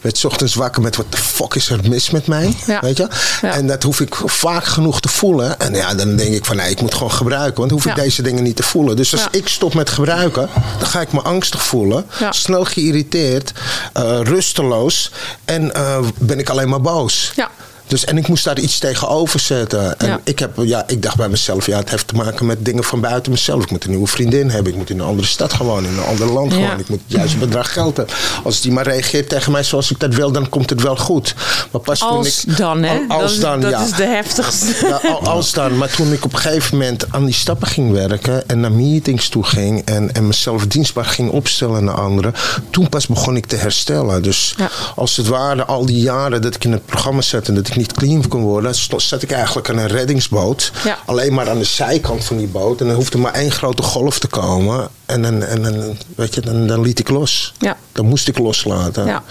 Werd 0.00 0.18
's 0.18 0.24
ochtends 0.24 0.54
wakker 0.54 0.82
met 0.82 0.96
wat 0.96 1.06
de 1.08 1.16
fuck 1.16 1.54
is 1.54 1.68
er 1.70 1.80
mis 1.88 2.10
met 2.10 2.26
mij, 2.26 2.54
Ja. 2.66 2.80
weet 2.80 2.96
je? 2.96 3.08
Ja. 3.42 3.52
En 3.52 3.66
dat 3.66 3.82
hoef 3.82 4.00
ik 4.00 4.14
vaak 4.24 4.64
genoeg 4.64 5.00
te 5.00 5.08
voelen. 5.08 5.60
En 5.60 5.74
ja, 5.74 5.94
dan 5.94 6.16
denk 6.16 6.34
ik 6.34 6.44
van, 6.44 6.56
nee, 6.56 6.70
ik 6.70 6.80
moet 6.80 6.94
gewoon 6.94 7.12
gebruiken, 7.12 7.56
want 7.56 7.68
dan 7.68 7.78
hoef 7.78 7.86
ik 7.86 8.02
deze 8.02 8.22
dingen 8.22 8.42
niet 8.42 8.56
te 8.56 8.62
voelen. 8.62 8.96
Dus 8.96 9.12
als 9.12 9.26
ik 9.30 9.48
stop 9.48 9.74
met 9.74 9.90
gebruiken, 9.90 10.48
dan 10.78 10.88
ga 10.88 11.00
ik 11.00 11.12
me 11.12 11.20
angstig 11.20 11.62
voelen, 11.62 12.06
snel 12.30 12.64
geïrriteerd, 12.64 13.52
eh, 13.92 14.20
rusteloos 14.22 15.10
en 15.44 15.74
eh, 15.74 15.98
ben 16.18 16.38
ik 16.38 16.48
alleen 16.48 16.68
maar 16.68 16.80
boos. 16.80 17.32
Ja. 17.36 17.50
Dus, 17.92 18.04
en 18.04 18.18
ik 18.18 18.28
moest 18.28 18.44
daar 18.44 18.58
iets 18.58 18.78
tegenover 18.78 19.40
zetten. 19.40 19.98
En 19.98 20.06
Ja. 20.08 20.20
ik, 20.24 20.38
heb, 20.38 20.50
ja, 20.62 20.84
ik 20.86 21.02
dacht 21.02 21.16
bij 21.16 21.28
mezelf, 21.28 21.66
ja, 21.66 21.76
het 21.78 21.90
heeft 21.90 22.08
te 22.08 22.14
maken 22.14 22.46
met 22.46 22.64
dingen 22.64 22.84
van 22.84 23.00
buiten 23.00 23.32
mezelf. 23.32 23.62
Ik 23.62 23.70
moet 23.70 23.84
een 23.84 23.90
nieuwe 23.90 24.06
vriendin 24.06 24.50
hebben. 24.50 24.72
Ik 24.72 24.78
moet 24.78 24.90
in 24.90 24.98
een 24.98 25.06
andere 25.06 25.28
stad 25.28 25.52
gaan 25.52 25.66
wonen, 25.66 25.90
in 25.90 25.96
een 25.96 26.04
ander 26.04 26.32
land 26.32 26.52
Ja. 26.52 26.58
gewoon. 26.64 26.78
Ik 26.80 26.88
moet 26.88 27.00
het 27.06 27.16
juiste 27.16 27.36
bedrag 27.38 27.72
geld 27.72 27.96
hebben. 27.96 28.14
Als 28.44 28.60
die 28.60 28.72
maar 28.72 28.84
reageert 28.84 29.28
tegen 29.28 29.52
mij 29.52 29.62
zoals 29.62 29.90
ik 29.90 30.00
dat 30.00 30.14
wil, 30.14 30.32
dan 30.32 30.48
komt 30.48 30.70
het 30.70 30.82
wel 30.82 30.96
goed. 30.96 31.34
Maar 31.70 31.80
pas 31.80 31.98
toen 31.98 32.08
Als 32.08 32.44
ik, 32.44 32.56
dan, 32.56 32.82
hè? 32.82 32.98
Al- 33.08 33.20
Als 33.20 33.22
dat 33.22 33.30
is, 33.32 33.40
dan, 33.40 33.60
dat 33.60 33.70
ja. 33.70 33.84
is 33.84 33.92
de 33.92 34.04
heftigste. 34.06 34.86
Ja, 34.86 35.00
al- 35.08 35.26
als 35.26 35.52
dan. 35.52 35.76
Maar 35.78 35.90
toen 35.90 36.12
ik 36.12 36.24
op 36.24 36.32
een 36.32 36.38
gegeven 36.38 36.78
moment 36.78 37.04
aan 37.10 37.24
die 37.24 37.34
stappen 37.34 37.68
ging 37.68 37.92
werken 37.92 38.48
en 38.48 38.60
naar 38.60 38.72
meetings 38.72 39.28
toe 39.28 39.44
ging 39.44 39.82
en, 39.84 40.14
en 40.14 40.26
mezelf 40.26 40.66
dienstbaar 40.66 41.04
ging 41.04 41.30
opstellen 41.30 41.84
naar 41.84 41.94
anderen, 42.00 42.34
toen 42.70 42.88
pas 42.88 43.06
begon 43.06 43.36
ik 43.36 43.46
te 43.46 43.56
herstellen. 43.56 44.22
Dus 44.22 44.54
als 44.96 45.16
het 45.16 45.26
ware, 45.26 45.64
al 45.64 45.86
die 45.86 46.00
jaren 46.00 46.42
dat 46.42 46.54
ik 46.54 46.64
in 46.64 46.72
het 46.72 46.86
programma 46.86 47.20
zat 47.20 47.48
en 47.48 47.54
dat 47.54 47.66
ik 47.68 47.76
niet 47.76 47.81
clean 47.86 48.28
kon 48.28 48.42
worden, 48.42 48.74
zat 48.96 49.22
ik 49.22 49.30
eigenlijk 49.30 49.70
aan 49.70 49.78
een 49.78 49.86
reddingsboot. 49.86 50.72
Ja. 50.84 50.98
Alleen 51.06 51.34
maar 51.34 51.50
aan 51.50 51.58
de 51.58 51.64
zijkant 51.64 52.24
van 52.24 52.36
die 52.36 52.46
boot. 52.46 52.80
En 52.80 52.86
dan 52.86 52.94
hoefde 52.94 53.18
maar 53.18 53.32
één 53.32 53.50
grote 53.50 53.82
golf 53.82 54.18
te 54.18 54.26
komen. 54.26 54.88
En 55.06 55.22
dan, 55.22 55.42
en 55.42 55.62
dan, 55.62 55.96
weet 56.16 56.34
je, 56.34 56.40
dan, 56.40 56.66
dan 56.66 56.80
liet 56.80 56.98
ik 56.98 57.08
los. 57.08 57.54
Ja. 57.58 57.76
Dan 57.92 58.06
moest 58.06 58.28
ik 58.28 58.38
loslaten. 58.38 59.06
Ja. 59.06 59.22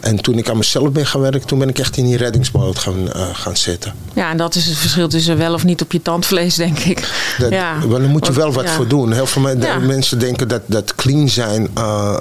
En 0.00 0.16
toen 0.22 0.38
ik 0.38 0.48
aan 0.48 0.56
mezelf 0.56 0.90
ben 0.90 1.06
gaan 1.06 1.20
werken, 1.20 1.46
toen 1.46 1.58
ben 1.58 1.68
ik 1.68 1.78
echt 1.78 1.96
in 1.96 2.04
die 2.04 2.16
reddingsboot 2.16 2.78
gaan, 2.78 3.12
eh, 3.12 3.26
gaan 3.32 3.56
zitten. 3.56 3.94
Ja, 4.12 4.30
en 4.30 4.36
dat 4.36 4.54
is 4.54 4.66
het 4.66 4.76
verschil 4.76 5.08
tussen 5.08 5.38
wel 5.38 5.54
of 5.54 5.64
niet 5.64 5.82
op 5.82 5.92
je 5.92 6.02
tandvlees, 6.02 6.54
denk 6.54 6.78
ik. 6.78 7.08
Dat, 7.38 7.50
ja. 7.50 7.74
maar 7.74 8.00
daar 8.00 8.08
moet 8.08 8.26
je 8.26 8.32
wel 8.32 8.52
wat 8.52 8.70
voor 8.70 8.88
doen. 8.88 9.12
Heel 9.12 9.26
veel 9.26 9.42
mensen 9.80 10.18
denken 10.18 10.48
dat, 10.48 10.62
dat 10.66 10.94
clean 10.94 11.28
zijn. 11.28 11.68
eh, 11.74 12.20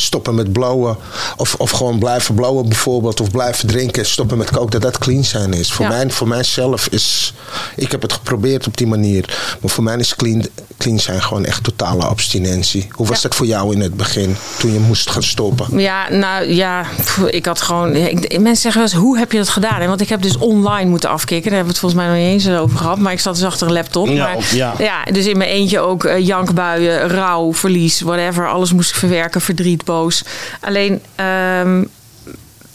stoppen 0.00 0.34
met 0.34 0.52
blowen. 0.52 0.96
Of, 1.36 1.54
of 1.58 1.70
gewoon 1.70 1.98
blijven 1.98 2.34
blowen 2.34 2.68
bijvoorbeeld. 2.68 3.20
Of 3.20 3.30
blijven 3.30 3.68
drinken. 3.68 4.06
Stoppen 4.06 4.38
met 4.38 4.50
koken. 4.50 4.70
Dat 4.70 4.82
dat 4.82 4.98
clean 4.98 5.24
zijn 5.24 5.52
is. 5.52 5.72
Voor, 5.72 5.84
Ja. 5.84 5.90
mij, 5.90 6.10
voor 6.10 6.28
mijzelf 6.28 6.86
is. 6.86 7.34
Ik 7.76 7.90
heb 7.90 8.02
het 8.02 8.12
geprobeerd 8.12 8.66
op 8.66 8.76
die 8.76 8.86
manier. 8.86 9.24
Maar 9.60 9.70
voor 9.70 9.84
mij 9.84 9.96
is 9.96 10.16
clean, 10.16 10.44
clean 10.78 10.98
zijn 10.98 11.22
gewoon 11.22 11.44
echt 11.44 11.64
totale 11.64 12.04
abstinentie. 12.04 12.88
Hoe 12.90 13.06
was 13.06 13.16
Ja. 13.16 13.28
dat 13.28 13.34
voor 13.36 13.46
jou 13.46 13.74
in 13.74 13.80
het 13.80 13.96
begin? 13.96 14.36
Toen 14.58 14.72
je 14.72 14.78
moest 14.78 15.10
gaan 15.10 15.22
stoppen? 15.22 15.78
Ja, 15.78 16.10
nou 16.10 16.44
ja, 16.54 16.84
ik 17.26 17.46
had 17.46 17.60
gewoon. 17.62 17.96
Ik, 17.96 18.38
mensen 18.40 18.62
zeggen 18.62 18.80
wel 18.82 18.90
eens, 18.90 19.00
hoe 19.00 19.18
heb 19.18 19.32
je 19.32 19.38
dat 19.38 19.48
gedaan? 19.48 19.86
Want 19.86 20.00
ik 20.00 20.08
heb 20.08 20.22
dus 20.22 20.36
online 20.36 20.90
moeten 20.90 21.08
afkicken. 21.10 21.50
Daar 21.50 21.58
hebben 21.58 21.74
we 21.74 21.80
het 21.80 21.90
volgens 21.90 22.00
mij 22.02 22.10
nog 22.10 22.34
niet 22.34 22.46
eens 22.46 22.58
over 22.60 22.78
gehad. 22.78 22.98
Maar 22.98 23.12
ik 23.12 23.20
zat 23.20 23.34
dus 23.34 23.44
achter 23.44 23.66
een 23.66 23.72
laptop. 23.72 24.06
Ja, 24.08 24.24
maar, 24.24 24.54
ja. 24.54 24.74
ja, 24.78 25.04
dus 25.12 25.26
in 25.26 25.38
mijn 25.38 25.50
eentje 25.50 25.80
ook 25.80 26.04
eh, 26.04 26.26
jankbuien, 26.26 27.08
rouw, 27.08 27.52
verlies, 27.54 28.00
whatever. 28.00 28.48
Alles 28.48 28.72
moest 28.72 28.90
ik 28.90 28.96
verwerken, 28.96 29.40
verdriet, 29.40 29.84
boos. 29.90 30.22
Alleen, 30.60 31.02
ehm, 31.14 31.84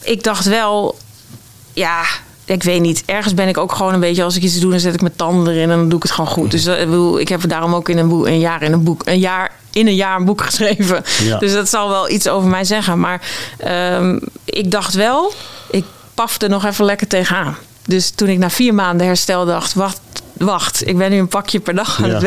ik 0.04 0.24
dacht 0.24 0.46
wel, 0.46 0.98
ja. 1.74 2.04
Ik 2.46 2.64
weet 2.64 2.82
niet. 2.82 3.04
Ergens 3.06 3.34
ben 3.34 3.48
ik 3.48 3.58
ook 3.58 3.72
gewoon 3.72 3.94
een 3.94 4.00
beetje. 4.00 4.24
Als 4.24 4.36
ik 4.36 4.44
iets 4.44 4.60
doe, 4.60 4.72
dan 4.72 4.80
zet 4.80 4.94
ik 4.94 5.02
mijn 5.02 5.16
tanden 5.16 5.54
erin 5.54 5.70
en 5.70 5.78
dan 5.78 5.90
doe 5.90 5.98
ik 5.98 6.04
het 6.04 6.12
gewoon 6.12 6.30
goed. 6.30 6.52
Dus 6.52 6.64
dat, 6.64 6.80
ik 6.80 6.86
bedoel, 6.86 7.20
ik 7.20 7.30
heb 7.30 7.50
daarom 7.50 7.76
ook 7.76 7.90
in 7.90 7.98
een, 7.98 8.08
boek, 8.08 8.28
een 8.28 8.40
jaar 8.40 8.62
in 8.62 8.72
een 8.72 8.84
boek. 8.84 9.02
Een 9.06 9.20
jaar 9.20 9.52
in 9.72 9.88
een 9.88 9.96
jaar 9.96 10.16
een 10.16 10.26
boek 10.26 10.42
geschreven. 10.50 11.04
Ja. 11.24 11.38
Dus 11.38 11.54
dat 11.54 11.70
zal 11.70 11.90
wel 11.90 12.10
iets 12.10 12.28
over 12.28 12.50
mij 12.50 12.64
zeggen. 12.64 13.00
Maar 13.00 13.22
ehm, 13.58 14.20
ik 14.44 14.72
dacht 14.72 14.94
wel, 14.94 15.34
ik 15.70 15.86
pafde 16.14 16.48
nog 16.48 16.66
even 16.66 16.86
lekker 16.86 17.08
tegenaan. 17.08 17.56
Dus 17.86 18.10
toen 18.10 18.28
ik 18.28 18.38
na 18.38 18.50
vier 18.50 18.74
maanden 18.74 19.08
herstel 19.08 19.46
dacht, 19.46 19.74
wacht, 19.74 20.00
wacht, 20.38 20.88
ik 20.88 20.98
ben 20.98 21.12
nu 21.12 21.18
een 21.18 21.28
pakje 21.28 21.60
per 21.60 21.76
dag 21.76 21.98
aan 22.03 22.10
het. 22.14 22.22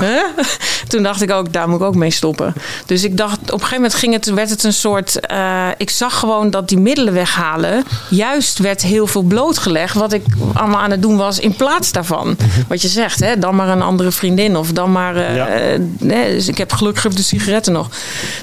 Huh? 0.00 0.22
Toen 0.88 1.02
dacht 1.02 1.22
ik 1.22 1.30
ook, 1.30 1.52
daar 1.52 1.68
moet 1.68 1.80
ik 1.80 1.86
ook 1.86 1.94
mee 1.94 2.10
stoppen. 2.10 2.54
Dus 2.86 3.04
ik 3.04 3.16
dacht, 3.16 3.38
op 3.40 3.46
een 3.46 3.52
gegeven 3.52 3.74
moment 3.76 3.94
ging 3.94 4.12
het, 4.12 4.30
werd 4.30 4.50
het 4.50 4.64
een 4.64 4.72
soort. 4.72 5.20
eh, 5.20 5.66
ik 5.76 5.90
zag 5.90 6.18
gewoon 6.18 6.50
dat 6.50 6.68
die 6.68 6.78
middelen 6.78 7.12
weghalen. 7.14 7.84
Juist 8.10 8.58
werd 8.58 8.82
heel 8.82 9.06
veel 9.06 9.22
blootgelegd. 9.22 9.94
Wat 9.94 10.12
ik 10.12 10.24
allemaal 10.54 10.80
aan 10.80 10.90
het 10.90 11.02
doen 11.02 11.16
was 11.16 11.38
in 11.38 11.56
plaats 11.56 11.92
daarvan. 11.92 12.36
Wat 12.68 12.82
je 12.82 12.88
zegt, 12.88 13.20
hè, 13.20 13.38
dan 13.38 13.56
maar 13.56 13.68
een 13.68 13.82
andere 13.82 14.10
vriendin. 14.12 14.56
Of 14.56 14.72
dan 14.72 14.92
maar. 14.92 15.16
eh, 15.16 15.34
Ja. 15.34 15.46
eh, 15.48 15.78
nee, 15.98 16.32
dus 16.34 16.48
ik 16.48 16.58
heb 16.58 16.72
gelukkig 16.72 17.12
de 17.14 17.22
sigaretten 17.22 17.72
nog. 17.72 17.88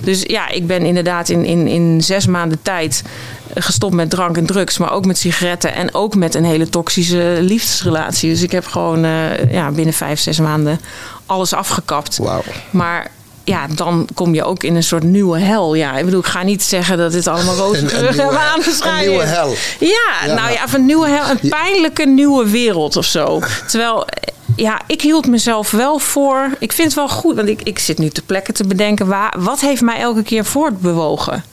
Dus 0.01 0.21
ja, 0.27 0.49
ik 0.49 0.67
ben 0.67 0.81
inderdaad 0.85 1.29
in, 1.29 1.45
in, 1.45 1.67
in 1.67 2.01
zes 2.03 2.25
maanden 2.27 2.59
tijd 2.61 3.03
gestopt 3.55 3.93
met 3.93 4.09
drank 4.09 4.37
en 4.37 4.45
drugs, 4.45 4.77
maar 4.77 4.91
ook 4.91 5.05
met 5.05 5.17
sigaretten 5.17 5.73
en 5.73 5.93
ook 5.93 6.15
met 6.15 6.35
een 6.35 6.45
hele 6.45 6.69
toxische 6.69 7.37
liefdesrelatie. 7.41 8.29
Dus 8.29 8.41
ik 8.41 8.51
heb 8.51 8.65
gewoon 8.67 9.03
eh, 9.05 9.51
ja, 9.51 9.71
binnen 9.71 9.93
vijf, 9.93 10.19
zes 10.19 10.39
maanden 10.39 10.79
alles 11.25 11.53
afgekapt. 11.53 12.17
Wauw. 12.17 12.41
Maar 12.69 13.11
ja, 13.43 13.67
dan 13.75 14.07
kom 14.13 14.33
je 14.33 14.43
ook 14.43 14.63
in 14.63 14.75
een 14.75 14.83
soort 14.83 15.03
nieuwe 15.03 15.39
hel. 15.39 15.73
Ja, 15.75 15.97
ik 15.97 16.05
bedoel, 16.05 16.19
ik 16.19 16.25
ga 16.25 16.43
niet 16.43 16.63
zeggen 16.63 16.97
dat 16.97 17.11
dit 17.11 17.27
allemaal 17.27 17.55
roze 17.65 17.81
nieuwe- 17.81 18.21
hebben 18.21 18.39
aangeschreven. 18.39 18.97
een 18.99 19.07
nieuwe 19.09 19.23
hel. 19.23 19.49
Ja, 19.79 19.87
Ja, 20.25 20.33
nou 20.35 20.51
ja, 20.51 20.63
of 20.63 20.73
een 20.73 20.85
nieuwe 20.85 21.07
hel, 21.09 21.29
een 21.29 21.49
pijnlijke 21.49 22.05
nieuwe 22.05 22.49
wereld 22.49 22.95
of 22.97 23.05
zo. 23.05 23.41
Terwijl, 23.67 24.05
eh, 24.07 24.33
ja, 24.55 24.81
ik 24.87 25.01
hield 25.01 25.27
mezelf 25.27 25.71
wel 25.71 25.99
voor. 25.99 26.49
Ik 26.59 26.71
vind 26.71 26.87
het 26.87 26.97
wel 26.97 27.09
goed, 27.09 27.35
want 27.35 27.47
ik, 27.47 27.61
ik 27.61 27.79
zit 27.79 27.97
nu 27.97 28.09
te 28.09 28.21
plekken 28.21 28.53
te 28.53 28.63
bedenken. 28.67 29.07
Waar, 29.07 29.33
wat 29.37 29.59
heeft 29.59 29.81
mij 29.81 29.97
elke 29.99 30.23
keer 30.23 30.45
voortbewogen 30.45 31.43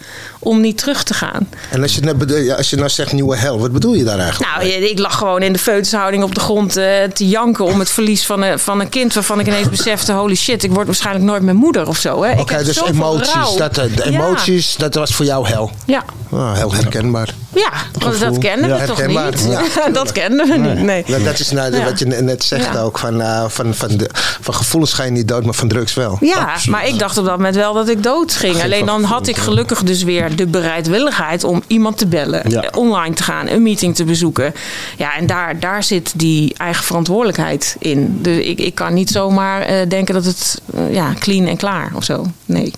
om 0.44 0.60
niet 0.60 0.78
terug 0.78 1.02
te 1.02 1.14
gaan? 1.14 1.48
En 1.70 1.82
als 1.82 1.94
je, 1.94 2.42
ja, 2.44 2.54
als 2.54 2.70
je 2.70 2.76
nou 2.76 2.88
zegt 2.88 3.12
nieuwe 3.12 3.36
hel, 3.36 3.58
wat 3.60 3.72
bedoel 3.72 3.94
je 3.94 4.04
daar 4.04 4.18
eigenlijk? 4.18 4.56
Nou, 4.56 4.68
ik 4.68 4.98
lag 4.98 5.14
gewoon 5.18 5.42
in 5.42 5.52
de 5.52 5.58
feutushouding 5.58 6.22
op 6.22 6.34
de 6.34 6.40
grond 6.40 6.76
eh, 6.76 7.02
te 7.14 7.28
janken 7.28 7.64
om 7.64 7.78
het 7.78 7.90
verlies 7.90 8.26
van 8.26 8.42
een, 8.42 8.58
van 8.58 8.80
een 8.80 8.88
kind 8.88 9.14
waarvan 9.14 9.40
ik 9.40 9.46
ineens 9.46 9.68
besefte: 9.68 10.12
holy 10.12 10.34
shit, 10.34 10.62
ik 10.62 10.72
word 10.72 10.86
waarschijnlijk 10.86 11.24
nooit 11.24 11.42
meer 11.42 11.54
moeder 11.54 11.88
of 11.88 11.98
zo. 11.98 12.16
Oké, 12.38 12.64
dus 12.64 12.82
emoties. 12.82 13.32
rouw. 13.32 13.56
Dat, 13.56 13.78
eh, 13.78 13.84
de 13.96 14.10
Ja. 14.12 14.18
emoties, 14.20 14.76
dat 14.76 14.94
was 14.94 15.14
voor 15.14 15.24
jou 15.24 15.48
hel. 15.48 15.70
Ja, 15.86 16.04
Ah, 16.30 16.54
heel 16.54 16.74
herkenbaar. 16.74 17.34
ja 17.54 17.70
want 17.98 18.20
dat 18.20 18.38
kenden 18.38 18.78
we 18.80 18.86
toch 18.86 19.06
niet? 19.06 19.46
Ja. 19.48 19.88
dat 19.92 20.12
kenden 20.12 20.48
we 20.48 20.56
niet. 20.56 20.82
Nee. 20.82 21.04
Nou, 21.06 21.22
dat 21.22 21.38
is 21.38 21.50
nou, 21.50 21.84
wat 21.84 21.98
je 21.98 22.06
net 22.06 22.44
zegt 22.44 22.76
ook. 22.78 22.98
Van, 22.98 23.20
eh, 23.20 23.44
van, 23.48 23.74
van, 23.74 23.96
de, 23.96 24.10
van 24.40 24.54
gevoelens 24.54 24.92
ga 24.92 25.02
je 25.02 25.10
niet 25.10 25.28
dood, 25.28 25.44
maar 25.44 25.54
van 25.54 25.68
drugs 25.68 25.94
wel. 25.94 26.18
Ja, 26.20 26.54
maar 26.68 26.86
ik 26.86 26.98
dacht 26.98 27.18
op 27.18 27.24
dat 27.24 27.36
moment 27.36 27.54
wel 27.56 27.74
dat 27.74 27.88
ik 27.88 28.02
dood 28.02 28.34
ging. 28.34 28.62
Alleen 28.62 28.86
dan 28.86 29.04
had 29.04 29.26
ik 29.26 29.36
gelukkig 29.36 29.82
dus 29.82 30.02
weer 30.02 30.33
de 30.36 30.46
bereidwilligheid 30.46 31.44
om 31.44 31.62
iemand 31.66 31.98
te 31.98 32.06
bellen, 32.06 32.50
Ja. 32.50 32.62
eh, 32.62 32.78
online 32.78 33.14
te 33.14 33.22
gaan, 33.22 33.48
een 33.48 33.62
meeting 33.62 33.94
te 33.94 34.04
bezoeken. 34.04 34.54
Ja, 34.96 35.16
en 35.16 35.26
daar, 35.26 35.60
daar 35.60 35.82
zit 35.82 36.12
die 36.16 36.54
eigen 36.56 36.84
verantwoordelijkheid 36.84 37.76
in. 37.78 38.18
Dus 38.22 38.44
ik, 38.44 38.58
ik 38.58 38.74
kan 38.74 38.94
niet 38.94 39.10
zomaar 39.10 39.62
eh, 39.62 39.88
denken 39.88 40.14
dat 40.14 40.24
het 40.24 40.60
eh, 40.74 40.94
ja, 40.94 41.12
clean 41.18 41.46
en 41.46 41.56
klaar 41.56 41.90
of 41.94 42.04
zo. 42.04 42.26
Nee. 42.46 42.72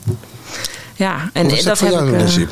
Ja, 0.96 1.30
en 1.32 1.48
dat, 1.48 1.62
dat 1.62 1.80
heb 1.80 1.92
ik. 1.92 2.48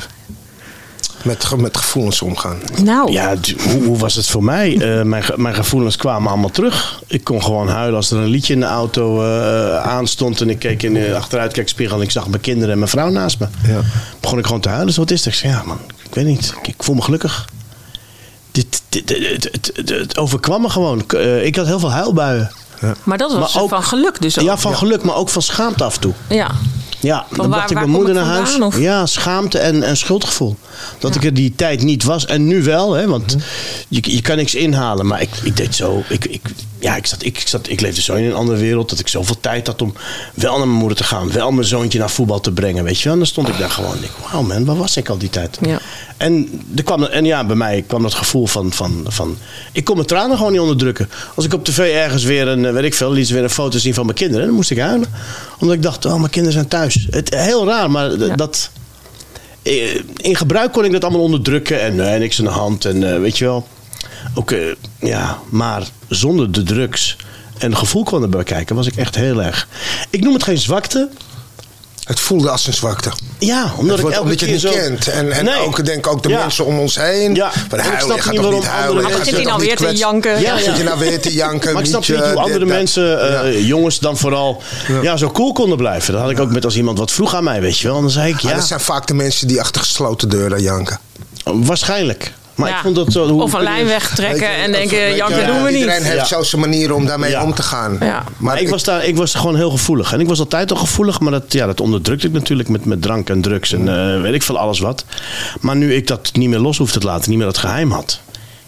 Met, 1.25 1.45
ge- 1.45 1.57
met 1.57 1.77
gevoelens 1.77 2.21
omgaan. 2.21 2.57
nou, 2.83 3.11
Ja, 3.11 3.33
hoe, 3.69 3.83
hoe 3.83 3.97
was 3.97 4.15
het 4.15 4.27
voor 4.27 4.43
mij? 4.43 4.77
Eh, 4.97 5.01
mijn, 5.03 5.23
mijn 5.35 5.55
gevoelens 5.55 5.95
kwamen 5.95 6.29
allemaal 6.31 6.49
terug. 6.49 7.03
Ik 7.07 7.23
kon 7.23 7.43
gewoon 7.43 7.67
huilen 7.69 7.95
als 7.95 8.11
er 8.11 8.17
een 8.17 8.27
liedje 8.27 8.53
in 8.53 8.59
de 8.59 8.65
auto 8.65 9.21
eh, 9.23 9.77
aanstond. 9.83 10.41
En 10.41 10.49
ik 10.49 10.59
keek 10.59 10.83
in 10.83 10.93
de 10.93 11.15
achteruitkijkspiegel 11.15 11.97
en 11.97 12.03
ik 12.03 12.11
zag 12.11 12.27
mijn 12.27 12.41
kinderen 12.41 12.71
en 12.71 12.77
mijn 12.77 12.89
vrouw 12.89 13.09
naast 13.09 13.39
me. 13.39 13.47
Ja. 13.67 13.81
Begon 14.19 14.37
ik 14.39 14.45
gewoon 14.45 14.61
te 14.61 14.69
huilen. 14.69 14.93
Zo, 14.93 14.99
wat 15.01 15.11
is 15.11 15.21
er? 15.21 15.27
Ik 15.27 15.33
zei, 15.37 15.53
ja 15.53 15.63
man, 15.65 15.79
ik 16.09 16.15
weet 16.15 16.25
niet. 16.25 16.53
Ik, 16.61 16.67
ik 16.67 16.83
voel 16.83 16.95
me 16.95 17.01
gelukkig. 17.01 17.45
Dit, 18.51 18.81
dit, 18.89 19.09
het, 19.09 19.49
het, 19.51 19.71
het, 19.75 19.89
het 19.89 20.17
overkwam 20.17 20.61
me 20.61 20.69
gewoon. 20.69 21.03
Eh, 21.07 21.45
ik 21.45 21.55
had 21.55 21.65
heel 21.65 21.79
veel 21.79 21.91
huilbuien. 21.91 22.51
maar 23.03 23.17
dat 23.17 23.33
was 23.33 23.53
maar 23.53 23.63
ook- 23.63 23.69
van 23.69 23.83
geluk 23.83 24.21
dus 24.21 24.39
ook. 24.39 24.45
Ja, 24.45 24.57
van 24.57 24.75
geluk, 24.75 25.03
maar 25.03 25.15
ook 25.15 25.29
van 25.29 25.41
schaamte 25.41 25.83
af 25.83 25.95
en 25.95 26.01
toe. 26.01 26.13
Ja. 26.29 26.51
Ja, 27.05 27.25
dan 27.35 27.49
bracht 27.49 27.71
ik 27.71 27.77
mijn 27.77 27.89
moeder 27.89 28.13
naar 28.13 28.25
huis. 28.25 28.49
vandaan? 28.49 28.81
Ja, 28.81 29.05
schaamte 29.05 29.59
en, 29.59 29.83
en 29.83 29.97
schuldgevoel. 29.97 30.55
Dat 30.99 31.15
ik 31.15 31.23
er 31.23 31.33
die 31.33 31.53
tijd 31.55 31.81
niet 31.83 32.03
was. 32.03 32.25
En 32.25 32.47
nu 32.47 32.63
wel, 32.63 32.93
hè, 32.93 33.07
want 33.07 33.35
je, 33.87 34.15
je 34.15 34.21
kan 34.21 34.37
niks 34.37 34.55
inhalen. 34.55 35.05
Maar 35.07 35.21
ik, 35.21 35.29
ik 35.43 35.57
deed 35.57 35.75
zo. 35.75 36.03
Ik, 36.09 36.25
ik, 36.25 36.41
ja, 36.79 36.95
ik, 36.95 37.05
zat, 37.05 37.23
ik, 37.23 37.43
zat, 37.45 37.69
ik 37.69 37.81
leefde 37.81 38.01
zo 38.01 38.13
in 38.13 38.23
een 38.23 38.33
andere 38.33 38.57
wereld. 38.57 38.89
Dat 38.89 38.99
ik 38.99 39.07
zoveel 39.07 39.39
tijd 39.39 39.67
had 39.67 39.81
om 39.81 39.93
wel 40.33 40.57
naar 40.57 40.67
mijn 40.67 40.79
moeder 40.79 40.97
te 40.97 41.03
gaan. 41.03 41.31
Wel 41.31 41.51
mijn 41.51 41.67
zoontje 41.67 41.99
naar 41.99 42.09
voetbal 42.09 42.39
te 42.39 42.51
brengen. 42.51 42.83
Weet 42.83 42.97
je 42.97 43.03
wel. 43.03 43.13
En 43.13 43.19
dan 43.19 43.27
stond 43.27 43.47
ik 43.47 43.57
daar 43.57 43.69
gewoon. 43.69 43.95
en 43.95 44.03
Ik, 44.03 44.11
wauw 44.31 44.41
man, 44.41 44.65
waar 44.65 44.77
was 44.77 44.97
ik 44.97 45.09
al 45.09 45.17
die 45.17 45.29
tijd? 45.29 45.57
Ja. 45.61 45.79
En, 46.17 46.61
er 46.75 46.83
kwam, 46.83 47.03
en 47.03 47.25
ja, 47.25 47.45
bij 47.45 47.55
mij 47.55 47.83
kwam 47.87 48.01
dat 48.01 48.13
gevoel 48.13 48.47
van, 48.47 48.73
van, 48.73 49.05
van... 49.07 49.37
Ik 49.71 49.83
kon 49.83 49.95
mijn 49.95 50.07
tranen 50.07 50.37
gewoon 50.37 50.51
niet 50.51 50.61
onderdrukken. 50.61 51.09
Als 51.35 51.45
ik 51.45 51.53
op 51.53 51.65
tv 51.65 51.77
ergens 51.93 52.23
weer 52.23 52.47
een, 52.47 52.65
eh, 52.65 52.71
weet 52.73 52.83
ik 52.83 52.93
veel, 52.93 53.11
liet 53.11 53.29
weer 53.29 53.43
een 53.43 53.49
foto 53.49 53.77
zien 53.77 53.93
van 53.93 54.05
mijn 54.05 54.17
kinderen. 54.17 54.45
Dan 54.45 54.55
moest 54.55 54.71
ik 54.71 54.77
huilen. 54.79 55.07
Omdat 55.59 55.75
ik 55.75 55.81
dacht, 55.81 56.05
oh, 56.05 56.15
mijn 56.15 56.29
kinderen 56.29 56.53
zijn 56.53 56.67
thuis. 56.67 57.07
Het, 57.09 57.35
heel 57.35 57.65
raar, 57.67 57.91
maar 57.91 58.11
Ja. 58.17 58.35
dat... 58.35 58.69
eh, 59.63 59.95
In 60.15 60.35
gebruik 60.35 60.71
kon 60.71 60.85
ik 60.85 60.91
dat 60.91 61.03
allemaal 61.03 61.21
onderdrukken. 61.21 61.81
En 61.81 61.95
nee, 61.95 62.19
niks 62.19 62.39
aan 62.39 62.45
de 62.45 62.51
hand. 62.51 62.85
En 62.85 63.13
eh, 63.13 63.19
weet 63.19 63.37
je 63.37 63.45
wel. 63.45 63.67
Ook, 64.35 64.51
eh, 64.51 64.59
ja, 64.99 65.39
maar 65.49 65.83
zonder 66.09 66.51
de 66.51 66.63
drugs 66.63 67.17
en 67.57 67.69
het 67.69 67.79
gevoel 67.79 68.03
kwam 68.03 68.23
erbij 68.23 68.43
kijken, 68.43 68.75
was 68.75 68.87
ik 68.87 68.95
echt 68.95 69.15
heel 69.15 69.43
erg. 69.43 69.67
Ik 70.09 70.21
noem 70.23 70.33
het 70.33 70.43
geen 70.43 70.57
zwakte. 70.57 71.09
Het 72.05 72.19
voelde 72.19 72.49
als 72.49 72.67
een 72.67 72.73
zwakte. 72.73 73.11
Ja, 73.39 73.73
omdat 73.77 73.97
Het 73.97 74.07
ik 74.07 74.13
elke 74.13 74.29
je 74.29 74.35
keer 74.35 74.47
het 74.47 74.51
niet 74.51 74.61
zo... 74.61 74.71
kent. 74.71 75.07
En, 75.07 75.31
en 75.31 75.45
Nee. 75.45 75.59
ook, 75.59 75.85
denk 75.85 76.07
ook 76.07 76.23
de 76.23 76.29
Ja. 76.29 76.39
mensen 76.39 76.65
om 76.65 76.79
ons 76.79 76.95
heen. 76.95 77.35
Ja. 77.35 77.51
Van, 77.51 77.61
En 77.79 77.85
ik 77.85 77.91
huilen, 77.91 78.01
snap 78.01 78.15
je 78.17 78.21
gaat 78.23 78.31
niet 78.31 78.41
toch 78.41 78.51
waarom 78.51 78.59
niet 78.59 78.69
huilen. 78.69 78.87
andere 78.87 79.01
je 79.01 79.01
mensen- 79.01 79.17
gaat 79.17 79.25
Zit 79.25 79.35
toch 79.35 79.45
nou 79.45 79.61
weer 79.65 79.77
te 79.77 79.97
janken? 79.97 80.31
Ja, 80.41 80.57
Ja. 80.57 80.63
Zit 80.63 80.77
je 80.77 80.83
nou 80.83 80.99
weer 80.99 81.21
te 81.21 81.33
janken? 81.33 81.73
Maar 81.73 81.81
ik 81.81 81.87
snap 81.87 82.07
niet 82.07 82.17
hoe 82.17 82.35
andere 82.35 82.59
dit, 82.59 82.67
mensen, 82.67 83.21
eh, 83.43 83.53
Ja. 83.53 83.59
jongens 83.59 83.99
dan 83.99 84.17
vooral, 84.17 84.61
ja. 85.01 85.17
zo 85.17 85.31
cool 85.31 85.53
konden 85.53 85.77
blijven. 85.77 86.13
Dat 86.13 86.21
had 86.21 86.31
ik 86.31 86.39
ook 86.39 86.51
met 86.51 86.65
als 86.65 86.75
iemand 86.75 86.97
wat 86.97 87.11
vroeg 87.11 87.35
aan 87.35 87.43
mij, 87.43 87.61
weet 87.61 87.79
je 87.79 87.87
wel. 87.87 87.95
En 87.95 88.01
dan 88.01 88.11
zei 88.11 88.33
ik, 88.33 88.39
Ja. 88.39 88.49
ja, 88.49 88.55
dat 88.55 88.65
zijn 88.67 88.79
vaak 88.79 89.07
de 89.07 89.13
mensen 89.13 89.47
die 89.47 89.59
achter 89.61 89.81
gesloten 89.81 90.29
deuren 90.29 90.61
janken. 90.61 90.99
waarschijnlijk. 91.43 92.31
Maar 92.55 92.69
Ja. 92.69 92.75
ik 92.75 92.81
vond 92.81 92.95
dat 92.95 93.11
zo... 93.11 93.27
Hoe 93.27 93.41
Of 93.41 93.53
een 93.53 93.63
lijn 93.63 93.85
wegtrekken 93.85 94.49
en 94.55 94.71
denken, 94.71 94.97
je, 94.97 95.43
doen 95.45 95.63
we 95.63 95.69
niet. 95.71 95.79
Iedereen 95.79 96.03
heeft 96.03 96.17
Ja. 96.17 96.25
zo 96.25 96.43
zijn 96.43 96.61
manieren 96.61 96.95
om 96.95 97.05
daarmee 97.05 97.29
Ja. 97.29 97.43
om 97.43 97.53
te 97.53 97.61
gaan. 97.61 97.97
Ja. 97.99 98.23
Maar 98.37 98.61
ik 98.61 98.69
was, 98.69 98.83
daar, 98.83 99.05
ik 99.05 99.15
was 99.15 99.33
gewoon 99.33 99.55
heel 99.55 99.69
gevoelig. 99.69 100.13
En 100.13 100.19
ik 100.19 100.27
was 100.27 100.39
altijd 100.39 100.71
al 100.71 100.77
gevoelig, 100.77 101.19
maar 101.19 101.31
dat, 101.31 101.53
ja, 101.53 101.65
dat 101.65 101.81
onderdrukte 101.81 102.27
ik 102.27 102.33
natuurlijk 102.33 102.69
met, 102.69 102.85
met 102.85 103.01
drank 103.01 103.29
en 103.29 103.41
drugs 103.41 103.73
en 103.73 103.87
eh, 104.15 104.21
weet 104.21 104.33
ik 104.33 104.43
veel 104.43 104.57
alles 104.57 104.79
wat. 104.79 105.05
Maar 105.59 105.75
nu 105.75 105.93
ik 105.95 106.07
dat 106.07 106.29
niet 106.33 106.49
meer 106.49 106.59
los 106.59 106.77
hoefde 106.77 106.99
te 106.99 107.05
laten, 107.05 107.29
niet 107.29 107.37
meer 107.37 107.47
dat 107.47 107.57
geheim 107.57 107.91
had. 107.91 108.19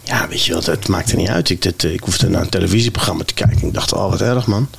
Ja, 0.03 0.27
weet 0.29 0.43
je 0.43 0.53
wat, 0.53 0.65
het 0.65 0.87
maakte 0.87 1.15
niet 1.15 1.29
uit. 1.29 1.49
Ik, 1.49 1.61
dit, 1.61 1.83
eh, 1.83 1.93
ik 1.93 1.99
hoefde 2.03 2.29
naar 2.29 2.41
een 2.41 2.49
televisieprogramma 2.49 3.23
te 3.23 3.33
kijken. 3.33 3.67
Ik 3.67 3.73
dacht, 3.73 3.93
oh 3.93 4.09
wat 4.09 4.21
erg 4.21 4.47
man. 4.47 4.69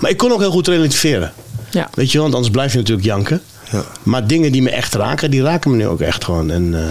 Maar 0.00 0.10
ik 0.10 0.16
kon 0.16 0.32
ook 0.32 0.40
heel 0.40 0.50
goed 0.50 0.68
relativeren. 0.68 1.32
Ja. 1.70 1.88
Weet 1.94 2.06
je 2.06 2.12
wel, 2.12 2.22
want 2.22 2.34
anders 2.34 2.52
blijf 2.52 2.72
je 2.72 2.78
natuurlijk 2.78 3.06
janken. 3.06 3.40
Ja. 3.70 3.82
Maar 4.02 4.26
dingen 4.26 4.52
die 4.52 4.62
me 4.62 4.70
echt 4.70 4.94
raken, 4.94 5.30
die 5.30 5.42
raken 5.42 5.70
me 5.70 5.76
nu 5.76 5.86
ook 5.86 6.00
echt 6.00 6.24
gewoon. 6.24 6.50
En 6.50 6.74
eh, 6.74 6.84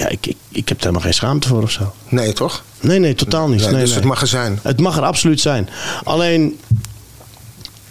ja, 0.00 0.08
ik, 0.08 0.26
ik, 0.26 0.36
ik 0.48 0.68
heb 0.68 0.76
er 0.78 0.82
helemaal 0.82 1.02
geen 1.02 1.14
schaamte 1.14 1.48
voor 1.48 1.62
of 1.62 1.70
zo. 1.70 1.94
Nee, 2.08 2.32
toch? 2.32 2.64
Nee, 2.80 2.98
nee, 2.98 3.14
totaal 3.14 3.48
niet. 3.48 3.60
Nee, 3.60 3.70
Nee, 3.70 3.80
dus 3.80 3.88
nee. 3.88 3.98
het 3.98 4.08
mag 4.08 4.20
er 4.20 4.26
zijn. 4.26 4.58
Het 4.62 4.80
mag 4.80 4.96
er 4.96 5.02
absoluut 5.02 5.40
zijn. 5.40 5.68
Alleen, 6.04 6.58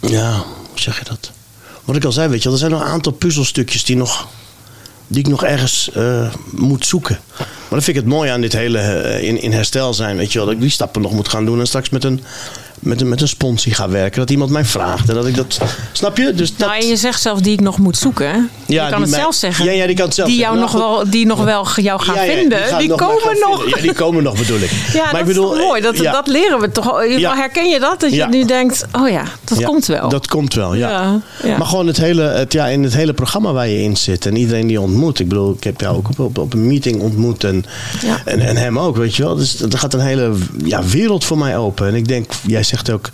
ja, 0.00 0.32
hoe 0.68 0.80
zeg 0.80 0.98
je 0.98 1.04
dat? 1.04 1.30
Wat 1.84 1.96
ik 1.96 2.04
al 2.04 2.12
zei, 2.12 2.28
weet 2.28 2.42
je 2.42 2.50
er 2.50 2.58
zijn 2.58 2.70
nog 2.70 2.80
een 2.80 2.86
aantal 2.86 3.12
puzzelstukjes 3.12 3.84
die, 3.84 3.96
nog, 3.96 4.28
die 5.06 5.18
ik 5.18 5.28
nog 5.28 5.44
ergens 5.44 5.90
eh, 5.90 6.32
moet 6.50 6.86
zoeken. 6.86 7.18
Maar 7.38 7.78
dan 7.78 7.82
vind 7.82 7.96
ik 7.96 8.02
het 8.02 8.12
mooi 8.12 8.30
aan 8.30 8.40
dit 8.40 8.52
hele 8.52 8.78
eh, 8.78 9.28
in, 9.28 9.42
in 9.42 9.52
herstel 9.52 9.94
zijn, 9.94 10.16
weet 10.16 10.32
je 10.32 10.38
wel, 10.38 10.46
dat 10.46 10.56
ik 10.56 10.60
die 10.60 10.70
stappen 10.70 11.02
nog 11.02 11.12
moet 11.12 11.28
gaan 11.28 11.44
doen 11.44 11.60
en 11.60 11.66
straks 11.66 11.88
met 11.90 12.04
een, 12.04 12.22
met 12.80 13.00
een, 13.00 13.08
met 13.08 13.20
een 13.20 13.28
sponsie 13.28 13.74
ga 13.74 13.88
werken. 13.88 14.20
Dat 14.20 14.30
iemand 14.30 14.50
mij 14.50 14.64
vraagt 14.64 15.08
en 15.08 15.14
dat 15.14 15.26
ik 15.26 15.34
dat, 15.36 15.58
snap 15.92 16.16
je? 16.16 16.34
Dus 16.34 16.56
dat, 16.56 16.68
Nou, 16.68 16.80
en 16.80 16.86
je 16.86 16.96
zegt 16.96 17.20
zelf 17.20 17.40
die 17.40 17.52
ik 17.52 17.60
nog 17.60 17.78
moet 17.78 17.96
zoeken. 17.96 18.26
hè? 18.30 18.38
Ja, 18.66 18.84
je 18.84 18.90
kan 18.90 19.00
het 19.00 19.10
mij- 19.10 19.20
zelf 19.20 19.34
zeggen. 19.34 19.64
Ja, 19.64 19.70
ja, 19.70 19.86
die 19.86 19.96
kan 19.96 20.04
het 20.06 20.14
zelf 20.14 20.28
Die, 20.28 20.38
jou 20.38 20.56
Nou, 20.56 20.70
nog 20.70 20.80
wel, 20.80 21.10
die 21.10 21.26
nog 21.26 21.44
wel 21.44 21.66
jou 21.74 22.00
gaan 22.00 22.14
Ja, 22.14 22.22
ja, 22.22 22.32
vinden. 22.34 22.78
Die, 22.78 22.88
nog 22.88 22.98
komen 22.98 23.36
nog. 23.40 23.60
vinden. 23.62 23.76
Ja, 23.78 23.82
die 23.82 23.92
komen 23.92 24.22
nog 24.22 24.38
bedoel 24.38 24.58
ik. 24.60 24.70
Ja, 24.92 25.02
maar 25.02 25.10
dat 25.10 25.20
ik 25.20 25.26
bedoel, 25.26 25.52
is 25.54 25.58
mooi. 25.58 25.80
Dat, 25.80 25.96
dat 25.96 26.26
leren 26.26 26.60
we 26.60 26.70
toch. 26.72 26.98
Herken 27.36 27.68
je 27.68 27.78
dat? 27.80 28.00
Dat 28.00 28.12
je 28.12 28.26
nu 28.30 28.44
denkt, 28.44 28.86
oh 28.92 29.08
ja, 29.08 29.24
dat 29.44 29.62
komt 29.62 29.86
wel. 29.86 30.08
Dat 30.08 30.26
komt 30.26 30.54
wel, 30.54 30.74
ja. 30.74 31.20
Maar 31.42 31.66
gewoon 31.66 31.86
het 31.86 31.96
hele, 31.96 32.22
het, 32.22 32.52
ja, 32.52 32.66
in 32.66 32.82
het 32.82 32.94
hele 32.94 33.12
programma 33.12 33.52
waar 33.52 33.68
je 33.68 33.82
in 33.82 33.96
zit 33.96 34.26
en 34.26 34.36
iedereen 34.36 34.62
die 34.62 34.72
je 34.72 34.80
ontmoet. 34.80 35.18
Ik 35.18 35.28
bedoel, 35.28 35.52
ik 35.52 35.64
heb 35.64 35.80
jou 35.80 35.96
ook 35.96 36.08
op, 36.08 36.18
op, 36.18 36.38
op 36.38 36.52
een 36.52 36.66
meeting 36.66 37.00
ontmoet 37.00 37.44
en, 37.44 37.64
en, 38.24 38.40
en 38.40 38.56
hem 38.56 38.78
ook, 38.78 38.96
weet 38.96 39.16
je 39.16 39.22
wel. 39.22 39.36
Dus 39.36 39.60
er 39.60 39.78
gaat 39.78 39.94
een 39.94 40.00
hele 40.00 40.32
ja, 40.64 40.84
wereld 40.84 41.24
voor 41.24 41.38
mij 41.38 41.56
open. 41.56 41.86
En 41.86 41.94
ik 41.94 42.08
denk, 42.08 42.30
jij 42.46 42.62
zegt 42.70 42.90
ook, 42.90 43.10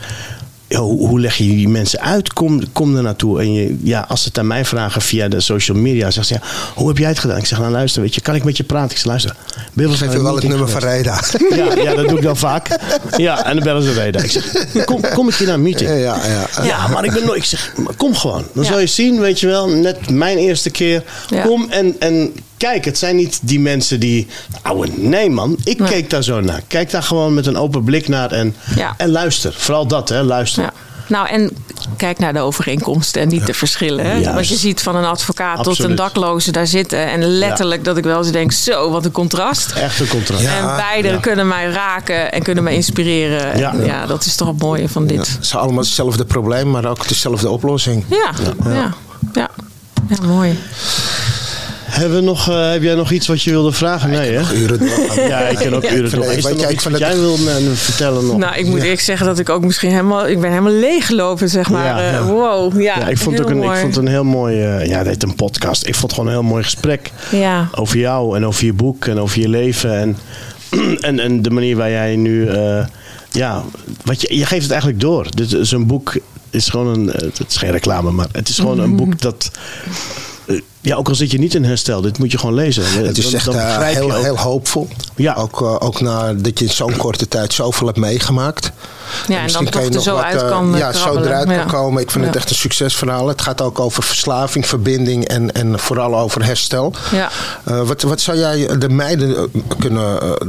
hoe, 0.69 1.09
hoe 1.09 1.21
leg 1.21 1.37
je 1.37 1.45
die 1.45 1.69
mensen 1.69 2.01
uit? 2.01 2.33
Kom, 2.33 2.73
kom 2.73 2.97
er 2.97 3.03
naartoe. 3.03 3.41
En 3.41 3.53
je, 3.53 3.77
ja, 3.83 4.05
als 4.09 4.23
ze 4.23 4.29
het 4.29 4.39
aan 4.39 4.47
mij 4.47 4.65
vragen 4.65 5.03
via 5.03 5.29
de 5.29 5.41
social 5.41 5.77
media, 5.79 6.11
zeggen 6.11 6.25
ze, 6.25 6.35
ja, 6.35 6.41
hoe 6.75 6.89
heb 6.89 6.99
jij 6.99 7.09
het 7.09 7.19
gedaan? 7.19 7.37
Ik 7.37 7.47
zeg, 7.47 7.59
nou 7.59 7.71
luister, 7.71 8.03
weet 8.03 8.15
je, 8.15 8.21
kan 8.21 8.35
ik 8.35 8.45
met 8.45 8.57
je 8.57 8.65
praten? 8.65 8.91
Ik 8.91 8.97
zeg, 8.97 9.07
luister, 9.07 9.37
ben 9.55 9.65
je 9.75 9.81
wel 9.83 9.91
eens 9.91 9.99
Geef 10.01 10.11
je 10.11 10.17
een 10.17 10.23
wel 10.23 10.35
het 10.35 10.49
nummer 10.49 10.69
van? 10.69 10.81
Reda. 10.81 11.21
Ja, 11.57 11.75
ja, 11.83 11.95
dat 11.95 12.09
doe 12.09 12.17
ik 12.19 12.25
dan 12.25 12.37
vaak. 12.37 12.69
Ja, 13.17 13.45
en 13.45 13.55
dan 13.55 13.65
bellen 13.65 13.83
ze 13.83 13.93
Reda. 13.93 14.21
Ik 14.21 14.31
zeg, 14.31 14.85
kom, 14.85 15.01
kom 15.15 15.29
ik 15.29 15.35
hier 15.35 15.47
naar 15.47 15.57
een 15.57 15.63
meeting? 15.63 15.91
Ja, 15.91 15.97
ja, 15.97 16.17
ja. 16.57 16.65
Ja, 16.65 16.87
maar 16.89 17.05
ik 17.05 17.13
ben 17.13 17.25
nooit. 17.25 17.39
Ik 17.39 17.45
zeg, 17.45 17.73
kom 17.97 18.15
gewoon. 18.15 18.45
Dan 18.55 18.65
Ja. 18.65 18.71
zal 18.71 18.81
je 18.81 18.87
zien, 18.87 19.21
weet 19.21 19.41
je 19.41 19.47
wel, 19.47 19.69
net 19.69 20.11
mijn 20.11 20.39
eerste 20.39 20.71
keer. 20.71 21.03
Ja. 21.29 21.43
Kom 21.43 21.67
en, 21.71 21.97
en 21.99 22.33
kijk, 22.57 22.85
het 22.85 22.99
zijn 22.99 23.17
niet 23.17 23.39
die 23.43 23.61
mensen 23.61 24.01
die. 24.01 24.27
Ouwe, 24.63 24.89
nee 24.97 25.31
man, 25.31 25.57
ik 25.65 25.79
Nee. 25.79 25.89
keek 25.89 26.11
daar 26.11 26.23
zo 26.23 26.41
naar. 26.41 26.63
Kijk 26.67 26.91
daar 26.91 27.03
gewoon 27.03 27.35
met 27.35 27.47
een 27.47 27.57
open 27.57 27.85
blik 27.85 28.09
naar 28.09 28.33
en, 28.33 28.57
Ja. 28.77 28.95
en 28.97 29.11
luister. 29.11 29.55
Vooral 29.57 29.87
dat, 29.87 30.09
hè, 30.09 30.23
luister. 30.23 30.63
Ja. 30.63 30.73
Nou, 31.09 31.29
en 31.29 31.57
kijk 31.97 32.19
naar 32.19 32.33
de 32.33 32.41
overeenkomsten 32.41 33.23
en 33.23 33.29
niet 33.29 33.47
de 33.47 33.55
verschillen. 33.55 34.07
Hè? 34.07 34.33
Want 34.33 34.49
je 34.49 34.57
ziet 34.57 34.83
van 34.83 34.97
een 34.97 35.05
advocaat 35.05 35.65
tot 35.65 35.79
een 35.79 35.95
dakloze 35.95 36.53
daar 36.53 36.67
zitten. 36.67 37.11
En 37.11 37.25
letterlijk 37.25 37.85
dat 37.85 37.97
ik 37.97 38.05
wel 38.05 38.19
eens 38.19 38.31
denk, 38.31 38.53
zo, 38.53 38.91
wat 38.91 39.05
een 39.05 39.13
contrast. 39.13 39.73
Echt 39.73 40.01
een 40.01 40.09
contrast. 40.09 40.43
Ja. 40.43 40.59
en 40.59 40.77
beide 40.77 41.09
ja. 41.09 41.17
kunnen 41.17 41.49
mij 41.49 41.71
raken 41.71 42.33
en 42.33 42.43
kunnen 42.43 42.65
mij 42.65 42.75
inspireren. 42.75 43.59
Ja. 43.59 43.73
En 43.73 43.85
ja, 43.85 44.07
dat 44.07 44.25
is 44.25 44.37
toch 44.37 44.49
het 44.49 44.59
mooie 44.59 44.89
van 44.89 45.07
dit. 45.07 45.19
Het 45.19 45.39
is 45.41 45.55
allemaal 45.55 45.83
hetzelfde 45.83 46.25
probleem, 46.25 46.71
maar 46.71 46.85
ook 46.85 47.09
dezelfde 47.09 47.51
oplossing. 47.51 48.05
Ja, 48.09 48.31
ja, 48.65 48.71
ja. 48.73 48.95
ja. 49.33 49.49
mooi. 50.27 50.59
Hebben 51.97 52.17
we 52.19 52.25
nog, 52.25 52.49
eh, 52.49 52.71
heb 52.71 52.83
jij 52.83 52.95
nog 52.95 53.11
iets 53.11 53.27
wat 53.27 53.43
je 53.43 53.51
wilde 53.51 53.73
vragen? 53.73 54.11
Nee, 54.11 54.33
hè? 54.33 54.55
Uren. 54.55 54.81
Ja, 55.29 55.39
ik 55.49 55.57
kan 55.57 55.75
ook 55.75 55.91
uren 55.91 56.11
door. 56.11 56.25
eh, 56.25 56.37
Is 56.37 56.45
er 56.45 56.51
weet 56.51 56.53
nog 56.53 56.61
jij 56.61 56.73
iets 56.73 56.85
wat 56.85 56.99
jij 56.99 57.15
wil 57.19 57.37
me 57.39 57.71
vertellen 57.75 58.27
nog? 58.27 58.37
Nou, 58.37 58.57
ik 58.57 58.67
moet 58.67 58.83
eerlijk 58.83 59.01
zeggen 59.01 59.27
dat 59.27 59.39
ik 59.39 59.49
ook 59.49 59.65
misschien 59.65 59.91
helemaal... 59.91 60.29
Ik 60.29 60.41
ben 60.41 60.51
helemaal 60.51 60.73
leeggelopen, 60.73 61.49
zeg 61.49 61.71
maar. 61.71 61.85
Ja, 61.85 61.99
Eh, 61.99 62.13
ja. 62.13 62.25
wow, 62.25 62.81
ja. 62.81 62.99
Ja, 62.99 63.09
ik 63.09 63.19
vond, 63.19 63.41
ook 63.41 63.51
een, 63.51 63.63
ik 63.63 63.71
vond 63.77 63.95
het 63.95 63.97
een 63.97 64.09
heel 64.11 64.25
mooi, 64.25 64.63
eh, 64.63 64.87
ja, 64.87 64.99
dit 64.99 65.07
heet 65.07 65.23
een 65.23 65.35
podcast. 65.35 65.87
Ik 65.87 65.95
vond 65.95 66.03
het 66.03 66.13
gewoon 66.13 66.27
een 66.29 66.41
heel 66.41 66.51
mooi 66.51 66.63
gesprek 66.63 67.11
Ja. 67.31 67.69
over 67.75 67.99
jou 67.99 68.37
en 68.37 68.47
over 68.47 68.65
je 68.65 68.73
boek 68.73 69.07
en 69.07 69.19
over 69.19 69.41
je 69.41 69.49
leven. 69.49 69.99
En, 69.99 70.17
en, 71.09 71.19
en 71.21 71.43
de 71.43 71.51
manier 71.51 71.77
waar 71.77 71.91
jij 71.91 72.17
nu, 72.17 72.49
eh, 72.49 72.85
ja, 73.31 73.63
wat 74.05 74.21
je, 74.21 74.37
je 74.37 74.47
geeft 74.47 74.63
het 74.63 74.71
eigenlijk 74.71 75.01
door. 75.01 75.27
Dit 75.35 75.53
is 75.53 75.71
een 75.71 75.87
boek, 75.87 76.17
is 76.51 76.69
gewoon 76.69 76.87
een, 76.87 77.13
eh, 77.13 77.21
het 77.23 77.45
is 77.49 77.57
geen 77.57 77.71
reclame, 77.71 78.11
maar 78.11 78.27
het 78.33 78.49
is 78.49 78.59
gewoon 78.59 78.79
een 78.81 78.97
boek 78.97 79.21
dat, 79.29 79.51
eh, 79.55 79.91
ja, 80.87 80.97
ook 80.97 81.09
al 81.09 81.15
zit 81.15 81.31
je 81.31 81.39
niet 81.39 81.55
in 81.55 81.65
herstel, 81.65 82.01
dit 82.01 82.19
moet 82.19 82.31
je 82.33 82.39
gewoon 82.39 82.55
lezen. 82.55 83.05
Het 83.07 83.19
is 83.19 83.33
echt 83.33 83.47
eh, 83.49 83.79
heel, 83.81 84.15
heel 84.15 84.39
hoopvol. 84.39 84.89
Ja. 85.17 85.35
Ook, 85.35 85.61
eh, 85.63 85.77
ook 85.79 86.01
na 86.01 86.33
dat 86.33 86.59
je 86.59 86.65
in 86.65 86.71
zo'n 86.71 86.97
korte 86.97 87.29
tijd 87.29 87.53
zoveel 87.53 87.87
hebt 87.87 87.99
meegemaakt. 87.99 88.71
Ja, 89.29 89.37
en 89.37 89.43
Misschien 89.43 89.65
dan 89.65 89.73
kan 89.73 89.83
toch 89.83 89.83
je 89.83 89.89
er 89.89 89.95
nog 89.95 90.03
zo 90.05 90.15
wat, 90.15 90.25
uit 90.25 90.43
eh, 90.43 90.49
kan 90.49 90.75
Ja, 90.77 90.93
zo 90.93 91.17
eruit 91.17 91.49
Ja. 91.49 91.57
kan 91.57 91.67
komen. 91.67 92.03
Ik 92.03 92.11
vind 92.11 92.25
het 92.25 92.37
echt 92.37 92.51
een 92.51 92.57
succesverhaal. 92.57 93.29
Het 93.29 93.43
gaat 93.43 93.61
ook 93.61 93.81
over 93.81 94.03
verslaving, 94.03 94.67
verbinding 94.67 95.25
en, 95.29 95.53
en 95.53 95.79
vooral 95.79 96.19
over 96.19 96.45
herstel. 96.45 96.93
Ja. 97.13 97.31
Eh, 97.65 97.81
wat, 97.83 98.03
wat 98.03 98.21
zou 98.21 98.39
jij 98.39 98.79
de 98.79 98.89
meiden 98.89 99.51
kunnen 99.79 100.21
eh, 100.23 100.47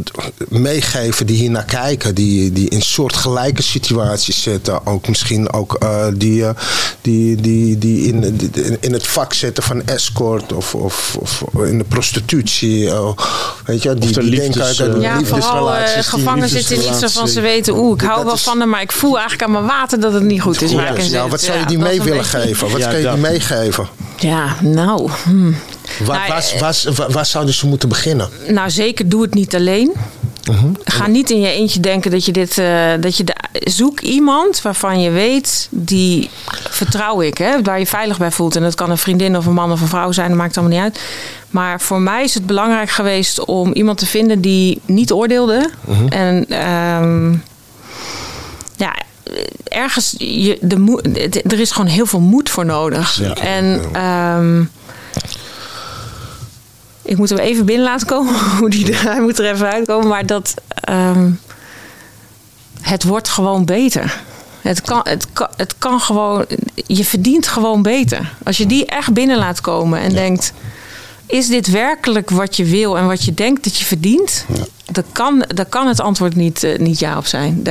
meegeven 0.50 1.26
die 1.26 1.38
hier 1.38 1.50
naar 1.50 1.66
kijken? 1.66 2.16
Die, 2.16 2.52
die 2.52 2.70
in 2.70 2.82
soortgelijke 2.82 3.62
situaties 3.62 4.42
zitten. 4.42 4.86
Ook 4.88 5.08
misschien 5.08 5.54
ook 5.54 5.74
eh, 5.74 6.06
die, 6.16 6.46
die, 7.02 7.36
die, 7.36 7.78
die 7.78 8.08
in, 8.08 8.36
die- 8.38 8.78
in 8.80 8.94
het 8.94 9.08
vak 9.08 9.34
zitten 9.34 9.64
van 9.64 9.82
escort 9.86 10.26
of, 10.56 10.76
of, 10.76 11.18
of 11.20 11.44
in 11.66 11.78
de 11.78 11.84
prostitutie. 11.84 12.90
eh, 12.90 13.10
weet 13.66 13.84
je, 13.84 13.94
die, 13.94 14.12
de 14.12 14.22
die 14.22 14.40
denken 14.40 14.62
uit 14.64 14.80
eh, 14.80 14.94
de 14.94 15.00
Ja, 15.00 15.14
vooral 15.14 15.18
liefdesrelaties. 15.20 15.94
die 15.94 16.04
gevangen 16.04 16.50
zitten 16.50 16.78
niet 16.78 16.94
zo 16.96 17.08
van 17.08 17.28
ze 17.28 17.42
weten, 17.42 17.78
oeh, 17.78 17.94
ik 18.02 18.08
hou 18.08 18.26
wel 18.26 18.34
is- 18.34 18.42
van 18.44 18.60
hem, 18.60 18.70
maar 18.70 18.82
ik 18.82 18.92
voel 18.92 19.14
eigenlijk 19.20 19.44
aan 19.44 19.52
mijn 19.52 19.66
water 19.66 20.00
dat 20.00 20.14
het 20.14 20.24
niet 20.24 20.42
goed 20.42 20.62
is. 20.62 20.74
waar 20.74 20.92
ik 20.92 20.98
in 20.98 21.10
Ja, 21.10 21.22
zit. 21.22 21.32
wat 21.32 21.42
zou 21.42 21.60
je 21.60 21.66
die 21.66 21.78
mee 21.78 22.02
willen 22.02 22.18
beetje- 22.18 22.40
geven? 22.40 22.70
Wat 22.72 22.80
Ja, 22.80 22.90
kan 22.90 23.00
je 23.00 23.10
die 23.10 23.18
meegeven? 23.18 23.88
Ja, 24.18 24.56
nou. 24.62 25.10
hmm. 25.24 25.56
Waar, 26.06 26.18
Nou, 26.18 26.30
waar, 26.30 26.52
eh, 26.54 26.60
waar, 26.60 26.96
waar, 26.96 27.12
waar 27.12 27.26
zouden 27.26 27.54
ze 27.54 27.68
moeten 27.68 27.90
beginnen? 27.90 28.30
Nou, 28.48 28.70
zeker 28.70 29.10
doe 29.10 29.22
het 29.22 29.34
niet 29.34 29.56
alleen. 29.56 29.92
Mhm. 30.52 30.68
Ga 30.84 31.08
niet 31.08 31.30
in 31.30 31.40
je 31.40 31.52
eentje 31.52 31.80
denken 31.80 32.12
dat 32.12 32.26
je 32.26 32.32
dit. 32.32 32.58
eh, 32.58 32.92
dat 33.00 33.18
je 33.18 33.24
de, 33.24 33.36
zoek 33.64 34.00
iemand 34.00 34.62
waarvan 34.62 35.02
je 35.02 35.10
weet, 35.10 35.68
die 35.72 36.30
vertrouw 36.70 37.22
ik, 37.22 37.38
hè, 37.38 37.62
waar 37.62 37.80
je 37.80 37.88
veilig 37.88 38.18
bij 38.18 38.32
voelt. 38.32 38.56
En 38.56 38.62
dat 38.62 38.76
kan 38.76 38.90
een 38.90 38.98
vriendin 38.98 39.38
of 39.38 39.46
een 39.46 39.54
man 39.54 39.72
of 39.72 39.82
een 39.82 39.88
vrouw 39.88 40.12
zijn, 40.12 40.28
dat 40.28 40.38
maakt 40.38 40.58
allemaal 40.58 40.76
niet 40.76 40.84
uit. 40.84 41.00
Maar 41.50 41.82
voor 41.82 42.02
mij 42.02 42.24
is 42.24 42.34
het 42.34 42.46
belangrijk 42.46 42.90
geweest 42.90 43.46
om 43.46 43.74
iemand 43.74 43.98
te 43.98 44.06
vinden 44.06 44.42
die 44.42 44.82
niet 44.86 45.12
oordeelde. 45.12 45.70
Mhm. 45.86 46.08
En 46.08 46.46
ehm, 46.50 47.32
ja, 48.76 48.96
ergens, 49.64 50.16
je, 50.18 50.58
de 50.62 51.42
er 51.48 51.60
is 51.60 51.72
gewoon 51.72 51.90
heel 51.90 52.06
veel 52.06 52.20
moed 52.20 52.50
voor 52.50 52.66
nodig. 52.66 53.20
Ja. 53.20 53.34
En 53.36 53.82
ehm, 53.94 54.64
ik 57.08 57.18
moet 57.18 57.30
hem 57.30 57.40
even 57.40 57.66
binnen 57.66 57.86
laten 57.86 58.08
komen. 58.08 58.34
Hoe 58.60 58.70
die, 58.70 58.96
hij 58.96 59.22
moet 59.22 59.40
er 59.40 59.54
even 59.54 59.72
uitkomen. 59.72 60.08
Maar 60.08 60.26
dat 60.26 60.54
ehm, 60.70 61.30
het 62.82 63.04
wordt 63.04 63.30
gewoon 63.30 63.66
beter. 63.66 64.22
Het 64.62 64.82
kan, 64.82 65.02
het, 65.04 65.28
kan, 65.34 65.48
het 65.58 65.76
kan 65.78 66.00
gewoon. 66.00 66.46
Je 66.88 67.06
verdient 67.06 67.48
gewoon 67.48 67.82
beter. 67.82 68.34
Als 68.44 68.58
je 68.58 68.66
die 68.66 68.86
echt 68.86 69.14
binnen 69.14 69.38
laat 69.38 69.62
komen 69.62 70.00
en 70.00 70.14
denkt. 70.14 70.54
Is 71.26 71.48
dit 71.48 71.68
werkelijk 71.68 72.30
wat 72.30 72.56
je 72.56 72.64
wil 72.64 72.98
en 72.98 73.08
wat 73.08 73.24
je 73.24 73.34
denkt 73.34 73.64
dat 73.64 73.78
je 73.78 73.86
verdient? 73.86 74.46
Dan, 74.92 75.04
kan, 75.12 75.46
dan 75.48 75.70
kan 75.70 75.88
het 75.88 76.00
antwoord 76.00 76.36
niet, 76.36 76.64
eh, 76.64 76.80
niet 76.80 77.00
ja 77.00 77.18
op 77.18 77.26
zijn. 77.26 77.62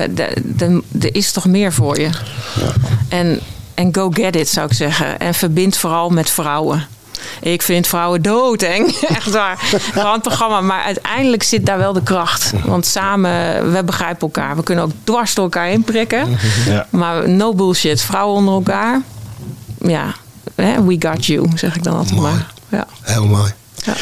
Er 1.00 1.14
is 1.14 1.32
toch 1.32 1.46
meer 1.46 1.72
voor 1.72 2.00
je. 2.00 2.10
En, 3.08 3.40
en 3.74 3.94
go 3.94 4.10
get 4.10 4.36
it, 4.36 4.48
zou 4.48 4.66
ik 4.66 4.72
zeggen. 4.72 5.18
En 5.18 5.34
verbind 5.34 5.76
vooral 5.76 6.10
met 6.10 6.30
vrouwen. 6.30 6.86
Ik 7.40 7.62
vind 7.62 7.86
vrouwen 7.86 8.22
doodeng. 8.22 8.90
Echt 9.18 9.30
waar. 9.30 9.58
Gewoon 9.92 10.12
het 10.12 10.22
programma. 10.22 10.60
Maar 10.60 10.82
uiteindelijk 10.82 11.42
zit 11.42 11.66
daar 11.66 11.78
wel 11.78 11.92
de 11.92 12.02
kracht. 12.02 12.52
Want 12.64 12.86
samen, 12.86 13.72
we 13.72 13.84
begrijpen 13.84 14.20
elkaar. 14.20 14.56
We 14.56 14.62
kunnen 14.62 14.84
ook 14.84 14.90
dwars 15.04 15.34
door 15.34 15.44
elkaar 15.44 15.66
heen 15.66 15.82
prikken. 15.84 16.28
Ja. 16.66 16.86
Maar 16.90 17.28
no 17.28 17.54
bullshit. 17.54 18.00
Vrouwen 18.00 18.36
onder 18.36 18.54
elkaar. 18.54 19.00
Ja, 19.78 20.14
we 20.54 20.96
got 20.98 21.26
you, 21.26 21.48
zeg 21.54 21.76
ik 21.76 21.82
dan 21.82 21.96
altijd 21.96 22.20
Mooi. 22.20 22.32
maar. 22.32 22.46
Ja. 22.68 22.86
Heel 23.02 23.26
mooi. 23.26 23.52
Ja. 23.84 23.92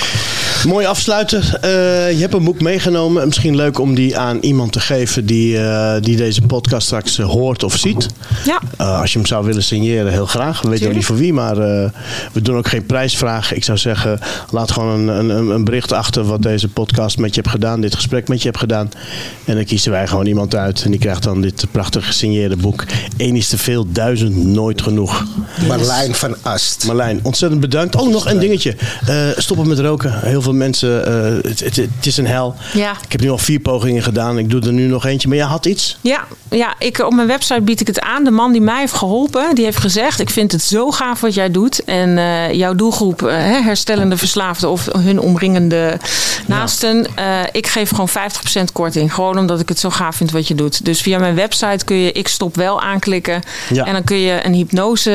Mooi 0.69 0.87
afsluiter. 0.87 1.59
Eh, 1.61 1.71
je 2.13 2.21
hebt 2.21 2.35
een 2.35 2.45
boek 2.45 2.61
meegenomen. 2.61 3.27
Misschien 3.27 3.57
leuk 3.57 3.79
om 3.79 3.95
die 3.95 4.19
aan 4.19 4.39
iemand 4.41 4.73
te 4.73 4.81
geven 4.81 5.27
die, 5.27 5.59
eh, 5.59 6.03
die 6.03 6.17
deze 6.17 6.43
podcast 6.43 6.87
straks 6.87 7.19
eh, 7.19 7.27
hoort 7.27 7.63
of 7.63 7.77
ziet. 7.77 8.07
Ja. 8.45 8.61
Eh, 8.77 9.01
als 9.01 9.13
je 9.13 9.19
hem 9.19 9.27
zou 9.27 9.45
willen 9.45 9.63
signeren, 9.63 10.13
heel 10.13 10.27
graag. 10.27 10.61
We 10.61 10.69
weten 10.69 10.87
nog 10.87 10.95
niet 10.95 11.05
voor 11.05 11.17
wie, 11.17 11.33
maar 11.33 11.59
eh, 11.59 11.91
we 12.33 12.43
doen 12.43 12.57
ook 12.57 12.69
geen 12.69 12.87
prijsvraag. 12.87 13.53
Ik 13.53 13.65
zou 13.65 13.79
zeggen, 13.79 14.19
laat 14.51 14.71
gewoon 14.71 15.09
een, 15.09 15.29
een, 15.29 15.51
een 15.51 15.65
bericht 15.65 15.93
achter 15.93 16.25
wat 16.25 16.43
deze 16.43 16.69
podcast 16.69 17.19
met 17.19 17.35
je 17.35 17.41
hebt 17.41 17.53
gedaan, 17.53 17.81
dit 17.81 17.95
gesprek 17.95 18.29
met 18.29 18.39
je 18.39 18.49
hebt 18.49 18.61
gedaan. 18.61 18.91
En 19.45 19.55
dan 19.55 19.65
kiezen 19.65 19.91
wij 19.91 20.07
gewoon 20.07 20.27
iemand 20.27 20.55
uit 20.55 20.83
en 20.85 20.91
die 20.91 21.01
krijgt 21.01 21.23
dan 21.23 21.41
dit 21.41 21.67
prachtig 21.71 22.07
gesigneerde 22.07 22.57
boek. 22.57 22.85
Eén 23.17 23.37
is 23.37 23.49
te 23.49 23.59
veel, 23.59 23.87
duizend 23.93 24.37
nooit 24.37 24.83
genoeg. 24.83 25.25
Marlijn 25.67 26.15
van 26.15 26.37
Ast. 26.43 26.87
Marlijn, 26.87 27.21
ontzettend 27.23 27.61
bedankt. 27.61 27.97
Oh, 27.97 28.11
nog 28.11 28.27
een 28.27 28.39
dingetje. 28.39 28.77
Eh, 29.07 29.17
stoppen 29.37 29.69
met 29.69 29.79
roken. 29.79 30.21
Heel 30.21 30.43
veel 30.43 30.53
mensen, 30.55 31.07
eh, 31.07 31.51
het, 31.51 31.61
het, 31.61 31.77
het 31.77 32.07
is 32.07 32.17
een 32.17 32.27
hel. 32.27 32.55
Ja. 32.73 32.91
Ik 32.91 33.13
heb 33.13 33.21
nu 33.21 33.31
al 33.31 33.39
vier 33.39 33.61
pogingen 33.61 34.03
gedaan. 34.03 34.39
Ik 34.39 34.51
doe 34.51 34.61
er 34.61 34.73
nu 34.73 34.87
nog 34.87 35.07
eentje. 35.07 35.29
Maar 35.29 35.37
jij 35.37 35.47
had 35.47 35.67
iets? 35.67 35.99
Ja, 36.01 36.25
ja 36.51 36.75
ik, 36.79 36.99
op 36.99 37.15
mijn 37.15 37.29
website 37.29 37.61
bied 37.61 37.81
ik 37.81 37.87
het 37.87 38.01
aan. 38.01 38.25
De 38.25 38.31
man 38.31 38.53
die 38.53 38.61
mij 38.61 38.79
heeft 38.79 38.93
geholpen, 38.93 39.55
die 39.55 39.65
heeft 39.65 39.79
gezegd... 39.79 40.21
ik 40.21 40.31
vind 40.31 40.53
het 40.53 40.63
zo 40.63 40.91
gaaf 40.91 41.21
wat 41.21 41.35
jij 41.35 41.51
doet. 41.51 41.85
En 41.85 42.19
eh, 42.19 42.53
jouw 42.53 42.75
doelgroep, 42.75 43.23
eh, 43.23 43.37
herstellende 43.41 44.17
verslaafden... 44.17 44.71
of 44.71 44.89
hun 44.99 45.21
omringende 45.21 45.99
naasten... 46.47 47.07
ik 47.53 47.67
geef 47.67 47.91
gewoon 47.91 48.09
50% 48.09 48.13
korting. 48.73 49.15
Gewoon 49.15 49.39
omdat 49.39 49.61
ik 49.61 49.69
het 49.69 49.79
zo 49.79 49.91
gaaf 49.91 50.17
vind 50.17 50.31
wat 50.31 50.49
je 50.49 50.55
doet. 50.55 50.85
Dus 50.85 51.01
via 51.01 51.19
mijn 51.19 51.35
website 51.35 51.85
kun 51.85 51.97
je 51.97 52.13
ik 52.13 52.29
stop 52.29 52.57
wel 52.57 52.81
aanklikken. 52.81 53.43
Ja. 53.73 53.85
En 53.85 53.93
dan 53.93 54.05
kun 54.05 54.19
je 54.19 54.41
een 54.47 54.55
hypnose... 54.55 55.11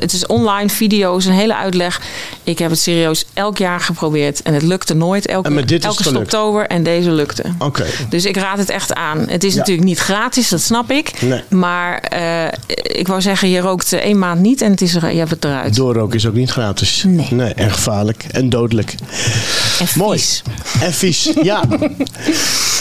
het 0.00 0.12
is 0.12 0.26
online, 0.26 0.68
video's, 0.68 1.24
een 1.24 1.32
hele 1.32 1.56
uitleg. 1.56 2.00
Ik 2.44 2.58
heb 2.58 2.70
het 2.70 2.78
serieus 2.78 3.24
elk 3.34 3.58
jaar 3.58 3.80
geprobeerd. 3.80 4.42
En 4.42 4.54
het 4.58 4.68
lukte 4.68 4.94
nooit. 4.94 5.26
Elke, 5.26 5.78
elke 5.80 6.02
stoptober. 6.02 6.66
En 6.66 6.82
deze 6.82 7.10
lukte. 7.10 7.42
Oké. 7.58 7.84
Dus 8.08 8.24
ik 8.24 8.36
raad 8.36 8.58
het 8.58 8.70
echt 8.70 8.94
aan. 8.94 9.24
Het 9.28 9.44
is 9.44 9.52
Ja. 9.52 9.58
natuurlijk 9.58 9.86
niet 9.86 9.98
gratis, 9.98 10.48
dat 10.48 10.60
snap 10.60 10.90
ik. 10.90 11.22
Nee. 11.22 11.42
Maar 11.48 11.98
eh, 11.98 12.52
ik 12.82 13.08
wou 13.08 13.20
zeggen, 13.20 13.48
je 13.50 13.60
rookt 13.60 13.92
eh, 13.92 13.98
één 14.00 14.18
maand 14.18 14.40
niet 14.40 14.60
en 14.62 14.70
het 14.70 14.80
is 14.80 14.94
er, 14.94 15.12
je 15.12 15.18
hebt 15.18 15.30
het 15.30 15.44
eruit. 15.44 15.74
Doorroken 15.76 16.16
is 16.16 16.26
ook 16.26 16.34
niet 16.34 16.50
gratis. 16.50 17.04
Nee. 17.06 17.54
en 17.54 17.70
gevaarlijk. 17.70 18.24
En 18.30 18.48
dodelijk. 18.48 18.94
En 19.78 19.86
Mooi. 19.94 20.18
vies. 20.18 20.42
En 20.80 20.92
vies. 20.92 21.30
Ja. 21.42 21.62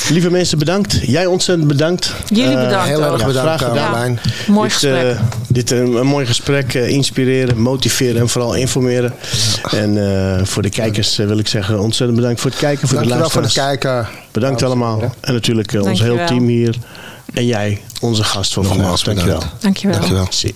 Lieve 0.09 0.29
mensen, 0.29 0.57
bedankt. 0.57 0.99
Jij 1.01 1.25
ontzettend 1.25 1.67
bedankt. 1.67 2.13
Jullie 2.27 2.55
Eh, 2.57 2.63
bedankt 2.63 2.87
Heel 2.87 3.01
erg 3.03 3.19
Ja, 3.19 3.25
bedankt, 3.27 3.61
graag 3.61 3.69
gedaan. 3.69 4.19
Mooi 4.47 4.69
dit, 4.69 4.77
gesprek. 4.77 5.17
dit 5.47 5.71
eh, 5.71 5.77
een 5.79 6.07
mooi 6.07 6.25
gesprek. 6.25 6.73
inspireren, 6.73 7.61
motiveren 7.61 8.21
en 8.21 8.29
vooral 8.29 8.53
informeren. 8.53 9.13
En 9.71 9.97
eh, 10.37 10.45
voor 10.45 10.61
de 10.61 10.69
kijkers 10.69 11.15
wil 11.15 11.37
ik 11.37 11.47
zeggen 11.47 11.66
ontzettend 11.69 12.19
bedankt 12.19 12.41
voor 12.41 12.49
het 12.49 12.59
kijken. 12.59 12.87
Voor 12.87 12.97
Dankjewel 12.97 13.29
voor 13.29 13.41
het 13.41 13.53
kijken. 13.53 14.07
Bedankt 14.31 14.63
allemaal. 14.63 15.01
En 15.19 15.33
natuurlijk 15.33 15.73
eh, 15.73 15.83
ons 15.83 16.01
heel 16.01 16.25
team 16.25 16.47
hier. 16.47 16.75
En 17.33 17.45
jij, 17.45 17.81
onze 18.01 18.23
gast 18.23 18.53
van 18.53 18.63
vandaag. 18.63 19.01
Dankjewel. 19.01 19.43
Dankjewel. 19.59 19.99
Dankjewel. 19.99 20.25
Dankjewel. 20.25 20.55